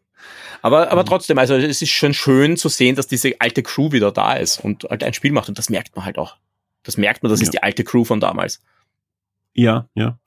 Aber, 0.61 0.91
aber 0.91 1.05
trotzdem, 1.05 1.39
also 1.39 1.55
es 1.55 1.81
ist 1.81 1.89
schon 1.89 2.13
schön 2.13 2.55
zu 2.55 2.69
sehen, 2.69 2.95
dass 2.95 3.07
diese 3.07 3.33
alte 3.39 3.63
Crew 3.63 3.91
wieder 3.91 4.11
da 4.11 4.33
ist 4.33 4.63
und 4.63 4.83
halt 4.83 5.03
ein 5.03 5.15
Spiel 5.15 5.31
macht 5.31 5.49
und 5.49 5.57
das 5.57 5.69
merkt 5.69 5.95
man 5.95 6.05
halt 6.05 6.19
auch. 6.19 6.37
Das 6.83 6.97
merkt 6.97 7.23
man, 7.23 7.31
das 7.31 7.39
ja. 7.39 7.45
ist 7.45 7.53
die 7.53 7.63
alte 7.63 7.83
Crew 7.83 8.03
von 8.03 8.19
damals. 8.19 8.61
Ja, 9.53 9.89
ja. 9.95 10.19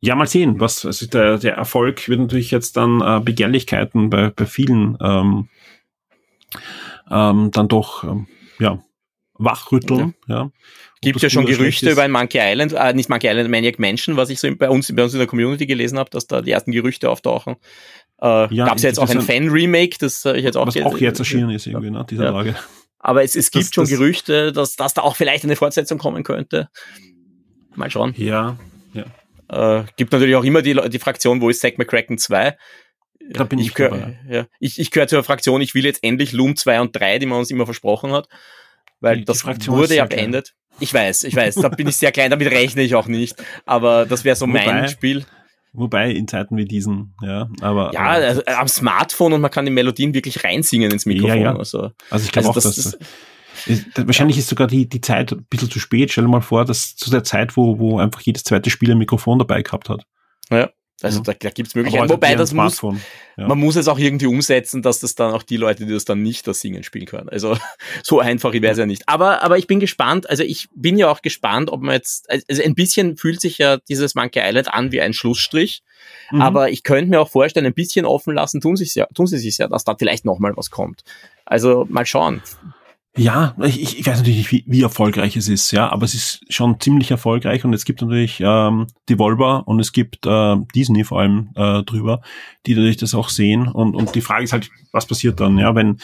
Ja, 0.00 0.14
mal 0.14 0.26
sehen, 0.26 0.60
was, 0.60 0.86
also 0.86 1.06
der, 1.06 1.38
der 1.38 1.54
Erfolg 1.54 2.08
wird 2.08 2.20
natürlich 2.20 2.50
jetzt 2.50 2.76
dann 2.76 3.00
äh, 3.00 3.20
Begehrlichkeiten 3.20 4.10
bei, 4.10 4.30
bei 4.30 4.46
vielen 4.46 4.96
ähm, 5.02 5.48
ähm, 7.10 7.50
dann 7.52 7.68
doch 7.68 8.04
ähm, 8.04 8.26
ja, 8.58 8.82
wachrütteln. 9.34 10.14
Ja. 10.26 10.36
ja. 10.36 10.50
Gibt 11.00 11.22
ja 11.22 11.30
schon 11.30 11.46
Gerüchte 11.46 11.90
über 11.90 12.02
ein 12.02 12.10
Monkey 12.10 12.38
Island, 12.40 12.72
äh, 12.72 12.92
nicht 12.92 13.08
Monkey 13.08 13.28
Island, 13.28 13.50
Maniac 13.50 13.78
Mansion, 13.78 14.16
was 14.16 14.30
ich 14.30 14.40
so 14.40 14.52
bei 14.56 14.68
uns, 14.68 14.94
bei 14.94 15.02
uns 15.02 15.12
in 15.12 15.18
der 15.18 15.28
Community 15.28 15.66
gelesen 15.66 15.98
habe, 15.98 16.10
dass 16.10 16.26
da 16.26 16.42
die 16.42 16.50
ersten 16.50 16.72
Gerüchte 16.72 17.08
auftauchen. 17.08 17.56
Äh, 18.20 18.52
ja, 18.52 18.66
Gab 18.66 18.76
es 18.76 18.82
ja 18.82 18.88
jetzt 18.88 18.98
auch 18.98 19.08
ein 19.08 19.20
Fan-Remake, 19.20 19.96
das 20.00 20.24
äh, 20.24 20.36
ich 20.36 20.44
jetzt 20.44 20.56
auch 20.56 20.66
Was 20.66 20.76
auch 20.76 20.98
jetzt 20.98 21.20
erschienen 21.20 21.50
ist 21.50 21.66
irgendwie, 21.66 21.90
ne, 21.90 22.04
dieser 22.08 22.24
ja. 22.24 22.32
Tage. 22.32 22.56
Aber 22.98 23.22
es, 23.22 23.36
es 23.36 23.52
gibt 23.52 23.66
das, 23.66 23.74
schon 23.74 23.84
das, 23.84 23.90
Gerüchte, 23.90 24.52
dass, 24.52 24.74
dass 24.74 24.94
da 24.94 25.02
auch 25.02 25.14
vielleicht 25.14 25.44
eine 25.44 25.54
Fortsetzung 25.54 25.98
kommen 25.98 26.24
könnte. 26.24 26.68
Mal 27.76 27.90
schauen. 27.90 28.12
Ja, 28.16 28.58
ja. 28.92 29.04
Äh, 29.80 29.84
gibt 29.96 30.12
natürlich 30.12 30.34
auch 30.34 30.44
immer 30.44 30.62
die, 30.62 30.74
die 30.88 30.98
Fraktion, 30.98 31.40
wo 31.40 31.48
ist 31.48 31.60
Zack 31.60 31.78
McCracken 31.78 32.18
2? 32.18 32.56
Da 33.30 33.44
bin 33.44 33.58
ich, 33.58 33.68
ich 33.68 33.74
gehör, 33.74 34.14
ja, 34.28 34.46
ich, 34.58 34.78
ich 34.78 34.90
gehöre 34.90 35.08
zur 35.08 35.22
Fraktion, 35.22 35.60
ich 35.60 35.74
will 35.74 35.84
jetzt 35.84 36.02
endlich 36.02 36.32
Loom 36.32 36.56
2 36.56 36.80
und 36.80 36.96
3, 36.96 37.18
die 37.18 37.26
man 37.26 37.38
uns 37.38 37.50
immer 37.50 37.66
versprochen 37.66 38.12
hat. 38.12 38.28
Weil 39.00 39.18
die, 39.18 39.24
das 39.24 39.42
die 39.42 39.68
wurde 39.68 39.94
ja 39.94 40.06
beendet. 40.06 40.46
Klein. 40.46 40.76
Ich 40.80 40.94
weiß, 40.94 41.24
ich 41.24 41.34
weiß, 41.34 41.56
da 41.56 41.68
bin 41.68 41.88
ich 41.88 41.96
sehr 41.96 42.12
klein, 42.12 42.30
damit 42.30 42.50
rechne 42.50 42.82
ich 42.82 42.94
auch 42.94 43.06
nicht. 43.06 43.36
Aber 43.66 44.06
das 44.06 44.24
wäre 44.24 44.36
so 44.36 44.48
wobei, 44.48 44.64
mein 44.64 44.88
Spiel. 44.88 45.24
Wobei 45.72 46.10
in 46.10 46.26
Zeiten 46.28 46.56
wie 46.56 46.64
diesen, 46.64 47.14
ja, 47.22 47.50
aber. 47.60 47.92
Ja, 47.92 48.08
also, 48.08 48.42
am 48.46 48.68
Smartphone 48.68 49.34
und 49.34 49.40
man 49.40 49.50
kann 49.50 49.64
die 49.64 49.70
Melodien 49.70 50.14
wirklich 50.14 50.42
reinsingen 50.44 50.90
ins 50.90 51.04
Mikrofon. 51.04 51.36
Ja, 51.36 51.52
ja. 51.52 51.56
Also, 51.56 51.90
also 52.10 52.24
ich 52.24 52.32
glaube 52.32 52.48
also 52.48 52.60
auch, 52.60 52.74
dass. 52.74 52.74
Das, 52.74 52.98
das, 53.94 54.06
wahrscheinlich 54.06 54.36
ja. 54.36 54.40
ist 54.40 54.48
sogar 54.48 54.66
die, 54.66 54.88
die 54.88 55.00
Zeit 55.00 55.32
ein 55.32 55.44
bisschen 55.50 55.70
zu 55.70 55.80
spät. 55.80 56.12
Stell 56.12 56.24
dir 56.24 56.30
mal 56.30 56.40
vor, 56.40 56.64
dass 56.64 56.96
zu 56.96 57.10
der 57.10 57.24
Zeit, 57.24 57.56
wo, 57.56 57.78
wo 57.78 57.98
einfach 57.98 58.20
jedes 58.20 58.44
zweite 58.44 58.70
Spiel 58.70 58.92
ein 58.92 58.98
Mikrofon 58.98 59.38
dabei 59.38 59.62
gehabt 59.62 59.88
hat. 59.88 60.06
Ja. 60.50 60.70
Also 61.00 61.18
ja. 61.18 61.24
da, 61.24 61.32
da 61.34 61.50
gibt 61.50 61.68
es 61.68 61.74
Möglichkeiten. 61.76 62.08
Wobei 62.08 62.34
das 62.34 62.52
muss, 62.52 62.82
ja. 62.82 63.46
man 63.46 63.58
muss 63.58 63.76
es 63.76 63.86
auch 63.86 63.98
irgendwie 63.98 64.26
umsetzen, 64.26 64.82
dass 64.82 64.98
das 64.98 65.14
dann 65.14 65.32
auch 65.32 65.44
die 65.44 65.56
Leute, 65.56 65.86
die 65.86 65.92
das 65.92 66.04
dann 66.04 66.22
nicht 66.22 66.46
das 66.48 66.58
Singen 66.60 66.82
spielen 66.82 67.06
können. 67.06 67.28
Also 67.28 67.56
so 68.02 68.18
einfach 68.18 68.52
wäre 68.52 68.72
es 68.72 68.78
ja. 68.78 68.82
ja 68.82 68.86
nicht. 68.86 69.08
Aber, 69.08 69.42
aber 69.42 69.58
ich 69.58 69.68
bin 69.68 69.78
gespannt, 69.78 70.28
also 70.28 70.42
ich 70.42 70.68
bin 70.74 70.98
ja 70.98 71.08
auch 71.08 71.22
gespannt, 71.22 71.70
ob 71.70 71.82
man 71.82 71.94
jetzt, 71.94 72.28
also 72.28 72.62
ein 72.62 72.74
bisschen 72.74 73.16
fühlt 73.16 73.40
sich 73.40 73.58
ja 73.58 73.76
dieses 73.76 74.16
Monkey 74.16 74.40
Island 74.40 74.74
an 74.74 74.90
wie 74.90 75.00
ein 75.00 75.12
Schlussstrich. 75.12 75.82
Mhm. 76.32 76.42
Aber 76.42 76.70
ich 76.70 76.82
könnte 76.82 77.10
mir 77.10 77.20
auch 77.20 77.30
vorstellen, 77.30 77.66
ein 77.66 77.74
bisschen 77.74 78.04
offen 78.04 78.34
lassen, 78.34 78.60
tun 78.60 78.76
sie 78.76 78.84
es 78.84 78.94
ja, 78.94 79.06
tun 79.14 79.26
sie 79.26 79.38
sich 79.38 79.58
ja, 79.58 79.68
dass 79.68 79.84
da 79.84 79.94
vielleicht 79.96 80.24
nochmal 80.24 80.56
was 80.56 80.70
kommt. 80.70 81.04
Also 81.44 81.86
mal 81.88 82.06
schauen. 82.06 82.42
Ja, 83.18 83.56
ich, 83.62 83.98
ich 83.98 84.06
weiß 84.06 84.18
natürlich 84.18 84.38
nicht, 84.38 84.52
wie, 84.52 84.64
wie 84.68 84.82
erfolgreich 84.82 85.36
es 85.36 85.48
ist, 85.48 85.72
ja, 85.72 85.90
aber 85.90 86.04
es 86.04 86.14
ist 86.14 86.40
schon 86.52 86.78
ziemlich 86.78 87.10
erfolgreich 87.10 87.64
und 87.64 87.72
es 87.72 87.84
gibt 87.84 88.00
natürlich 88.00 88.40
ähm, 88.40 88.86
Devolver 89.08 89.66
und 89.66 89.80
es 89.80 89.90
gibt 89.90 90.24
äh, 90.24 90.56
Disney 90.72 91.02
vor 91.02 91.20
allem 91.20 91.50
äh, 91.56 91.82
drüber, 91.82 92.20
die 92.64 92.76
natürlich 92.76 92.96
das 92.96 93.14
auch 93.14 93.28
sehen 93.28 93.66
und, 93.66 93.96
und 93.96 94.14
die 94.14 94.20
Frage 94.20 94.44
ist 94.44 94.52
halt, 94.52 94.70
was 94.92 95.06
passiert 95.06 95.40
dann, 95.40 95.58
ja, 95.58 95.74
wenn 95.74 95.98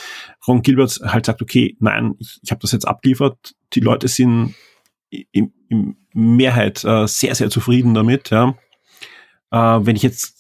Ron 0.49 0.63
Gilbert 0.63 0.99
halt 1.05 1.27
sagt, 1.27 1.41
okay, 1.41 1.77
nein, 1.79 2.17
ich, 2.19 2.41
ich 2.43 2.51
habe 2.51 2.61
das 2.61 2.73
jetzt 2.73 2.89
abgeliefert, 2.89 3.55
die 3.75 3.81
Leute 3.81 4.09
sind 4.09 4.57
in, 5.09 5.53
in 5.69 5.97
Mehrheit 6.13 6.83
äh, 6.85 7.07
sehr, 7.07 7.37
sehr 7.37 7.49
zufrieden 7.49 7.95
damit, 7.95 8.31
ja. 8.31 8.57
Äh, 9.53 9.87
wenn 9.87 9.95
ich 9.95 10.03
jetzt 10.03 10.34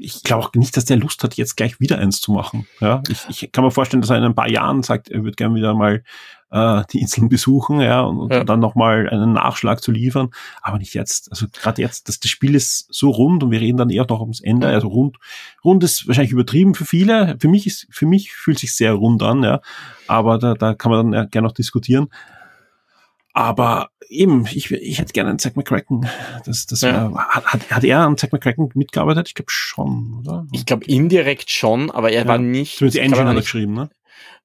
ich 0.00 0.22
glaube 0.22 0.44
auch 0.44 0.52
nicht, 0.54 0.76
dass 0.76 0.84
der 0.84 0.96
Lust 0.96 1.22
hat, 1.22 1.34
jetzt 1.34 1.56
gleich 1.56 1.80
wieder 1.80 1.98
eins 1.98 2.20
zu 2.20 2.32
machen. 2.32 2.66
Ja, 2.80 3.02
ich, 3.08 3.26
ich 3.28 3.52
kann 3.52 3.64
mir 3.64 3.70
vorstellen, 3.70 4.00
dass 4.00 4.10
er 4.10 4.18
in 4.18 4.24
ein 4.24 4.34
paar 4.34 4.50
Jahren 4.50 4.82
sagt, 4.82 5.08
er 5.08 5.22
würde 5.22 5.36
gerne 5.36 5.54
wieder 5.54 5.74
mal 5.74 6.02
äh, 6.50 6.82
die 6.92 7.00
Inseln 7.00 7.28
besuchen, 7.28 7.80
ja, 7.80 8.00
und, 8.00 8.32
ja. 8.32 8.40
und 8.40 8.48
dann 8.48 8.60
nochmal 8.60 9.08
einen 9.08 9.32
Nachschlag 9.32 9.82
zu 9.82 9.92
liefern, 9.92 10.30
aber 10.62 10.78
nicht 10.78 10.94
jetzt. 10.94 11.30
Also 11.30 11.46
gerade 11.52 11.82
jetzt, 11.82 12.08
das, 12.08 12.18
das 12.18 12.30
Spiel 12.30 12.54
ist 12.54 12.86
so 12.90 13.10
rund 13.10 13.42
und 13.42 13.50
wir 13.50 13.60
reden 13.60 13.78
dann 13.78 13.90
eher 13.90 14.06
noch 14.08 14.20
ums 14.20 14.40
Ende. 14.40 14.68
Also 14.68 14.88
rund, 14.88 15.16
rund 15.64 15.84
ist 15.84 16.06
wahrscheinlich 16.08 16.32
übertrieben 16.32 16.74
für 16.74 16.84
viele. 16.84 17.36
Für 17.38 17.48
mich 17.48 17.66
ist, 17.66 17.86
für 17.90 18.06
mich 18.06 18.32
fühlt 18.32 18.58
sich 18.58 18.74
sehr 18.74 18.94
rund 18.94 19.22
an, 19.22 19.42
ja. 19.42 19.60
Aber 20.06 20.38
da, 20.38 20.54
da 20.54 20.74
kann 20.74 20.90
man 20.90 21.12
dann 21.12 21.30
gerne 21.30 21.46
noch 21.46 21.54
diskutieren. 21.54 22.08
Aber 23.32 23.90
eben, 24.08 24.46
ich, 24.46 24.70
ich 24.70 24.98
hätte 24.98 25.12
gerne 25.12 25.30
einen 25.30 25.38
Zack 25.38 25.56
McCracken. 25.56 26.06
Das, 26.44 26.66
das 26.66 26.80
ja. 26.80 27.12
hat, 27.14 27.70
hat 27.70 27.84
er 27.84 28.00
an 28.00 28.16
Zack 28.16 28.32
McCracken 28.32 28.70
mitgearbeitet? 28.74 29.28
Ich 29.28 29.34
glaube 29.34 29.50
schon, 29.50 30.18
oder? 30.20 30.46
Ich 30.52 30.66
glaube 30.66 30.84
indirekt 30.86 31.50
schon, 31.50 31.90
aber 31.90 32.10
er 32.10 32.22
ja. 32.22 32.28
war 32.28 32.38
nicht. 32.38 32.80
Die 32.80 32.98
Engine 32.98 33.24
hat 33.26 33.36
er 33.36 33.40
geschrieben, 33.40 33.74
ne? 33.74 33.90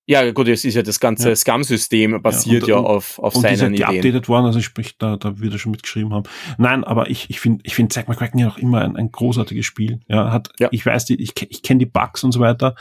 Ja, 0.07 0.31
gut, 0.31 0.47
es 0.47 0.63
ist 0.63 0.75
ja 0.75 0.83
das 0.83 0.99
ganze 0.99 1.29
ja. 1.29 1.35
Scum-System 1.35 2.21
basiert 2.21 2.67
ja, 2.67 2.75
und, 2.75 2.83
ja 2.83 2.89
auf, 2.89 3.17
auf 3.17 3.35
und 3.35 3.41
seinen 3.41 3.73
Ideen. 3.73 3.87
Und 3.87 3.93
geupdatet 3.93 4.29
worden, 4.29 4.45
also 4.45 4.61
sprich, 4.61 4.97
da, 4.99 5.17
da 5.17 5.39
wird 5.39 5.53
er 5.53 5.59
schon 5.59 5.71
mitgeschrieben 5.71 6.13
haben. 6.13 6.29
Nein, 6.59 6.83
aber 6.83 7.09
ich, 7.09 7.29
ich 7.29 7.39
finde, 7.39 7.61
ich 7.63 7.73
finde 7.73 7.93
Zack 7.93 8.07
McCracken 8.07 8.39
ja 8.39 8.49
auch 8.49 8.57
immer 8.57 8.81
ein, 8.81 8.95
ein 8.95 9.11
großartiges 9.11 9.65
Spiel. 9.65 10.01
Ja, 10.07 10.31
hat, 10.31 10.49
ja. 10.59 10.67
ich 10.71 10.85
weiß, 10.85 11.05
die, 11.05 11.19
ich, 11.21 11.33
ich 11.49 11.63
kenne 11.63 11.79
die 11.79 11.87
Bugs 11.87 12.23
und 12.23 12.33
so 12.33 12.39
weiter. 12.39 12.75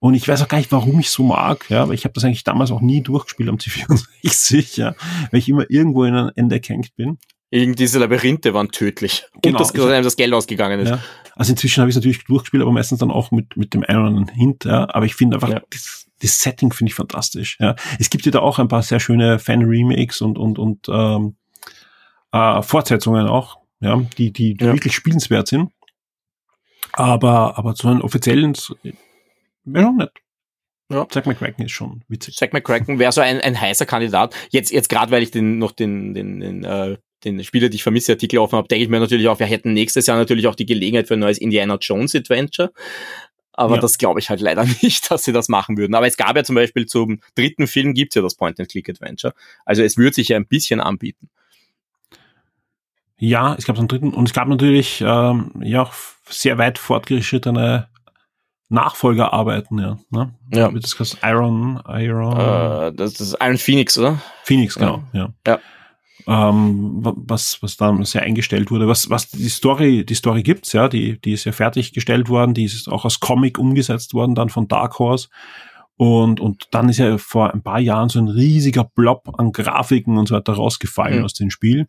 Und 0.00 0.14
ich 0.14 0.28
weiß 0.28 0.42
auch 0.42 0.48
gar 0.48 0.58
nicht, 0.58 0.70
warum 0.70 1.00
ich 1.00 1.08
so 1.08 1.22
mag, 1.22 1.64
ja, 1.70 1.82
aber 1.82 1.94
ich 1.94 2.04
habe 2.04 2.12
das 2.12 2.24
eigentlich 2.24 2.44
damals 2.44 2.70
auch 2.70 2.82
nie 2.82 3.02
durchgespielt 3.02 3.48
am 3.48 3.56
C64, 3.56 4.78
ja, 4.78 4.94
weil 5.30 5.38
ich 5.38 5.48
immer 5.48 5.64
irgendwo 5.70 6.04
in 6.04 6.14
ein 6.14 6.30
Ende 6.36 6.60
gehängt 6.60 6.94
bin. 6.96 7.18
Irgend 7.50 7.78
diese 7.78 7.98
Labyrinthe 8.00 8.52
waren 8.52 8.70
tödlich. 8.70 9.24
Genau. 9.40 9.58
Und 9.58 9.60
das, 9.60 9.72
dass 9.72 9.86
einem 9.86 10.04
das 10.04 10.16
Geld 10.16 10.34
ausgegangen 10.34 10.80
ist. 10.80 10.90
Ja. 10.90 10.98
Also 11.36 11.52
inzwischen 11.52 11.80
habe 11.80 11.88
ich 11.88 11.96
es 11.96 11.96
natürlich 11.96 12.24
durchgespielt, 12.24 12.62
aber 12.62 12.72
meistens 12.72 12.98
dann 12.98 13.10
auch 13.10 13.30
mit, 13.30 13.56
mit 13.56 13.72
dem 13.72 13.84
einen 13.84 13.98
oder 13.98 14.08
anderen 14.08 14.28
Hint, 14.28 14.64
ja. 14.64 14.88
Aber 14.90 15.06
ich 15.06 15.14
finde 15.14 15.36
einfach, 15.36 15.50
ja. 15.50 15.62
das, 15.70 16.05
das 16.22 16.40
Setting 16.40 16.72
finde 16.72 16.90
ich 16.90 16.94
fantastisch, 16.94 17.58
ja. 17.60 17.76
Es 17.98 18.10
gibt 18.10 18.24
ja 18.24 18.32
da 18.32 18.40
auch 18.40 18.58
ein 18.58 18.68
paar 18.68 18.82
sehr 18.82 19.00
schöne 19.00 19.38
Fan-Remakes 19.38 20.20
und, 20.20 20.38
und, 20.38 20.58
und, 20.58 20.88
ähm, 20.88 21.36
äh, 22.32 22.62
Fortsetzungen 22.62 23.26
auch, 23.26 23.58
ja, 23.80 24.00
die, 24.18 24.32
die, 24.32 24.54
die 24.54 24.64
ja. 24.64 24.72
wirklich 24.72 24.94
spielenswert 24.94 25.48
sind. 25.48 25.70
Aber, 26.92 27.58
aber 27.58 27.74
zu 27.74 27.88
einem 27.88 28.00
offiziellen, 28.00 28.56
wäre 29.64 29.84
schon 29.84 29.96
nett. 29.96 30.12
Ja. 30.90 31.06
Zack 31.08 31.26
McCracken 31.26 31.64
ist 31.64 31.72
schon 31.72 32.04
witzig. 32.08 32.36
Zack 32.36 32.52
McCracken 32.52 32.98
wäre 32.98 33.12
so 33.12 33.20
ein, 33.20 33.40
ein 33.40 33.60
heißer 33.60 33.86
Kandidat. 33.86 34.34
Jetzt, 34.50 34.70
jetzt 34.70 34.88
gerade, 34.88 35.10
weil 35.10 35.22
ich 35.22 35.32
den 35.32 35.58
noch 35.58 35.72
den, 35.72 36.14
den, 36.14 36.40
den, 36.40 36.64
äh, 36.64 36.96
den 37.24 37.42
Spieler, 37.42 37.68
die 37.68 37.76
ich 37.76 37.82
vermisse, 37.82 38.12
Artikel 38.12 38.38
offen 38.38 38.56
habe, 38.56 38.68
denke 38.68 38.84
ich 38.84 38.88
mir 38.88 39.00
natürlich 39.00 39.26
auch, 39.26 39.38
wir 39.40 39.46
hätten 39.46 39.72
nächstes 39.72 40.06
Jahr 40.06 40.16
natürlich 40.16 40.46
auch 40.46 40.54
die 40.54 40.66
Gelegenheit 40.66 41.08
für 41.08 41.14
ein 41.14 41.20
neues 41.20 41.38
Indiana 41.38 41.76
Jones 41.80 42.14
Adventure. 42.14 42.72
Aber 43.56 43.76
ja. 43.76 43.80
das 43.80 43.98
glaube 43.98 44.20
ich 44.20 44.30
halt 44.30 44.40
leider 44.40 44.64
nicht, 44.82 45.10
dass 45.10 45.24
sie 45.24 45.32
das 45.32 45.48
machen 45.48 45.76
würden. 45.76 45.94
Aber 45.94 46.06
es 46.06 46.16
gab 46.16 46.36
ja 46.36 46.44
zum 46.44 46.54
Beispiel 46.54 46.86
zum 46.86 47.20
dritten 47.34 47.66
Film 47.66 47.94
gibt's 47.94 48.14
ja 48.14 48.22
das 48.22 48.34
Point-and-Click-Adventure. 48.34 49.34
Also 49.64 49.82
es 49.82 49.96
würde 49.96 50.14
sich 50.14 50.28
ja 50.28 50.36
ein 50.36 50.46
bisschen 50.46 50.80
anbieten. 50.80 51.28
Ja, 53.18 53.54
es 53.54 53.64
gab 53.64 53.76
zum 53.76 53.88
dritten 53.88 54.12
und 54.12 54.28
es 54.28 54.34
gab 54.34 54.46
natürlich 54.46 55.00
ähm, 55.00 55.52
ja 55.60 55.82
auch 55.82 55.94
sehr 56.28 56.58
weit 56.58 56.78
fortgeschrittene 56.78 57.88
Nachfolger 58.68 59.32
arbeiten, 59.32 59.78
ja. 59.78 59.98
Ne? 60.10 60.34
Ja. 60.52 60.70
Das 60.70 60.98
heißt 60.98 61.18
Iron, 61.22 61.80
Iron, 61.88 62.32
Äh, 62.32 62.92
das, 62.92 63.14
das 63.14 63.28
ist 63.28 63.36
Iron 63.40 63.58
Phoenix, 63.58 63.96
oder? 63.96 64.20
Phoenix, 64.44 64.74
genau, 64.74 65.02
ja. 65.12 65.32
Ja. 65.46 65.60
Ähm, 66.28 67.04
wa- 67.04 67.14
was, 67.16 67.62
was 67.62 67.76
da 67.76 67.96
sehr 68.04 68.22
eingestellt 68.22 68.70
wurde. 68.70 68.88
Was, 68.88 69.10
was 69.10 69.30
die 69.30 69.48
Story, 69.48 70.04
die 70.04 70.14
Story 70.14 70.42
gibt's, 70.42 70.72
ja, 70.72 70.88
die, 70.88 71.20
die 71.20 71.32
ist 71.32 71.44
ja 71.44 71.52
fertiggestellt 71.52 72.28
worden, 72.28 72.52
die 72.52 72.64
ist 72.64 72.88
auch 72.88 73.04
als 73.04 73.20
Comic 73.20 73.58
umgesetzt 73.58 74.12
worden, 74.12 74.34
dann 74.34 74.48
von 74.48 74.66
Dark 74.66 74.98
Horse. 74.98 75.28
Und, 75.96 76.40
und 76.40 76.66
dann 76.72 76.88
ist 76.88 76.98
ja 76.98 77.16
vor 77.16 77.54
ein 77.54 77.62
paar 77.62 77.78
Jahren 77.80 78.08
so 78.08 78.18
ein 78.18 78.28
riesiger 78.28 78.84
Blob 78.84 79.38
an 79.38 79.52
Grafiken 79.52 80.18
und 80.18 80.26
so 80.28 80.34
weiter 80.34 80.52
rausgefallen 80.54 81.20
Mhm. 81.20 81.24
aus 81.24 81.32
dem 81.34 81.50
Spiel. 81.50 81.86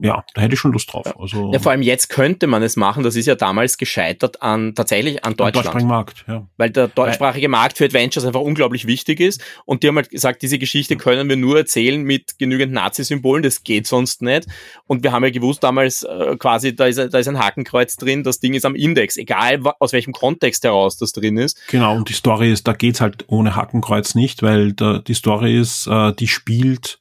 Ja, 0.00 0.24
da 0.34 0.42
hätte 0.42 0.54
ich 0.54 0.60
schon 0.60 0.72
Lust 0.72 0.92
drauf. 0.92 1.18
Also, 1.18 1.52
Ja, 1.52 1.58
vor 1.58 1.72
allem 1.72 1.82
jetzt 1.82 2.08
könnte 2.08 2.46
man 2.46 2.62
es 2.62 2.76
machen. 2.76 3.02
Das 3.02 3.16
ist 3.16 3.26
ja 3.26 3.34
damals 3.34 3.78
gescheitert 3.78 4.42
an 4.42 4.74
tatsächlich 4.74 5.24
an 5.24 5.36
Deutschland. 5.36 5.56
deutschsprachigen 5.56 5.88
Markt, 5.88 6.24
ja. 6.28 6.46
weil 6.58 6.70
der 6.70 6.88
deutschsprachige 6.88 7.48
Markt 7.48 7.78
für 7.78 7.86
Adventures 7.86 8.26
einfach 8.26 8.40
unglaublich 8.40 8.86
wichtig 8.86 9.20
ist. 9.20 9.42
Und 9.64 9.82
die 9.82 9.88
haben 9.88 9.96
halt 9.96 10.10
gesagt, 10.10 10.42
diese 10.42 10.58
Geschichte 10.58 10.96
können 10.96 11.28
wir 11.28 11.36
nur 11.36 11.56
erzählen 11.56 12.02
mit 12.02 12.38
genügend 12.38 12.72
Nazi-Symbolen, 12.72 13.42
das 13.42 13.64
geht 13.64 13.86
sonst 13.86 14.20
nicht. 14.20 14.46
Und 14.86 15.02
wir 15.02 15.12
haben 15.12 15.24
ja 15.24 15.30
gewusst 15.30 15.64
damals 15.64 16.02
äh, 16.02 16.36
quasi, 16.38 16.76
da 16.76 16.86
ist, 16.86 16.98
da 16.98 17.18
ist 17.18 17.28
ein 17.28 17.38
Hakenkreuz 17.38 17.96
drin, 17.96 18.22
das 18.22 18.40
Ding 18.40 18.52
ist 18.54 18.66
am 18.66 18.74
Index, 18.74 19.16
egal 19.16 19.60
aus 19.78 19.92
welchem 19.92 20.12
Kontext 20.12 20.64
heraus 20.64 20.98
das 20.98 21.12
drin 21.12 21.38
ist. 21.38 21.58
Genau, 21.68 21.96
und 21.96 22.08
die 22.08 22.14
Story 22.14 22.52
ist, 22.52 22.68
da 22.68 22.74
geht's 22.74 23.00
halt 23.00 23.24
ohne 23.28 23.56
Hakenkreuz 23.56 24.14
nicht, 24.14 24.42
weil 24.42 24.74
da, 24.74 24.98
die 24.98 25.14
Story 25.14 25.58
ist, 25.58 25.86
äh, 25.86 26.12
die 26.12 26.28
spielt 26.28 26.98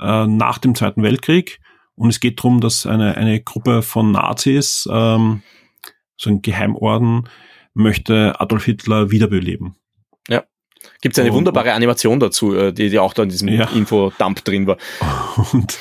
äh, 0.00 0.26
nach 0.26 0.58
dem 0.58 0.74
Zweiten 0.74 1.02
Weltkrieg 1.02 1.58
und 2.00 2.08
es 2.10 2.18
geht 2.20 2.42
drum, 2.42 2.60
dass 2.60 2.86
eine, 2.86 3.16
eine 3.16 3.40
Gruppe 3.42 3.82
von 3.82 4.12
Nazis, 4.12 4.88
ähm, 4.90 5.42
so 6.16 6.30
ein 6.30 6.42
Geheimorden, 6.42 7.28
möchte 7.74 8.40
Adolf 8.40 8.64
Hitler 8.64 9.10
wiederbeleben. 9.10 9.76
Gibt 11.02 11.14
es 11.14 11.18
eine 11.18 11.30
Und- 11.30 11.36
wunderbare 11.36 11.74
Animation 11.74 12.18
dazu, 12.20 12.54
äh, 12.54 12.72
die, 12.72 12.88
die 12.88 12.98
auch 12.98 13.12
da 13.12 13.22
in 13.24 13.28
diesem 13.28 13.48
Ja. 13.48 13.66
Infodump 13.66 14.42
drin 14.44 14.66
war. 14.66 14.78
Und, 15.52 15.76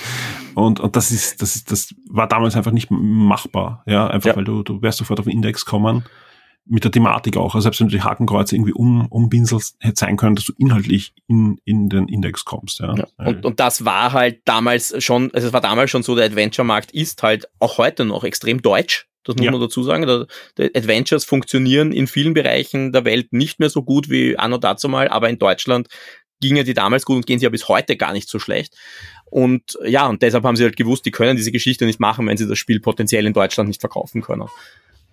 und, 0.55 0.79
und 0.81 0.95
das 0.97 1.11
ist, 1.11 1.41
das 1.41 1.55
ist, 1.55 1.71
das 1.71 1.95
war 2.09 2.27
damals 2.27 2.57
einfach 2.57 2.71
nicht 2.73 2.89
machbar. 2.91 3.81
Ja, 3.85 4.07
einfach 4.07 4.31
Ja. 4.31 4.35
weil 4.35 4.43
du, 4.43 4.61
du 4.63 4.81
wärst 4.81 4.97
sofort 4.97 5.19
auf 5.19 5.25
den 5.25 5.31
Index 5.33 5.63
kommen. 5.63 6.03
Mit 6.71 6.83
der 6.83 6.91
Thematik 6.91 7.35
auch. 7.35 7.55
Also 7.55 7.63
selbst 7.63 7.79
wenn 7.79 7.87
du 7.87 7.95
die 7.95 8.03
Hakenkreuze 8.03 8.55
irgendwie 8.55 8.73
um, 8.73 9.07
umbinselst, 9.07 9.75
hätte 9.79 9.99
sein 9.99 10.17
können, 10.17 10.35
dass 10.35 10.45
du 10.45 10.53
inhaltlich 10.57 11.13
in, 11.27 11.59
in 11.65 11.89
den 11.89 12.07
Index 12.07 12.45
kommst. 12.45 12.79
Ja. 12.79 12.95
Ja. 12.95 13.07
Und, 13.17 13.43
und 13.43 13.59
das 13.59 13.85
war 13.85 14.13
halt 14.13 14.41
damals 14.45 14.93
schon, 15.03 15.31
also 15.33 15.47
es 15.47 15.53
war 15.53 15.61
damals 15.61 15.89
schon 15.89 16.03
so, 16.03 16.15
der 16.15 16.25
Adventure-Markt 16.25 16.91
ist 16.91 17.23
halt 17.23 17.47
auch 17.59 17.79
heute 17.79 18.05
noch 18.05 18.23
extrem 18.23 18.61
deutsch. 18.61 19.07
Das 19.23 19.35
muss 19.35 19.45
Ja. 19.45 19.51
man 19.51 19.59
dazu 19.61 19.83
sagen. 19.83 20.27
Adventures 20.57 21.25
funktionieren 21.25 21.91
in 21.91 22.07
vielen 22.07 22.33
Bereichen 22.35 22.91
der 22.91 23.03
Welt 23.03 23.33
nicht 23.33 23.59
mehr 23.59 23.69
so 23.69 23.81
gut 23.83 24.09
wie 24.09 24.37
anno 24.37 24.57
dazu 24.59 24.87
mal, 24.89 25.07
aber 25.07 25.29
in 25.29 25.39
Deutschland 25.39 25.87
gingen 26.39 26.65
die 26.65 26.73
damals 26.73 27.03
gut 27.03 27.17
und 27.17 27.25
gehen 27.25 27.39
sie 27.39 27.43
ja 27.45 27.49
bis 27.49 27.67
heute 27.67 27.97
gar 27.97 28.13
nicht 28.13 28.29
so 28.29 28.39
schlecht. 28.39 28.75
Und 29.25 29.77
ja, 29.85 30.07
und 30.07 30.21
deshalb 30.21 30.43
haben 30.45 30.55
sie 30.55 30.63
halt 30.63 30.77
gewusst, 30.77 31.05
die 31.05 31.11
können 31.11 31.35
diese 31.35 31.51
Geschichte 31.51 31.85
nicht 31.85 31.99
machen, 31.99 32.25
wenn 32.27 32.37
sie 32.37 32.47
das 32.47 32.57
Spiel 32.57 32.79
potenziell 32.79 33.25
in 33.25 33.33
Deutschland 33.33 33.67
nicht 33.67 33.81
verkaufen 33.81 34.21
können. 34.21 34.47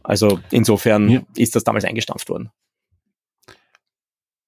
Also 0.06 0.38
insofern 0.50 1.08
Ja. 1.08 1.20
ist 1.36 1.54
das 1.56 1.64
damals 1.64 1.84
eingestampft 1.84 2.28
worden. 2.28 2.50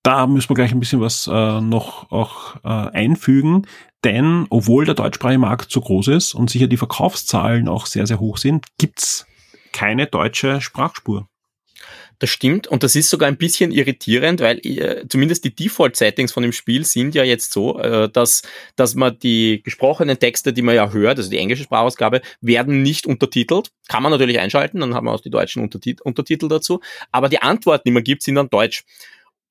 da 0.05 0.27
müssen 0.27 0.49
wir 0.49 0.55
gleich 0.55 0.73
ein 0.73 0.81
bisschen 0.81 1.03
was 1.03 1.27
äh, 1.27 1.61
noch 1.61 2.11
auch 2.11 2.57
äh, 2.65 2.69
einfügen, 2.69 3.67
denn 4.05 4.47
obwohl 4.49 4.87
der 4.87 4.95
deutschsprachige 4.95 5.39
Markt 5.41 5.71
so 5.71 5.83
groß 5.83 6.09
ist 6.09 6.33
und 6.35 6.49
sicher 6.49 6.67
die 6.67 6.79
Verkaufszahlen 6.79 7.69
auch 7.69 7.85
sehr, 7.85 8.07
sehr 8.07 8.19
hoch 8.19 8.39
sind, 8.39 8.65
gibt's 8.79 9.27
keine 9.73 10.07
deutsche 10.07 10.63
Sprachspur. 10.63 11.29
Das 12.21 12.31
stimmt 12.31 12.67
und 12.67 12.83
das 12.83 12.97
ist 12.97 13.11
sogar 13.11 13.29
ein 13.29 13.37
bisschen 13.37 13.71
irritierend, 13.71 14.41
weil 14.41 14.59
äh, 14.67 15.07
zumindest 15.09 15.45
die 15.45 15.55
Default-Settings 15.55 16.33
von 16.33 16.43
dem 16.43 16.53
Spiel 16.53 16.85
sind 16.85 17.15
ja 17.15 17.23
jetzt 17.23 17.53
so, 17.53 17.79
äh, 17.79 18.09
dass, 18.09 18.43
dass 18.75 18.97
man 18.97 19.19
die 19.21 19.63
gesprochenen 19.63 20.19
Texte, 20.19 20.53
die 20.53 20.63
man 20.63 20.75
ja 20.75 20.91
hört, 20.91 21.19
also 21.19 21.31
die 21.31 21.39
englische 21.39 21.63
Sprachausgabe, 21.63 22.21
werden 22.41 22.83
nicht 22.83 23.07
untertitelt. 23.07 23.71
Kann 23.87 24.03
man 24.03 24.11
natürlich 24.11 24.41
einschalten, 24.41 24.81
dann 24.81 24.95
haben 24.95 25.07
wir 25.07 25.13
auch 25.13 25.21
die 25.21 25.31
deutschen 25.31 25.63
Untertit 25.63 26.01
Untertitel 26.01 26.49
dazu. 26.49 26.81
Aber 27.13 27.29
die 27.29 27.41
Antworten, 27.41 27.83
die 27.87 27.93
man 27.93 28.03
gibt, 28.03 28.23
sind 28.23 28.35
dann 28.35 28.51
deutsch. 28.51 28.85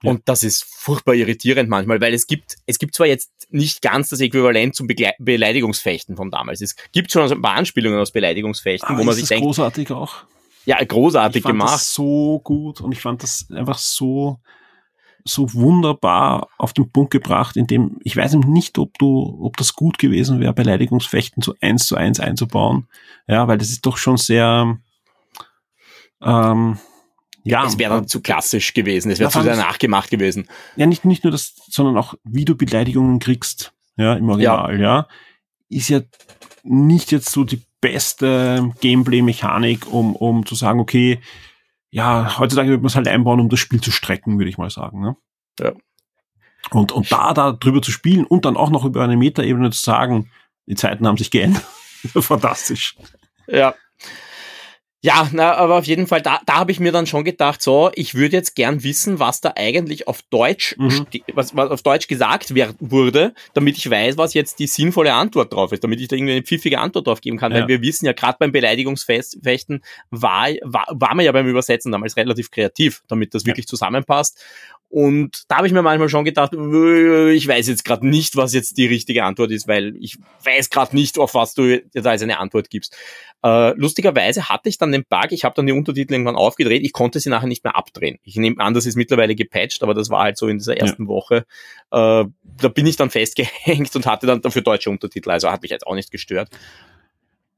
Ja. 0.04 0.12
Und 0.12 0.24
das 0.26 0.44
ist 0.44 0.64
furchtbar 0.64 1.16
irritierend 1.16 1.70
manchmal, 1.70 2.00
weil 2.02 2.14
es 2.14 2.28
gibt, 2.28 2.58
es 2.68 2.78
gibt 2.78 2.94
zwar 2.94 3.08
jetzt 3.08 3.32
nicht 3.50 3.82
ganz 3.82 4.10
das 4.10 4.20
Äquivalent 4.20 4.76
zum 4.76 4.88
Begle 4.88 5.14
Beleidigungsfechten 5.18 6.16
von 6.16 6.30
damals. 6.30 6.62
Es 6.62 6.76
gibt 6.92 7.12
schon 7.12 7.32
ein 7.32 7.42
paar 7.42 7.56
Anspielungen 7.56 8.00
aus 8.00 8.12
Beleidigungsfechten, 8.12 8.98
wo 8.98 9.04
man 9.04 9.10
ist 9.10 9.16
sich 9.16 9.24
das 9.24 9.30
denkt, 9.30 9.46
großartig 9.46 9.92
auch. 9.92 10.26
Ja, 10.68 10.84
großartig 10.84 11.38
ich 11.38 11.44
fand 11.44 11.54
gemacht. 11.54 11.74
Das 11.74 11.94
so 11.94 12.40
gut 12.44 12.82
und 12.82 12.92
ich 12.92 13.00
fand 13.02 13.24
das 13.24 13.48
einfach 13.52 13.78
so 13.78 14.40
so 15.24 15.54
wunderbar 15.54 16.50
auf 16.58 16.74
den 16.74 16.90
Punkt 16.90 17.12
gebracht, 17.12 17.58
indem 17.58 18.00
ich 18.04 18.16
weiß 18.16 18.36
nicht, 18.36 18.78
ob 18.78 18.98
du, 18.98 19.40
ob 19.42 19.58
das 19.58 19.74
gut 19.74 19.98
gewesen 19.98 20.40
wäre, 20.40 20.54
Beleidigungsfechten 20.54 21.44
so 21.44 21.54
eins 21.60 21.86
zu 21.86 21.96
eins 21.96 22.20
einzubauen. 22.20 22.88
Ja, 23.28 23.48
weil 23.48 23.58
das 23.58 23.70
ist 23.70 23.86
doch 23.86 23.98
schon 23.98 24.18
sehr 24.18 24.78
ähm, 26.22 26.78
ja, 27.44 27.66
es 27.66 27.78
wäre 27.78 27.94
dann 27.96 28.08
zu 28.08 28.22
klassisch 28.22 28.74
gewesen, 28.74 29.10
es 29.10 29.20
wäre 29.20 29.30
Ja, 29.30 29.40
zu 29.40 29.44
sehr 29.44 29.56
nachgemacht 29.56 30.10
gewesen. 30.10 30.48
ja 30.76 30.86
nicht, 30.86 31.06
nicht 31.06 31.24
nur 31.24 31.32
das, 31.32 31.56
sondern 31.70 31.98
auch 31.98 32.16
wie 32.24 32.44
du 32.44 32.56
Beleidigungen 32.56 33.20
kriegst, 33.20 33.74
ja, 33.96 34.16
im 34.16 34.30
Original, 34.30 34.80
ja, 34.80 35.08
ist 35.70 35.90
ja 35.90 36.02
nicht 36.64 37.12
jetzt 37.12 37.30
so 37.32 37.44
die 37.44 37.62
beste 37.82 38.72
Gameplay-Mechanik, 38.82 39.92
um, 39.92 40.16
um 40.16 40.46
zu 40.46 40.56
sagen, 40.56 40.80
okay, 40.80 41.20
ja, 41.90 42.38
heutzutage 42.38 42.70
wird 42.70 42.82
man 42.82 42.88
es 42.88 42.96
halt 42.96 43.08
einbauen, 43.08 43.40
um 43.40 43.50
das 43.50 43.60
Spiel 43.60 43.82
zu 43.82 43.92
strecken, 43.92 44.38
würde 44.38 44.50
ich 44.50 44.58
mal 44.58 44.70
sagen. 44.70 45.02
Ne? 45.02 45.16
Ja. 45.60 45.74
Und, 46.72 46.92
und 46.92 47.12
da, 47.12 47.34
da 47.34 47.52
drüber 47.54 47.82
zu 47.82 47.92
spielen 47.92 48.26
und 48.26 48.46
dann 48.46 48.58
auch 48.58 48.70
noch 48.70 48.84
über 48.84 49.04
eine 49.04 49.18
Metaebene 49.18 49.72
zu 49.72 49.82
sagen, 49.82 50.30
die 50.66 50.76
Zeiten 50.76 51.08
haben 51.08 51.18
sich 51.18 51.32
geändert. 51.32 51.64
Fantastisch. 52.20 52.96
Ja. 53.48 53.74
Ja, 55.04 55.30
na, 55.32 55.54
aber 55.54 55.76
auf 55.76 55.86
jeden 55.86 56.08
Fall, 56.08 56.24
da, 56.24 56.40
da 56.48 56.56
habe 56.56 56.72
ich 56.72 56.80
mir 56.80 56.92
dann 56.92 57.06
schon 57.06 57.24
gedacht, 57.24 57.62
so, 57.62 57.92
ich 57.94 58.16
würde 58.16 58.36
jetzt 58.36 58.56
gern 58.56 58.82
wissen, 58.84 59.20
was 59.20 59.42
da 59.42 59.54
eigentlich 59.56 60.08
auf 60.08 60.24
Deutsch, 60.32 60.76
Mhm. 60.80 61.06
was, 61.34 61.56
was 61.56 61.70
auf 61.70 61.84
Deutsch 61.84 62.08
gesagt 62.08 62.56
wer- 62.56 62.74
wurde, 62.80 63.34
damit 63.54 63.78
ich 63.78 63.88
weiß, 63.90 64.18
was 64.18 64.34
jetzt 64.34 64.58
die 64.58 64.66
sinnvolle 64.66 65.14
Antwort 65.14 65.54
drauf 65.54 65.72
ist, 65.72 65.84
damit 65.84 66.02
ich 66.02 66.08
da 66.08 66.16
irgendwie 66.16 66.34
eine 66.34 66.42
pfiffige 66.42 66.80
Antwort 66.80 67.06
drauf 67.06 67.22
geben 67.22 67.38
kann. 67.38 67.52
Ja. 67.52 67.60
Weil 67.62 67.68
wir 67.68 67.82
wissen 67.84 68.08
ja, 68.08 68.14
gerade 68.14 68.38
beim 68.40 68.52
Beleidigungsfechten 68.52 69.84
war, 70.10 70.48
war, 70.64 70.88
war 70.90 71.16
man 71.16 71.24
ja 71.26 71.32
beim 71.32 71.48
Übersetzen 71.48 71.92
damals 71.92 72.18
relativ 72.18 72.50
kreativ, 72.50 73.04
damit 73.08 73.34
das 73.36 73.44
Ja. 73.44 73.48
wirklich 73.48 73.68
zusammenpasst. 73.68 74.42
Und 74.90 75.44
da 75.50 75.58
habe 75.58 75.68
ich 75.68 75.74
mir 75.74 75.82
manchmal 75.82 76.08
schon 76.08 76.24
gedacht, 76.24 76.54
ich 76.54 77.48
weiß 77.48 77.68
jetzt 77.68 77.84
gerade 77.84 78.08
nicht, 78.08 78.38
was 78.38 78.54
jetzt 78.54 78.78
die 78.78 78.86
richtige 78.86 79.26
Antwort 79.26 79.52
ist, 79.52 79.68
weil 79.68 79.96
ich 80.00 80.18
weiß 80.46 80.70
gerade 80.70 80.96
nicht, 80.96 81.20
auf 81.20 81.34
was 81.34 81.54
du 81.54 81.82
da 81.94 82.10
als 82.12 82.22
eine 82.22 82.40
Antwort 82.40 82.70
gibst. 82.70 82.96
Äh, 83.44 83.72
lustigerweise 83.78 84.48
hatte 84.48 84.70
ich 84.70 84.78
dann 84.78 84.87
den 84.92 85.04
Bug, 85.10 85.32
ich 85.32 85.44
habe 85.44 85.54
dann 85.56 85.66
die 85.66 85.74
Untertitel 85.74 86.14
irgendwann 86.14 86.36
aufgedreht, 86.36 86.84
ich 86.84 86.94
konnte 86.94 87.20
sie 87.20 87.30
nachher 87.30 87.48
nicht 87.48 87.64
mehr 87.64 87.76
abdrehen. 87.76 88.20
Ich 88.24 88.36
nehme 88.36 88.60
an, 88.60 88.74
das 88.74 88.86
ist 88.86 88.96
mittlerweile 88.96 89.36
gepatcht, 89.36 89.84
aber 89.84 89.94
das 89.94 90.10
war 90.10 90.24
halt 90.24 90.38
so 90.38 90.48
in 90.48 90.58
dieser 90.58 90.78
ersten 90.78 91.08
Woche. 91.08 91.46
Äh, 91.92 92.26
da 92.62 92.68
bin 92.74 92.86
ich 92.88 92.96
dann 92.96 93.10
festgehängt 93.12 93.96
und 93.96 94.06
hatte 94.06 94.28
dann 94.28 94.42
dafür 94.42 94.62
deutsche 94.62 94.90
Untertitel, 94.90 95.30
also 95.32 95.50
hat 95.52 95.62
mich 95.62 95.72
jetzt 95.72 95.86
auch 95.88 95.96
nicht 95.96 96.12
gestört. 96.12 96.50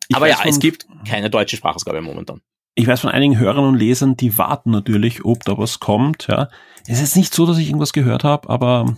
Ich 0.07 0.15
aber 0.15 0.27
ja, 0.27 0.39
es 0.45 0.51
von- 0.55 0.59
gibt 0.59 0.87
keine 1.07 1.29
deutsche 1.29 1.55
Sprachausgabe 1.57 2.01
momentan. 2.01 2.41
ich 2.75 2.87
weiß 2.87 3.01
von 3.01 3.11
einigen 3.11 3.37
Hörern 3.37 3.65
und 3.65 3.75
Lesern, 3.75 4.15
die 4.17 4.37
warten 4.37 4.71
natürlich, 4.71 5.23
ob 5.25 5.43
da 5.45 5.57
was 5.57 5.79
kommt. 5.79 6.27
Ja, 6.27 6.49
es 6.83 6.93
ist 6.95 7.01
jetzt 7.01 7.15
nicht 7.17 7.33
so, 7.33 7.45
dass 7.45 7.57
ich 7.57 7.67
irgendwas 7.67 7.93
gehört 7.93 8.23
habe, 8.23 8.49
aber 8.49 8.97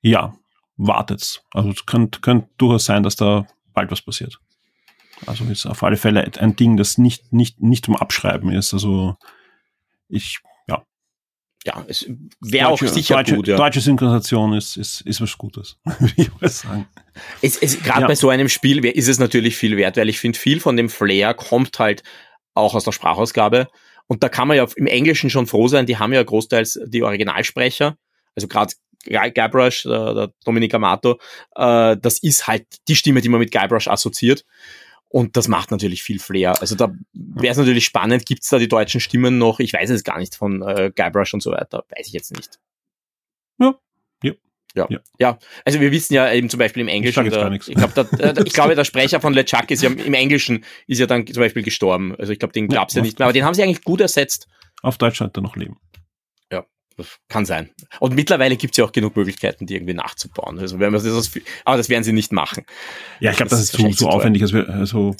ja, 0.00 0.34
wartet's. 0.76 1.42
Also 1.52 1.70
es 1.70 1.86
könnte, 1.86 2.20
könnte 2.20 2.48
durchaus 2.58 2.84
sein, 2.86 3.02
dass 3.04 3.14
da 3.16 3.46
bald 3.72 3.90
was 3.92 4.02
passiert. 4.02 4.38
Also 5.26 5.44
ist 5.44 5.66
auf 5.66 5.82
alle 5.82 5.96
Fälle 5.96 6.30
ein 6.38 6.56
Ding, 6.56 6.76
das 6.76 6.98
nicht 6.98 7.32
nicht 7.32 7.60
nicht 7.60 7.84
zum 7.86 7.96
Abschreiben 7.96 8.52
ist. 8.52 8.72
Also 8.74 9.16
ich 10.08 10.40
ja 10.68 10.82
Ja, 11.64 11.84
es 11.88 12.06
wäre 12.40 12.68
auch 12.68 12.78
sicher 12.80 13.16
deutsche, 13.16 13.36
gut, 13.36 13.48
ja. 13.48 13.56
deutsche 13.56 13.80
Synchronisation 13.80 14.52
ist 14.54 14.76
ist 14.76 15.02
ist 15.02 15.20
was 15.20 15.38
Gutes, 15.38 15.78
würde 15.84 16.14
ich 16.16 16.30
mal 16.40 16.48
sagen. 16.48 16.86
Es, 17.40 17.56
es, 17.56 17.82
Gerade 17.82 18.02
Ja. 18.02 18.06
bei 18.08 18.14
so 18.14 18.28
einem 18.30 18.48
Spiel 18.48 18.84
ist 18.84 19.08
es 19.08 19.18
natürlich 19.18 19.56
viel 19.56 19.76
wert, 19.76 19.96
weil 19.96 20.08
ich 20.08 20.18
finde, 20.18 20.38
viel 20.38 20.60
von 20.60 20.76
dem 20.76 20.88
Flair 20.88 21.34
kommt 21.34 21.78
halt 21.78 22.02
auch 22.54 22.74
aus 22.74 22.84
der 22.84 22.92
Sprachausgabe. 22.92 23.68
Und 24.08 24.22
da 24.22 24.28
kann 24.28 24.48
man 24.48 24.56
ja 24.56 24.66
im 24.76 24.86
Englischen 24.86 25.30
schon 25.30 25.46
froh 25.46 25.68
sein, 25.68 25.86
die 25.86 25.96
haben 25.96 26.12
ja 26.12 26.22
großteils 26.22 26.80
die 26.86 27.02
Originalsprecher. 27.02 27.96
Also 28.34 28.48
gerade 28.48 28.74
Guybrush, 29.06 29.84
der, 29.84 30.14
der 30.14 30.32
Dominik 30.44 30.74
Amato, 30.74 31.18
äh, 31.56 31.96
das 31.96 32.18
ist 32.22 32.46
halt 32.46 32.66
die 32.88 32.96
Stimme, 32.96 33.20
die 33.20 33.28
man 33.28 33.40
mit 33.40 33.52
Guybrush 33.52 33.88
assoziiert. 33.88 34.44
Und 35.12 35.36
das 35.36 35.46
macht 35.46 35.70
natürlich 35.70 36.02
viel 36.02 36.18
Flair. 36.18 36.58
Also 36.62 36.74
da 36.74 36.90
wäre 37.12 37.52
es 37.52 37.58
natürlich 37.58 37.84
spannend, 37.84 38.24
gibt's 38.24 38.48
da 38.48 38.58
die 38.58 38.66
deutschen 38.68 38.98
Stimmen 38.98 39.36
noch? 39.36 39.60
Ich 39.60 39.74
weiß 39.74 39.90
es 39.90 40.04
gar 40.04 40.18
nicht 40.18 40.34
von 40.34 40.62
äh, 40.62 40.90
Guybrush 40.96 41.34
und 41.34 41.42
so 41.42 41.50
weiter. 41.52 41.84
Weiß 41.94 42.06
ich 42.06 42.14
jetzt 42.14 42.34
nicht. 42.34 42.58
Ja. 43.58 43.74
Ja. 44.22 44.32
Ja. 44.74 44.86
Ja. 44.88 45.00
ja, 45.18 45.38
also 45.66 45.80
wir 45.80 45.92
wissen 45.92 46.14
ja 46.14 46.32
eben 46.32 46.48
zum 46.48 46.56
Beispiel 46.56 46.80
im 46.80 46.88
Englischen, 46.88 47.28
der, 47.28 47.50
nichts. 47.50 47.68
ich, 47.68 47.74
glaub, 47.74 47.92
der, 47.92 48.10
äh, 48.20 48.42
ich 48.46 48.54
glaube, 48.54 48.74
der 48.74 48.84
Sprecher 48.84 49.20
von 49.20 49.34
LeChuck 49.34 49.70
ist 49.70 49.82
ja 49.82 49.90
im 49.90 50.14
Englischen 50.14 50.64
ist 50.86 50.98
ja 50.98 51.04
dann 51.06 51.26
zum 51.26 51.42
Beispiel 51.42 51.62
gestorben. 51.62 52.16
Also 52.16 52.32
ich 52.32 52.38
glaube, 52.38 52.52
den 52.54 52.70
Ja, 52.70 52.78
gab's 52.78 52.94
ja 52.94 53.00
was- 53.02 53.06
nicht 53.06 53.18
mehr. 53.18 53.26
Aber 53.26 53.34
den 53.34 53.44
haben 53.44 53.52
sie 53.52 53.62
eigentlich 53.62 53.84
gut 53.84 54.00
ersetzt. 54.00 54.48
auf 54.80 54.96
Deutsch 54.96 55.18
sollte 55.18 55.40
er 55.40 55.42
noch 55.42 55.56
leben. 55.56 55.76
Das 56.96 57.18
kann 57.28 57.44
sein. 57.44 57.70
Und 58.00 58.14
mittlerweile 58.14 58.56
gibt 58.56 58.74
es 58.74 58.78
ja 58.78 58.84
auch 58.84 58.92
genug 58.92 59.16
Möglichkeiten, 59.16 59.66
die 59.66 59.74
irgendwie 59.74 59.94
nachzubauen. 59.94 60.58
Also 60.58 60.78
wenn 60.78 60.92
man 60.92 61.02
das, 61.02 61.30
aber 61.64 61.76
das 61.76 61.88
werden 61.88 62.04
sie 62.04 62.12
nicht 62.12 62.32
machen. 62.32 62.64
Ja, 63.20 63.30
ich 63.30 63.36
glaube, 63.36 63.50
das, 63.50 63.60
das, 63.60 63.70
ist 63.70 63.80
zu, 63.80 63.88
zu 63.90 64.08
aufwendig. 64.08 64.42
Also, 64.42 64.60
also 64.60 65.16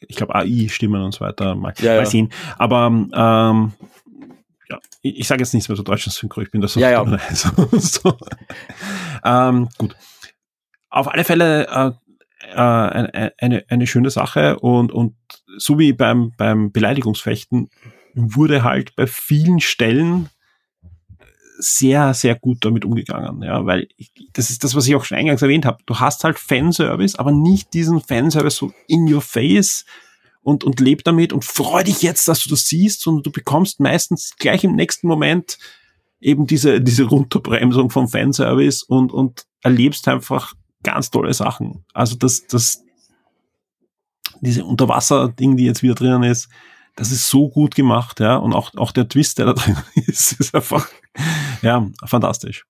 ich 0.00 0.16
glaube, 0.16 0.34
AI-Stimmen 0.34 1.02
und 1.02 1.12
so 1.12 1.20
weiter, 1.20 1.54
mal, 1.54 1.74
Ja, 1.78 1.94
mal 1.94 1.98
ja. 2.00 2.06
sehen. 2.06 2.32
Aber 2.56 2.86
ähm, 2.86 3.72
ja, 4.68 4.78
ich, 5.02 5.20
ich 5.20 5.28
sage 5.28 5.42
jetzt 5.42 5.54
nichts 5.54 5.68
mehr 5.68 5.76
zu 5.76 5.82
deutschen 5.82 6.12
Synchro, 6.12 6.40
ich 6.42 6.50
bin 6.50 6.60
da 6.60 6.68
so. 6.68 6.80
Ja, 6.80 6.90
ja. 6.90 7.18
so, 7.34 7.50
so. 7.78 8.18
Ähm, 9.24 9.68
gut. 9.78 9.96
Auf 10.90 11.08
alle 11.08 11.24
Fälle 11.24 11.66
äh, 11.66 11.92
äh, 12.50 12.54
eine, 12.54 13.32
eine, 13.38 13.64
eine 13.68 13.86
schöne 13.86 14.10
Sache 14.10 14.58
und, 14.60 14.92
und 14.92 15.16
so 15.58 15.78
wie 15.78 15.92
beim, 15.92 16.32
beim 16.36 16.72
Beleidigungsfechten 16.72 17.70
wurde 18.14 18.62
halt 18.62 18.94
bei 18.96 19.06
vielen 19.06 19.60
Stellen 19.60 20.28
sehr, 21.58 22.14
sehr 22.14 22.36
gut 22.36 22.64
damit 22.64 22.84
umgegangen, 22.84 23.42
ja, 23.42 23.66
weil 23.66 23.88
ich, 23.96 24.12
das 24.32 24.50
ist 24.50 24.62
das, 24.62 24.74
was 24.74 24.86
ich 24.86 24.94
auch 24.94 25.04
schon 25.04 25.18
eingangs 25.18 25.42
erwähnt 25.42 25.66
habe. 25.66 25.78
Du 25.86 25.98
hast 25.98 26.22
halt 26.24 26.38
Fanservice, 26.38 27.18
aber 27.18 27.32
nicht 27.32 27.74
diesen 27.74 28.00
Fanservice 28.00 28.56
so 28.56 28.72
in 28.86 29.12
your 29.12 29.20
face 29.20 29.84
und, 30.42 30.62
und 30.64 30.80
leb 30.80 31.04
damit 31.04 31.32
und 31.32 31.44
freu 31.44 31.82
dich 31.82 32.02
jetzt, 32.02 32.28
dass 32.28 32.42
du 32.42 32.50
das 32.50 32.68
siehst, 32.68 33.00
sondern 33.00 33.24
du 33.24 33.32
bekommst 33.32 33.80
meistens 33.80 34.34
gleich 34.38 34.64
im 34.64 34.76
nächsten 34.76 35.08
Moment 35.08 35.58
eben 36.20 36.46
diese, 36.46 36.80
diese 36.80 37.04
Runterbremsung 37.04 37.90
vom 37.90 38.08
Fanservice 38.08 38.84
und, 38.84 39.12
und 39.12 39.44
erlebst 39.62 40.06
einfach 40.08 40.54
ganz 40.82 41.10
tolle 41.10 41.34
Sachen. 41.34 41.84
Also 41.92 42.16
das, 42.16 42.46
das, 42.46 42.84
diese 44.40 44.64
Unterwasser-Ding, 44.64 45.56
die 45.56 45.64
jetzt 45.64 45.82
wieder 45.82 45.94
drinnen 45.94 46.22
ist, 46.22 46.48
das 46.98 47.10
ist 47.12 47.28
so 47.28 47.48
gut 47.48 47.74
gemacht, 47.74 48.20
ja, 48.20 48.36
und 48.36 48.52
auch, 48.52 48.74
auch 48.76 48.92
der 48.92 49.08
Twist, 49.08 49.38
der 49.38 49.46
da 49.46 49.52
drin 49.54 49.76
ist, 50.06 50.32
ist 50.40 50.54
einfach, 50.54 50.88
ja, 51.62 51.86
fantastisch. 52.06 52.64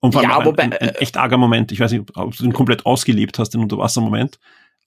Und 0.00 0.12
vor 0.12 0.20
allem 0.20 0.30
Ja, 0.30 0.38
ein, 0.40 0.44
wobei, 0.46 0.62
ein, 0.64 0.72
ein 0.74 0.88
äh, 0.90 0.98
echt 0.98 1.16
arger 1.16 1.38
Moment. 1.38 1.72
Ich 1.72 1.80
weiß 1.80 1.92
nicht, 1.92 2.04
ob 2.16 2.36
du 2.36 2.42
den 2.42 2.52
komplett 2.52 2.84
ausgelebt 2.84 3.38
hast, 3.38 3.50
den 3.50 3.62
Unterwasser-Moment. 3.62 4.38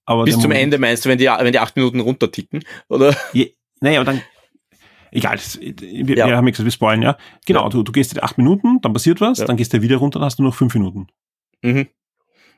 Aber 0.06 0.26
Bis 0.26 0.36
zum 0.36 0.44
Moment- 0.44 0.62
Ende 0.62 0.78
meinst 0.78 1.06
du, 1.06 1.10
wenn 1.10 1.18
die, 1.18 1.26
wenn 1.26 1.52
die 1.52 1.60
acht 1.60 1.76
Minuten 1.76 2.00
runterticken? 2.02 2.64
Oder? 2.88 3.16
Je, 3.34 3.56
naja, 3.82 4.00
aber 4.02 4.12
dann, 4.12 4.22
egal, 5.12 5.38
das- 5.38 5.60
wir, 5.60 6.18
Ja. 6.18 6.28
wir 6.28 6.38
haben 6.38 6.46
ja 6.46 6.52
gesagt, 6.52 6.66
wir 6.66 6.72
spoilen, 6.72 7.02
ja. 7.02 7.18
Genau, 7.48 7.64
Ja. 7.64 7.70
Du, 7.70 7.82
du 7.82 7.92
gehst 7.92 8.16
dir 8.16 8.22
acht 8.24 8.38
Minuten, 8.38 8.80
dann 8.82 8.94
passiert 8.94 9.20
was, 9.22 9.40
Ja. 9.40 9.46
dann 9.46 9.58
gehst 9.58 9.74
du 9.74 9.82
wieder 9.82 9.98
runter, 9.98 10.20
dann 10.20 10.26
hast 10.28 10.38
du 10.38 10.44
noch 10.44 10.54
fünf 10.54 10.74
Minuten. 10.76 11.08
Mhm. 11.64 11.88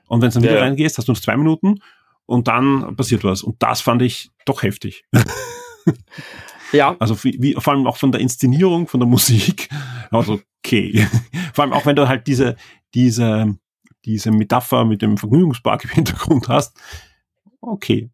Und 0.07 0.21
wenn 0.21 0.29
du 0.29 0.33
dann 0.33 0.43
wieder 0.43 0.61
reingehst, 0.61 0.97
hast 0.97 1.07
du 1.07 1.13
noch 1.13 1.19
zwei 1.21 1.37
Minuten 1.37 1.79
und 2.25 2.47
dann 2.49 2.95
passiert 2.97 3.23
was. 3.23 3.41
Und 3.41 3.61
das 3.63 3.79
fand 3.81 4.01
ich 4.01 4.31
doch 4.45 4.63
heftig. 4.63 5.05
Ja, 6.71 6.95
Also 6.99 7.23
wie, 7.23 7.55
vor 7.57 7.73
allem 7.73 7.87
auch 7.87 7.97
von 7.97 8.11
der 8.11 8.21
Inszenierung, 8.21 8.87
von 8.87 8.99
der 8.99 9.09
Musik. 9.09 9.69
Also 10.11 10.39
okay. 10.63 11.07
vor 11.53 11.63
allem 11.63 11.73
auch 11.73 11.85
wenn 11.87 11.95
du 11.95 12.07
halt 12.07 12.27
diese, 12.27 12.57
diese, 12.93 13.55
diese 14.05 14.29
Metapher 14.29 14.85
mit 14.85 15.01
dem 15.01 15.17
Vergnügungspark 15.17 15.85
im 15.85 15.89
Hintergrund 15.89 16.47
hast. 16.47 16.77
Okay. 17.61 18.09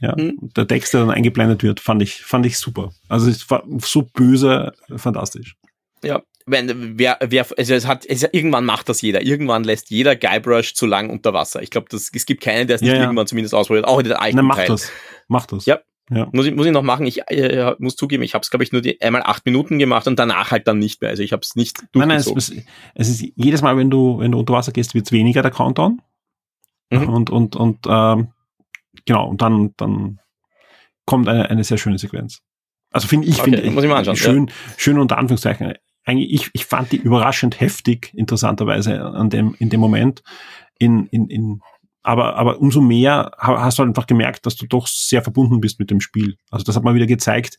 Ja. 0.00 0.14
Und 0.14 0.56
der 0.56 0.66
Text, 0.66 0.94
der 0.94 1.00
dann 1.00 1.10
eingeblendet 1.10 1.62
wird, 1.62 1.80
fand 1.80 2.00
ich, 2.02 2.22
fand 2.22 2.46
ich 2.46 2.56
super. 2.56 2.92
Also 3.10 3.28
es 3.28 3.50
war 3.50 3.62
so 3.80 4.02
böse, 4.02 4.72
fantastisch. 4.96 5.56
ja. 6.02 6.22
Wenn, 6.50 6.98
wer, 6.98 7.18
wer, 7.20 7.46
also 7.58 7.74
es 7.74 7.86
hat, 7.86 8.06
es, 8.06 8.22
irgendwann 8.22 8.64
macht 8.64 8.88
das 8.88 9.02
jeder. 9.02 9.20
Irgendwann 9.20 9.64
lässt 9.64 9.90
jeder 9.90 10.16
Guybrush 10.16 10.72
zu 10.72 10.86
lang 10.86 11.10
unter 11.10 11.34
Wasser. 11.34 11.60
Ich 11.62 11.68
glaube, 11.68 11.94
es 11.94 12.10
gibt 12.10 12.42
keinen, 12.42 12.66
der 12.66 12.76
es 12.76 12.80
nicht 12.80 12.88
Ja, 12.88 12.96
ja. 12.96 13.02
irgendwann 13.02 13.26
zumindest 13.26 13.54
ausprobiert. 13.54 13.84
Auch 13.86 13.98
in 13.98 14.04
den 14.04 14.14
alten 14.14 14.36
Na, 14.38 14.42
mach 14.42 14.56
Teil. 14.56 14.68
das. 14.68 14.90
Mach 15.28 15.44
das. 15.44 15.66
Ja. 15.66 15.80
Ja. 16.10 16.28
Muss 16.32 16.46
ich, 16.46 16.54
muss 16.54 16.66
ich 16.66 16.72
noch 16.72 16.82
machen. 16.82 17.06
Ich 17.06 17.28
äh, 17.28 17.74
muss 17.78 17.96
zugeben, 17.96 18.22
ich 18.22 18.34
habe 18.34 18.42
es, 18.42 18.50
glaube 18.50 18.64
ich, 18.64 18.72
nur 18.72 18.80
die, 18.80 19.00
einmal 19.00 19.22
acht 19.22 19.44
Minuten 19.44 19.78
gemacht 19.78 20.06
und 20.06 20.18
danach 20.18 20.50
halt 20.50 20.66
dann 20.66 20.78
nicht 20.78 21.00
mehr. 21.02 21.10
Also 21.10 21.22
ich 21.22 21.32
habe 21.32 21.42
es 21.42 21.54
nicht 21.54 21.82
Nein, 21.94 22.08
nein, 22.08 22.18
es, 22.18 22.26
durchgezogen. 22.26 22.64
es, 22.94 23.08
es 23.08 23.20
ist 23.20 23.32
jedes 23.36 23.62
Mal, 23.62 23.76
wenn 23.76 23.90
du, 23.90 24.18
wenn 24.18 24.32
du 24.32 24.38
unter 24.38 24.54
Wasser 24.54 24.72
gehst, 24.72 24.94
wird's 24.94 25.12
weniger 25.12 25.42
der 25.42 25.50
Countdown. 25.50 26.00
Mhm. 26.90 27.08
Und, 27.08 27.30
und, 27.30 27.56
und 27.56 27.78
ähm, 27.86 28.28
genau, 29.04 29.28
und 29.28 29.42
dann, 29.42 29.74
dann 29.76 30.20
kommt 31.04 31.28
eine, 31.28 31.50
eine 31.50 31.64
sehr 31.64 31.78
schöne 31.78 31.98
Sequenz. 31.98 32.40
Also 32.90 33.06
finde 33.06 33.26
ich, 33.26 33.40
Okay, 33.40 33.56
finde 33.56 33.70
muss 33.70 33.84
ich 33.84 33.90
anschauen, 33.90 34.16
schön, 34.16 34.50
schön 34.76 34.98
unter 34.98 35.18
Anführungszeichen. 35.18 35.74
Eigentlich, 36.04 36.32
ich, 36.32 36.50
ich 36.54 36.64
fand 36.64 36.92
die 36.92 36.96
überraschend 36.96 37.60
heftig, 37.60 38.12
interessanterweise 38.14 39.04
an 39.04 39.28
dem, 39.28 39.54
in 39.58 39.68
dem 39.68 39.80
Moment. 39.80 40.22
In, 40.78 41.06
in, 41.08 41.28
in, 41.28 41.60
aber, 42.02 42.36
aber 42.36 42.58
umso 42.58 42.80
mehr 42.80 43.32
ha- 43.38 43.62
hast 43.62 43.78
du 43.78 43.82
halt 43.82 43.88
einfach 43.90 44.06
gemerkt, 44.06 44.46
dass 44.46 44.56
du 44.56 44.66
doch 44.66 44.86
sehr 44.86 45.22
verbunden 45.22 45.60
bist 45.60 45.78
mit 45.78 45.90
dem 45.90 46.00
Spiel. 46.00 46.36
Also 46.50 46.64
das 46.64 46.76
hat 46.76 46.84
mal 46.84 46.94
wieder 46.94 47.06
gezeigt, 47.06 47.58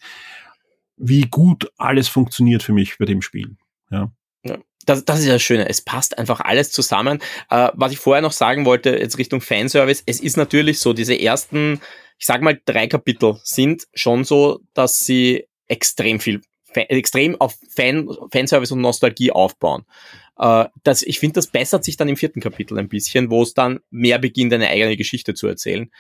wie 0.98 1.22
gut 1.22 1.72
alles 1.78 2.08
funktioniert 2.08 2.64
für 2.64 2.74
mich 2.74 2.98
bei 2.98 3.06
dem 3.06 3.22
Spiel. 3.22 3.56
das, 4.86 5.06
das 5.06 5.20
ist 5.20 5.26
ja 5.26 5.34
das 5.34 5.42
Schöne. 5.42 5.70
Es 5.70 5.82
passt 5.82 6.18
einfach 6.18 6.40
alles 6.42 6.72
zusammen. 6.72 7.20
Äh, 7.50 7.70
was 7.74 7.92
ich 7.92 8.00
vorher 8.00 8.22
noch 8.22 8.32
sagen 8.32 8.66
wollte, 8.66 8.92
jetzt 8.98 9.18
Richtung 9.18 9.42
Fanservice, 9.42 10.04
es 10.06 10.20
ist 10.20 10.38
natürlich 10.38 10.80
so, 10.80 10.94
diese 10.94 11.20
ersten, 11.20 11.80
ich 12.18 12.26
sag 12.26 12.42
mal, 12.42 12.60
drei 12.66 12.88
Kapitel 12.88 13.40
sind 13.44 13.88
schon 13.94 14.24
so, 14.24 14.62
dass 14.74 14.98
sie 15.00 15.46
extrem 15.68 16.20
viel, 16.20 16.42
extrem 16.74 17.40
auf 17.40 17.58
Fan, 17.70 18.08
Fanservice 18.32 18.72
und 18.72 18.82
Nostalgie 18.82 19.32
aufbauen. 19.32 19.86
Äh, 20.40 20.66
das, 20.84 21.04
ich 21.04 21.20
finde, 21.20 21.34
das 21.34 21.48
bessert 21.48 21.84
sich 21.84 21.98
dann 21.98 22.10
im 22.10 22.18
vierten 22.18 22.40
Kapitel 22.42 22.80
ein 22.80 22.90
bisschen, 22.90 23.30
wo 23.30 23.44
es 23.44 23.54
dann 23.54 23.80
mehr 23.92 24.20
beginnt, 24.20 24.54
eine 24.54 24.70
eigene 24.70 24.98
Geschichte 24.98 25.34
zu 25.34 25.48
erzählen. 25.48 25.92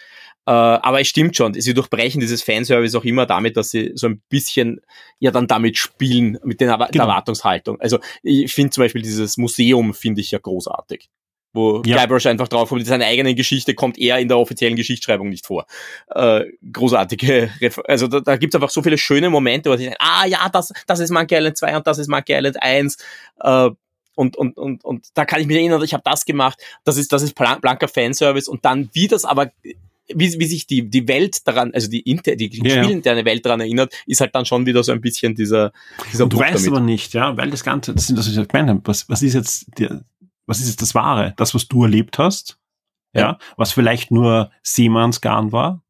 Äh, 0.45 0.51
aber 0.51 1.01
es 1.01 1.07
stimmt 1.07 1.35
schon, 1.35 1.53
sie 1.53 1.73
durchbrechen 1.73 2.21
dieses 2.21 2.41
Fanservice 2.41 2.95
auch 2.97 3.03
immer 3.03 3.25
damit, 3.25 3.57
dass 3.57 3.71
sie 3.71 3.91
so 3.95 4.07
ein 4.07 4.21
bisschen 4.29 4.81
ja 5.19 5.31
dann 5.31 5.47
damit 5.47 5.77
spielen, 5.77 6.39
mit 6.43 6.61
den 6.61 6.69
Genau. 6.69 6.87
der 6.87 7.01
Erwartungshaltung. 7.01 7.79
Also 7.81 7.99
ich 8.23 8.51
finde 8.53 8.71
zum 8.71 8.83
Beispiel 8.83 9.01
dieses 9.01 9.37
Museum 9.37 9.93
finde 9.93 10.21
ich 10.21 10.31
ja 10.31 10.39
großartig. 10.39 11.09
Wo 11.51 11.81
Ja. 11.85 11.97
Guybrush 11.97 12.27
einfach 12.27 12.47
drauf 12.47 12.69
kommt, 12.69 12.85
seine 12.85 13.05
eigene 13.05 13.33
Geschichte 13.33 13.73
kommt 13.73 13.97
eher 13.97 14.19
in 14.19 14.27
der 14.27 14.37
offiziellen 14.37 14.75
Geschichtsschreibung 14.75 15.29
nicht 15.29 15.45
vor. 15.47 15.65
Äh, 16.13 16.45
großartige, 16.71 17.49
Ref 17.61 17.79
also 17.87 18.07
da, 18.07 18.19
da 18.19 18.37
gibt 18.37 18.53
es 18.53 18.55
einfach 18.55 18.69
so 18.69 18.83
viele 18.83 18.97
schöne 18.97 19.29
Momente, 19.29 19.69
wo 19.71 19.75
sie 19.75 19.85
sagen, 19.85 19.95
ah 19.99 20.25
ja, 20.27 20.47
das, 20.49 20.71
das 20.85 20.99
ist 20.99 21.09
Monkey 21.11 21.35
Island 21.35 21.57
2 21.57 21.77
und 21.77 21.87
das 21.87 21.97
ist 21.97 22.07
Monkey 22.07 22.33
Island 22.35 22.61
1. 22.61 22.97
Äh, 23.41 23.69
und, 24.15 24.35
und, 24.35 24.57
und, 24.57 24.83
und 24.83 25.07
da 25.13 25.25
kann 25.25 25.39
ich 25.41 25.47
mich 25.47 25.55
erinnern, 25.57 25.81
ich 25.81 25.93
habe 25.93 26.03
das 26.05 26.25
gemacht, 26.25 26.59
das 26.83 26.97
ist, 26.97 27.11
das 27.13 27.21
ist 27.23 27.33
blan- 27.35 27.61
blanker 27.61 27.87
Fanservice 27.87 28.49
und 28.49 28.65
dann, 28.65 28.89
wie 28.93 29.07
das 29.07 29.23
aber, 29.25 29.51
wie, 29.63 30.39
wie 30.39 30.45
sich 30.45 30.67
die, 30.67 30.89
die 30.89 31.07
Welt 31.07 31.47
daran, 31.47 31.71
also 31.73 31.89
die, 31.89 32.01
Inter, 32.01 32.35
die 32.35 32.49
Ja, 32.63 32.83
spielende 32.83 33.25
Welt 33.25 33.45
daran 33.45 33.61
erinnert, 33.61 33.93
ist 34.05 34.19
halt 34.21 34.35
dann 34.35 34.45
schon 34.45 34.65
wieder 34.65 34.83
so 34.83 34.91
ein 34.91 34.99
bisschen 35.01 35.35
dieser, 35.35 35.71
dieser 36.11 36.25
Und 36.25 36.33
du 36.33 36.37
Bruch 36.37 36.45
weißt 36.47 36.55
damit. 36.65 36.69
aber 36.69 36.79
nicht, 36.81 37.13
ja, 37.13 37.37
weil 37.37 37.49
das 37.49 37.63
Ganze, 37.63 37.93
das 37.93 38.07
sind 38.07 38.17
das, 38.19 38.27
was 38.29 38.35
ich 38.37 38.47
gemeint 38.47 38.69
habe, 38.69 38.81
was, 38.83 39.07
was 39.09 39.21
ist 39.23 39.35
jetzt 39.35 39.65
der, 39.77 40.03
was 40.49 40.59
ist 40.59 40.67
jetzt 40.67 40.81
das 40.81 40.95
Wahre? 40.95 41.33
Das, 41.37 41.53
was 41.55 41.67
du 41.67 41.83
erlebt 41.83 42.17
hast, 42.19 42.57
ja, 43.13 43.21
Ja. 43.21 43.37
was 43.57 43.71
vielleicht 43.71 44.11
nur 44.11 44.51
Seemannsgarn 44.63 45.51
war, 45.51 45.81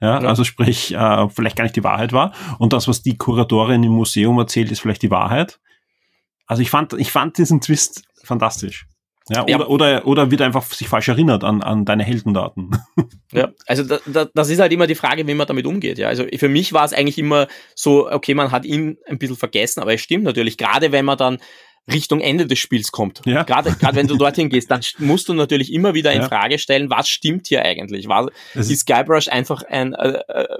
ja, 0.00 0.20
Ja. 0.22 0.28
also 0.28 0.44
sprich, 0.44 0.94
äh, 0.94 1.28
vielleicht 1.28 1.56
gar 1.56 1.64
nicht 1.64 1.76
die 1.76 1.84
Wahrheit 1.84 2.12
war, 2.12 2.32
und 2.58 2.72
das, 2.72 2.88
was 2.88 3.02
die 3.02 3.16
Kuratorin 3.18 3.82
im 3.82 3.92
Museum 3.92 4.38
erzählt, 4.38 4.70
ist 4.70 4.80
vielleicht 4.80 5.02
die 5.02 5.10
Wahrheit. 5.10 5.60
Also 6.46 6.62
ich 6.62 6.70
fand, 6.70 6.92
ich 6.94 7.10
fand 7.12 7.36
diesen 7.38 7.60
Twist 7.60 8.02
fantastisch. 8.24 8.86
Ja, 9.28 9.42
oder, 9.44 9.50
Ja. 9.50 9.66
oder, 9.66 10.06
oder 10.06 10.30
wird 10.32 10.42
einfach 10.42 10.64
sich 10.64 10.88
falsch 10.88 11.06
erinnert 11.08 11.44
an, 11.44 11.62
an 11.62 11.84
deine 11.84 12.02
Heldendaten. 12.04 12.70
Ja, 13.32 13.50
also 13.68 13.84
da, 13.84 14.00
da, 14.06 14.24
das 14.34 14.50
ist 14.50 14.58
halt 14.58 14.72
immer 14.72 14.88
die 14.88 14.96
Frage, 14.96 15.24
wie 15.24 15.34
man 15.34 15.46
damit 15.46 15.64
umgeht. 15.64 15.98
Ja, 15.98 16.08
also 16.08 16.24
für 16.36 16.48
mich 16.48 16.72
war 16.72 16.84
es 16.84 16.92
eigentlich 16.92 17.16
immer 17.16 17.46
so, 17.76 18.10
okay, 18.10 18.34
man 18.34 18.50
hat 18.50 18.64
ihn 18.64 18.98
ein 19.06 19.18
bisschen 19.20 19.36
vergessen, 19.36 19.78
aber 19.80 19.94
es 19.94 20.00
stimmt 20.00 20.24
natürlich, 20.24 20.58
gerade 20.58 20.90
wenn 20.90 21.04
man 21.04 21.16
dann 21.16 21.38
Richtung 21.90 22.20
Ende 22.20 22.46
des 22.46 22.58
Spiels 22.58 22.92
kommt. 22.92 23.22
Ja. 23.24 23.42
Gerade, 23.42 23.72
gerade 23.72 23.96
wenn 23.96 24.06
du 24.06 24.16
dorthin 24.16 24.48
gehst, 24.48 24.70
dann 24.70 24.80
musst 24.98 25.28
du 25.28 25.34
natürlich 25.34 25.72
immer 25.72 25.94
wieder 25.94 26.12
in 26.12 26.22
Ja. 26.22 26.28
Frage 26.28 26.58
stellen, 26.58 26.90
was 26.90 27.08
stimmt 27.08 27.48
hier 27.48 27.62
eigentlich? 27.64 28.08
War, 28.08 28.30
Es 28.54 28.70
ist 28.70 28.86
Guybrush 28.86 29.28
einfach 29.28 29.62
ein 29.62 29.94
äh, 29.94 30.20
äh, 30.28 30.58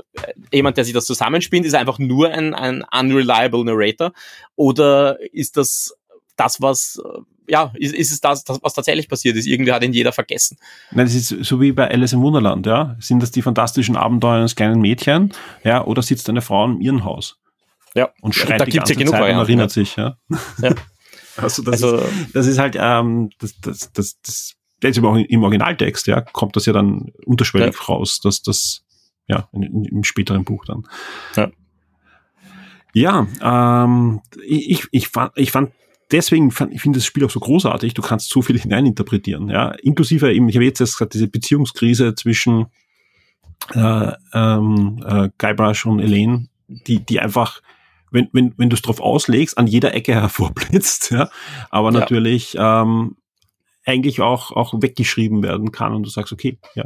jemand, 0.53 0.77
der 0.77 0.85
sich 0.85 0.95
das 0.95 1.07
zusammenspinnt? 1.07 1.67
Ist 1.67 1.75
er 1.75 1.81
einfach 1.81 1.99
nur 1.99 2.31
ein, 2.31 2.55
ein 2.55 2.85
unreliable 2.93 3.65
Narrator? 3.65 4.13
Oder 4.57 5.19
ist 5.33 5.57
das 5.57 5.95
das, 6.37 6.61
was 6.61 7.01
äh, 7.05 7.19
ja, 7.49 7.73
ist, 7.75 7.95
ist 7.95 8.13
es 8.13 8.21
das, 8.21 8.45
das, 8.45 8.59
was 8.63 8.75
tatsächlich 8.75 9.09
passiert 9.09 9.37
ist? 9.37 9.47
Irgendwie 9.47 9.73
hat 9.73 9.83
ihn 9.83 9.93
jeder 9.93 10.13
vergessen. 10.13 10.57
Nein, 10.93 11.07
das 11.07 11.15
ist 11.15 11.29
so 11.29 11.61
wie 11.61 11.73
bei 11.73 11.91
Alice 11.91 12.13
im 12.13 12.23
Wunderland, 12.23 12.65
ja. 12.67 12.97
Sind 13.01 13.23
das 13.23 13.31
die 13.31 13.43
fantastischen 13.43 13.97
Abenteuer 13.97 14.37
eines 14.37 14.55
kleinen 14.55 14.81
Mädchen, 14.81 15.33
ja, 15.65 15.85
oder 15.85 16.03
sitzt 16.03 16.29
eine 16.29 16.43
Frau 16.43 16.65
in 16.67 16.81
ihrem 16.81 17.05
Haus 17.05 17.39
Ja, 17.95 18.11
und 18.21 18.35
schreit 18.35 18.61
da 18.61 18.65
die 18.65 18.77
ganze 18.77 18.93
ja 18.95 18.99
genug 19.01 19.13
Zeit 19.15 19.35
und 19.35 19.41
erinnert 19.41 19.71
sich, 19.71 19.97
ja. 19.97 20.17
Ja. 20.63 20.75
Also 21.37 21.63
das, 21.63 21.83
Also, 21.83 21.99
ist, 21.99 22.35
das 22.35 22.47
ist 22.47 22.59
halt, 22.59 22.77
ähm, 22.79 23.31
das, 23.39 23.55
das, 23.61 23.93
das, 23.93 24.21
das, 24.23 24.57
jetzt 24.83 24.99
im 24.99 25.43
Originaltext, 25.43 26.07
ja, 26.07 26.21
kommt 26.21 26.57
das 26.57 26.67
ja 26.67 26.73
dann 26.73 27.13
unterschwellig 27.25 27.89
raus, 27.89 28.21
dass 28.21 28.43
das, 28.43 28.83
ja, 29.27 29.49
im 29.53 30.05
späteren 30.05 30.45
Buch 30.45 30.65
dann. 30.65 30.87
Ja. 31.37 31.51
Ja, 32.93 33.85
ähm, 33.85 34.21
ich, 34.45 34.87
ich 34.91 35.09
fand, 35.09 35.33
ich 35.37 35.53
fand 35.53 35.71
deswegen 36.11 36.51
fand, 36.51 36.73
ich 36.73 36.81
finde 36.81 36.99
das 36.99 37.07
Spiel 37.07 37.25
auch 37.25 37.31
so 37.31 37.41
großartig. 37.41 37.95
Du 37.95 38.03
kannst 38.03 38.31
so 38.31 38.43
viel 38.43 38.59
hineininterpretieren, 38.61 39.49
ja. 39.49 39.71
Inklusive 39.83 40.33
eben, 40.33 40.49
ich 40.49 40.57
habe 40.57 40.65
jetzt 40.65 40.97
gerade 40.97 41.11
diese 41.11 41.29
Beziehungskrise 41.29 42.15
zwischen 42.15 42.67
äh, 43.75 44.13
ähm, 44.33 45.05
äh, 45.07 45.29
Guybrush 45.39 45.87
und 45.87 46.01
Elaine, 46.01 46.49
die, 46.69 47.01
die 47.01 47.21
einfach 47.21 47.61
wenn, 48.11 48.29
wenn, 48.33 48.55
wenn 48.57 48.71
du 48.71 48.75
es 48.77 48.83
drauf 48.83 49.01
auslegst, 49.01 49.57
an 49.59 49.67
jeder 49.67 49.95
Ecke 49.95 50.13
hervorblitzt, 50.21 51.11
ja, 51.11 51.31
aber 51.71 51.93
Ja. 51.93 52.01
natürlich 52.01 52.57
ähm, 52.59 53.17
eigentlich 53.85 54.21
auch, 54.21 54.51
auch 54.53 54.75
weggeschrieben 54.81 55.43
werden 55.43 55.73
kann 55.73 55.95
und 55.95 56.03
du 56.05 56.11
sagst, 56.11 56.33
okay, 56.33 56.59
ja, 56.75 56.85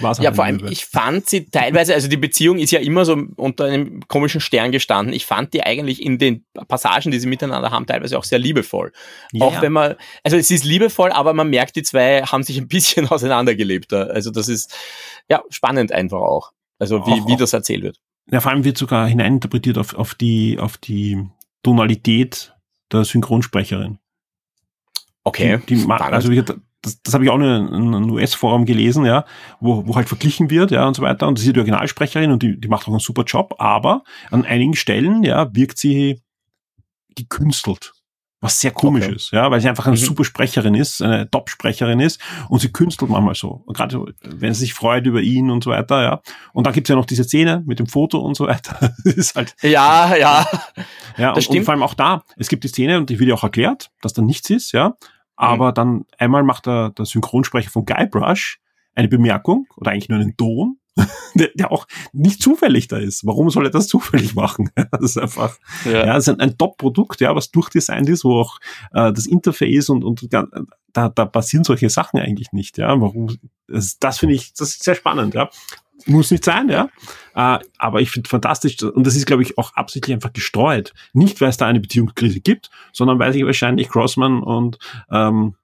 war's 0.00 0.18
Ja, 0.18 0.32
vor 0.32 0.44
allem, 0.44 0.56
Möwe. 0.56 0.72
ich 0.72 0.86
fand 0.86 1.28
sie 1.28 1.50
teilweise, 1.50 1.92
also 1.92 2.08
die 2.08 2.16
Beziehung 2.16 2.58
ist 2.58 2.70
ja 2.70 2.80
immer 2.80 3.04
so 3.04 3.12
unter 3.36 3.66
einem 3.66 4.00
komischen 4.08 4.40
Stern 4.40 4.72
gestanden. 4.72 5.12
Ich 5.14 5.26
fand 5.26 5.52
die 5.52 5.62
eigentlich 5.62 6.00
in 6.02 6.16
den 6.18 6.46
Passagen, 6.68 7.10
die 7.10 7.20
sie 7.20 7.26
miteinander 7.26 7.70
haben, 7.70 7.86
teilweise 7.86 8.16
auch 8.18 8.24
sehr 8.24 8.38
liebevoll. 8.38 8.92
Ja, 9.32 9.44
auch 9.46 9.60
wenn 9.60 9.72
man, 9.72 9.96
also 10.24 10.38
es 10.38 10.50
ist 10.50 10.64
liebevoll, 10.64 11.12
aber 11.12 11.34
man 11.34 11.50
merkt, 11.50 11.76
die 11.76 11.82
zwei 11.82 12.22
haben 12.22 12.42
sich 12.42 12.56
ein 12.56 12.68
bisschen 12.68 13.06
auseinandergelebt. 13.10 13.92
Also 13.92 14.30
das 14.30 14.48
ist, 14.48 14.74
ja, 15.28 15.42
spannend 15.50 15.92
einfach 15.92 16.20
auch. 16.20 16.52
Also 16.78 17.06
wie, 17.06 17.20
Auch- 17.20 17.28
wie 17.28 17.36
das 17.36 17.52
erzählt 17.52 17.82
wird. 17.82 17.98
Ja, 18.30 18.40
vor 18.40 18.52
allem 18.52 18.64
wird 18.64 18.78
sogar 18.78 19.08
hineininterpretiert 19.08 19.78
auf, 19.78 19.94
auf 19.94 20.14
die, 20.14 20.58
auf 20.58 20.76
die 20.78 21.26
Tonalität 21.62 22.54
der 22.92 23.04
Synchronsprecherin. 23.04 23.98
Okay. 25.24 25.60
Die, 25.68 25.76
die, 25.76 25.90
also 25.90 26.30
das, 26.82 27.00
das 27.02 27.14
habe 27.14 27.24
ich 27.24 27.30
auch 27.30 27.36
in 27.36 27.42
einem 27.42 28.10
US-Forum 28.10 28.66
gelesen, 28.66 29.04
ja, 29.04 29.24
wo, 29.60 29.86
wo 29.86 29.94
halt 29.94 30.08
verglichen 30.08 30.50
wird, 30.50 30.72
ja, 30.72 30.86
und 30.86 30.94
so 30.94 31.02
weiter. 31.02 31.28
Und 31.28 31.38
das 31.38 31.44
ist 31.46 31.54
die 31.54 31.60
Originalsprecherin 31.60 32.32
und 32.32 32.42
die, 32.42 32.60
die 32.60 32.68
macht 32.68 32.84
auch 32.84 32.92
einen 32.92 32.98
super 32.98 33.22
Job, 33.24 33.54
aber 33.58 34.02
an 34.30 34.44
einigen 34.44 34.74
Stellen, 34.74 35.22
ja, 35.22 35.54
wirkt 35.54 35.78
sie 35.78 36.20
gekünstelt. 37.14 37.92
Was 38.42 38.60
sehr 38.60 38.72
komisch 38.72 39.04
Okay. 39.06 39.14
ist, 39.14 39.30
ja, 39.30 39.50
weil 39.50 39.60
sie 39.60 39.68
einfach 39.68 39.86
eine 39.86 39.94
Mhm. 39.96 40.00
super 40.00 40.24
Sprecherin 40.24 40.74
ist, 40.74 41.00
eine 41.00 41.30
Top-Sprecherin 41.30 42.00
ist 42.00 42.20
und 42.50 42.58
sie 42.60 42.70
künstelt 42.72 43.10
manchmal 43.10 43.34
so. 43.36 43.62
Und 43.64 43.76
gerade 43.76 44.04
wenn 44.22 44.52
sie 44.52 44.60
sich 44.60 44.74
freut 44.74 45.06
über 45.06 45.20
ihn 45.22 45.48
und 45.50 45.64
so 45.64 45.70
weiter, 45.70 46.02
ja. 46.02 46.20
Und 46.52 46.66
dann 46.66 46.74
gibt's 46.74 46.90
ja 46.90 46.96
noch 46.96 47.06
diese 47.06 47.22
Szene 47.24 47.62
mit 47.64 47.78
dem 47.78 47.86
Foto 47.86 48.18
und 48.18 48.36
so 48.36 48.46
weiter. 48.48 48.92
Ist 49.04 49.36
halt, 49.36 49.54
ja, 49.62 50.14
ja. 50.16 50.46
ja, 51.16 51.32
Das 51.32 51.46
und, 51.46 51.56
und 51.56 51.64
vor 51.64 51.72
allem 51.72 51.82
auch 51.84 51.94
da, 51.94 52.24
es 52.36 52.48
gibt 52.48 52.64
die 52.64 52.68
Szene, 52.68 52.98
und 52.98 53.08
die 53.10 53.18
wird 53.18 53.28
ja 53.28 53.34
auch 53.36 53.44
erklärt, 53.44 53.90
dass 54.02 54.12
da 54.12 54.20
nichts 54.22 54.50
ist, 54.50 54.72
ja. 54.72 54.94
Aber 55.36 55.70
Mhm. 55.70 55.74
dann 55.74 56.04
einmal 56.18 56.42
macht 56.42 56.66
der, 56.66 56.90
der 56.90 57.04
Synchronsprecher 57.06 57.70
von 57.70 57.84
Guybrush 57.86 58.58
eine 58.94 59.08
Bemerkung 59.08 59.66
oder 59.76 59.92
eigentlich 59.92 60.08
nur 60.08 60.18
einen 60.18 60.36
Ton, 60.36 60.76
der, 61.34 61.50
der 61.54 61.72
auch 61.72 61.86
nicht 62.12 62.42
zufällig 62.42 62.88
da 62.88 62.98
ist. 62.98 63.26
Warum 63.26 63.50
soll 63.50 63.66
er 63.66 63.70
das 63.70 63.88
zufällig 63.88 64.34
machen? 64.34 64.70
Das 64.92 65.02
ist 65.02 65.18
einfach, 65.18 65.56
ja, 65.84 66.06
das 66.06 66.28
ist 66.28 66.34
ein, 66.34 66.40
ein 66.40 66.58
Top-Produkt, 66.58 67.20
ja, 67.20 67.34
was 67.34 67.50
durchdesignt 67.50 68.08
ist, 68.08 68.24
wo 68.24 68.40
auch 68.40 68.58
äh, 68.92 69.12
das 69.12 69.26
Interface 69.26 69.88
und, 69.88 70.04
und 70.04 70.32
da, 70.32 71.08
da 71.08 71.24
passieren 71.24 71.64
solche 71.64 71.88
Sachen 71.88 72.20
eigentlich 72.20 72.52
nicht, 72.52 72.78
ja. 72.78 73.00
Warum? 73.00 73.38
Das, 73.66 73.98
das 73.98 74.18
finde 74.18 74.34
ich, 74.34 74.52
das 74.52 74.70
ist 74.70 74.84
sehr 74.84 74.94
spannend, 74.94 75.34
ja. 75.34 75.48
Muss 76.06 76.30
nicht 76.30 76.44
sein, 76.44 76.68
ja. 76.68 76.88
Äh, 77.34 77.58
aber 77.78 78.00
ich 78.00 78.10
finde 78.10 78.28
fantastisch, 78.28 78.82
und 78.82 79.06
das 79.06 79.16
ist, 79.16 79.26
glaube 79.26 79.42
ich, 79.42 79.56
auch 79.56 79.74
absichtlich 79.74 80.14
einfach 80.14 80.32
gestreut. 80.32 80.92
Nicht, 81.12 81.40
weil 81.40 81.48
es 81.48 81.56
da 81.56 81.66
eine 81.66 81.80
Beziehungskrise 81.80 82.40
gibt, 82.40 82.70
sondern 82.92 83.18
weil 83.18 83.32
sich 83.32 83.44
wahrscheinlich 83.44 83.88
Crossman 83.88 84.42
und 84.42 84.78
ähm, 85.10 85.14
äh, 85.34 85.48
äh, 85.48 85.61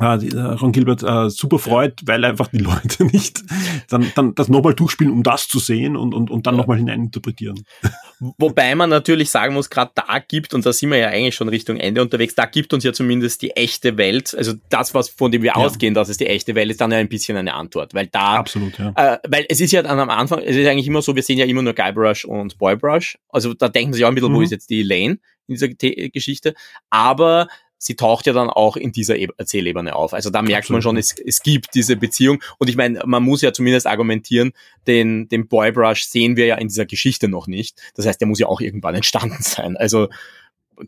Ron 0.00 0.72
Gilbert 0.72 1.02
äh, 1.02 1.28
super 1.30 1.58
freut, 1.58 2.00
weil 2.06 2.24
einfach 2.24 2.48
die 2.48 2.58
Leute 2.58 3.04
nicht 3.12 3.42
dann, 3.90 4.10
dann 4.14 4.34
das 4.34 4.48
nochmal 4.48 4.74
durchspielen, 4.74 5.12
um 5.12 5.22
das 5.22 5.48
zu 5.48 5.58
sehen 5.58 5.96
und, 5.96 6.14
und, 6.14 6.30
und 6.30 6.46
dann 6.46 6.54
Ja. 6.54 6.60
nochmal 6.62 6.78
hineininterpretieren. 6.78 7.62
Wobei 8.38 8.74
man 8.74 8.88
natürlich 8.88 9.30
sagen 9.30 9.54
muss, 9.54 9.68
gerade 9.68 9.90
da 9.94 10.18
gibt, 10.26 10.54
und 10.54 10.64
da 10.64 10.72
sind 10.72 10.90
wir 10.90 10.98
ja 10.98 11.08
eigentlich 11.08 11.34
schon 11.34 11.48
Richtung 11.48 11.76
Ende 11.78 12.00
unterwegs, 12.00 12.34
da 12.34 12.46
gibt 12.46 12.72
uns 12.72 12.84
ja 12.84 12.92
zumindest 12.92 13.42
die 13.42 13.50
echte 13.50 13.96
Welt, 13.98 14.34
also 14.36 14.54
das, 14.70 14.94
was 14.94 15.08
von 15.08 15.30
dem 15.30 15.42
wir 15.42 15.48
Ja. 15.48 15.54
ausgehen, 15.56 15.92
dass 15.92 16.08
es 16.08 16.16
die 16.18 16.26
echte 16.26 16.54
Welt 16.54 16.70
ist, 16.70 16.80
dann 16.80 16.90
ja 16.92 16.98
ein 16.98 17.08
bisschen 17.08 17.36
eine 17.36 17.52
Antwort. 17.54 17.94
Weil 17.94 18.06
da 18.06 18.36
Absolut, 18.36 18.78
ja. 18.78 18.92
Äh, 18.96 19.18
weil 19.28 19.44
es 19.48 19.60
ist 19.60 19.72
ja 19.72 19.82
dann 19.82 19.98
am 19.98 20.08
Anfang, 20.10 20.38
es 20.40 20.56
ist 20.56 20.66
eigentlich 20.66 20.86
immer 20.86 21.02
so, 21.02 21.14
wir 21.16 21.22
sehen 21.22 21.38
ja 21.38 21.44
immer 21.44 21.62
nur 21.62 21.74
Guybrush 21.74 22.24
und 22.24 22.56
Boybrush. 22.58 23.18
Also 23.28 23.54
da 23.54 23.68
denken 23.68 23.92
sie 23.92 24.04
auch 24.04 24.08
ein 24.08 24.14
bisschen, 24.14 24.32
wo 24.32 24.38
Mhm. 24.38 24.44
ist 24.44 24.50
jetzt 24.52 24.70
die 24.70 24.80
Elaine 24.80 25.18
in 25.48 25.56
dieser 25.56 25.68
Geschichte. 25.68 26.54
Aber 26.90 27.48
sie 27.82 27.96
taucht 27.96 28.26
ja 28.26 28.32
dann 28.32 28.48
auch 28.48 28.76
in 28.76 28.92
dieser 28.92 29.16
e 29.16 29.26
Erzählebene 29.36 29.96
auf. 29.96 30.14
Also 30.14 30.30
da 30.30 30.40
merkt 30.40 30.70
man 30.70 30.78
Absolut, 30.78 30.82
schon, 30.84 30.96
es, 30.96 31.16
es 31.18 31.42
gibt 31.42 31.74
diese 31.74 31.96
Beziehung. 31.96 32.40
Und 32.58 32.70
ich 32.70 32.76
meine, 32.76 33.02
man 33.04 33.24
muss 33.24 33.42
ja 33.42 33.52
zumindest 33.52 33.88
argumentieren, 33.88 34.52
den, 34.86 35.28
den 35.28 35.48
Boybrush 35.48 36.04
sehen 36.04 36.36
wir 36.36 36.46
ja 36.46 36.56
in 36.56 36.68
dieser 36.68 36.86
Geschichte 36.86 37.26
noch 37.26 37.48
nicht. 37.48 37.80
Das 37.96 38.06
heißt, 38.06 38.20
der 38.20 38.28
muss 38.28 38.38
ja 38.38 38.46
auch 38.46 38.60
irgendwann 38.60 38.94
entstanden 38.94 39.42
sein. 39.42 39.76
Also 39.76 40.08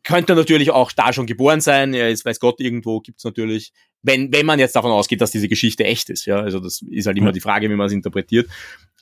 könnte 0.04 0.36
natürlich 0.36 0.70
auch 0.70 0.92
da 0.92 1.12
schon 1.12 1.26
geboren 1.26 1.60
sein. 1.60 1.94
Er 1.94 2.10
ist, 2.10 2.24
weiß 2.24 2.38
Gott, 2.38 2.60
irgendwo 2.60 3.00
gibt's 3.00 3.24
natürlich, 3.24 3.72
wenn, 4.02 4.32
wenn 4.32 4.46
man 4.46 4.60
jetzt 4.60 4.76
davon 4.76 4.92
ausgeht, 4.92 5.20
dass 5.20 5.32
diese 5.32 5.48
Geschichte 5.48 5.84
echt 5.84 6.10
ist. 6.10 6.26
Ja, 6.26 6.36
also 6.36 6.60
das 6.60 6.80
ist 6.88 7.06
halt 7.06 7.16
immer 7.16 7.28
Ja. 7.28 7.32
die 7.32 7.40
Frage, 7.40 7.68
wie 7.70 7.74
man 7.74 7.88
es 7.88 7.92
interpretiert. 7.92 8.48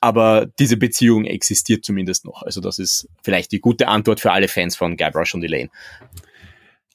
Aber 0.01 0.47
diese 0.57 0.77
Beziehung 0.77 1.25
existiert 1.25 1.85
zumindest 1.85 2.25
noch. 2.25 2.41
Also 2.41 2.59
das 2.59 2.79
ist 2.79 3.07
vielleicht 3.23 3.51
die 3.51 3.61
gute 3.61 3.87
Antwort 3.87 4.19
für 4.19 4.31
alle 4.31 4.47
Fans 4.47 4.75
von 4.75 4.97
Guybrush 4.97 5.35
und 5.35 5.43
Elaine. 5.43 5.69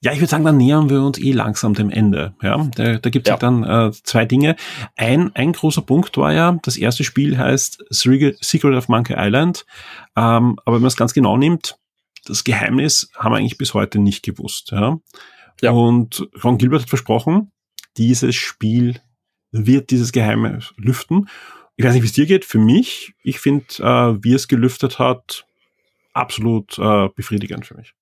Ja, 0.00 0.12
ich 0.12 0.18
würde 0.20 0.30
sagen, 0.30 0.44
dann 0.44 0.56
nähern 0.56 0.90
wir 0.90 1.02
uns 1.02 1.18
eh 1.18 1.32
langsam 1.32 1.74
dem 1.74 1.90
Ende. 1.90 2.34
Ja, 2.40 2.68
da, 2.76 2.98
da 2.98 3.10
gibt 3.10 3.26
es 3.26 3.30
Ja. 3.32 3.36
dann 3.36 3.64
äh, 3.64 3.90
zwei 4.04 4.24
Dinge. 4.26 4.54
Ein, 4.96 5.34
ein 5.34 5.52
großer 5.52 5.82
Punkt 5.82 6.16
war 6.18 6.32
ja, 6.32 6.56
das 6.62 6.76
erste 6.76 7.02
Spiel 7.02 7.36
heißt 7.36 7.84
Secret 7.90 8.74
of 8.76 8.88
Monkey 8.88 9.14
Island. 9.16 9.66
Ähm, 10.16 10.56
aber 10.64 10.76
wenn 10.76 10.82
man 10.82 10.88
es 10.88 10.96
ganz 10.96 11.14
genau 11.14 11.36
nimmt, 11.36 11.76
das 12.26 12.44
Geheimnis 12.44 13.10
haben 13.16 13.32
wir 13.32 13.38
eigentlich 13.38 13.58
bis 13.58 13.74
heute 13.74 13.98
nicht 13.98 14.22
gewusst. 14.24 14.70
Ja? 14.70 14.98
Ja. 15.62 15.72
Und 15.72 16.28
Ron 16.44 16.58
Gilbert 16.58 16.82
hat 16.82 16.88
versprochen, 16.88 17.50
dieses 17.96 18.36
Spiel 18.36 19.00
wird 19.50 19.90
dieses 19.90 20.12
Geheimnis 20.12 20.72
lüften. 20.76 21.28
Ich 21.76 21.84
weiß 21.84 21.94
nicht, 21.94 22.02
wie 22.02 22.06
es 22.06 22.12
dir 22.12 22.26
geht. 22.26 22.44
Für 22.44 22.58
mich, 22.58 23.14
ich 23.24 23.40
finde, 23.40 23.64
äh, 23.78 24.22
wie 24.22 24.34
es 24.34 24.46
gelüftet 24.46 24.98
hat, 25.00 25.44
absolut 26.12 26.78
äh, 26.78 27.08
befriedigend 27.16 27.66
für 27.66 27.74
mich. 27.76 27.94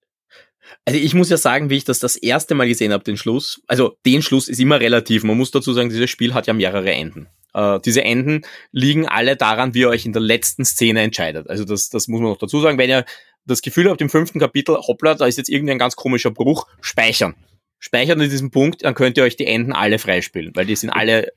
Also 0.84 0.98
ich 0.98 1.14
muss 1.14 1.30
ja 1.30 1.36
sagen, 1.36 1.70
wie 1.70 1.76
ich 1.76 1.84
das 1.84 1.98
das 1.98 2.16
erste 2.16 2.54
Mal 2.54 2.68
gesehen 2.68 2.92
habe, 2.92 3.04
den 3.04 3.16
Schluss. 3.16 3.60
Also 3.66 3.96
den 4.04 4.22
Schluss 4.22 4.48
ist 4.48 4.60
immer 4.60 4.80
relativ. 4.80 5.24
Man 5.24 5.36
muss 5.36 5.50
dazu 5.50 5.72
sagen, 5.72 5.88
dieses 5.88 6.10
Spiel 6.10 6.34
hat 6.34 6.46
ja 6.46 6.52
mehrere 6.52 6.92
Enden. 6.92 7.28
Äh, 7.54 7.80
diese 7.84 8.02
Enden 8.04 8.42
liegen 8.72 9.06
alle 9.06 9.36
daran, 9.36 9.74
wie 9.74 9.80
ihr 9.80 9.88
euch 9.88 10.06
in 10.06 10.12
der 10.12 10.22
letzten 10.22 10.64
Szene 10.64 11.00
entscheidet. 11.00 11.48
Also 11.48 11.64
das, 11.64 11.88
das 11.88 12.08
muss 12.08 12.20
man 12.20 12.30
noch 12.30 12.38
dazu 12.38 12.60
sagen. 12.60 12.78
Wenn 12.78 12.90
ihr 12.90 13.04
das 13.46 13.62
Gefühl 13.62 13.88
habt 13.88 14.00
im 14.00 14.10
fünften 14.10 14.40
Kapitel, 14.40 14.76
hoppla, 14.76 15.14
da 15.14 15.26
ist 15.26 15.38
jetzt 15.38 15.48
irgendein 15.48 15.78
ganz 15.78 15.96
komischer 15.96 16.30
Bruch, 16.30 16.66
speichern. 16.80 17.34
Speichern 17.78 18.20
in 18.20 18.30
diesem 18.30 18.50
Punkt, 18.50 18.84
dann 18.84 18.94
könnt 18.94 19.16
ihr 19.16 19.24
euch 19.24 19.36
die 19.36 19.46
Enden 19.46 19.72
alle 19.72 19.98
freispielen, 19.98 20.52
weil 20.54 20.66
die 20.66 20.76
sind 20.76 20.90
alle 20.90 21.32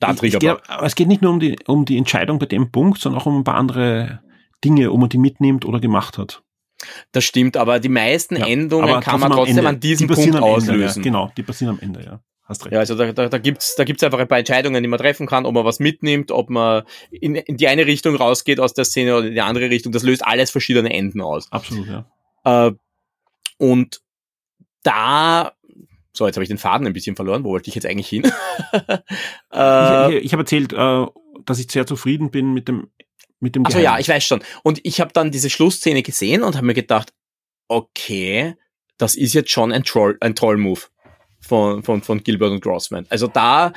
da 0.00 0.10
geht, 0.10 0.18
triggerbar. 0.18 0.62
aber 0.68 0.86
es 0.86 0.94
geht 0.94 1.08
nicht 1.08 1.22
nur 1.22 1.32
um 1.32 1.40
die, 1.40 1.56
um 1.66 1.84
die 1.84 1.96
Entscheidung 1.96 2.38
bei 2.38 2.46
dem 2.46 2.70
Punkt, 2.70 3.00
sondern 3.00 3.20
auch 3.20 3.26
um 3.26 3.38
ein 3.38 3.44
paar 3.44 3.56
andere 3.56 4.20
Dinge, 4.64 4.90
wo 4.90 4.96
man 4.96 5.08
die 5.08 5.18
mitnimmt 5.18 5.64
oder 5.64 5.80
gemacht 5.80 6.18
hat. 6.18 6.42
Das 7.12 7.24
stimmt, 7.24 7.56
aber 7.56 7.80
die 7.80 7.88
meisten 7.88 8.36
Ja, 8.36 8.46
Endungen 8.46 9.00
kann 9.00 9.20
man 9.20 9.32
trotzdem 9.32 9.58
Ende. 9.58 9.68
an 9.68 9.80
diesem 9.80 10.08
Die 10.08 10.14
Punkt 10.14 10.30
am 10.30 10.36
Ende, 10.36 10.46
auslösen. 10.46 11.02
Ja, 11.02 11.10
genau, 11.10 11.32
die 11.36 11.42
passieren 11.42 11.74
am 11.74 11.80
Ende, 11.80 12.04
ja. 12.04 12.20
Hast 12.46 12.64
recht. 12.66 12.74
Ja, 12.74 12.80
also 12.80 12.94
da, 12.94 13.10
da, 13.12 13.28
da 13.28 13.38
gibt's 13.38 13.74
da 13.74 13.84
gibt's 13.84 14.02
einfach 14.02 14.18
ein 14.18 14.28
paar 14.28 14.38
Entscheidungen, 14.38 14.82
die 14.82 14.88
man 14.88 14.98
treffen 14.98 15.26
kann, 15.26 15.46
ob 15.46 15.54
man 15.54 15.64
was 15.64 15.80
mitnimmt, 15.80 16.30
ob 16.30 16.50
man 16.50 16.82
in, 17.10 17.36
in 17.36 17.56
die 17.56 17.68
eine 17.68 17.86
Richtung 17.86 18.16
rausgeht 18.16 18.60
aus 18.60 18.74
der 18.74 18.84
Szene 18.84 19.16
oder 19.16 19.28
in 19.28 19.34
die 19.34 19.40
andere 19.40 19.70
Richtung. 19.70 19.92
Das 19.92 20.02
löst 20.02 20.24
alles 20.26 20.50
verschiedene 20.50 20.92
Enden 20.92 21.22
aus. 21.22 21.50
Absolut, 21.50 21.86
ja. 21.86 22.04
Äh, 22.44 22.72
und 23.56 24.00
da, 24.82 25.52
so 26.12 26.26
jetzt 26.26 26.36
habe 26.36 26.42
ich 26.42 26.48
den 26.48 26.58
Faden 26.58 26.86
ein 26.86 26.92
bisschen 26.92 27.16
verloren. 27.16 27.44
Wo 27.44 27.50
wollte 27.50 27.70
ich 27.70 27.74
jetzt 27.74 27.86
eigentlich 27.86 28.08
hin? 28.08 28.24
äh, 29.52 30.10
ich 30.10 30.16
ich, 30.18 30.24
ich 30.26 30.32
habe 30.32 30.42
erzählt, 30.42 30.74
äh, 30.74 31.06
dass 31.46 31.58
ich 31.58 31.70
sehr 31.70 31.86
zufrieden 31.86 32.30
bin 32.30 32.52
mit 32.52 32.68
dem 32.68 32.88
mit 33.40 33.54
dem 33.54 33.66
Also 33.66 33.78
ja, 33.78 33.98
ich 33.98 34.08
weiß 34.08 34.24
schon. 34.24 34.42
Und 34.62 34.80
ich 34.84 35.00
habe 35.00 35.12
dann 35.12 35.30
diese 35.30 35.50
Schlussszene 35.50 36.02
gesehen 36.02 36.42
und 36.42 36.56
habe 36.56 36.66
mir 36.66 36.74
gedacht, 36.74 37.12
okay, 37.68 38.54
das 38.98 39.14
ist 39.16 39.34
jetzt 39.34 39.50
schon 39.50 39.72
ein 39.72 39.84
Troll, 39.84 40.16
ein 40.20 40.34
Troll-Move 40.34 40.80
von, 41.40 41.82
von, 41.82 42.02
von 42.02 42.22
Gilbert 42.22 42.52
und 42.52 42.62
Grossman. 42.62 43.06
Also 43.10 43.26
da, 43.26 43.72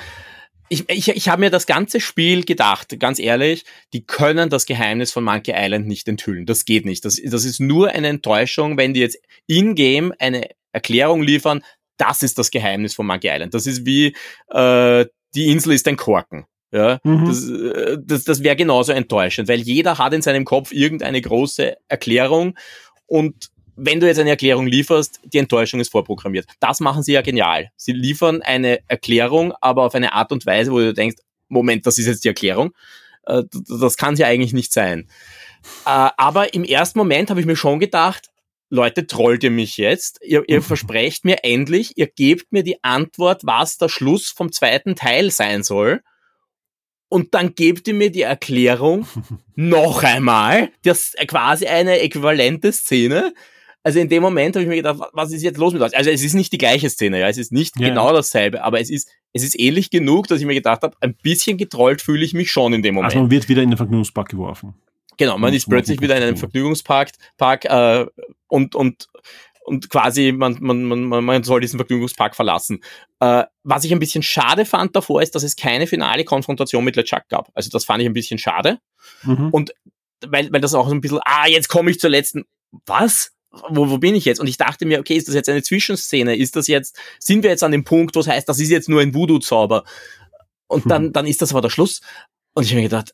ich, 0.70 0.90
ich, 0.90 1.10
ich 1.10 1.30
habe 1.30 1.42
mir 1.42 1.50
das 1.50 1.66
ganze 1.66 2.00
Spiel 2.00 2.44
gedacht, 2.44 3.00
ganz 3.00 3.20
ehrlich, 3.20 3.66
die 3.94 4.06
können 4.06 4.50
das 4.50 4.66
Geheimnis 4.66 5.12
von 5.12 5.24
Monkey 5.24 5.54
Island 5.56 5.88
nicht 5.88 6.08
enthüllen. 6.08 6.46
Das 6.46 6.66
geht 6.66 6.86
nicht. 6.86 7.06
Das, 7.06 7.22
das 7.24 7.46
ist 7.46 7.60
nur 7.60 7.90
eine 7.90 8.08
Enttäuschung, 8.08 8.78
wenn 8.78 8.94
die 8.94 9.00
jetzt 9.00 9.20
in-game 9.48 10.14
eine 10.20 10.50
Erklärung 10.72 11.24
liefern, 11.24 11.64
das 11.98 12.22
ist 12.22 12.38
das 12.38 12.52
Geheimnis 12.52 12.94
von 12.94 13.08
Monkey 13.08 13.30
Island. 13.30 13.54
Das 13.54 13.66
ist 13.66 13.86
wie, 13.86 14.16
äh, 14.50 15.06
die 15.36 15.52
Insel 15.52 15.74
ist 15.74 15.88
ein 15.88 15.98
Korken. 15.98 16.46
Ja, 16.72 17.00
Mhm. 17.04 17.26
das, 17.26 17.50
äh, 17.50 17.98
das, 18.04 18.24
das 18.26 18.44
wäre 18.44 18.56
genauso 18.56 18.92
enttäuschend, 18.92 19.48
weil 19.48 19.60
jeder 19.62 19.98
hat 19.98 20.14
in 20.14 20.22
seinem 20.22 20.44
Kopf 20.46 20.72
irgendeine 20.74 21.22
große 21.22 21.78
Erklärung 21.88 22.58
und 23.06 23.50
wenn 23.80 24.00
du 24.00 24.08
jetzt 24.08 24.18
eine 24.20 24.32
Erklärung 24.32 24.66
lieferst, 24.66 25.20
die 25.24 25.38
Enttäuschung 25.38 25.80
ist 25.80 25.92
vorprogrammiert. 25.92 26.48
Das 26.60 26.80
machen 26.80 27.04
sie 27.04 27.14
ja 27.14 27.22
genial. 27.22 27.70
Sie 27.76 27.92
liefern 27.94 28.42
eine 28.42 28.80
Erklärung, 28.88 29.54
aber 29.62 29.84
auf 29.84 29.94
eine 29.94 30.14
Art 30.14 30.32
und 30.32 30.48
Weise, 30.48 30.72
wo 30.72 30.80
du 30.80 30.94
denkst, 30.96 31.18
Moment, 31.48 31.86
das 31.86 32.00
ist 32.00 32.08
jetzt 32.08 32.24
die 32.24 32.30
Erklärung. 32.30 32.72
Äh, 33.28 33.44
Das 33.70 33.96
kann 33.96 34.16
ja 34.16 34.26
eigentlich 34.28 34.54
nicht 34.54 34.74
sein. 34.74 35.08
Äh, 35.86 36.10
Aber 36.18 36.54
im 36.56 36.64
ersten 36.64 36.98
Moment 36.98 37.30
habe 37.30 37.40
ich 37.40 37.46
mir 37.46 37.56
schon 37.56 37.80
gedacht, 37.80 38.30
Leute, 38.70 39.06
trollt 39.06 39.44
ihr 39.44 39.52
mich 39.52 39.78
jetzt? 39.78 40.20
Ihr, 40.24 40.44
ihr 40.48 40.62
versprecht 40.64 41.24
mir 41.24 41.44
endlich, 41.44 41.94
ihr 41.98 42.08
gebt 42.08 42.52
mir 42.52 42.64
die 42.64 42.84
Antwort, 42.84 43.42
was 43.46 43.78
der 43.78 43.90
Schluss 43.90 44.30
vom 44.32 44.52
zweiten 44.52 44.96
Teil 44.96 45.30
sein 45.30 45.62
soll. 45.64 46.02
Und 47.10 47.34
dann 47.34 47.56
gebt 47.56 47.88
ihr 47.88 47.94
mir 47.94 48.12
die 48.12 48.22
Erklärung 48.22 49.08
noch 49.56 50.04
einmal, 50.04 50.70
das 50.84 51.14
quasi 51.28 51.68
eine 51.68 52.00
äquivalente 52.00 52.72
Szene. 52.72 53.34
Also 53.84 54.00
in 54.00 54.10
dem 54.10 54.22
Moment 54.22 54.56
habe 54.56 54.64
ich 54.64 54.70
mir 54.70 54.76
gedacht, 54.76 55.00
was 55.14 55.32
ist 55.32 55.44
jetzt 55.44 55.58
los 55.58 55.72
mit 55.72 55.82
euch? 55.82 55.96
Also 55.96 56.10
es 56.10 56.22
ist 56.22 56.34
nicht 56.34 56.52
die 56.52 56.58
gleiche 56.58 56.90
Szene, 56.90 57.22
ja, 57.22 57.30
es 57.30 57.38
ist 57.38 57.54
nicht 57.54 57.80
Ja. 57.80 57.88
genau 57.88 58.12
dasselbe, 58.12 58.64
aber 58.64 58.82
es 58.82 58.90
ist 58.90 59.10
es 59.34 59.44
ist 59.44 59.60
ähnlich 59.60 59.90
genug, 59.90 60.28
dass 60.28 60.40
ich 60.40 60.46
mir 60.46 60.56
gedacht 60.56 60.82
habe, 60.82 60.98
ein 61.00 61.14
bisschen 61.14 61.58
getrollt 61.58 62.02
fühle 62.02 62.26
ich 62.26 62.34
mich 62.34 62.52
schon 62.52 62.74
in 62.74 62.82
dem 62.82 62.96
Moment. 62.96 63.14
Also 63.14 63.22
man 63.22 63.32
wird 63.32 63.48
wieder 63.50 63.62
in 63.62 63.70
den 63.70 63.78
Vergnügungspark 63.78 64.30
geworfen. 64.30 64.74
Genau, 65.18 65.38
man 65.38 65.54
ist 65.54 65.68
plötzlich 65.68 66.00
wieder 66.00 66.16
in 66.16 66.24
einem. 66.24 66.38
Vergnügungspark 66.38 67.12
Park, 67.38 67.66
äh, 67.66 68.06
und, 68.48 68.76
und, 68.76 69.08
und 69.68 69.90
quasi 69.90 70.32
man, 70.32 70.58
man, 70.60 70.84
man, 70.84 71.24
man- 71.24 71.44
soll 71.44 71.60
diesen 71.62 71.78
Vergnügungspark 71.78 72.36
verlassen. 72.36 72.82
Äh, 73.20 73.44
was 73.64 73.84
ich 73.84 73.92
ein 73.92 74.00
bisschen 74.00 74.24
schade 74.24 74.66
fand 74.66 74.96
davor, 74.96 75.22
ist, 75.22 75.36
dass 75.36 75.44
es 75.44 75.56
keine 75.56 75.88
finale 75.88 76.24
Konfrontation 76.24 76.84
mit 76.84 76.96
LeChuck 76.96 77.28
gab. 77.30 77.50
Also 77.54 77.70
das 77.70 77.86
fand 77.86 78.02
ich 78.02 78.08
ein 78.10 78.14
bisschen 78.14 78.40
schade, 78.40 78.80
Mhm. 79.24 79.50
Und- 79.52 79.72
weil, 80.26 80.52
weil 80.52 80.62
das 80.62 80.74
auch 80.74 80.88
so 80.88 80.96
ein 80.96 81.02
bisschen, 81.02 81.20
ah, 81.26 81.48
jetzt 81.48 81.68
komme 81.70 81.92
ich 81.92 82.00
zur 82.00 82.10
letzten, 82.10 82.46
was? 82.88 83.34
Wo, 83.70 83.90
wo 83.90 83.98
bin 84.00 84.16
ich 84.16 84.26
jetzt? 84.26 84.40
Und 84.40 84.48
ich 84.48 84.58
dachte 84.58 84.86
mir, 84.86 85.00
okay, 85.00 85.16
ist 85.16 85.28
das 85.28 85.36
jetzt 85.36 85.48
eine 85.48 85.62
Zwischenszene? 85.64 86.36
Ist 86.36 86.56
das 86.56 86.68
jetzt, 86.68 86.98
sind 87.20 87.44
wir 87.44 87.50
jetzt 87.52 87.64
an 87.64 87.72
dem 87.72 87.84
Punkt, 87.84 88.16
wo 88.16 88.20
es 88.22 88.28
heißt, 88.28 88.50
das 88.50 88.60
ist 88.60 88.70
jetzt 88.70 88.90
nur 88.90 89.02
ein 89.02 89.14
Voodoo-Zauber? 89.14 89.84
Und 90.68 90.90
dann, 90.90 91.14
dann 91.14 91.28
ist 91.28 91.42
das 91.42 91.52
aber 91.52 91.62
der 91.62 91.70
Schluss. 91.70 92.02
Und 92.56 92.64
ich 92.64 92.72
habe 92.72 92.82
mir 92.82 92.90
gedacht, 92.90 93.14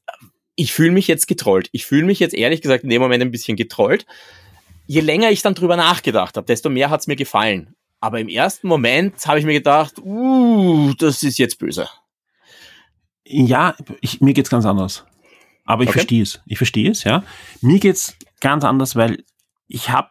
ich 0.55 0.71
fühle 0.73 0.91
mich 0.91 1.07
jetzt 1.07 1.27
getrollt. 1.27 1.67
Ich 1.71 1.85
fühle 1.85 2.05
mich 2.05 2.19
jetzt 2.19 2.33
ehrlich 2.33 2.61
gesagt 2.61 2.83
in 2.83 2.89
dem 2.89 3.01
Moment 3.01 3.21
ein 3.21 3.31
bisschen 3.31 3.57
getrollt. 3.57 4.05
Je 4.85 5.01
länger 5.01 5.31
ich 5.31 5.41
dann 5.41 5.55
drüber 5.55 5.75
nachgedacht 5.77 6.35
habe, 6.37 6.45
desto 6.45 6.69
mehr 6.69 6.89
hat's 6.89 7.07
mir 7.07 7.15
gefallen. 7.15 7.75
Aber 7.99 8.19
im 8.19 8.27
ersten 8.27 8.67
Moment 8.67 9.25
habe 9.25 9.39
ich 9.39 9.45
mir 9.45 9.53
gedacht, 9.53 9.93
uh, 10.03 10.93
das 10.95 11.23
ist 11.23 11.37
jetzt 11.37 11.57
böse. 11.59 11.87
Ja, 13.25 13.75
ich, 14.01 14.19
mir 14.19 14.33
geht's 14.33 14.49
ganz 14.49 14.65
anders. 14.65 15.05
Aber 15.65 15.83
ich 15.83 15.89
Okay. 15.89 15.99
verstehe 15.99 16.23
es. 16.23 16.41
Ich 16.45 16.57
verstehe 16.57 16.91
es, 16.91 17.05
ja. 17.05 17.23
Mir 17.61 17.79
geht's 17.79 18.17
ganz 18.41 18.65
anders, 18.65 18.97
weil 18.97 19.23
ich 19.67 19.89
habe 19.89 20.09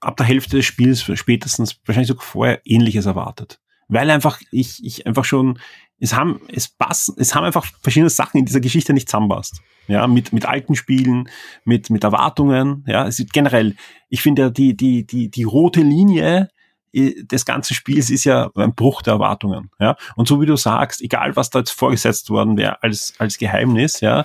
ab 0.00 0.16
der 0.16 0.26
Hälfte 0.26 0.56
des 0.56 0.66
Spiels 0.66 1.02
spätestens 1.14 1.78
wahrscheinlich 1.84 2.08
sogar 2.08 2.24
vorher 2.24 2.60
Ähnliches 2.64 3.06
erwartet. 3.06 3.60
Weil 3.92 4.10
einfach 4.10 4.40
ich, 4.50 4.82
ich 4.84 5.06
einfach 5.06 5.24
schon, 5.24 5.58
es 5.98 6.14
haben, 6.14 6.40
es 6.48 6.68
passen, 6.68 7.14
es 7.18 7.34
haben 7.34 7.44
einfach 7.44 7.66
verschiedene 7.82 8.08
Sachen 8.08 8.38
in 8.38 8.46
dieser 8.46 8.60
Geschichte 8.60 8.94
nicht 8.94 9.08
zusammenpasst. 9.08 9.60
Ja, 9.86 10.06
mit, 10.06 10.32
mit 10.32 10.46
alten 10.46 10.76
Spielen, 10.76 11.28
mit, 11.64 11.90
mit 11.90 12.04
Erwartungen, 12.04 12.84
ja, 12.86 13.06
es 13.06 13.18
ist 13.18 13.32
generell, 13.32 13.76
ich 14.08 14.22
finde 14.22 14.42
ja 14.42 14.50
die, 14.50 14.76
die, 14.76 15.04
die, 15.06 15.28
die 15.28 15.42
rote 15.42 15.80
Linie 15.80 16.48
äh, 16.92 17.22
des 17.24 17.44
ganzen 17.44 17.74
Spiels 17.74 18.08
ist 18.08 18.24
ja 18.24 18.50
ein 18.54 18.74
Bruch 18.74 19.02
der 19.02 19.14
Erwartungen, 19.14 19.70
ja. 19.78 19.96
Und 20.16 20.26
so 20.26 20.40
wie 20.40 20.46
du 20.46 20.56
sagst, 20.56 21.02
egal 21.02 21.36
was 21.36 21.50
da 21.50 21.58
jetzt 21.58 21.72
vorgesetzt 21.72 22.30
worden 22.30 22.56
wäre 22.56 22.82
als, 22.82 23.14
als 23.18 23.36
Geheimnis, 23.36 24.00
ja, 24.00 24.24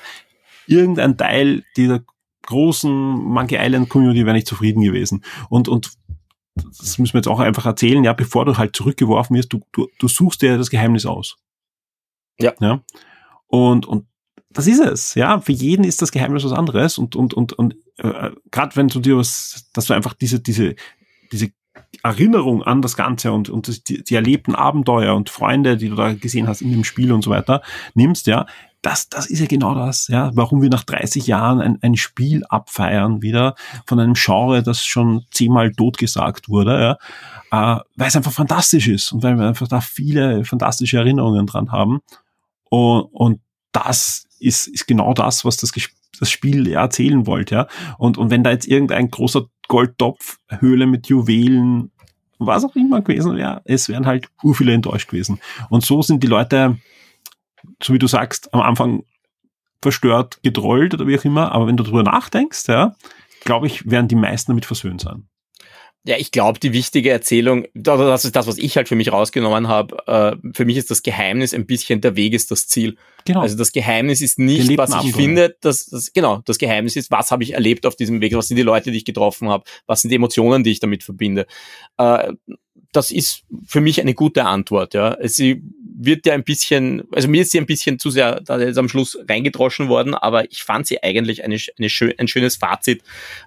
irgendein 0.67 1.17
Teil 1.17 1.63
dieser 1.75 2.01
großen 2.45 2.91
Monkey 2.91 3.57
Island 3.59 3.89
Community 3.89 4.25
wäre 4.25 4.35
nicht 4.35 4.47
zufrieden 4.47 4.81
gewesen. 4.81 5.23
Und, 5.49 5.67
und 5.67 5.91
das 6.63 6.97
müssen 6.97 7.13
wir 7.13 7.19
jetzt 7.19 7.27
auch 7.27 7.39
einfach 7.39 7.65
erzählen, 7.65 8.03
ja, 8.03 8.13
bevor 8.13 8.45
du 8.45 8.57
halt 8.57 8.75
zurückgeworfen 8.75 9.35
wirst, 9.35 9.53
du, 9.53 9.61
du, 9.71 9.87
du 9.99 10.07
suchst 10.07 10.41
dir 10.41 10.57
das 10.57 10.69
Geheimnis 10.69 11.05
aus. 11.05 11.37
Ja. 12.39 12.53
Ja. 12.59 12.81
Und, 13.47 13.85
und 13.85 14.05
das 14.49 14.67
ist 14.67 14.79
es, 14.79 15.15
ja. 15.15 15.39
Für 15.39 15.51
jeden 15.51 15.83
ist 15.83 16.01
das 16.01 16.11
Geheimnis 16.11 16.43
was 16.43 16.51
anderes 16.51 16.97
und, 16.97 17.15
und, 17.15 17.33
und, 17.33 17.53
und 17.53 17.75
äh, 17.97 18.31
gerade 18.51 18.75
wenn 18.75 18.87
du 18.87 18.99
dir 18.99 19.17
was, 19.17 19.69
dass 19.73 19.85
du 19.85 19.93
einfach 19.93 20.13
diese, 20.13 20.39
diese, 20.39 20.75
diese 21.31 21.51
Erinnerung 22.03 22.63
an 22.63 22.81
das 22.81 22.95
Ganze 22.95 23.31
und, 23.31 23.49
und 23.49 23.89
die, 23.89 24.03
die 24.03 24.15
erlebten 24.15 24.55
Abenteuer 24.55 25.15
und 25.15 25.29
Freunde, 25.29 25.77
die 25.77 25.89
du 25.89 25.95
da 25.95 26.13
gesehen 26.13 26.47
hast 26.47 26.61
in 26.61 26.71
dem 26.71 26.83
Spiel 26.83 27.11
und 27.11 27.23
so 27.23 27.29
weiter, 27.29 27.61
nimmst, 27.93 28.27
ja, 28.27 28.45
das, 28.87 29.09
das 29.09 29.25
ist 29.25 29.39
ja 29.39 29.47
genau 29.47 29.75
das, 29.75 30.07
ja, 30.07 30.31
warum 30.33 30.61
wir 30.61 30.69
nach 30.69 30.85
30 30.85 31.27
Jahren 31.27 31.59
ein, 31.59 31.77
ein 31.81 31.97
Spiel 31.97 32.45
abfeiern 32.47 33.21
wieder 33.21 33.55
von 33.85 33.99
einem 33.99 34.13
Genre, 34.13 34.63
das 34.63 34.85
schon 34.85 35.25
zehnmal 35.29 35.73
totgesagt 35.73 36.47
wurde, 36.47 36.97
ja, 37.51 37.75
äh, 37.75 37.81
weil 37.97 38.07
es 38.07 38.15
einfach 38.15 38.31
fantastisch 38.31 38.87
ist 38.87 39.11
und 39.11 39.23
weil 39.23 39.37
wir 39.37 39.45
einfach 39.45 39.67
da 39.67 39.81
viele 39.81 40.45
fantastische 40.45 40.97
Erinnerungen 40.99 41.47
dran 41.47 41.73
haben. 41.73 41.99
Und, 42.69 43.09
und 43.11 43.41
das 43.73 44.25
ist, 44.39 44.67
ist 44.67 44.87
genau 44.87 45.13
das, 45.13 45.43
was 45.43 45.57
das, 45.57 45.73
das 46.17 46.31
Spiel 46.31 46.71
erzählen 46.71 47.27
wollte, 47.27 47.55
ja. 47.55 47.67
Und, 47.97 48.17
und 48.17 48.29
wenn 48.29 48.45
da 48.45 48.51
jetzt 48.51 48.67
irgendein 48.67 49.11
großer 49.11 49.47
Goldtopf, 49.67 50.37
Höhle 50.47 50.87
mit 50.87 51.07
Juwelen, 51.07 51.91
was 52.39 52.63
auch 52.63 52.75
immer 52.77 53.01
gewesen 53.01 53.35
wäre, 53.35 53.61
es 53.65 53.89
wären 53.89 54.05
halt 54.05 54.29
ur 54.43 54.55
viele 54.55 54.71
enttäuscht 54.71 55.09
gewesen. 55.09 55.39
Und 55.69 55.83
so 55.83 56.01
sind 56.01 56.23
die 56.23 56.27
Leute, 56.27 56.77
so 57.81 57.93
wie 57.93 57.99
du 57.99 58.07
sagst, 58.07 58.53
am 58.53 58.61
Anfang 58.61 59.03
verstört, 59.81 60.39
getrollt 60.43 60.93
oder 60.93 61.07
wie 61.07 61.17
auch 61.17 61.25
immer, 61.25 61.51
aber 61.51 61.67
wenn 61.67 61.77
du 61.77 61.83
drüber 61.83 62.03
nachdenkst, 62.03 62.67
ja, 62.67 62.95
glaube 63.43 63.67
ich, 63.67 63.89
werden 63.89 64.07
die 64.07 64.15
meisten 64.15 64.51
damit 64.51 64.65
versöhnt 64.65 65.01
sein. 65.01 65.27
Ja, 66.07 66.15
ich 66.17 66.31
glaube, 66.31 66.57
die 66.57 66.71
wichtige 66.71 67.09
Erzählung, 67.09 67.67
das 67.73 68.23
ist 68.23 68.33
das, 68.33 68.47
was 68.47 68.57
ich 68.57 68.77
halt 68.77 68.87
für 68.87 68.95
mich 68.95 69.11
rausgenommen 69.11 69.67
habe. 69.67 69.97
Äh, 70.07 70.53
für 70.53 70.63
mich 70.63 70.77
ist 70.77 70.89
das 70.89 71.03
Geheimnis 71.03 71.53
ein 71.53 71.65
bisschen 71.65 71.99
der 71.99 72.15
Weg 72.15 72.33
ist 72.33 72.49
das 72.49 72.65
Ziel. 72.65 72.95
Genau. 73.25 73.41
Also 73.41 73.57
das 73.57 73.73
Geheimnis 73.73 74.21
ist 74.21 74.39
nicht, 74.39 74.77
was 74.77 74.91
ich 74.91 74.95
Abenteuer. 74.95 75.21
finde, 75.21 75.57
das, 75.59 75.87
das 75.87 76.13
genau, 76.13 76.41
das 76.45 76.59
Geheimnis 76.59 76.95
ist, 76.95 77.11
was 77.11 77.29
habe 77.31 77.43
ich 77.43 77.55
erlebt 77.55 77.85
auf 77.85 77.97
diesem 77.97 78.21
Weg, 78.21 78.33
was 78.35 78.47
sind 78.47 78.55
die 78.55 78.63
Leute, 78.63 78.91
die 78.91 78.97
ich 78.97 79.05
getroffen 79.05 79.49
habe, 79.49 79.65
was 79.85 80.01
sind 80.01 80.09
die 80.09 80.15
Emotionen, 80.15 80.63
die 80.63 80.71
ich 80.71 80.79
damit 80.79 81.03
verbinde. 81.03 81.45
Äh, 81.97 82.31
das 82.91 83.11
ist 83.11 83.43
für 83.65 83.81
mich 83.81 84.01
eine 84.01 84.13
gute 84.13 84.45
Antwort. 84.45 84.93
Ja, 84.93 85.17
sie 85.21 85.61
wird 85.99 86.25
ja 86.25 86.33
ein 86.33 86.43
bisschen, 86.43 87.03
also 87.11 87.27
mir 87.27 87.41
ist 87.41 87.51
sie 87.51 87.57
ein 87.57 87.65
bisschen 87.65 87.97
zu 87.97 88.11
sehr 88.11 88.39
da 88.41 88.55
ist 88.57 88.77
am 88.77 88.87
Schluss 88.87 89.17
reingedroschen 89.27 89.89
worden, 89.89 90.13
aber 90.13 90.49
ich 90.51 90.63
fand 90.63 90.85
sie 90.87 91.01
eigentlich 91.01 91.43
eine, 91.43 91.57
eine 91.77 91.89
schön, 91.89 92.13
ein 92.17 92.27
schönes 92.27 92.55
Fazit. 92.55 93.01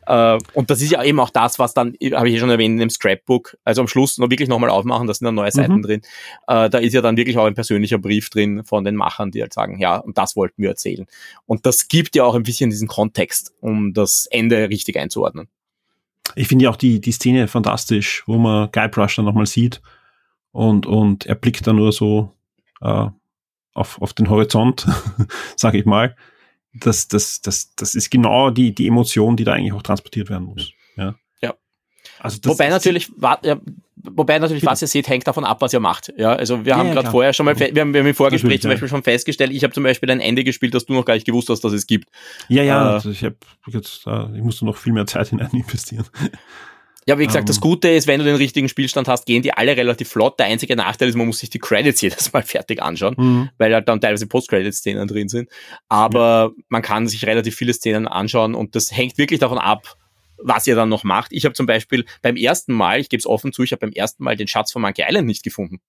Äh, 0.07 0.39
und 0.55 0.71
das 0.71 0.83
ist 0.83 0.91
ja 0.91 1.03
eben 1.05 1.21
auch 1.21 1.31
das, 1.31 1.59
was 1.59 1.75
dann, 1.75 1.95
habe 2.13 2.29
ich 2.29 2.35
ja 2.35 2.41
schon 2.41 2.51
erwähnt, 2.51 2.75
in 2.75 2.79
dem 2.79 2.91
Scrapbook, 2.91 3.57
also 3.65 3.83
am 3.83 3.89
Schluss 3.89 4.19
noch 4.19 4.31
wirklich 4.31 4.49
nochmal 4.49 4.71
aufmachen, 4.71 5.07
da 5.07 5.15
sind 5.15 5.27
dann 5.27 5.37
neue 5.37 5.53
Seiten 5.53 5.77
Mhm. 5.77 5.83
drin. 5.83 6.01
Äh, 6.49 6.69
da 6.71 6.79
ist 6.79 6.93
ja 6.93 7.01
dann 7.01 7.17
wirklich 7.17 7.39
auch 7.39 7.47
ein 7.47 7.55
persönlicher 7.55 7.99
Brief 7.99 8.31
drin 8.31 8.65
von 8.65 8.85
den 8.85 8.97
Machern, 8.97 9.31
die 9.31 9.41
halt 9.43 9.53
sagen, 9.53 9.79
ja, 9.79 9.97
und 9.97 10.19
das 10.19 10.35
wollten 10.37 10.61
wir 10.63 10.71
erzählen. 10.71 11.07
Und 11.47 11.67
das 11.67 11.89
gibt 11.89 12.17
ja 12.17 12.25
auch 12.25 12.35
ein 12.35 12.43
bisschen 12.43 12.71
diesen 12.71 12.89
Kontext, 12.89 13.53
um 13.61 13.95
das 13.95 14.27
Ende 14.31 14.69
richtig 14.69 14.99
einzuordnen. 14.99 15.49
Ich 16.37 16.49
finde 16.49 16.65
ja 16.65 16.71
auch 16.71 16.77
die, 16.77 17.01
die 17.01 17.13
Szene 17.13 17.49
fantastisch, 17.49 18.23
wo 18.27 18.39
man 18.39 18.71
Guybrush 18.73 19.17
dann 19.17 19.25
nochmal 19.25 19.47
sieht 19.47 19.81
und, 20.53 20.87
und 20.87 21.27
er 21.27 21.35
blickt 21.35 21.67
dann 21.67 21.77
nur 21.77 21.93
so 21.93 22.35
äh, 22.81 23.07
auf, 23.75 24.01
auf 24.03 24.13
den 24.13 24.29
Horizont, 24.31 24.87
sage 25.57 25.79
ich 25.79 25.87
mal. 25.87 26.17
Das, 26.73 27.09
das, 27.09 27.41
das, 27.41 27.75
das 27.75 27.95
ist 27.95 28.11
genau 28.11 28.51
die, 28.51 28.75
die 28.75 28.87
Emotion, 28.87 29.37
die 29.37 29.45
da 29.45 29.55
eigentlich 29.55 29.73
auch 29.73 29.83
transportiert 29.83 30.31
werden 30.31 30.45
muss. 30.47 30.73
Ja. 30.97 31.15
Ja. 31.43 31.55
Also 32.21 32.39
das, 32.41 32.53
wobei 32.53 32.69
natürlich, 32.69 33.11
wa- 33.17 33.41
ja, 33.43 33.59
wobei 34.13 34.39
natürlich, 34.39 34.65
was 34.65 34.83
ihr 34.83 34.89
seht, 34.89 35.09
hängt 35.09 35.27
davon 35.27 35.45
ab, 35.45 35.61
was 35.61 35.73
ihr 35.73 35.81
macht. 35.81 36.13
Ja, 36.17 36.33
also 36.35 36.65
wir 36.65 36.71
Ja, 36.71 36.79
haben 36.79 36.89
ja, 36.89 36.95
gerade 36.95 37.11
vorher 37.11 37.33
schon 37.33 37.47
mal, 37.47 37.59
wir 37.59 37.67
haben, 37.69 37.75
wir 37.95 38.01
haben 38.01 38.07
im 38.07 38.15
Vorgespräch 38.15 38.43
Natürlich, 38.45 38.61
zum 38.63 38.71
ja. 38.71 38.75
Beispiel 38.75 38.89
schon 38.89 39.03
festgestellt, 39.03 39.53
ich 39.53 39.63
habe 39.65 39.73
zum 39.75 39.83
Beispiel 39.83 40.11
ein 40.11 40.21
Ende 40.21 40.45
gespielt, 40.45 40.75
das 40.75 40.87
du 40.87 40.93
noch 40.95 41.05
gar 41.05 41.15
nicht 41.15 41.27
gewusst 41.27 41.49
hast, 41.49 41.63
dass 41.63 41.73
es 41.73 41.87
gibt. 41.87 42.09
Ja, 42.49 42.63
ja, 42.63 42.91
Äh, 42.91 42.93
also 42.95 43.11
ich 43.11 43.25
habe 43.25 43.37
jetzt, 43.69 44.07
äh, 44.07 44.37
ich 44.37 44.43
musste 44.43 44.65
noch 44.65 44.77
viel 44.77 44.93
mehr 44.93 45.07
Zeit 45.07 45.29
hinein 45.29 45.51
investieren. 45.53 46.05
Ja, 47.07 47.19
wie 47.19 47.27
gesagt, 47.27 47.49
das 47.49 47.57
Ähm. 47.57 47.63
Gute 47.63 47.89
ist, 47.89 48.07
wenn 48.07 48.19
du 48.21 48.25
den 48.27 48.37
richtigen 48.37 48.69
Spielstand 48.69 49.09
hast, 49.09 49.25
gehen 49.27 49.43
die 49.43 49.53
alle 49.55 49.77
relativ 49.77 50.11
flott. 50.11 50.39
Der 50.39 50.47
einzige 50.47 50.77
Nachteil 50.77 51.09
ist, 51.09 51.17
man 51.17 51.27
muss 51.27 51.39
sich 51.39 51.49
die 51.51 51.59
Credits 51.59 52.01
jedes 52.03 52.33
Mal 52.33 52.43
fertig 52.43 52.83
anschauen, 52.83 53.15
Mhm. 53.17 53.49
weil 53.59 53.73
halt 53.75 53.89
dann 53.89 54.01
teilweise 54.01 54.27
Post-Credit-Szenen 54.27 55.09
drin 55.09 55.29
sind. 55.29 55.49
Aber 55.89 56.53
man 56.69 56.83
kann 56.83 57.09
sich 57.09 57.25
relativ 57.27 57.57
viele 57.57 57.73
Szenen 57.73 58.07
anschauen 58.07 58.55
und 58.55 58.77
das 58.77 58.93
hängt 58.93 59.17
wirklich 59.19 59.41
davon 59.41 59.59
ab, 59.59 59.97
was 60.43 60.67
ihr 60.67 60.75
dann 60.75 60.89
noch 60.89 61.05
macht. 61.05 61.33
Ich 61.33 61.45
habe 61.45 61.55
zum 61.55 61.67
Beispiel 61.67 62.05
beim 62.23 62.37
ersten 62.37 62.73
Mal, 62.73 63.01
ich 63.01 63.09
gebe 63.09 63.19
es 63.19 63.27
offen 63.27 63.53
zu, 63.53 63.63
ich 63.63 63.73
habe 63.73 63.81
beim 63.81 63.93
ersten 63.93 64.25
Mal 64.25 64.37
den 64.37 64.49
Schatz 64.49 64.73
von 64.73 64.83
Monkey 64.83 65.05
Island 65.07 65.27
nicht 65.27 65.43
gefunden. 65.43 65.81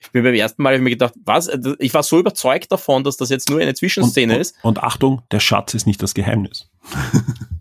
Ich 0.00 0.12
bin 0.12 0.22
beim 0.22 0.34
ersten 0.34 0.62
Mal 0.62 0.74
hab 0.74 0.78
ich 0.78 0.84
mir 0.84 0.90
gedacht, 0.90 1.14
was? 1.24 1.50
Ich 1.80 1.92
war 1.92 2.02
so 2.02 2.18
überzeugt 2.18 2.70
davon, 2.70 3.02
dass 3.02 3.16
das 3.16 3.30
jetzt 3.30 3.50
nur 3.50 3.60
eine 3.60 3.74
Zwischenszene 3.74 4.34
und, 4.34 4.40
ist. 4.40 4.54
Und, 4.62 4.78
und 4.78 4.84
Achtung, 4.84 5.22
der 5.32 5.40
Schatz 5.40 5.74
ist 5.74 5.86
nicht 5.86 6.02
das 6.02 6.14
Geheimnis. 6.14 6.70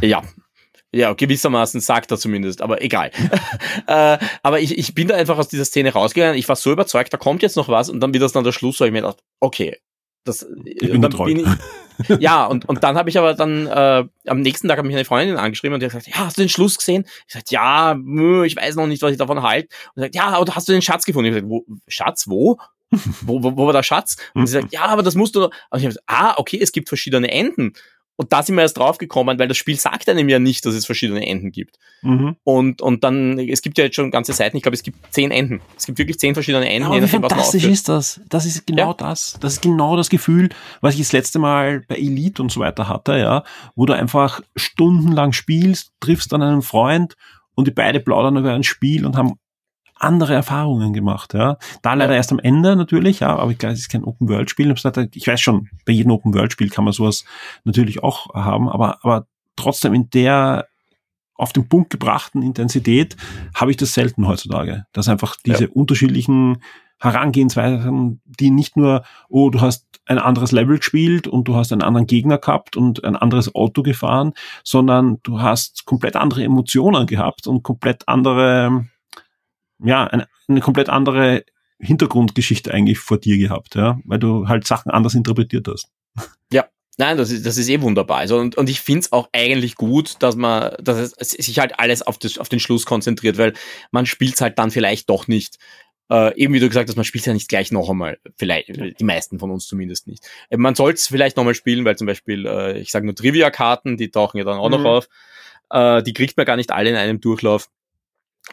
Ja. 0.00 0.22
Ja, 0.92 1.12
gewissermaßen 1.12 1.80
sagt 1.80 2.12
er 2.12 2.18
zumindest, 2.18 2.62
aber 2.62 2.80
egal. 2.80 3.10
äh, 3.88 4.18
aber 4.42 4.60
ich, 4.60 4.78
ich 4.78 4.94
bin 4.94 5.08
da 5.08 5.16
einfach 5.16 5.38
aus 5.38 5.48
dieser 5.48 5.64
Szene 5.64 5.92
rausgegangen. 5.92 6.38
Ich 6.38 6.48
war 6.48 6.54
so 6.54 6.70
überzeugt, 6.70 7.12
da 7.12 7.16
kommt 7.16 7.42
jetzt 7.42 7.56
noch 7.56 7.68
was 7.68 7.90
und 7.90 7.98
dann 7.98 8.12
wird 8.12 8.22
das 8.22 8.32
dann 8.32 8.44
der 8.44 8.52
Schluss, 8.52 8.78
wo 8.78 8.84
ich 8.84 8.92
mir 8.92 9.00
gedacht, 9.00 9.18
okay. 9.40 9.78
Das, 10.22 10.46
bin 10.48 10.92
und 10.92 11.02
dann 11.02 11.10
getrollt. 11.10 11.38
ich, 11.38 11.46
ja, 12.18 12.46
und, 12.46 12.68
und 12.68 12.82
dann 12.82 12.96
habe 12.96 13.08
ich 13.10 13.18
aber 13.18 13.34
dann, 13.34 13.66
äh, 13.66 14.04
am 14.26 14.40
nächsten 14.40 14.68
Tag 14.68 14.78
hat 14.78 14.84
mich 14.84 14.94
eine 14.94 15.04
Freundin 15.04 15.36
angeschrieben 15.36 15.74
und 15.74 15.80
die 15.80 15.86
hat 15.86 15.92
gesagt, 15.92 16.08
ja, 16.08 16.24
hast 16.24 16.38
du 16.38 16.42
den 16.42 16.48
Schluss 16.48 16.78
gesehen? 16.78 17.04
Ich 17.20 17.32
gesagt, 17.32 17.50
ja, 17.50 17.94
mh, 17.96 18.44
ich 18.44 18.56
weiß 18.56 18.76
noch 18.76 18.86
nicht, 18.86 19.02
was 19.02 19.12
ich 19.12 19.18
davon 19.18 19.42
halte. 19.42 19.68
Und 19.94 19.94
sie 19.96 20.00
sagt, 20.02 20.14
ja, 20.14 20.28
aber 20.28 20.54
hast 20.54 20.68
du 20.68 20.72
den 20.72 20.82
Schatz 20.82 21.04
gefunden? 21.04 21.28
Ich 21.28 21.34
gesagt, 21.34 21.50
wo, 21.50 21.64
Schatz, 21.88 22.28
wo? 22.28 22.58
wo, 23.22 23.42
wo, 23.42 23.56
wo 23.56 23.66
war 23.66 23.72
der 23.72 23.82
Schatz? 23.82 24.16
Und 24.34 24.46
sie 24.46 24.52
sagt, 24.52 24.72
ja, 24.72 24.82
aber 24.86 25.02
das 25.02 25.14
musst 25.14 25.34
du. 25.34 25.44
Und 25.44 25.52
ich 25.72 25.84
habe 25.84 25.88
gesagt, 25.88 26.04
ah, 26.06 26.34
okay, 26.36 26.58
es 26.60 26.72
gibt 26.72 26.88
verschiedene 26.88 27.30
Enden. 27.30 27.72
Und 28.16 28.32
da 28.32 28.42
sind 28.42 28.54
wir 28.54 28.62
erst 28.62 28.78
drauf 28.78 28.98
gekommen, 28.98 29.38
weil 29.38 29.48
das 29.48 29.56
Spiel 29.56 29.78
sagt 29.78 30.08
einem 30.08 30.28
ja 30.28 30.38
nicht, 30.38 30.64
dass 30.64 30.74
es 30.74 30.86
verschiedene 30.86 31.26
Enden 31.26 31.50
gibt. 31.50 31.78
Mhm. 32.02 32.36
Und, 32.44 32.80
und 32.80 33.02
dann, 33.02 33.38
es 33.38 33.60
gibt 33.60 33.76
ja 33.76 33.84
jetzt 33.84 33.96
schon 33.96 34.10
ganze 34.10 34.32
Seiten, 34.32 34.56
ich 34.56 34.62
glaube, 34.62 34.76
es 34.76 34.82
gibt 34.82 34.98
zehn 35.12 35.30
Enden. 35.30 35.60
Es 35.76 35.86
gibt 35.86 35.98
wirklich 35.98 36.18
zehn 36.18 36.34
verschiedene 36.34 36.68
Enden. 36.68 36.88
Ja, 36.90 36.96
wie 36.96 37.00
nachdem, 37.00 37.22
fantastisch 37.22 37.64
ist 37.64 37.88
das? 37.88 38.20
Das 38.28 38.46
ist 38.46 38.66
genau 38.66 38.88
Ja. 38.90 38.94
das. 38.94 39.36
Das 39.40 39.54
ist 39.54 39.62
genau 39.62 39.96
das 39.96 40.10
Gefühl, 40.10 40.50
was 40.80 40.94
ich 40.94 41.00
das 41.00 41.12
letzte 41.12 41.38
Mal 41.38 41.80
bei 41.88 41.96
Elite 41.96 42.40
und 42.40 42.52
so 42.52 42.60
weiter 42.60 42.88
hatte, 42.88 43.18
ja, 43.18 43.42
wo 43.74 43.84
du 43.86 43.92
einfach 43.94 44.40
stundenlang 44.54 45.32
spielst, 45.32 45.92
triffst 46.00 46.32
dann 46.32 46.42
einen 46.42 46.62
Freund 46.62 47.16
und 47.54 47.66
die 47.66 47.72
beide 47.72 48.00
plaudern 48.00 48.36
über 48.36 48.52
ein 48.52 48.62
Spiel 48.64 49.06
und 49.06 49.16
haben 49.16 49.34
andere 50.04 50.34
Erfahrungen 50.34 50.92
gemacht, 50.92 51.34
ja. 51.34 51.58
Da 51.82 51.94
leider 51.94 52.14
erst 52.14 52.32
am 52.32 52.38
Ende 52.38 52.76
natürlich, 52.76 53.20
ja, 53.20 53.36
aber 53.36 53.50
ich 53.50 53.58
glaube, 53.58 53.72
es 53.72 53.80
ist 53.80 53.88
kein 53.88 54.04
Open-World-Spiel. 54.04 54.72
Ich 55.12 55.26
weiß 55.26 55.40
schon, 55.40 55.68
bei 55.84 55.92
jedem 55.92 56.12
Open-World-Spiel 56.12 56.70
kann 56.70 56.84
man 56.84 56.92
sowas 56.92 57.24
natürlich 57.64 58.02
auch 58.02 58.34
haben, 58.34 58.68
aber, 58.68 58.98
aber 59.02 59.26
trotzdem 59.56 59.94
in 59.94 60.10
der 60.10 60.66
auf 61.36 61.52
den 61.52 61.68
Punkt 61.68 61.90
gebrachten 61.90 62.42
Intensität 62.42 63.16
habe 63.56 63.72
ich 63.72 63.76
das 63.76 63.92
selten 63.92 64.28
heutzutage. 64.28 64.86
Dass 64.92 65.08
einfach 65.08 65.34
diese 65.44 65.64
Ja. 65.64 65.70
unterschiedlichen 65.72 66.58
Herangehensweisen, 67.00 68.20
die 68.24 68.50
nicht 68.50 68.76
nur, 68.76 69.02
oh, 69.28 69.50
du 69.50 69.60
hast 69.60 69.86
ein 70.06 70.18
anderes 70.18 70.52
Level 70.52 70.78
gespielt 70.78 71.26
und 71.26 71.48
du 71.48 71.56
hast 71.56 71.72
einen 71.72 71.82
anderen 71.82 72.06
Gegner 72.06 72.38
gehabt 72.38 72.76
und 72.76 73.04
ein 73.04 73.16
anderes 73.16 73.54
Auto 73.54 73.82
gefahren, 73.82 74.32
sondern 74.62 75.18
du 75.22 75.40
hast 75.40 75.86
komplett 75.86 76.14
andere 76.14 76.44
Emotionen 76.44 77.06
gehabt 77.06 77.46
und 77.46 77.62
komplett 77.62 78.06
andere, 78.06 78.86
ja, 79.84 80.04
eine, 80.06 80.26
eine 80.48 80.60
komplett 80.60 80.88
andere 80.88 81.44
Hintergrundgeschichte 81.78 82.72
eigentlich 82.72 82.98
vor 82.98 83.18
dir 83.18 83.36
gehabt, 83.38 83.74
ja, 83.74 83.98
weil 84.04 84.18
du 84.18 84.48
halt 84.48 84.66
Sachen 84.66 84.90
anders 84.90 85.14
interpretiert 85.14 85.68
hast. 85.68 85.90
Nein, 86.96 87.16
das 87.16 87.30
ist, 87.30 87.44
das 87.44 87.56
ist 87.56 87.68
eh 87.68 87.80
wunderbar. 87.80 88.18
Also, 88.18 88.38
und, 88.38 88.56
und 88.56 88.70
ich 88.70 88.80
find's 88.80 89.10
auch 89.12 89.28
eigentlich 89.32 89.74
gut, 89.74 90.22
dass 90.22 90.36
man, 90.36 90.74
dass 90.80 91.12
es 91.16 91.30
sich 91.30 91.58
halt 91.58 91.78
alles 91.78 92.02
auf, 92.02 92.18
das, 92.18 92.38
auf 92.38 92.48
den 92.48 92.60
Schluss 92.60 92.86
konzentriert, 92.86 93.36
weil 93.36 93.52
man 93.90 94.06
spielt's 94.06 94.40
halt 94.40 94.58
dann 94.58 94.70
vielleicht 94.70 95.10
doch 95.10 95.26
nicht. 95.26 95.58
Äh, 96.08 96.36
eben 96.36 96.54
wie 96.54 96.60
du 96.60 96.68
gesagt 96.68 96.88
hast, 96.88 96.96
man 96.96 97.04
spielt 97.04 97.26
ja 97.26 97.32
nicht 97.32 97.48
gleich 97.48 97.72
noch 97.72 97.90
einmal. 97.90 98.18
Vielleicht, 98.36 98.68
die 99.00 99.04
meisten 99.04 99.38
von 99.40 99.50
uns 99.50 99.66
zumindest 99.66 100.06
nicht. 100.06 100.24
Äh, 100.50 100.56
man 100.56 100.76
soll's 100.76 101.08
vielleicht 101.08 101.36
noch 101.36 101.42
mal 101.44 101.54
spielen, 101.54 101.84
weil 101.84 101.96
zum 101.96 102.06
Beispiel, 102.06 102.46
äh, 102.46 102.78
ich 102.78 102.92
sage 102.92 103.06
nur 103.06 103.16
Trivia-Karten, 103.16 103.96
die 103.96 104.10
tauchen 104.12 104.38
ja 104.38 104.44
dann 104.44 104.58
auch 104.58 104.68
Mhm. 104.68 104.82
noch 104.82 104.84
auf. 104.84 105.08
Äh, 105.70 106.02
die 106.04 106.12
kriegt 106.12 106.36
man 106.36 106.46
gar 106.46 106.56
nicht 106.56 106.70
alle 106.70 106.90
in 106.90 106.96
einem 106.96 107.20
Durchlauf. 107.20 107.70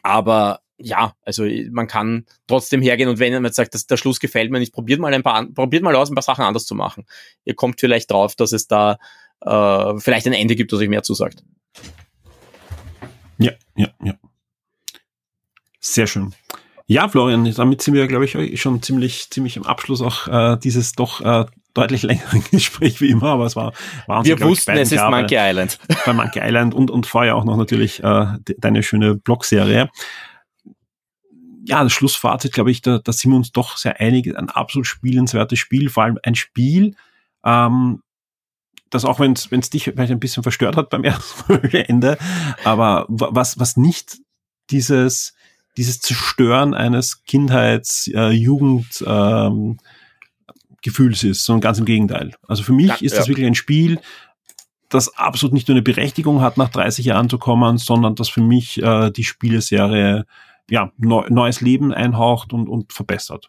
Aber 0.01 0.61
ja, 0.83 1.13
also 1.23 1.45
man 1.71 1.87
kann 1.87 2.25
trotzdem 2.47 2.81
hergehen 2.81 3.09
und 3.09 3.19
wenn 3.19 3.41
man 3.41 3.51
sagt, 3.51 3.73
dass 3.73 3.87
der 3.87 3.97
Schluss 3.97 4.19
gefällt 4.19 4.51
mir 4.51 4.59
nicht, 4.59 4.73
probiert 4.73 4.99
mal 4.99 5.13
ein 5.13 5.23
paar, 5.23 5.45
probiert 5.45 5.83
mal 5.83 5.95
aus, 5.95 6.09
ein 6.09 6.15
paar 6.15 6.23
Sachen 6.23 6.43
anders 6.43 6.65
zu 6.65 6.75
machen. 6.75 7.05
Ihr 7.45 7.55
kommt 7.55 7.79
vielleicht 7.79 8.11
drauf, 8.11 8.35
dass 8.35 8.51
es 8.51 8.67
da 8.67 8.97
äh, 9.41 9.97
vielleicht 9.99 10.27
ein 10.27 10.33
Ende 10.33 10.55
gibt, 10.55 10.71
das 10.71 10.79
euch 10.79 10.89
mehr 10.89 11.03
zusagt. 11.03 11.43
Ja, 13.37 13.51
ja, 13.75 13.87
ja. 14.03 14.13
Sehr 15.79 16.07
schön. 16.07 16.33
Ja, 16.85 17.07
Florian, 17.07 17.49
damit 17.55 17.81
sind 17.81 17.93
wir, 17.93 18.07
glaube 18.07 18.25
ich, 18.25 18.61
schon 18.61 18.81
ziemlich, 18.81 19.29
ziemlich 19.29 19.57
am 19.57 19.63
Abschluss 19.63 20.01
auch 20.01 20.27
äh, 20.27 20.57
dieses 20.57 20.91
doch 20.91 21.21
äh, 21.21 21.45
deutlich 21.73 22.03
längeren 22.03 22.43
Gespräch 22.51 23.01
wie 23.01 23.09
immer, 23.09 23.29
aber 23.29 23.45
es 23.45 23.55
war 23.55 23.73
Wahnsinn. 24.07 24.37
Wir 24.37 24.45
ich, 24.45 24.51
wussten, 24.51 24.71
es 24.71 24.91
ist 24.91 25.01
Monkey 25.01 25.37
Island. 25.39 25.79
bei 26.05 26.13
Monkey 26.13 26.41
Island 26.43 26.73
und, 26.73 26.91
und 26.91 27.07
vorher 27.07 27.35
auch 27.35 27.45
noch 27.45 27.57
natürlich 27.57 28.03
äh, 28.03 28.25
de, 28.39 28.57
deine 28.59 28.83
schöne 28.83 29.15
Blogserie. 29.15 29.89
Ja, 31.63 31.83
das 31.83 31.93
Schlussfazit, 31.93 32.53
glaube 32.53 32.71
ich, 32.71 32.81
da, 32.81 32.97
da 32.99 33.11
sind 33.13 33.31
wir 33.31 33.37
uns 33.37 33.51
doch 33.51 33.77
sehr 33.77 33.99
einig. 33.99 34.35
Ein 34.35 34.49
absolut 34.49 34.87
spielenswertes 34.87 35.59
Spiel, 35.59 35.89
vor 35.89 36.03
allem 36.03 36.17
ein 36.23 36.35
Spiel, 36.35 36.95
ähm, 37.45 38.01
das 38.89 39.05
auch 39.05 39.19
wenn 39.19 39.33
es 39.33 39.69
dich 39.69 39.83
vielleicht 39.85 40.11
ein 40.11 40.19
bisschen 40.19 40.43
verstört 40.43 40.75
hat 40.75 40.89
beim 40.89 41.03
ersten 41.05 41.53
Ende, 41.73 42.17
aber 42.63 43.05
wa- 43.09 43.29
was, 43.31 43.59
was 43.59 43.77
nicht 43.77 44.17
dieses, 44.69 45.33
dieses 45.77 45.99
Zerstören 46.01 46.73
eines 46.73 47.23
Kindheits-, 47.25 48.07
äh, 48.13 48.29
Jugend, 48.31 49.03
ähm, 49.05 49.77
Gefühls 50.81 51.23
ist, 51.23 51.45
sondern 51.45 51.61
ganz 51.61 51.77
im 51.77 51.85
Gegenteil. 51.85 52.33
Also 52.47 52.63
für 52.63 52.73
mich 52.73 52.87
Ja, 52.87 52.95
ist 52.95 53.15
das 53.15 53.27
ja. 53.27 53.31
wirklich 53.31 53.45
ein 53.45 53.55
Spiel, 53.55 53.99
das 54.89 55.15
absolut 55.15 55.53
nicht 55.53 55.67
nur 55.67 55.75
eine 55.75 55.83
Berechtigung 55.83 56.41
hat, 56.41 56.57
nach 56.57 56.69
30 56.69 57.05
Jahren 57.05 57.29
zu 57.29 57.37
kommen, 57.37 57.77
sondern 57.77 58.15
das 58.15 58.29
für 58.29 58.41
mich 58.41 58.81
äh, 58.81 59.11
die 59.11 59.23
Spieleserie 59.23 60.25
ja, 60.71 60.93
neu, 60.97 61.25
neues 61.29 61.59
Leben 61.59 61.93
einhaucht 61.93 62.53
und, 62.53 62.69
und 62.69 62.93
verbessert. 62.93 63.47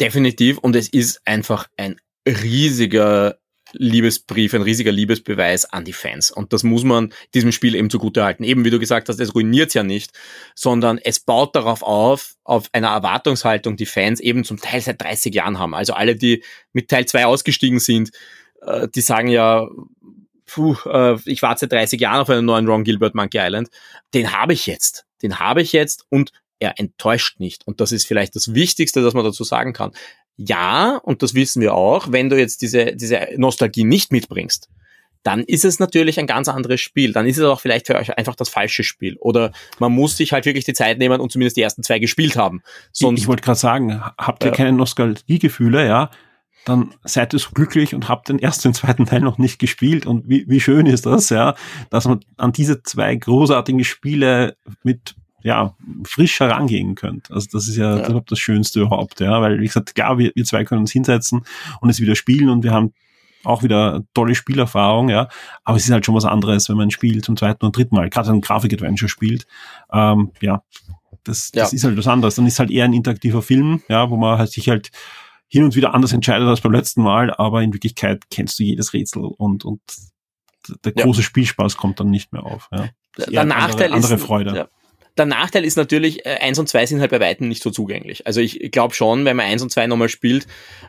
Definitiv. 0.00 0.58
Und 0.58 0.76
es 0.76 0.88
ist 0.88 1.20
einfach 1.26 1.66
ein 1.76 1.96
riesiger 2.26 3.36
Liebesbrief, 3.72 4.54
ein 4.54 4.62
riesiger 4.62 4.92
Liebesbeweis 4.92 5.64
an 5.64 5.84
die 5.84 5.92
Fans. 5.92 6.30
Und 6.30 6.52
das 6.52 6.62
muss 6.62 6.84
man 6.84 7.12
diesem 7.34 7.50
Spiel 7.50 7.74
eben 7.74 7.90
zugutehalten. 7.90 8.44
Eben 8.44 8.64
wie 8.64 8.70
du 8.70 8.78
gesagt 8.78 9.08
hast, 9.08 9.18
es 9.18 9.34
ruiniert 9.34 9.74
ja 9.74 9.82
nicht, 9.82 10.12
sondern 10.54 10.98
es 10.98 11.18
baut 11.18 11.56
darauf 11.56 11.82
auf, 11.82 12.34
auf 12.44 12.68
einer 12.72 12.90
Erwartungshaltung, 12.90 13.76
die 13.76 13.86
Fans 13.86 14.20
eben 14.20 14.44
zum 14.44 14.58
Teil 14.60 14.80
seit 14.80 15.02
30 15.02 15.34
Jahren 15.34 15.58
haben. 15.58 15.74
Also 15.74 15.94
alle, 15.94 16.14
die 16.14 16.44
mit 16.72 16.88
Teil 16.88 17.06
2 17.06 17.26
ausgestiegen 17.26 17.80
sind, 17.80 18.10
äh, 18.62 18.86
die 18.88 19.00
sagen 19.00 19.28
ja, 19.28 19.68
puh, 20.46 20.76
äh, 20.86 21.18
ich 21.24 21.42
warte 21.42 21.60
seit 21.60 21.72
30 21.72 22.00
Jahren 22.00 22.20
auf 22.20 22.30
einen 22.30 22.46
neuen 22.46 22.68
Ron 22.68 22.84
Gilbert 22.84 23.16
Monkey 23.16 23.38
Island. 23.38 23.68
Den 24.14 24.32
habe 24.32 24.52
ich 24.52 24.66
jetzt. 24.66 25.06
Den 25.22 25.38
habe 25.38 25.62
ich 25.62 25.72
jetzt 25.72 26.04
und 26.08 26.32
er 26.58 26.78
enttäuscht 26.78 27.40
nicht. 27.40 27.66
Und 27.66 27.80
das 27.80 27.92
ist 27.92 28.06
vielleicht 28.06 28.36
das 28.36 28.54
Wichtigste, 28.54 29.02
das 29.02 29.14
man 29.14 29.24
dazu 29.24 29.44
sagen 29.44 29.72
kann. 29.72 29.92
Ja, 30.36 30.96
und 30.96 31.22
das 31.22 31.34
wissen 31.34 31.60
wir 31.60 31.74
auch, 31.74 32.12
wenn 32.12 32.28
du 32.28 32.38
jetzt 32.38 32.62
diese, 32.62 32.96
diese 32.96 33.28
Nostalgie 33.36 33.84
nicht 33.84 34.12
mitbringst, 34.12 34.68
dann 35.22 35.40
ist 35.40 35.66
es 35.66 35.78
natürlich 35.78 36.18
ein 36.18 36.26
ganz 36.26 36.48
anderes 36.48 36.80
Spiel. 36.80 37.12
Dann 37.12 37.26
ist 37.26 37.36
es 37.36 37.44
auch 37.44 37.60
vielleicht 37.60 37.86
für 37.86 37.96
euch 37.96 38.16
einfach 38.16 38.34
das 38.34 38.48
falsche 38.48 38.82
Spiel. 38.84 39.16
Oder 39.18 39.52
man 39.78 39.92
muss 39.92 40.16
sich 40.16 40.32
halt 40.32 40.46
wirklich 40.46 40.64
die 40.64 40.72
Zeit 40.72 40.98
nehmen 40.98 41.20
und 41.20 41.30
zumindest 41.30 41.58
die 41.58 41.62
ersten 41.62 41.82
zwei 41.82 41.98
gespielt 41.98 42.36
haben. 42.36 42.62
Sonst, 42.92 43.20
ich 43.20 43.26
wollte 43.26 43.42
gerade 43.42 43.58
sagen, 43.58 44.00
habt 44.16 44.42
ihr 44.44 44.50
Ja. 44.50 44.56
keine 44.56 44.72
Nostalgiegefühle, 44.72 45.86
ja, 45.86 46.10
dann 46.64 46.94
seid 47.04 47.32
ihr 47.32 47.38
so 47.38 47.50
glücklich 47.52 47.94
und 47.94 48.08
habt 48.08 48.28
den 48.28 48.38
ersten 48.38 48.68
und 48.68 48.74
zweiten 48.76 49.06
Teil 49.06 49.20
noch 49.20 49.38
nicht 49.38 49.58
gespielt. 49.58 50.06
Und 50.06 50.28
wie, 50.28 50.44
wie 50.48 50.60
schön 50.60 50.86
ist 50.86 51.06
das, 51.06 51.30
ja, 51.30 51.54
dass 51.90 52.06
man 52.06 52.20
an 52.36 52.52
diese 52.52 52.82
zwei 52.82 53.14
großartigen 53.16 53.84
Spiele 53.84 54.56
mit 54.82 55.14
ja, 55.42 55.74
frisch 56.04 56.38
herangehen 56.38 56.94
könnt. 56.96 57.30
Also 57.30 57.48
das 57.52 57.66
ist 57.66 57.76
ja, 57.76 57.96
Ja. 57.96 58.06
überhaupt 58.06 58.30
das 58.30 58.38
Schönste 58.38 58.80
überhaupt, 58.80 59.20
ja, 59.20 59.40
weil 59.40 59.58
wie 59.60 59.66
gesagt, 59.66 59.94
klar, 59.94 60.18
wir, 60.18 60.32
wir 60.34 60.44
zwei 60.44 60.64
können 60.64 60.82
uns 60.82 60.92
hinsetzen 60.92 61.44
und 61.80 61.88
es 61.88 61.98
wieder 61.98 62.14
spielen 62.14 62.50
und 62.50 62.62
wir 62.62 62.72
haben 62.72 62.92
auch 63.44 63.62
wieder 63.62 64.02
tolle 64.12 64.34
Spielerfahrung, 64.34 65.08
ja, 65.08 65.28
aber 65.64 65.78
es 65.78 65.86
ist 65.86 65.90
halt 65.92 66.04
schon 66.04 66.14
was 66.14 66.26
anderes, 66.26 66.68
wenn 66.68 66.76
man 66.76 66.88
ein 66.88 66.90
Spiel 66.90 67.22
zum 67.24 67.38
zweiten 67.38 67.64
und 67.64 67.74
dritten 67.74 67.94
Mal, 67.96 68.10
gerade 68.10 68.28
ein 68.30 68.42
Grafik-Adventure 68.42 69.08
spielt, 69.08 69.46
ähm, 69.90 70.30
ja, 70.42 70.62
das, 71.24 71.50
das 71.52 71.72
Ja. 71.72 71.76
ist 71.76 71.84
halt 71.84 71.96
was 71.96 72.06
anderes. 72.06 72.34
Dann 72.34 72.46
ist 72.46 72.58
halt 72.58 72.70
eher 72.70 72.84
ein 72.84 72.92
interaktiver 72.92 73.40
Film, 73.40 73.82
ja, 73.88 74.10
wo 74.10 74.18
man 74.18 74.36
halt 74.38 74.50
sich 74.52 74.68
halt 74.68 74.90
hin 75.52 75.64
und 75.64 75.74
wieder 75.74 75.94
anders 75.94 76.12
entscheidet 76.12 76.46
als 76.48 76.60
beim 76.60 76.72
letzten 76.72 77.02
Mal, 77.02 77.32
aber 77.34 77.62
in 77.62 77.72
Wirklichkeit 77.72 78.22
kennst 78.30 78.58
du 78.58 78.62
jedes 78.62 78.92
Rätsel 78.92 79.24
und, 79.24 79.64
und 79.64 79.80
der 80.84 80.92
Ja. 80.96 81.04
große 81.04 81.22
Spielspaß 81.22 81.76
kommt 81.76 81.98
dann 82.00 82.10
nicht 82.10 82.32
mehr 82.32 82.44
auf. 82.44 82.68
Ja. 82.72 82.88
Der 83.28 83.44
Nachteil 83.44 83.86
andere, 83.86 83.96
andere 83.96 84.14
ist, 84.14 84.22
Freude. 84.22 84.54
Ja. 84.56 84.68
Der 85.18 85.26
Nachteil 85.26 85.64
ist 85.64 85.76
natürlich, 85.76 86.24
äh, 86.24 86.36
eins 86.40 86.58
und 86.60 86.68
zwei 86.68 86.86
sind 86.86 87.00
halt 87.00 87.10
bei 87.10 87.18
Weitem 87.18 87.48
nicht 87.48 87.62
so 87.64 87.70
zugänglich. 87.70 88.26
Also 88.28 88.40
ich 88.40 88.70
glaube 88.70 88.94
schon, 88.94 89.24
wenn 89.24 89.36
man 89.36 89.46
eins 89.46 89.60
und 89.60 89.70
zwei 89.72 89.86
nochmal 89.88 90.08
spielt, 90.08 90.44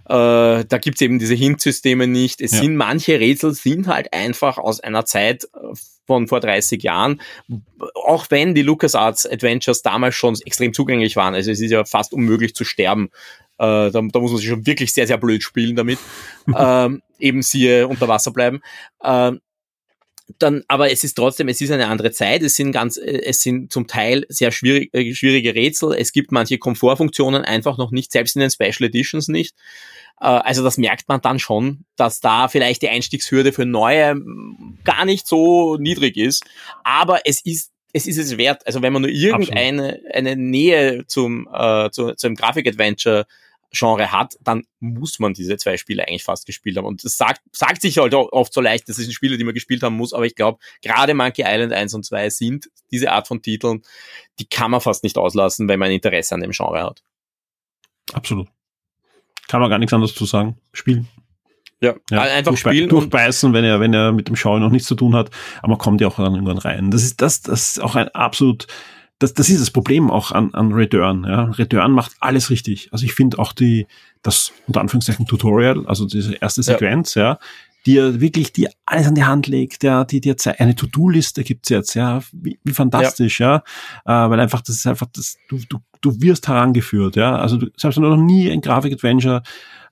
äh, 0.06 0.64
da 0.64 0.78
gibt's 0.80 1.02
eben 1.02 1.18
diese 1.18 1.34
Hint-Systeme 1.34 2.06
nicht. 2.06 2.40
Es 2.40 2.52
Ja. 2.52 2.60
sind 2.60 2.76
manche 2.76 3.20
Rätsel 3.20 3.54
sind 3.54 3.88
halt 3.88 4.14
einfach 4.14 4.60
aus 4.60 4.80
einer 4.80 5.06
Zeit 5.06 5.46
äh, 5.46 5.74
von 6.06 6.28
vor 6.28 6.40
30 6.40 6.84
Jahren, 6.84 7.20
auch 7.96 8.28
wenn 8.30 8.54
die 8.54 8.62
LucasArts 8.62 9.26
Adventures 9.26 9.82
damals 9.82 10.14
schon 10.16 10.38
extrem 10.46 10.74
zugänglich 10.74 11.16
waren. 11.16 11.34
Also 11.34 11.50
es 11.52 11.60
ist 11.60 11.72
ja 11.72 11.84
fast 11.86 12.14
unmöglich 12.14 12.54
zu 12.54 12.64
sterben. 12.64 13.10
Äh, 13.62 13.92
da, 13.92 14.02
da 14.02 14.20
muss 14.20 14.32
man 14.32 14.38
sich 14.38 14.50
schon 14.50 14.66
wirklich 14.66 14.92
sehr, 14.92 15.06
sehr 15.06 15.20
blöd 15.20 15.44
spielen 15.44 15.76
damit. 15.76 16.00
ähm, 16.58 17.04
eben 17.20 17.44
siehe 17.44 17.88
unter 17.88 18.08
Wasser 18.08 18.32
bleiben. 18.32 18.62
Ähm, 19.04 19.40
dann, 20.40 20.64
aber 20.68 20.92
es 20.92 21.04
ist 21.04 21.14
trotzdem, 21.16 21.48
es 21.48 21.62
ist 21.62 21.72
eine 21.72 21.88
andere 21.88 22.12
Zeit. 22.12 22.42
Es 22.42 22.56
sind 22.56 22.72
ganz, 22.72 22.98
äh, 22.98 23.22
es 23.24 23.42
sind 23.44 23.72
zum 23.72 23.86
Teil 23.86 24.26
sehr 24.30 24.52
schwierig, 24.52 24.92
äh, 24.94 25.14
schwierige 25.14 25.54
Rätsel. 25.54 25.94
Es 25.94 26.12
gibt 26.12 26.32
manche 26.32 26.58
Komfortfunktionen 26.58 27.44
einfach 27.44 27.78
noch 27.78 27.92
nicht, 27.92 28.12
selbst 28.12 28.36
in 28.36 28.40
den 28.40 28.50
Special 28.50 28.90
Editions 28.90 29.28
nicht. 29.28 29.56
Äh, 30.20 30.26
also 30.26 30.64
das 30.64 30.80
merkt 30.80 31.08
man 31.08 31.22
dann 31.22 31.38
schon, 31.38 31.86
dass 31.98 32.20
da 32.20 32.48
vielleicht 32.48 32.82
die 32.82 32.90
Einstiegshürde 32.90 33.54
für 33.54 33.68
neue 33.68 34.16
gar 34.84 35.06
nicht 35.06 35.28
so 35.28 35.78
niedrig 35.78 36.18
ist. 36.18 36.46
Aber 36.84 37.20
es 37.26 37.42
ist 37.46 37.72
es 37.94 38.08
ist 38.08 38.18
es 38.18 38.38
wert. 38.38 38.66
Also 38.66 38.82
wenn 38.82 38.94
man 38.94 39.04
nur 39.04 39.12
irgendeine 39.12 40.00
eine 40.14 40.36
Nähe 40.36 41.06
zum 41.08 41.48
äh, 41.54 41.92
zu, 41.92 42.16
zum 42.16 42.36
Grafik-Adventure 42.36 43.26
Genre 43.72 44.12
hat, 44.12 44.38
dann 44.42 44.64
muss 44.80 45.20
man 45.20 45.34
diese 45.34 45.56
zwei 45.58 45.78
Spiele 45.78 46.08
eigentlich 46.08 46.24
fast 46.24 46.46
gespielt 46.46 46.78
haben. 46.78 46.86
Und 46.86 47.04
das 47.06 47.18
sagt, 47.18 47.42
sagt 47.54 47.82
sich 47.82 47.98
halt 47.98 48.14
auch 48.14 48.32
oft 48.32 48.54
so 48.54 48.60
leicht, 48.60 48.90
das 48.90 48.98
sind 48.98 49.14
Spiele, 49.14 49.38
die 49.38 49.44
man 49.44 49.54
gespielt 49.54 49.82
haben 49.84 49.96
muss, 49.96 50.14
aber 50.14 50.26
ich 50.26 50.36
glaube, 50.36 50.60
gerade 50.82 51.14
Monkey 51.14 51.44
Island 51.46 51.72
1 51.72 51.94
und 51.94 52.06
2 52.06 52.30
sind 52.30 52.70
diese 52.92 53.12
Art 53.12 53.28
von 53.28 53.42
Titeln, 53.42 53.82
die 54.40 54.46
kann 54.46 54.72
man 54.72 54.82
fast 54.82 55.04
nicht 55.04 55.18
auslassen, 55.18 55.68
wenn 55.70 55.80
man 55.80 55.92
Interesse 55.92 56.36
an 56.36 56.42
dem 56.42 56.52
Genre 56.52 56.84
hat. 56.84 57.02
Absolut. 58.14 58.50
Kann 59.48 59.62
man 59.62 59.70
gar 59.70 59.80
nichts 59.80 59.94
anderes 59.94 60.16
zu 60.16 60.26
sagen. 60.26 60.58
Spielen. 60.74 61.08
Ja, 61.82 61.96
ja 62.12 62.22
einfach 62.22 62.52
durchbe 62.52 62.70
spielen. 62.70 62.90
Durchbeißen, 62.90 63.54
wenn 63.54 63.64
er, 63.64 63.80
wenn 63.80 63.94
er 63.94 64.12
mit 64.12 64.28
dem 64.28 64.36
Schau 64.36 64.60
noch 64.60 64.70
nichts 64.70 64.88
zu 64.88 64.96
tun 64.96 65.16
hat. 65.16 65.32
Aber 65.60 65.70
man 65.70 65.78
kommt 65.78 66.00
ja 66.00 66.08
auch 66.08 66.18
dann 66.18 66.36
irgendwann 66.36 66.60
rein. 66.60 66.92
Das 66.92 67.04
ist, 67.04 67.22
das, 67.22 67.42
das 67.42 67.70
ist 67.70 67.82
auch 67.82 67.96
ein 67.96 68.10
absolut, 68.10 68.68
das, 69.22 69.34
das 69.34 69.50
ist 69.50 69.62
das 69.62 69.70
Problem 69.70 70.10
auch 70.10 70.32
an, 70.32 70.54
an 70.54 70.72
Return. 70.74 71.26
Ja. 71.26 71.44
Return 71.44 71.92
macht 71.92 72.14
alles 72.20 72.50
richtig. 72.50 72.90
Also 72.92 73.06
ich 73.06 73.14
finde 73.14 73.38
auch 73.38 73.54
die, 73.54 73.86
das 74.24 74.52
unter 74.66 74.82
Anführungszeichen 74.82 75.28
Tutorial, 75.28 75.86
also 75.86 76.06
diese 76.06 76.34
erste 76.34 76.64
Sequenz, 76.64 77.14
ja, 77.14 77.24
ja 77.24 77.40
die 77.86 77.98
er 77.98 78.20
wirklich 78.20 78.54
dir 78.54 78.70
alles 78.86 79.08
an 79.08 79.16
die 79.16 79.24
Hand 79.24 79.48
legt, 79.48 79.84
ja, 79.84 80.04
die 80.04 80.22
dir 80.22 80.36
eine 80.58 80.76
To-Do-Liste 80.76 81.44
gibt's 81.44 81.70
jetzt, 81.70 81.94
ja, 81.96 82.22
wie, 82.32 82.60
wie 82.64 82.74
fantastisch, 82.74 83.40
ja, 83.40 83.64
ja. 84.06 84.26
Äh, 84.26 84.30
weil 84.30 84.40
einfach 84.40 84.62
das 84.62 84.76
ist 84.76 84.88
einfach 84.88 85.08
das, 85.14 85.38
du, 85.50 85.60
du, 85.68 85.80
du 86.02 86.22
wirst 86.22 86.48
herangeführt, 86.48 87.16
ja, 87.16 87.36
also 87.36 87.58
du, 87.58 87.68
selbst 87.78 87.98
wenn 87.98 88.04
du 88.04 88.10
noch 88.10 88.24
nie 88.24 88.52
ein 88.52 88.62
Grafik-Adventure 88.62 89.42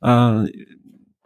äh, 0.01 0.43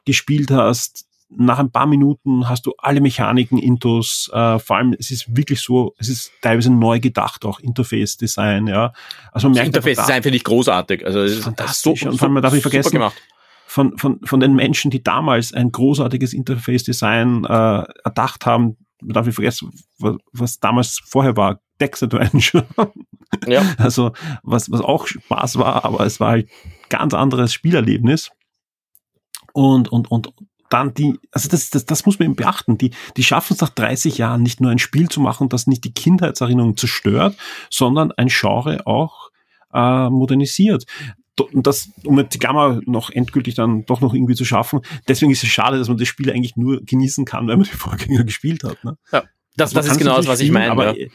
gespielt 0.06 0.52
hast, 0.52 1.06
nach 1.38 1.60
ein 1.60 1.72
paar 1.72 1.86
Minuten 1.86 2.50
hast 2.50 2.66
du 2.66 2.74
alle 2.78 3.02
Mechaniken 3.02 3.58
intus, 3.58 4.30
äh, 4.34 4.60
vor 4.60 4.78
allem 4.78 4.96
es 4.98 5.12
ist 5.12 5.36
wirklich 5.36 5.62
so, 5.62 5.94
es 5.98 6.10
ist 6.10 6.32
teilweise 6.42 6.72
neu 6.72 7.00
gedacht, 7.00 7.46
auch 7.46 7.60
Interface-Design, 7.60 8.68
ja. 8.68 8.94
Also 9.32 9.48
man 9.48 9.56
merkt 9.56 9.68
Interface-Design 9.68 10.24
finde 10.24 10.38
ich 10.38 10.44
großartig, 10.44 11.06
also 11.06 11.22
es 11.22 11.34
ist 11.34 11.44
fantastisch 11.44 12.02
so, 12.02 12.10
und 12.10 12.18
vor 12.18 12.26
allem 12.26 12.34
man 12.34 12.44
darf 12.44 12.54
nicht 12.54 12.62
vergessen, 12.62 13.02
von, 13.66 13.98
von, 13.98 14.20
von 14.24 14.40
den 14.40 14.54
Menschen, 14.54 14.92
die 14.92 15.02
damals 15.02 15.54
ein 15.54 15.72
großartiges 15.72 16.34
Interface-Design 16.34 17.46
äh, 17.46 17.84
erdacht 18.04 18.46
haben, 18.46 18.78
darf 19.02 19.28
ich 19.28 19.36
vergessen, 19.36 19.72
was, 20.00 20.18
was 20.32 20.60
damals 20.60 21.02
vorher 21.06 21.36
war, 21.36 21.60
Dex 21.80 22.04
Adventure. 22.04 22.66
ja. 23.48 23.64
Also 23.78 24.12
was, 24.44 24.72
was 24.72 24.82
auch 24.82 25.08
Spaß 25.08 25.58
war, 25.58 25.86
aber 25.86 26.06
es 26.06 26.20
war 26.20 26.32
halt 26.32 26.50
ganz 26.90 27.14
anderes 27.14 27.54
Spielerlebnis. 27.54 28.30
Und, 29.54 29.92
und, 29.92 30.10
und 30.10 30.34
dann 30.74 30.94
die, 30.94 31.18
also 31.32 31.50
das, 31.50 31.70
das, 31.70 31.86
das 31.86 32.06
muss 32.06 32.20
man 32.20 32.28
eben 32.28 32.36
beachten. 32.36 32.78
Die, 32.78 32.92
die 33.16 33.24
schaffen 33.24 33.54
es 33.54 33.62
nach 33.62 33.70
30 33.70 34.18
Jahren 34.18 34.42
nicht 34.44 34.60
nur 34.60 34.72
ein 34.72 34.80
Spiel 34.80 35.08
zu 35.10 35.22
machen, 35.22 35.50
das 35.50 35.68
nicht 35.68 35.84
die 35.84 35.94
Kindheitserinnerung 35.94 36.78
zerstört, 36.78 37.38
sondern 37.70 38.12
ein 38.14 38.28
Genre 38.30 38.86
auch 38.88 39.30
äh, 39.74 40.10
modernisiert 40.10 40.86
das, 41.54 41.90
um 42.04 42.28
die 42.30 42.40
Gamma 42.40 42.80
noch 42.86 43.10
endgültig 43.10 43.56
dann 43.56 43.86
doch 43.86 44.02
noch 44.02 44.14
irgendwie 44.14 44.36
zu 44.36 44.46
schaffen. 44.46 44.82
Deswegen 45.08 45.32
ist 45.32 45.44
es 45.44 45.50
schade, 45.50 45.80
dass 45.80 45.88
man 45.88 45.98
das 45.98 46.08
Spiel 46.08 46.30
eigentlich 46.30 46.56
nur 46.56 46.82
genießen 46.84 47.26
kann, 47.26 47.48
wenn 47.48 47.58
man 47.58 47.68
die 47.68 47.76
Vorgänger 47.76 48.24
gespielt 48.24 48.64
hat. 48.64 48.84
Ne? 48.84 48.98
Ja, 49.12 49.24
das, 49.56 49.76
also 49.76 49.78
das 49.78 49.88
ist 49.88 49.98
genau 49.98 50.18
das, 50.18 50.28
was 50.28 50.42
ich 50.42 50.52
meine. 50.52 50.72
Aber 50.72 50.98
ja. 50.98 51.08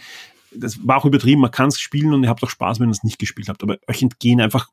das 0.53 0.85
war 0.87 0.97
auch 0.97 1.05
übertrieben. 1.05 1.41
Man 1.41 1.51
kann 1.51 1.69
es 1.69 1.79
spielen 1.79 2.13
und 2.13 2.25
ihr 2.25 2.29
habt 2.29 2.43
auch 2.43 2.51
Spaß, 2.51 2.81
wenn 2.81 2.89
ihr 2.89 2.93
es 2.93 3.05
nicht 3.05 3.19
gespielt 3.19 3.49
habt. 3.49 3.63
Aber 3.63 3.77
euch 3.87 4.03
entgehen 4.03 4.41
einfach 4.41 4.69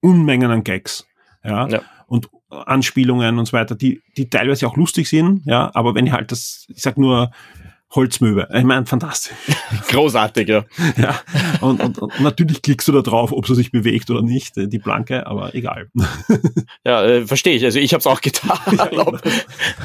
Unmengen 0.00 0.50
an 0.50 0.62
Gags. 0.62 1.06
Ja. 1.42 1.68
ja. 1.68 1.82
Anspielungen 2.48 3.38
und 3.38 3.46
so 3.46 3.52
weiter, 3.52 3.74
die, 3.74 4.02
die 4.16 4.30
teilweise 4.30 4.66
auch 4.66 4.76
lustig 4.76 5.08
sind, 5.08 5.42
ja, 5.46 5.70
aber 5.74 5.94
wenn 5.94 6.06
ihr 6.06 6.12
halt 6.12 6.30
das, 6.32 6.66
ich 6.68 6.82
sag 6.82 6.96
nur, 6.96 7.30
Holzmöwe. 7.94 8.48
Ich 8.52 8.64
meine, 8.64 8.84
fantastisch. 8.84 9.36
Großartig, 9.88 10.48
ja. 10.48 10.64
ja. 10.96 11.20
Und, 11.60 11.80
und, 11.80 11.98
und, 11.98 12.20
natürlich 12.20 12.60
klickst 12.60 12.88
du 12.88 12.92
da 12.92 13.00
drauf, 13.00 13.32
ob 13.32 13.46
sie 13.46 13.54
sich 13.54 13.70
bewegt 13.70 14.10
oder 14.10 14.22
nicht, 14.22 14.56
äh, 14.58 14.68
die 14.68 14.78
Blanke, 14.78 15.26
aber 15.26 15.54
egal. 15.54 15.90
Ja, 16.84 17.04
äh, 17.04 17.26
verstehe 17.26 17.56
ich. 17.56 17.64
Also 17.64 17.80
ich 17.80 17.92
habe 17.92 18.00
es 18.00 18.06
auch 18.06 18.20
getan. 18.20 18.58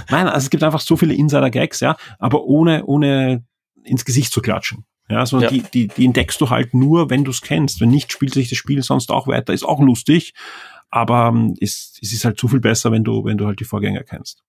Nein, 0.09 0.27
also 0.27 0.45
es 0.45 0.49
gibt 0.51 0.61
einfach 0.61 0.81
so 0.81 0.97
viele 0.97 1.15
Insider-Gags, 1.15 1.79
ja, 1.79 1.95
aber 2.19 2.43
ohne, 2.43 2.85
ohne 2.85 3.43
ins 3.83 4.05
Gesicht 4.05 4.31
zu 4.31 4.41
klatschen. 4.41 4.85
Ja, 5.09 5.25
sondern 5.25 5.53
ja. 5.53 5.61
Die, 5.61 5.87
die, 5.87 5.87
die 5.87 6.05
entdeckst 6.05 6.39
du 6.39 6.49
halt 6.49 6.73
nur, 6.73 7.09
wenn 7.09 7.23
du 7.23 7.31
es 7.31 7.41
kennst. 7.41 7.81
Wenn 7.81 7.89
nicht, 7.89 8.11
spielt 8.11 8.33
sich 8.33 8.49
das 8.49 8.57
Spiel 8.57 8.81
sonst 8.83 9.11
auch 9.11 9.27
weiter. 9.27 9.51
Ist 9.51 9.63
auch 9.63 9.81
lustig, 9.81 10.33
aber 10.91 11.29
ähm, 11.29 11.55
es, 11.59 11.97
es 12.01 12.13
ist 12.13 12.25
halt 12.25 12.37
zu 12.37 12.47
viel 12.47 12.59
besser, 12.59 12.91
wenn 12.91 13.03
du, 13.03 13.23
wenn 13.23 13.37
du 13.37 13.47
halt 13.47 13.59
die 13.59 13.65
Vorgänger 13.65 14.03
kennst. 14.03 14.43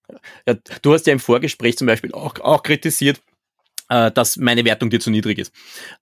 Ja, 0.47 0.55
du 0.83 0.93
hast 0.93 1.07
ja 1.07 1.13
im 1.13 1.21
Vorgespräch 1.21 1.79
zum 1.79 1.87
Beispiel 1.87 2.13
auch, 2.13 2.39
auch 2.41 2.63
kritisiert, 2.63 3.21
äh, 3.93 4.11
dass 4.11 4.39
meine 4.39 4.65
Wertung 4.65 4.89
dir 4.89 5.01
zu 5.01 5.11
niedrig 5.11 5.39
ist. 5.39 5.53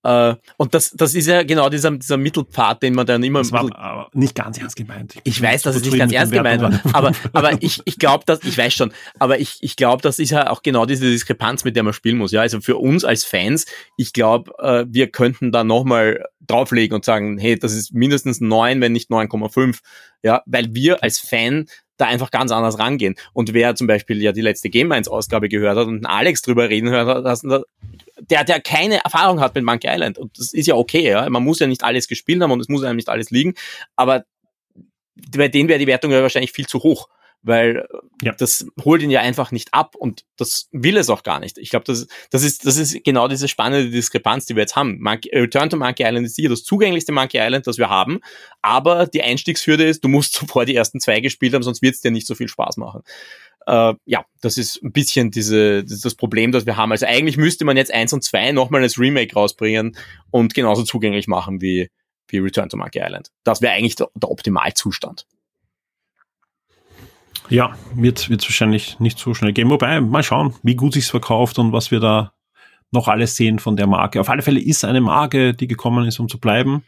Äh, 0.04 0.36
und 0.56 0.74
das, 0.74 0.92
das 0.92 1.14
ist 1.14 1.26
ja 1.26 1.42
genau 1.42 1.68
dieser, 1.68 1.90
dieser 1.90 2.16
Mittelpfad, 2.16 2.82
den 2.82 2.94
man 2.94 3.04
dann 3.04 3.22
immer... 3.24 3.40
Das 3.40 3.50
war 3.50 4.08
nicht 4.12 4.36
ganz 4.36 4.58
ernst 4.58 4.76
gemeint. 4.76 5.16
Ich, 5.16 5.22
ich 5.24 5.42
weiß, 5.42 5.62
dass 5.62 5.74
es 5.74 5.82
nicht 5.82 5.98
ganz 5.98 6.12
ernst 6.12 6.32
gemeint 6.32 6.62
war, 6.62 6.80
aber, 6.92 7.12
aber 7.32 7.62
ich, 7.62 7.82
ich 7.84 7.98
glaube, 7.98 8.24
dass, 8.26 8.44
ich 8.44 8.56
weiß 8.56 8.72
schon, 8.72 8.92
aber 9.18 9.40
ich, 9.40 9.58
ich 9.60 9.74
glaube, 9.74 10.02
das 10.02 10.20
ist 10.20 10.30
ja 10.30 10.50
auch 10.50 10.62
genau 10.62 10.86
diese 10.86 11.10
Diskrepanz, 11.10 11.64
mit 11.64 11.74
der 11.74 11.82
man 11.82 11.92
spielen 11.92 12.18
muss. 12.18 12.30
Ja, 12.30 12.42
also 12.42 12.60
für 12.60 12.76
uns 12.76 13.04
als 13.04 13.24
Fans, 13.24 13.66
ich 13.96 14.12
glaube, 14.12 14.52
äh, 14.60 14.86
wir 14.88 15.08
könnten 15.08 15.50
da 15.50 15.64
nochmal 15.64 16.24
drauflegen 16.46 16.94
und 16.94 17.04
sagen, 17.04 17.38
hey, 17.38 17.58
das 17.58 17.72
ist 17.72 17.92
mindestens 17.92 18.40
neun, 18.40 18.80
wenn 18.80 18.92
nicht 18.92 19.10
9,5. 19.10 19.78
Ja, 20.22 20.42
weil 20.46 20.74
wir 20.74 21.02
als 21.02 21.18
Fan 21.18 21.66
da 22.01 22.06
einfach 22.06 22.31
ganz 22.31 22.52
anders 22.52 22.78
rangehen. 22.78 23.14
Und 23.32 23.52
wer 23.52 23.74
zum 23.74 23.86
Beispiel 23.86 24.22
ja 24.22 24.32
die 24.32 24.40
letzte 24.40 24.70
Game 24.70 24.93
1 24.93 25.09
Ausgabe 25.09 25.48
gehört 25.48 25.77
hat 25.77 25.86
und 25.86 26.06
Alex 26.06 26.43
drüber 26.43 26.68
reden 26.68 26.90
hört, 26.90 27.24
dass, 27.24 27.43
der, 27.43 28.44
der 28.44 28.60
keine 28.60 29.02
Erfahrung 29.05 29.40
hat 29.40 29.55
mit 29.55 29.64
Monkey 29.64 29.89
Island. 29.89 30.18
Und 30.18 30.39
das 30.39 30.52
ist 30.52 30.66
ja 30.66 30.74
okay, 30.74 31.10
ja. 31.10 31.28
Man 31.28 31.44
muss 31.44 31.59
ja 31.59 31.66
nicht 31.66 31.85
alles 31.85 32.09
gespielt 32.09 32.43
haben 32.43 32.51
und 32.51 32.60
es 32.60 32.68
muss 32.68 32.85
einem 32.85 32.97
nicht 32.97 33.09
alles 33.09 33.31
liegen. 33.31 33.55
Aber 33.97 34.24
bei 35.36 35.48
denen 35.48 35.68
wäre 35.68 35.78
die 35.78 35.86
Wertung 35.86 36.10
ja 36.12 36.22
wahrscheinlich 36.22 36.52
viel 36.52 36.66
zu 36.66 36.82
hoch 36.82 37.09
weil 37.42 37.86
ja. 38.22 38.32
das 38.32 38.66
holt 38.84 39.02
ihn 39.02 39.10
ja 39.10 39.20
einfach 39.20 39.50
nicht 39.50 39.72
ab 39.72 39.94
und 39.96 40.24
das 40.36 40.68
will 40.72 40.96
es 40.96 41.08
auch 41.08 41.22
gar 41.22 41.40
nicht. 41.40 41.58
Ich 41.58 41.70
glaube, 41.70 41.84
das, 41.86 42.06
das, 42.30 42.42
ist, 42.42 42.66
das 42.66 42.76
ist 42.76 43.02
genau 43.02 43.28
diese 43.28 43.48
spannende 43.48 43.90
Diskrepanz, 43.90 44.46
die 44.46 44.56
wir 44.56 44.62
jetzt 44.62 44.76
haben. 44.76 45.00
Monkey, 45.00 45.30
Return 45.36 45.70
to 45.70 45.76
Monkey 45.76 46.04
Island 46.04 46.26
ist 46.26 46.36
hier 46.36 46.50
das 46.50 46.64
zugänglichste 46.64 47.12
Monkey 47.12 47.38
Island, 47.38 47.66
das 47.66 47.78
wir 47.78 47.88
haben, 47.88 48.20
aber 48.62 49.06
die 49.06 49.22
Einstiegshürde 49.22 49.84
ist, 49.84 50.04
du 50.04 50.08
musst 50.08 50.32
zuvor 50.34 50.64
die 50.64 50.74
ersten 50.74 51.00
zwei 51.00 51.20
gespielt 51.20 51.54
haben, 51.54 51.62
sonst 51.62 51.82
wird 51.82 51.94
es 51.94 52.00
dir 52.00 52.10
nicht 52.10 52.26
so 52.26 52.34
viel 52.34 52.48
Spaß 52.48 52.76
machen. 52.76 53.02
Äh, 53.66 53.94
ja, 54.04 54.24
das 54.40 54.58
ist 54.58 54.82
ein 54.82 54.92
bisschen 54.92 55.30
diese, 55.30 55.84
das, 55.84 56.00
das 56.00 56.14
Problem, 56.14 56.52
das 56.52 56.66
wir 56.66 56.76
haben. 56.76 56.92
Also 56.92 57.06
eigentlich 57.06 57.36
müsste 57.36 57.64
man 57.64 57.76
jetzt 57.76 57.92
eins 57.92 58.12
und 58.12 58.24
zwei 58.24 58.52
nochmal 58.52 58.82
als 58.82 58.98
Remake 58.98 59.34
rausbringen 59.34 59.96
und 60.30 60.54
genauso 60.54 60.82
zugänglich 60.82 61.26
machen 61.26 61.60
wie, 61.60 61.90
wie 62.28 62.38
Return 62.38 62.68
to 62.68 62.76
Monkey 62.76 63.00
Island. 63.00 63.30
Das 63.44 63.60
wäre 63.62 63.72
eigentlich 63.72 63.96
der, 63.96 64.08
der 64.14 64.30
Optimalzustand. 64.30 65.26
Ja, 67.51 67.77
wird 67.94 68.31
wird 68.31 68.43
wahrscheinlich 68.44 68.98
nicht 69.01 69.18
so 69.18 69.35
schnell 69.35 69.52
gehen. 69.52 69.70
Wobei, 69.70 70.01
mal 70.01 70.22
schauen, 70.22 70.55
wie 70.62 70.77
gut 70.77 70.94
sich's 70.94 71.10
verkauft 71.10 71.59
und 71.59 71.72
was 71.72 71.90
wir 71.90 72.01
da 72.01 72.32
noch 72.93 73.09
alles 73.09 73.36
sehen 73.36 73.59
von 73.59 73.77
der 73.77 73.86
Marke. 73.86 74.20
Auf 74.20 74.28
alle 74.28 74.43
Fälle 74.43 74.60
ist 74.60 74.85
eine 74.85 75.01
Marke, 75.01 75.55
die 75.55 75.66
gekommen 75.66 76.06
ist, 76.06 76.18
um 76.18 76.28
zu 76.28 76.40
bleiben, 76.40 76.85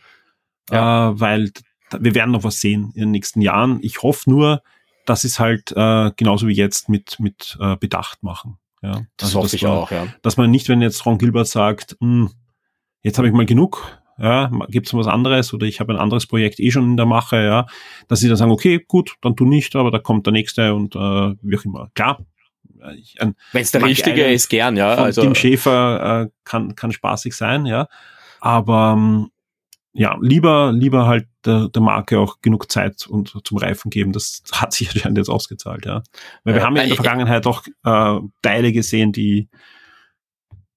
ja. 0.71 1.11
äh, 1.11 1.21
weil 1.21 1.53
wir 1.99 2.15
werden 2.15 2.31
noch 2.31 2.45
was 2.45 2.61
sehen 2.61 2.93
in 2.95 3.03
den 3.03 3.11
nächsten 3.11 3.41
Jahren. 3.41 3.79
Ich 3.83 4.03
hoffe 4.03 4.31
nur, 4.31 4.63
dass 5.05 5.25
es 5.25 5.39
halt 5.39 5.73
äh, 5.73 6.11
genauso 6.17 6.47
wie 6.47 6.55
jetzt 6.55 6.89
mit 6.89 7.19
mit 7.19 7.57
äh, 7.61 7.77
Bedacht 7.77 8.23
machen. 8.23 8.59
Ja, 8.83 9.03
das 9.17 9.29
also, 9.29 9.43
hoffe 9.43 9.57
ich 9.57 9.63
man, 9.63 9.73
auch. 9.73 9.91
Ja. 9.91 10.07
Dass 10.23 10.37
man 10.37 10.51
nicht, 10.51 10.69
wenn 10.69 10.83
jetzt 10.83 11.05
Ron 11.07 11.19
Gilbert 11.19 11.47
sagt, 11.47 11.97
hm, 12.01 12.31
jetzt 13.03 13.19
habe 13.19 13.29
ich 13.29 13.35
mal 13.35 13.47
genug, 13.47 14.02
ja, 14.19 14.51
gibt 14.69 14.87
es 14.87 14.95
was 14.95 15.07
anderes 15.07 15.53
oder 15.53 15.67
ich 15.67 15.81
habe 15.81 15.93
ein 15.93 15.99
anderes 15.99 16.27
Projekt 16.27 16.61
eh 16.61 16.71
schon 16.71 16.85
in 16.85 16.97
der 16.97 17.07
Mache, 17.07 17.43
ja, 17.43 17.67
dass 18.09 18.21
sie 18.21 18.29
dann 18.29 18.37
sagen, 18.37 18.51
okay, 18.51 18.85
gut, 18.87 19.17
dann 19.23 19.37
tu 19.37 19.45
nicht, 19.45 19.75
aber 19.77 19.91
da 19.91 19.99
kommt 19.99 20.27
der 20.27 20.33
nächste 20.33 20.75
und 20.75 20.95
äh, 20.95 20.99
wie 20.99 21.57
auch 21.57 21.65
immer. 21.65 21.91
Klar. 21.95 22.25
Wenn 22.79 23.35
es 23.53 23.71
der 23.71 23.85
richtige 23.85 24.25
ist, 24.25 24.49
gern, 24.49 24.77
ja. 24.77 24.95
Also 24.95 25.23
Tim 25.23 25.37
Schäfer 25.37 26.23
äh, 26.25 26.31
kann, 26.45 26.75
kann 26.75 26.91
spaßig 26.91 27.35
sein, 27.35 27.65
ja. 27.65 27.87
Aber 28.41 28.95
ähm, 28.97 29.31
ja, 29.93 30.17
lieber, 30.21 30.73
lieber 30.73 31.07
halt 31.07 31.27
der, 31.45 31.69
der 31.69 31.83
Marke 31.83 32.19
auch 32.19 32.41
genug 32.41 32.71
Zeit 32.73 33.07
und 33.07 33.39
zum 33.45 33.59
Reifen 33.59 33.91
geben. 33.91 34.13
Das 34.13 34.43
hat 34.53 34.73
sich 34.73 34.91
anscheinend 34.95 35.19
jetzt 35.19 35.29
ausgezahlt, 35.29 35.87
ja. 35.87 36.03
Weil 36.45 36.55
wir 36.55 36.63
haben 36.63 36.77
ja 36.77 36.83
in 36.83 36.89
der 36.89 36.97
Vergangenheit 36.97 37.47
auch 37.47 37.65
äh, 37.85 38.19
Teile 38.43 38.73
gesehen, 38.73 39.13
die 39.13 39.49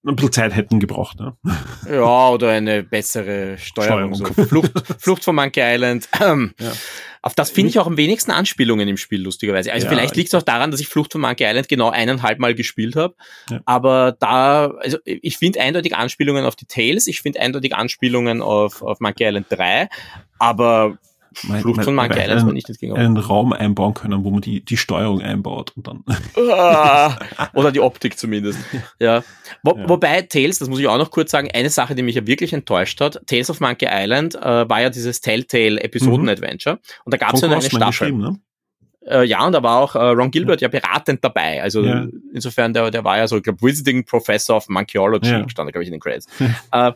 ein 0.07 0.15
bisschen 0.15 0.31
Zeit 0.31 0.55
hätten 0.55 0.79
gebraucht. 0.79 1.19
Ne? 1.19 1.35
Ja, 1.89 2.29
oder 2.29 2.49
eine 2.49 2.83
bessere 2.83 3.57
Steuerung. 3.57 4.15
Steuerung. 4.15 4.35
So. 4.35 4.43
Flucht, 4.45 4.71
Flucht 4.99 5.23
von 5.23 5.35
Monkey 5.35 5.61
Island. 5.61 6.07
Ähm, 6.21 6.53
ja. 6.59 6.71
Auf 7.21 7.33
das 7.33 7.49
finde 7.49 7.69
ich 7.69 7.79
auch 7.79 7.87
am 7.87 7.97
wenigsten 7.97 8.29
Anspielungen 8.29 8.87
im 8.87 8.97
Spiel, 8.97 9.19
lustigerweise. 9.21 9.73
Also 9.73 9.87
ja, 9.87 9.91
vielleicht 9.91 10.15
liegt 10.15 10.27
es 10.27 10.35
auch 10.35 10.43
daran, 10.43 10.69
dass 10.69 10.79
ich 10.79 10.87
Flucht 10.87 11.11
von 11.11 11.21
Monkey 11.21 11.43
Island 11.43 11.67
genau 11.67 11.89
eineinhalb 11.89 12.37
Mal 12.37 12.53
gespielt 12.53 12.95
habe. 12.95 13.15
Ja. 13.49 13.61
Aber 13.65 14.15
da, 14.19 14.67
also 14.67 14.99
ich 15.05 15.39
finde 15.39 15.59
eindeutig 15.59 15.95
Anspielungen 15.95 16.45
auf 16.45 16.55
die 16.55 16.67
Tales, 16.67 17.07
ich 17.07 17.21
finde 17.21 17.39
eindeutig 17.39 17.75
Anspielungen 17.75 18.43
auf, 18.43 18.83
auf 18.83 18.99
Monkey 18.99 19.23
Island 19.25 19.47
3, 19.49 19.89
aber 20.37 20.99
mein, 21.43 21.61
Flucht 21.61 21.83
von 21.83 21.95
Monkey 21.95 22.19
Island 22.19 22.41
einen, 22.41 22.53
nicht 22.53 22.67
gegangen. 22.67 22.99
einen 22.99 23.17
Raum 23.17 23.53
einbauen 23.53 23.93
können, 23.93 24.23
wo 24.23 24.31
man 24.31 24.41
die, 24.41 24.63
die 24.63 24.77
Steuerung 24.77 25.21
einbaut 25.21 25.73
und 25.75 25.87
dann. 25.87 26.03
Ah, 26.37 27.17
oder 27.53 27.71
die 27.71 27.79
Optik 27.79 28.17
zumindest. 28.17 28.59
Ja. 28.99 29.23
Wo, 29.63 29.77
ja. 29.77 29.89
Wobei 29.89 30.21
Tales, 30.21 30.59
das 30.59 30.69
muss 30.69 30.79
ich 30.79 30.87
auch 30.87 30.97
noch 30.97 31.11
kurz 31.11 31.31
sagen, 31.31 31.49
eine 31.53 31.69
Sache, 31.69 31.95
die 31.95 32.03
mich 32.03 32.15
ja 32.15 32.25
wirklich 32.27 32.53
enttäuscht 32.53 33.01
hat, 33.01 33.21
Tales 33.27 33.49
of 33.49 33.59
Monkey 33.59 33.87
Island 33.89 34.35
äh, 34.35 34.69
war 34.69 34.81
ja 34.81 34.89
dieses 34.89 35.21
Telltale-Episoden-Adventure. 35.21 36.75
Mhm. 36.75 36.81
Und 37.05 37.13
da 37.13 37.17
gab 37.17 37.33
es 37.33 37.41
ja 37.41 37.49
eine 37.49 37.61
Staffel. 37.61 38.11
Ne? 38.13 38.39
Äh, 39.07 39.25
ja, 39.25 39.45
und 39.45 39.51
da 39.51 39.61
war 39.61 39.79
auch 39.79 39.95
äh, 39.95 39.99
Ron 39.99 40.31
Gilbert 40.31 40.61
ja. 40.61 40.69
ja 40.69 40.79
beratend 40.79 41.23
dabei. 41.23 41.61
Also 41.61 41.83
ja. 41.83 42.07
insofern, 42.33 42.73
der, 42.73 42.89
der 42.91 43.03
war 43.03 43.17
ja 43.17 43.27
so, 43.27 43.37
ich 43.37 43.43
glaube, 43.43 43.61
Visiting 43.61 44.03
Professor 44.05 44.57
of 44.57 44.67
Monkeyology, 44.67 45.29
ja. 45.29 45.49
stand 45.49 45.67
da, 45.67 45.71
glaube 45.71 45.83
ich, 45.83 45.87
in 45.87 45.93
den 45.93 46.01
Credits. 46.01 46.27
äh, 46.71 46.91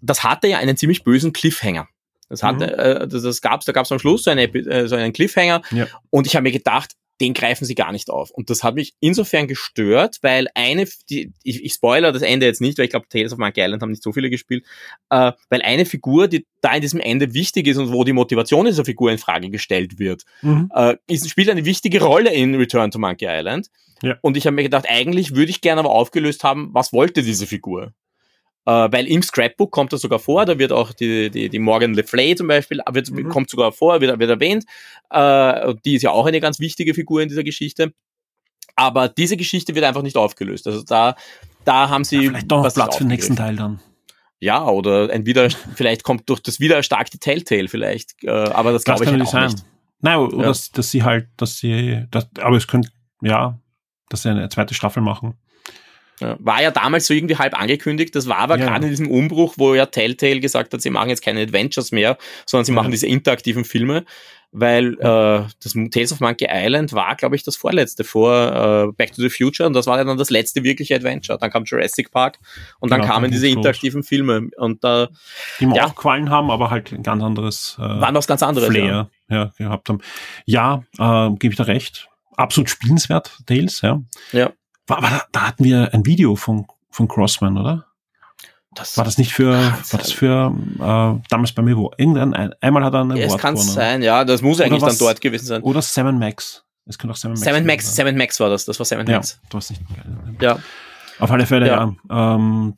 das 0.00 0.24
hatte 0.24 0.48
ja 0.48 0.58
einen 0.58 0.76
ziemlich 0.76 1.04
bösen 1.04 1.32
Cliffhanger. 1.32 1.86
Das 2.32 2.42
hatte, 2.42 2.66
mhm. 2.66 3.02
äh, 3.02 3.08
das, 3.08 3.22
das 3.22 3.42
gab's, 3.42 3.66
da 3.66 3.72
gab's 3.72 3.92
am 3.92 3.98
Schluss 3.98 4.24
so, 4.24 4.30
eine, 4.30 4.44
äh, 4.44 4.88
so 4.88 4.96
einen 4.96 5.12
Cliffhanger. 5.12 5.60
Ja. 5.70 5.86
Und 6.08 6.26
ich 6.26 6.34
habe 6.34 6.44
mir 6.44 6.52
gedacht, 6.52 6.92
den 7.20 7.34
greifen 7.34 7.66
sie 7.66 7.74
gar 7.74 7.92
nicht 7.92 8.08
auf. 8.08 8.30
Und 8.30 8.48
das 8.48 8.64
hat 8.64 8.74
mich 8.74 8.94
insofern 9.00 9.46
gestört, 9.46 10.16
weil 10.22 10.48
eine, 10.54 10.88
die, 11.10 11.34
ich, 11.42 11.62
ich 11.62 11.74
spoiler 11.74 12.10
das 12.10 12.22
Ende 12.22 12.46
jetzt 12.46 12.62
nicht, 12.62 12.78
weil 12.78 12.86
ich 12.86 12.90
glaube, 12.90 13.06
Tales 13.10 13.34
of 13.34 13.38
Monkey 13.38 13.60
Island 13.60 13.82
haben 13.82 13.90
nicht 13.90 14.02
so 14.02 14.12
viele 14.12 14.30
gespielt, 14.30 14.64
äh, 15.10 15.32
weil 15.50 15.60
eine 15.60 15.84
Figur, 15.84 16.26
die 16.26 16.46
da 16.62 16.74
in 16.74 16.80
diesem 16.80 17.00
Ende 17.00 17.34
wichtig 17.34 17.66
ist 17.66 17.76
und 17.76 17.92
wo 17.92 18.02
die 18.02 18.14
Motivation 18.14 18.64
dieser 18.64 18.86
Figur 18.86 19.12
in 19.12 19.18
Frage 19.18 19.50
gestellt 19.50 19.98
wird, 19.98 20.22
mhm. 20.40 20.70
äh, 20.74 20.96
ist, 21.06 21.28
spielt 21.28 21.50
eine 21.50 21.66
wichtige 21.66 22.02
Rolle 22.02 22.32
in 22.32 22.54
Return 22.54 22.90
to 22.90 22.98
Monkey 22.98 23.26
Island. 23.28 23.68
Ja. 24.02 24.16
Und 24.22 24.38
ich 24.38 24.46
habe 24.46 24.56
mir 24.56 24.62
gedacht, 24.62 24.86
eigentlich 24.88 25.34
würde 25.34 25.50
ich 25.50 25.60
gerne 25.60 25.80
aber 25.80 25.90
aufgelöst 25.90 26.44
haben, 26.44 26.70
was 26.72 26.94
wollte 26.94 27.22
diese 27.22 27.46
Figur? 27.46 27.92
Uh, 28.64 28.86
weil 28.92 29.08
im 29.08 29.22
Scrapbook 29.22 29.72
kommt 29.72 29.92
das 29.92 30.02
sogar 30.02 30.20
vor, 30.20 30.46
da 30.46 30.56
wird 30.56 30.70
auch 30.70 30.92
die, 30.92 31.30
die, 31.30 31.48
die 31.48 31.58
Morgan 31.58 31.94
Le 31.94 32.04
Flay 32.04 32.36
zum 32.36 32.46
Beispiel, 32.46 32.80
wird, 32.92 33.10
mhm. 33.10 33.28
kommt 33.28 33.50
sogar 33.50 33.72
vor, 33.72 34.00
wird, 34.00 34.16
wird 34.20 34.30
erwähnt. 34.30 34.64
Uh, 35.12 35.74
die 35.84 35.96
ist 35.96 36.02
ja 36.02 36.12
auch 36.12 36.26
eine 36.26 36.38
ganz 36.38 36.60
wichtige 36.60 36.94
Figur 36.94 37.22
in 37.22 37.28
dieser 37.28 37.42
Geschichte. 37.42 37.92
Aber 38.76 39.08
diese 39.08 39.36
Geschichte 39.36 39.74
wird 39.74 39.84
einfach 39.84 40.02
nicht 40.02 40.16
aufgelöst. 40.16 40.68
Also 40.68 40.82
da, 40.84 41.16
da 41.64 41.88
haben 41.88 42.04
sie. 42.04 42.16
Ja, 42.16 42.30
vielleicht 42.30 42.52
doch 42.52 42.72
Platz 42.72 42.96
für 42.96 43.04
den 43.04 43.08
nächsten 43.08 43.34
Teil 43.34 43.56
dann. 43.56 43.80
Ja, 44.38 44.64
oder 44.66 45.10
ein 45.10 45.26
wieder, 45.26 45.48
vielleicht 45.74 46.04
kommt 46.04 46.28
durch 46.28 46.40
das 46.40 46.60
wieder 46.60 46.76
erstarkte 46.76 47.18
Telltale 47.18 47.66
vielleicht. 47.66 48.12
Uh, 48.24 48.30
aber 48.30 48.72
das, 48.72 48.84
das 48.84 49.00
glaube 49.00 49.04
ich 49.04 49.10
halt 49.10 49.22
auch 49.22 49.32
sein. 49.32 49.50
nicht. 49.50 49.64
Nein, 50.00 50.18
oder 50.18 50.36
ja. 50.36 50.42
dass, 50.44 50.70
dass 50.70 50.90
sie 50.90 51.02
halt, 51.02 51.28
dass 51.36 51.58
sie, 51.58 52.04
dass, 52.10 52.28
aber 52.40 52.56
es 52.56 52.66
könnte, 52.66 52.90
ja, 53.22 53.58
dass 54.08 54.22
sie 54.22 54.30
eine 54.30 54.48
zweite 54.48 54.74
Staffel 54.74 55.02
machen. 55.02 55.34
War 56.38 56.62
ja 56.62 56.70
damals 56.70 57.06
so 57.06 57.14
irgendwie 57.14 57.36
halb 57.36 57.58
angekündigt. 57.58 58.14
Das 58.14 58.28
war 58.28 58.38
aber 58.38 58.58
ja. 58.58 58.66
gerade 58.66 58.84
in 58.84 58.90
diesem 58.90 59.10
Umbruch, 59.10 59.54
wo 59.56 59.74
ja 59.74 59.86
Telltale 59.86 60.40
gesagt 60.40 60.72
hat, 60.72 60.82
sie 60.82 60.90
machen 60.90 61.08
jetzt 61.08 61.22
keine 61.22 61.40
Adventures 61.40 61.92
mehr, 61.92 62.18
sondern 62.46 62.64
sie 62.64 62.72
ja. 62.72 62.76
machen 62.76 62.90
diese 62.90 63.06
interaktiven 63.06 63.64
Filme, 63.64 64.04
weil 64.52 64.94
äh, 65.00 65.44
das 65.62 65.72
Tales 65.90 66.12
of 66.12 66.20
Monkey 66.20 66.46
Island 66.50 66.92
war, 66.92 67.16
glaube 67.16 67.36
ich, 67.36 67.42
das 67.42 67.56
vorletzte 67.56 68.04
vor 68.04 68.88
äh, 68.90 68.92
Back 68.92 69.14
to 69.14 69.22
the 69.22 69.30
Future 69.30 69.66
und 69.66 69.72
das 69.72 69.86
war 69.86 69.96
ja 69.96 70.04
dann 70.04 70.18
das 70.18 70.30
letzte 70.30 70.62
wirkliche 70.62 70.94
Adventure. 70.94 71.38
Dann 71.38 71.50
kam 71.50 71.64
Jurassic 71.64 72.10
Park 72.10 72.38
und 72.78 72.90
dann 72.90 73.00
genau, 73.00 73.14
kamen 73.14 73.30
diese 73.30 73.48
interaktiven. 73.48 74.02
Filme 74.02 74.48
und 74.56 74.84
da 74.84 75.08
die 75.60 75.66
mir 75.66 75.76
ja, 75.76 75.86
auch 75.86 75.94
gefallen 75.94 76.28
haben, 76.28 76.50
aber 76.50 76.70
halt 76.70 76.92
ein 76.92 77.02
ganz 77.02 77.22
anderes 77.22 77.76
äh, 77.78 77.82
waren 77.82 78.14
was 78.14 78.26
ganz 78.26 78.42
anderes 78.42 78.68
Flair 78.68 79.08
ja. 79.28 79.36
ja 79.36 79.52
gehabt 79.56 79.88
haben. 79.88 80.00
Ja, 80.44 80.82
äh, 80.98 81.30
gebe 81.38 81.52
ich 81.52 81.56
da 81.56 81.64
recht. 81.64 82.08
Absolut 82.36 82.68
spielenswert, 82.68 83.38
Tales, 83.46 83.80
ja. 83.82 84.02
Ja. 84.32 84.50
War, 84.86 85.02
war 85.02 85.22
da, 85.32 85.48
hatten 85.48 85.64
wir 85.64 85.92
ein 85.92 86.04
Video 86.06 86.36
von, 86.36 86.66
von 86.90 87.08
Crossman, 87.08 87.58
oder? 87.58 87.86
Das 88.74 88.96
war 88.96 89.04
das 89.04 89.18
nicht 89.18 89.32
für, 89.34 89.52
war 89.52 89.98
das 89.98 90.12
für 90.12 90.54
äh, 90.76 91.28
damals 91.28 91.52
bei 91.52 91.62
mir 91.62 91.76
wo? 91.76 91.92
Irgendein, 91.98 92.32
ein, 92.32 92.54
einmal 92.60 92.84
hat 92.84 92.94
er 92.94 93.02
eine 93.02 93.20
ja, 93.20 93.26
Es 93.26 93.36
kann 93.36 93.56
sein, 93.56 94.02
ja, 94.02 94.24
das 94.24 94.40
muss 94.40 94.60
eigentlich 94.60 94.80
was, 94.80 94.96
dann 94.96 95.06
dort 95.06 95.20
gewesen 95.20 95.44
sein. 95.44 95.62
Oder 95.62 95.82
Sam 95.82 96.18
Max. 96.18 96.64
Es 96.86 96.98
könnte 96.98 97.12
auch 97.12 97.16
Sam 97.16 97.32
Max 97.32 97.42
Sam 97.42 97.64
Max, 97.66 97.94
Sam 97.94 98.16
Max 98.16 98.40
war 98.40 98.48
das, 98.48 98.64
das 98.64 98.78
war 98.78 98.86
Sam 98.86 99.04
Max. 99.04 99.32
Ja, 99.32 99.48
du 99.50 99.56
hast 99.58 99.70
nicht 99.70 99.82
geil. 99.94 100.16
Ja. 100.40 100.58
Auf 101.18 101.30
alle 101.30 101.46
Fälle, 101.46 101.66
ja. 101.66 101.94
ja 102.08 102.34
ähm, 102.34 102.76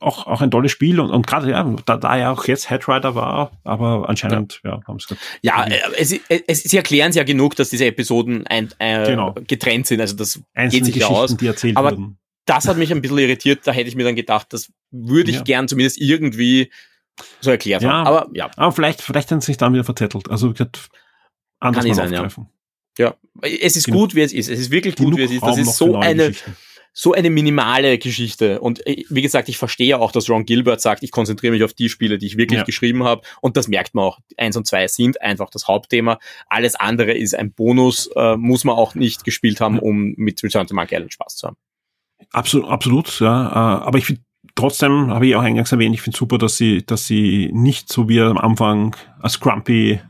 auch, 0.00 0.26
auch 0.26 0.40
ein 0.40 0.50
tolles 0.50 0.72
Spiel 0.72 0.98
und, 0.98 1.10
und 1.10 1.26
gerade 1.26 1.50
ja, 1.50 1.76
da, 1.86 1.96
da 1.96 2.16
ja 2.16 2.32
auch 2.32 2.46
jetzt 2.46 2.68
Headrider 2.68 3.14
war, 3.14 3.52
aber 3.64 4.08
anscheinend 4.08 4.60
ja, 4.64 4.72
ja 4.72 4.80
haben 4.86 4.96
es 4.96 5.14
Ja, 5.42 5.64
äh, 5.66 5.78
es, 5.96 6.18
es, 6.46 6.62
sie 6.64 6.76
erklären 6.76 7.10
es 7.10 7.16
ja 7.16 7.22
genug, 7.22 7.54
dass 7.56 7.70
diese 7.70 7.86
Episoden 7.86 8.46
ein, 8.46 8.70
äh, 8.78 9.06
genau. 9.06 9.34
getrennt 9.46 9.86
sind, 9.86 10.00
also 10.00 10.16
das 10.16 10.40
Einzelne 10.54 10.86
geht 10.86 10.94
sich 10.94 11.04
aus. 11.04 11.36
Die 11.36 11.46
erzählt 11.46 11.76
aber 11.76 11.92
wurden. 11.92 12.18
das 12.44 12.66
hat 12.66 12.76
mich 12.76 12.90
ein 12.92 13.00
bisschen 13.00 13.18
irritiert, 13.18 13.60
da 13.64 13.72
hätte 13.72 13.88
ich 13.88 13.94
mir 13.94 14.04
dann 14.04 14.16
gedacht, 14.16 14.52
das 14.52 14.72
würde 14.90 15.30
ich 15.30 15.36
ja. 15.36 15.42
gern 15.42 15.68
zumindest 15.68 16.00
irgendwie 16.00 16.70
so 17.40 17.50
erklärt 17.50 17.82
ja, 17.82 17.92
haben. 17.92 18.06
Aber 18.06 18.28
ja. 18.32 18.50
Aber 18.56 18.72
vielleicht, 18.72 19.00
vielleicht 19.02 19.30
haben 19.30 19.40
sie 19.40 19.46
sich 19.46 19.56
dann 19.56 19.72
wieder 19.72 19.84
verzettelt. 19.84 20.30
Also 20.30 20.48
anders 20.48 21.84
Kann 21.84 21.88
mal 21.88 21.94
sein, 21.94 22.14
aufgreifen. 22.14 22.48
Ja. 22.98 23.14
ja, 23.42 23.48
es 23.60 23.76
ist 23.76 23.86
Genug. 23.86 24.00
gut, 24.00 24.14
wie 24.14 24.22
es 24.22 24.32
ist. 24.32 24.48
Es 24.48 24.58
ist 24.58 24.70
wirklich 24.70 24.96
gut, 24.96 25.16
wie 25.16 25.22
es 25.22 25.30
ist. 25.30 25.42
Das 25.42 25.58
ist 25.58 25.76
so 25.76 25.96
eine, 25.96 26.32
so 27.00 27.12
eine 27.12 27.30
minimale 27.30 27.96
Geschichte. 27.96 28.60
Und 28.60 28.84
äh, 28.84 29.04
wie 29.08 29.22
gesagt, 29.22 29.48
ich 29.48 29.56
verstehe 29.56 30.00
auch, 30.00 30.10
dass 30.10 30.28
Ron 30.28 30.44
Gilbert 30.44 30.80
sagt, 30.80 31.04
ich 31.04 31.12
konzentriere 31.12 31.52
mich 31.52 31.62
auf 31.62 31.72
die 31.72 31.88
Spiele, 31.88 32.18
die 32.18 32.26
ich 32.26 32.36
wirklich 32.36 32.58
ja. 32.58 32.64
geschrieben 32.64 33.04
habe. 33.04 33.22
Und 33.40 33.56
das 33.56 33.68
merkt 33.68 33.94
man 33.94 34.04
auch. 34.04 34.18
Eins 34.36 34.56
und 34.56 34.66
zwei 34.66 34.88
sind 34.88 35.22
einfach 35.22 35.48
das 35.48 35.68
Hauptthema. 35.68 36.18
Alles 36.48 36.74
andere 36.74 37.12
ist 37.12 37.36
ein 37.36 37.52
Bonus, 37.52 38.10
äh, 38.16 38.36
muss 38.36 38.64
man 38.64 38.74
auch 38.74 38.96
nicht 38.96 39.22
gespielt 39.22 39.60
haben, 39.60 39.78
um 39.78 40.14
mit 40.16 40.42
Return 40.42 40.66
to 40.66 40.74
Monkey 40.74 40.96
Island 40.96 41.12
Spaß 41.12 41.36
zu 41.36 41.46
haben. 41.46 41.56
Absolut, 42.32 42.68
absolut, 42.68 43.20
ja. 43.20 43.46
Äh, 43.46 43.84
aber 43.86 43.98
ich 43.98 44.06
finde 44.06 44.22
trotzdem 44.58 45.10
habe 45.10 45.26
ich 45.26 45.36
auch 45.36 45.42
eingangs 45.42 45.70
erwähnt, 45.72 45.94
ich 45.94 46.02
finde 46.02 46.18
super, 46.18 46.36
dass 46.36 46.56
sie, 46.56 46.84
dass 46.84 47.06
sie 47.06 47.50
nicht 47.52 47.90
so 47.90 48.08
wie 48.08 48.20
am 48.20 48.36
Anfang 48.36 48.96
als 49.20 49.38
Grumpy 49.38 50.00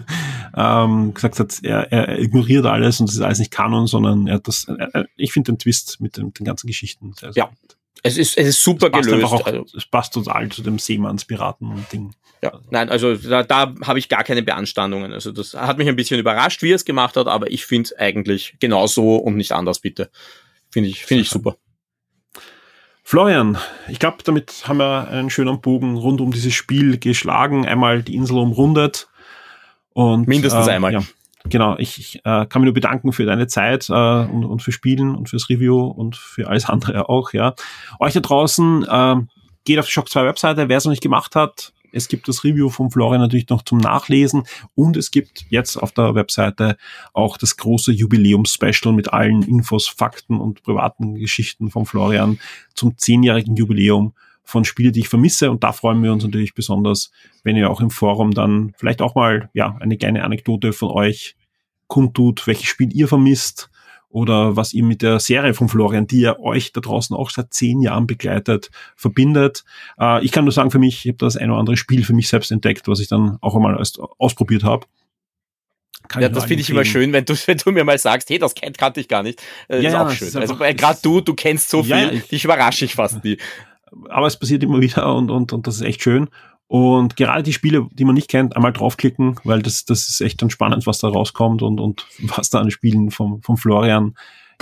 ähm, 0.56 1.14
gesagt 1.14 1.40
hat, 1.40 1.58
er, 1.62 1.90
er 1.90 2.18
ignoriert 2.18 2.66
alles 2.66 3.00
und 3.00 3.08
es 3.08 3.16
ist 3.16 3.22
alles 3.22 3.38
nicht 3.38 3.50
Kanon, 3.50 3.86
sondern 3.86 4.26
er 4.26 4.34
hat 4.34 4.48
das, 4.48 4.66
er, 4.68 5.06
ich 5.16 5.32
finde 5.32 5.52
den 5.52 5.58
Twist 5.58 6.00
mit 6.00 6.16
den, 6.16 6.32
den 6.34 6.44
ganzen 6.44 6.66
Geschichten 6.66 7.14
sehr, 7.18 7.32
sehr 7.32 7.44
ja. 7.44 7.48
Gut. 7.48 7.76
Es 8.02 8.18
ist, 8.18 8.36
es 8.36 8.48
ist 8.48 8.62
super 8.62 8.90
es 8.92 9.06
gelöst. 9.06 9.24
Auch, 9.24 9.46
also, 9.46 9.64
es 9.74 9.86
passt 9.86 10.12
total 10.12 10.50
zu 10.50 10.62
dem 10.62 10.78
Seemannspiraten-Ding. 10.78 12.12
Ja, 12.42 12.60
nein, 12.68 12.90
also 12.90 13.16
da, 13.16 13.42
da 13.42 13.74
habe 13.86 13.98
ich 13.98 14.10
gar 14.10 14.22
keine 14.22 14.42
Beanstandungen. 14.42 15.14
Also 15.14 15.32
das 15.32 15.54
hat 15.54 15.78
mich 15.78 15.88
ein 15.88 15.96
bisschen 15.96 16.20
überrascht, 16.20 16.60
wie 16.60 16.72
er 16.72 16.76
es 16.76 16.84
gemacht 16.84 17.16
hat, 17.16 17.26
aber 17.26 17.50
ich 17.50 17.64
finde 17.64 17.98
eigentlich 17.98 18.56
genauso 18.60 19.16
und 19.16 19.36
nicht 19.36 19.52
anders, 19.52 19.78
bitte. 19.78 20.10
Finde 20.70 20.90
ich, 20.90 21.06
finde 21.06 21.22
ich 21.22 21.30
super. 21.30 21.56
Florian, 23.06 23.58
ich 23.86 23.98
glaube, 23.98 24.16
damit 24.24 24.64
haben 24.66 24.78
wir 24.78 25.08
einen 25.08 25.28
schönen 25.28 25.60
Bogen 25.60 25.96
rund 25.96 26.22
um 26.22 26.32
dieses 26.32 26.54
Spiel 26.54 26.98
geschlagen, 26.98 27.66
einmal 27.66 28.02
die 28.02 28.14
Insel 28.14 28.38
umrundet. 28.38 29.08
Und, 29.92 30.26
Mindestens 30.26 30.66
äh, 30.66 30.70
einmal. 30.70 30.94
Ja, 30.94 31.02
genau, 31.44 31.76
ich, 31.76 31.98
ich 31.98 32.16
äh, 32.24 32.46
kann 32.46 32.62
mich 32.62 32.64
nur 32.64 32.72
bedanken 32.72 33.12
für 33.12 33.26
deine 33.26 33.46
Zeit 33.46 33.90
äh, 33.90 33.92
und, 33.92 34.46
und 34.46 34.62
für 34.62 34.72
Spielen 34.72 35.14
und 35.14 35.28
fürs 35.28 35.50
Review 35.50 35.84
und 35.84 36.16
für 36.16 36.48
alles 36.48 36.66
andere 36.66 37.10
auch. 37.10 37.34
Ja, 37.34 37.54
Euch 38.00 38.14
da 38.14 38.20
draußen, 38.20 38.86
äh, 38.88 39.16
geht 39.66 39.78
auf 39.78 39.86
die 39.86 39.92
Shock 39.92 40.08
2 40.08 40.24
Webseite, 40.24 40.70
wer 40.70 40.78
es 40.78 40.86
noch 40.86 40.90
nicht 40.90 41.02
gemacht 41.02 41.36
hat, 41.36 41.73
es 41.94 42.08
gibt 42.08 42.28
das 42.28 42.44
Review 42.44 42.68
von 42.68 42.90
Florian 42.90 43.20
natürlich 43.20 43.48
noch 43.48 43.62
zum 43.62 43.78
Nachlesen 43.78 44.44
und 44.74 44.96
es 44.96 45.10
gibt 45.10 45.46
jetzt 45.48 45.76
auf 45.76 45.92
der 45.92 46.14
Webseite 46.14 46.76
auch 47.12 47.38
das 47.38 47.56
große 47.56 47.92
Jubiläums-Special 47.92 48.92
mit 48.92 49.12
allen 49.12 49.42
Infos, 49.42 49.86
Fakten 49.86 50.40
und 50.40 50.62
privaten 50.62 51.14
Geschichten 51.14 51.70
von 51.70 51.86
Florian 51.86 52.38
zum 52.74 52.98
zehnjährigen 52.98 53.56
Jubiläum 53.56 54.12
von 54.42 54.64
Spiele, 54.64 54.92
die 54.92 55.00
ich 55.00 55.08
vermisse. 55.08 55.50
Und 55.50 55.64
da 55.64 55.72
freuen 55.72 56.02
wir 56.02 56.12
uns 56.12 56.24
natürlich 56.24 56.54
besonders, 56.54 57.10
wenn 57.44 57.56
ihr 57.56 57.70
auch 57.70 57.80
im 57.80 57.90
Forum 57.90 58.32
dann 58.32 58.74
vielleicht 58.76 59.00
auch 59.00 59.14
mal 59.14 59.48
ja 59.54 59.76
eine 59.80 59.96
kleine 59.96 60.24
Anekdote 60.24 60.72
von 60.72 60.90
euch 60.90 61.36
kundtut, 61.86 62.46
welches 62.46 62.66
Spiel 62.66 62.94
ihr 62.94 63.08
vermisst 63.08 63.70
oder 64.14 64.54
was 64.54 64.72
ihr 64.72 64.84
mit 64.84 65.02
der 65.02 65.18
Serie 65.18 65.54
von 65.54 65.68
Florian, 65.68 66.06
die 66.06 66.20
ja 66.20 66.38
euch 66.38 66.72
da 66.72 66.80
draußen 66.80 67.16
auch 67.16 67.30
seit 67.30 67.52
zehn 67.52 67.80
Jahren 67.80 68.06
begleitet, 68.06 68.70
verbindet. 68.94 69.64
Äh, 69.98 70.24
ich 70.24 70.30
kann 70.30 70.44
nur 70.44 70.52
sagen, 70.52 70.70
für 70.70 70.78
mich, 70.78 71.04
ich 71.04 71.08
habe 71.08 71.18
das 71.18 71.36
ein 71.36 71.50
oder 71.50 71.58
andere 71.58 71.76
Spiel 71.76 72.04
für 72.04 72.12
mich 72.12 72.28
selbst 72.28 72.52
entdeckt, 72.52 72.86
was 72.86 73.00
ich 73.00 73.08
dann 73.08 73.38
auch 73.40 73.56
einmal 73.56 73.76
ausprobiert 74.18 74.62
habe. 74.62 74.86
Kann 76.06 76.22
ja, 76.22 76.28
das 76.28 76.44
finde 76.44 76.60
ich 76.60 76.70
immer 76.70 76.84
schön, 76.84 77.12
wenn 77.12 77.24
du, 77.24 77.34
wenn 77.46 77.58
du 77.58 77.72
mir 77.72 77.82
mal 77.82 77.98
sagst, 77.98 78.30
hey, 78.30 78.38
das 78.38 78.54
kennt, 78.54 78.78
kannte 78.78 79.00
ich 79.00 79.08
gar 79.08 79.24
nicht. 79.24 79.42
Äh, 79.66 79.80
ja, 79.80 79.88
ist 79.88 79.96
auch 79.96 80.10
schön. 80.12 80.28
Ist 80.28 80.36
also 80.36 80.54
gerade 80.54 80.98
du, 81.02 81.20
du 81.20 81.34
kennst 81.34 81.68
so 81.68 81.82
viel, 81.82 81.90
ja, 81.90 82.12
ich, 82.12 82.28
dich 82.28 82.44
überrasche 82.44 82.84
ich 82.84 82.94
fast 82.94 83.24
nie. 83.24 83.38
Aber 84.10 84.28
es 84.28 84.38
passiert 84.38 84.62
immer 84.62 84.80
wieder 84.80 85.12
und, 85.12 85.32
und, 85.32 85.52
und 85.52 85.66
das 85.66 85.74
ist 85.74 85.82
echt 85.82 86.02
schön. 86.02 86.28
Und 86.66 87.16
gerade 87.16 87.42
die 87.42 87.52
Spiele, 87.52 87.86
die 87.92 88.04
man 88.04 88.14
nicht 88.14 88.28
kennt, 88.28 88.56
einmal 88.56 88.72
draufklicken, 88.72 89.36
weil 89.44 89.62
das, 89.62 89.84
das 89.84 90.08
ist 90.08 90.20
echt 90.20 90.40
dann 90.42 90.50
spannend, 90.50 90.86
was 90.86 90.98
da 90.98 91.08
rauskommt 91.08 91.62
und, 91.62 91.80
und 91.80 92.06
was 92.22 92.50
da 92.50 92.60
an 92.60 92.70
Spielen 92.70 93.10
vom, 93.10 93.42
vom 93.42 93.56
Florian, 93.56 94.14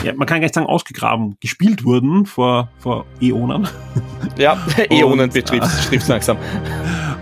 ja, 0.02 0.12
man 0.14 0.26
kann 0.26 0.38
gar 0.38 0.46
nicht 0.46 0.54
sagen, 0.54 0.66
ausgegraben, 0.66 1.36
gespielt 1.40 1.84
wurden 1.84 2.26
vor, 2.26 2.68
vor 2.78 3.06
Äonen. 3.20 3.68
Ja, 4.38 4.56
Äonen 4.90 5.30
betrifft 5.30 5.92
es 5.92 6.08
langsam. 6.08 6.38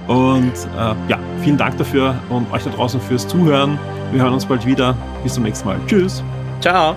Und 0.07 0.53
äh, 0.77 0.95
ja, 1.09 1.19
vielen 1.43 1.57
Dank 1.57 1.77
dafür 1.77 2.15
und 2.29 2.51
euch 2.53 2.63
da 2.63 2.71
draußen 2.71 3.01
fürs 3.01 3.27
Zuhören. 3.27 3.79
Wir 4.13 4.23
hören 4.23 4.35
uns 4.35 4.47
bald 4.47 4.65
wieder. 4.65 4.97
Bis 5.25 5.35
zum 5.35 5.43
nächsten 5.43 5.67
Mal. 5.67 5.81
Tschüss. 5.87 6.23
Ciao. 6.61 6.95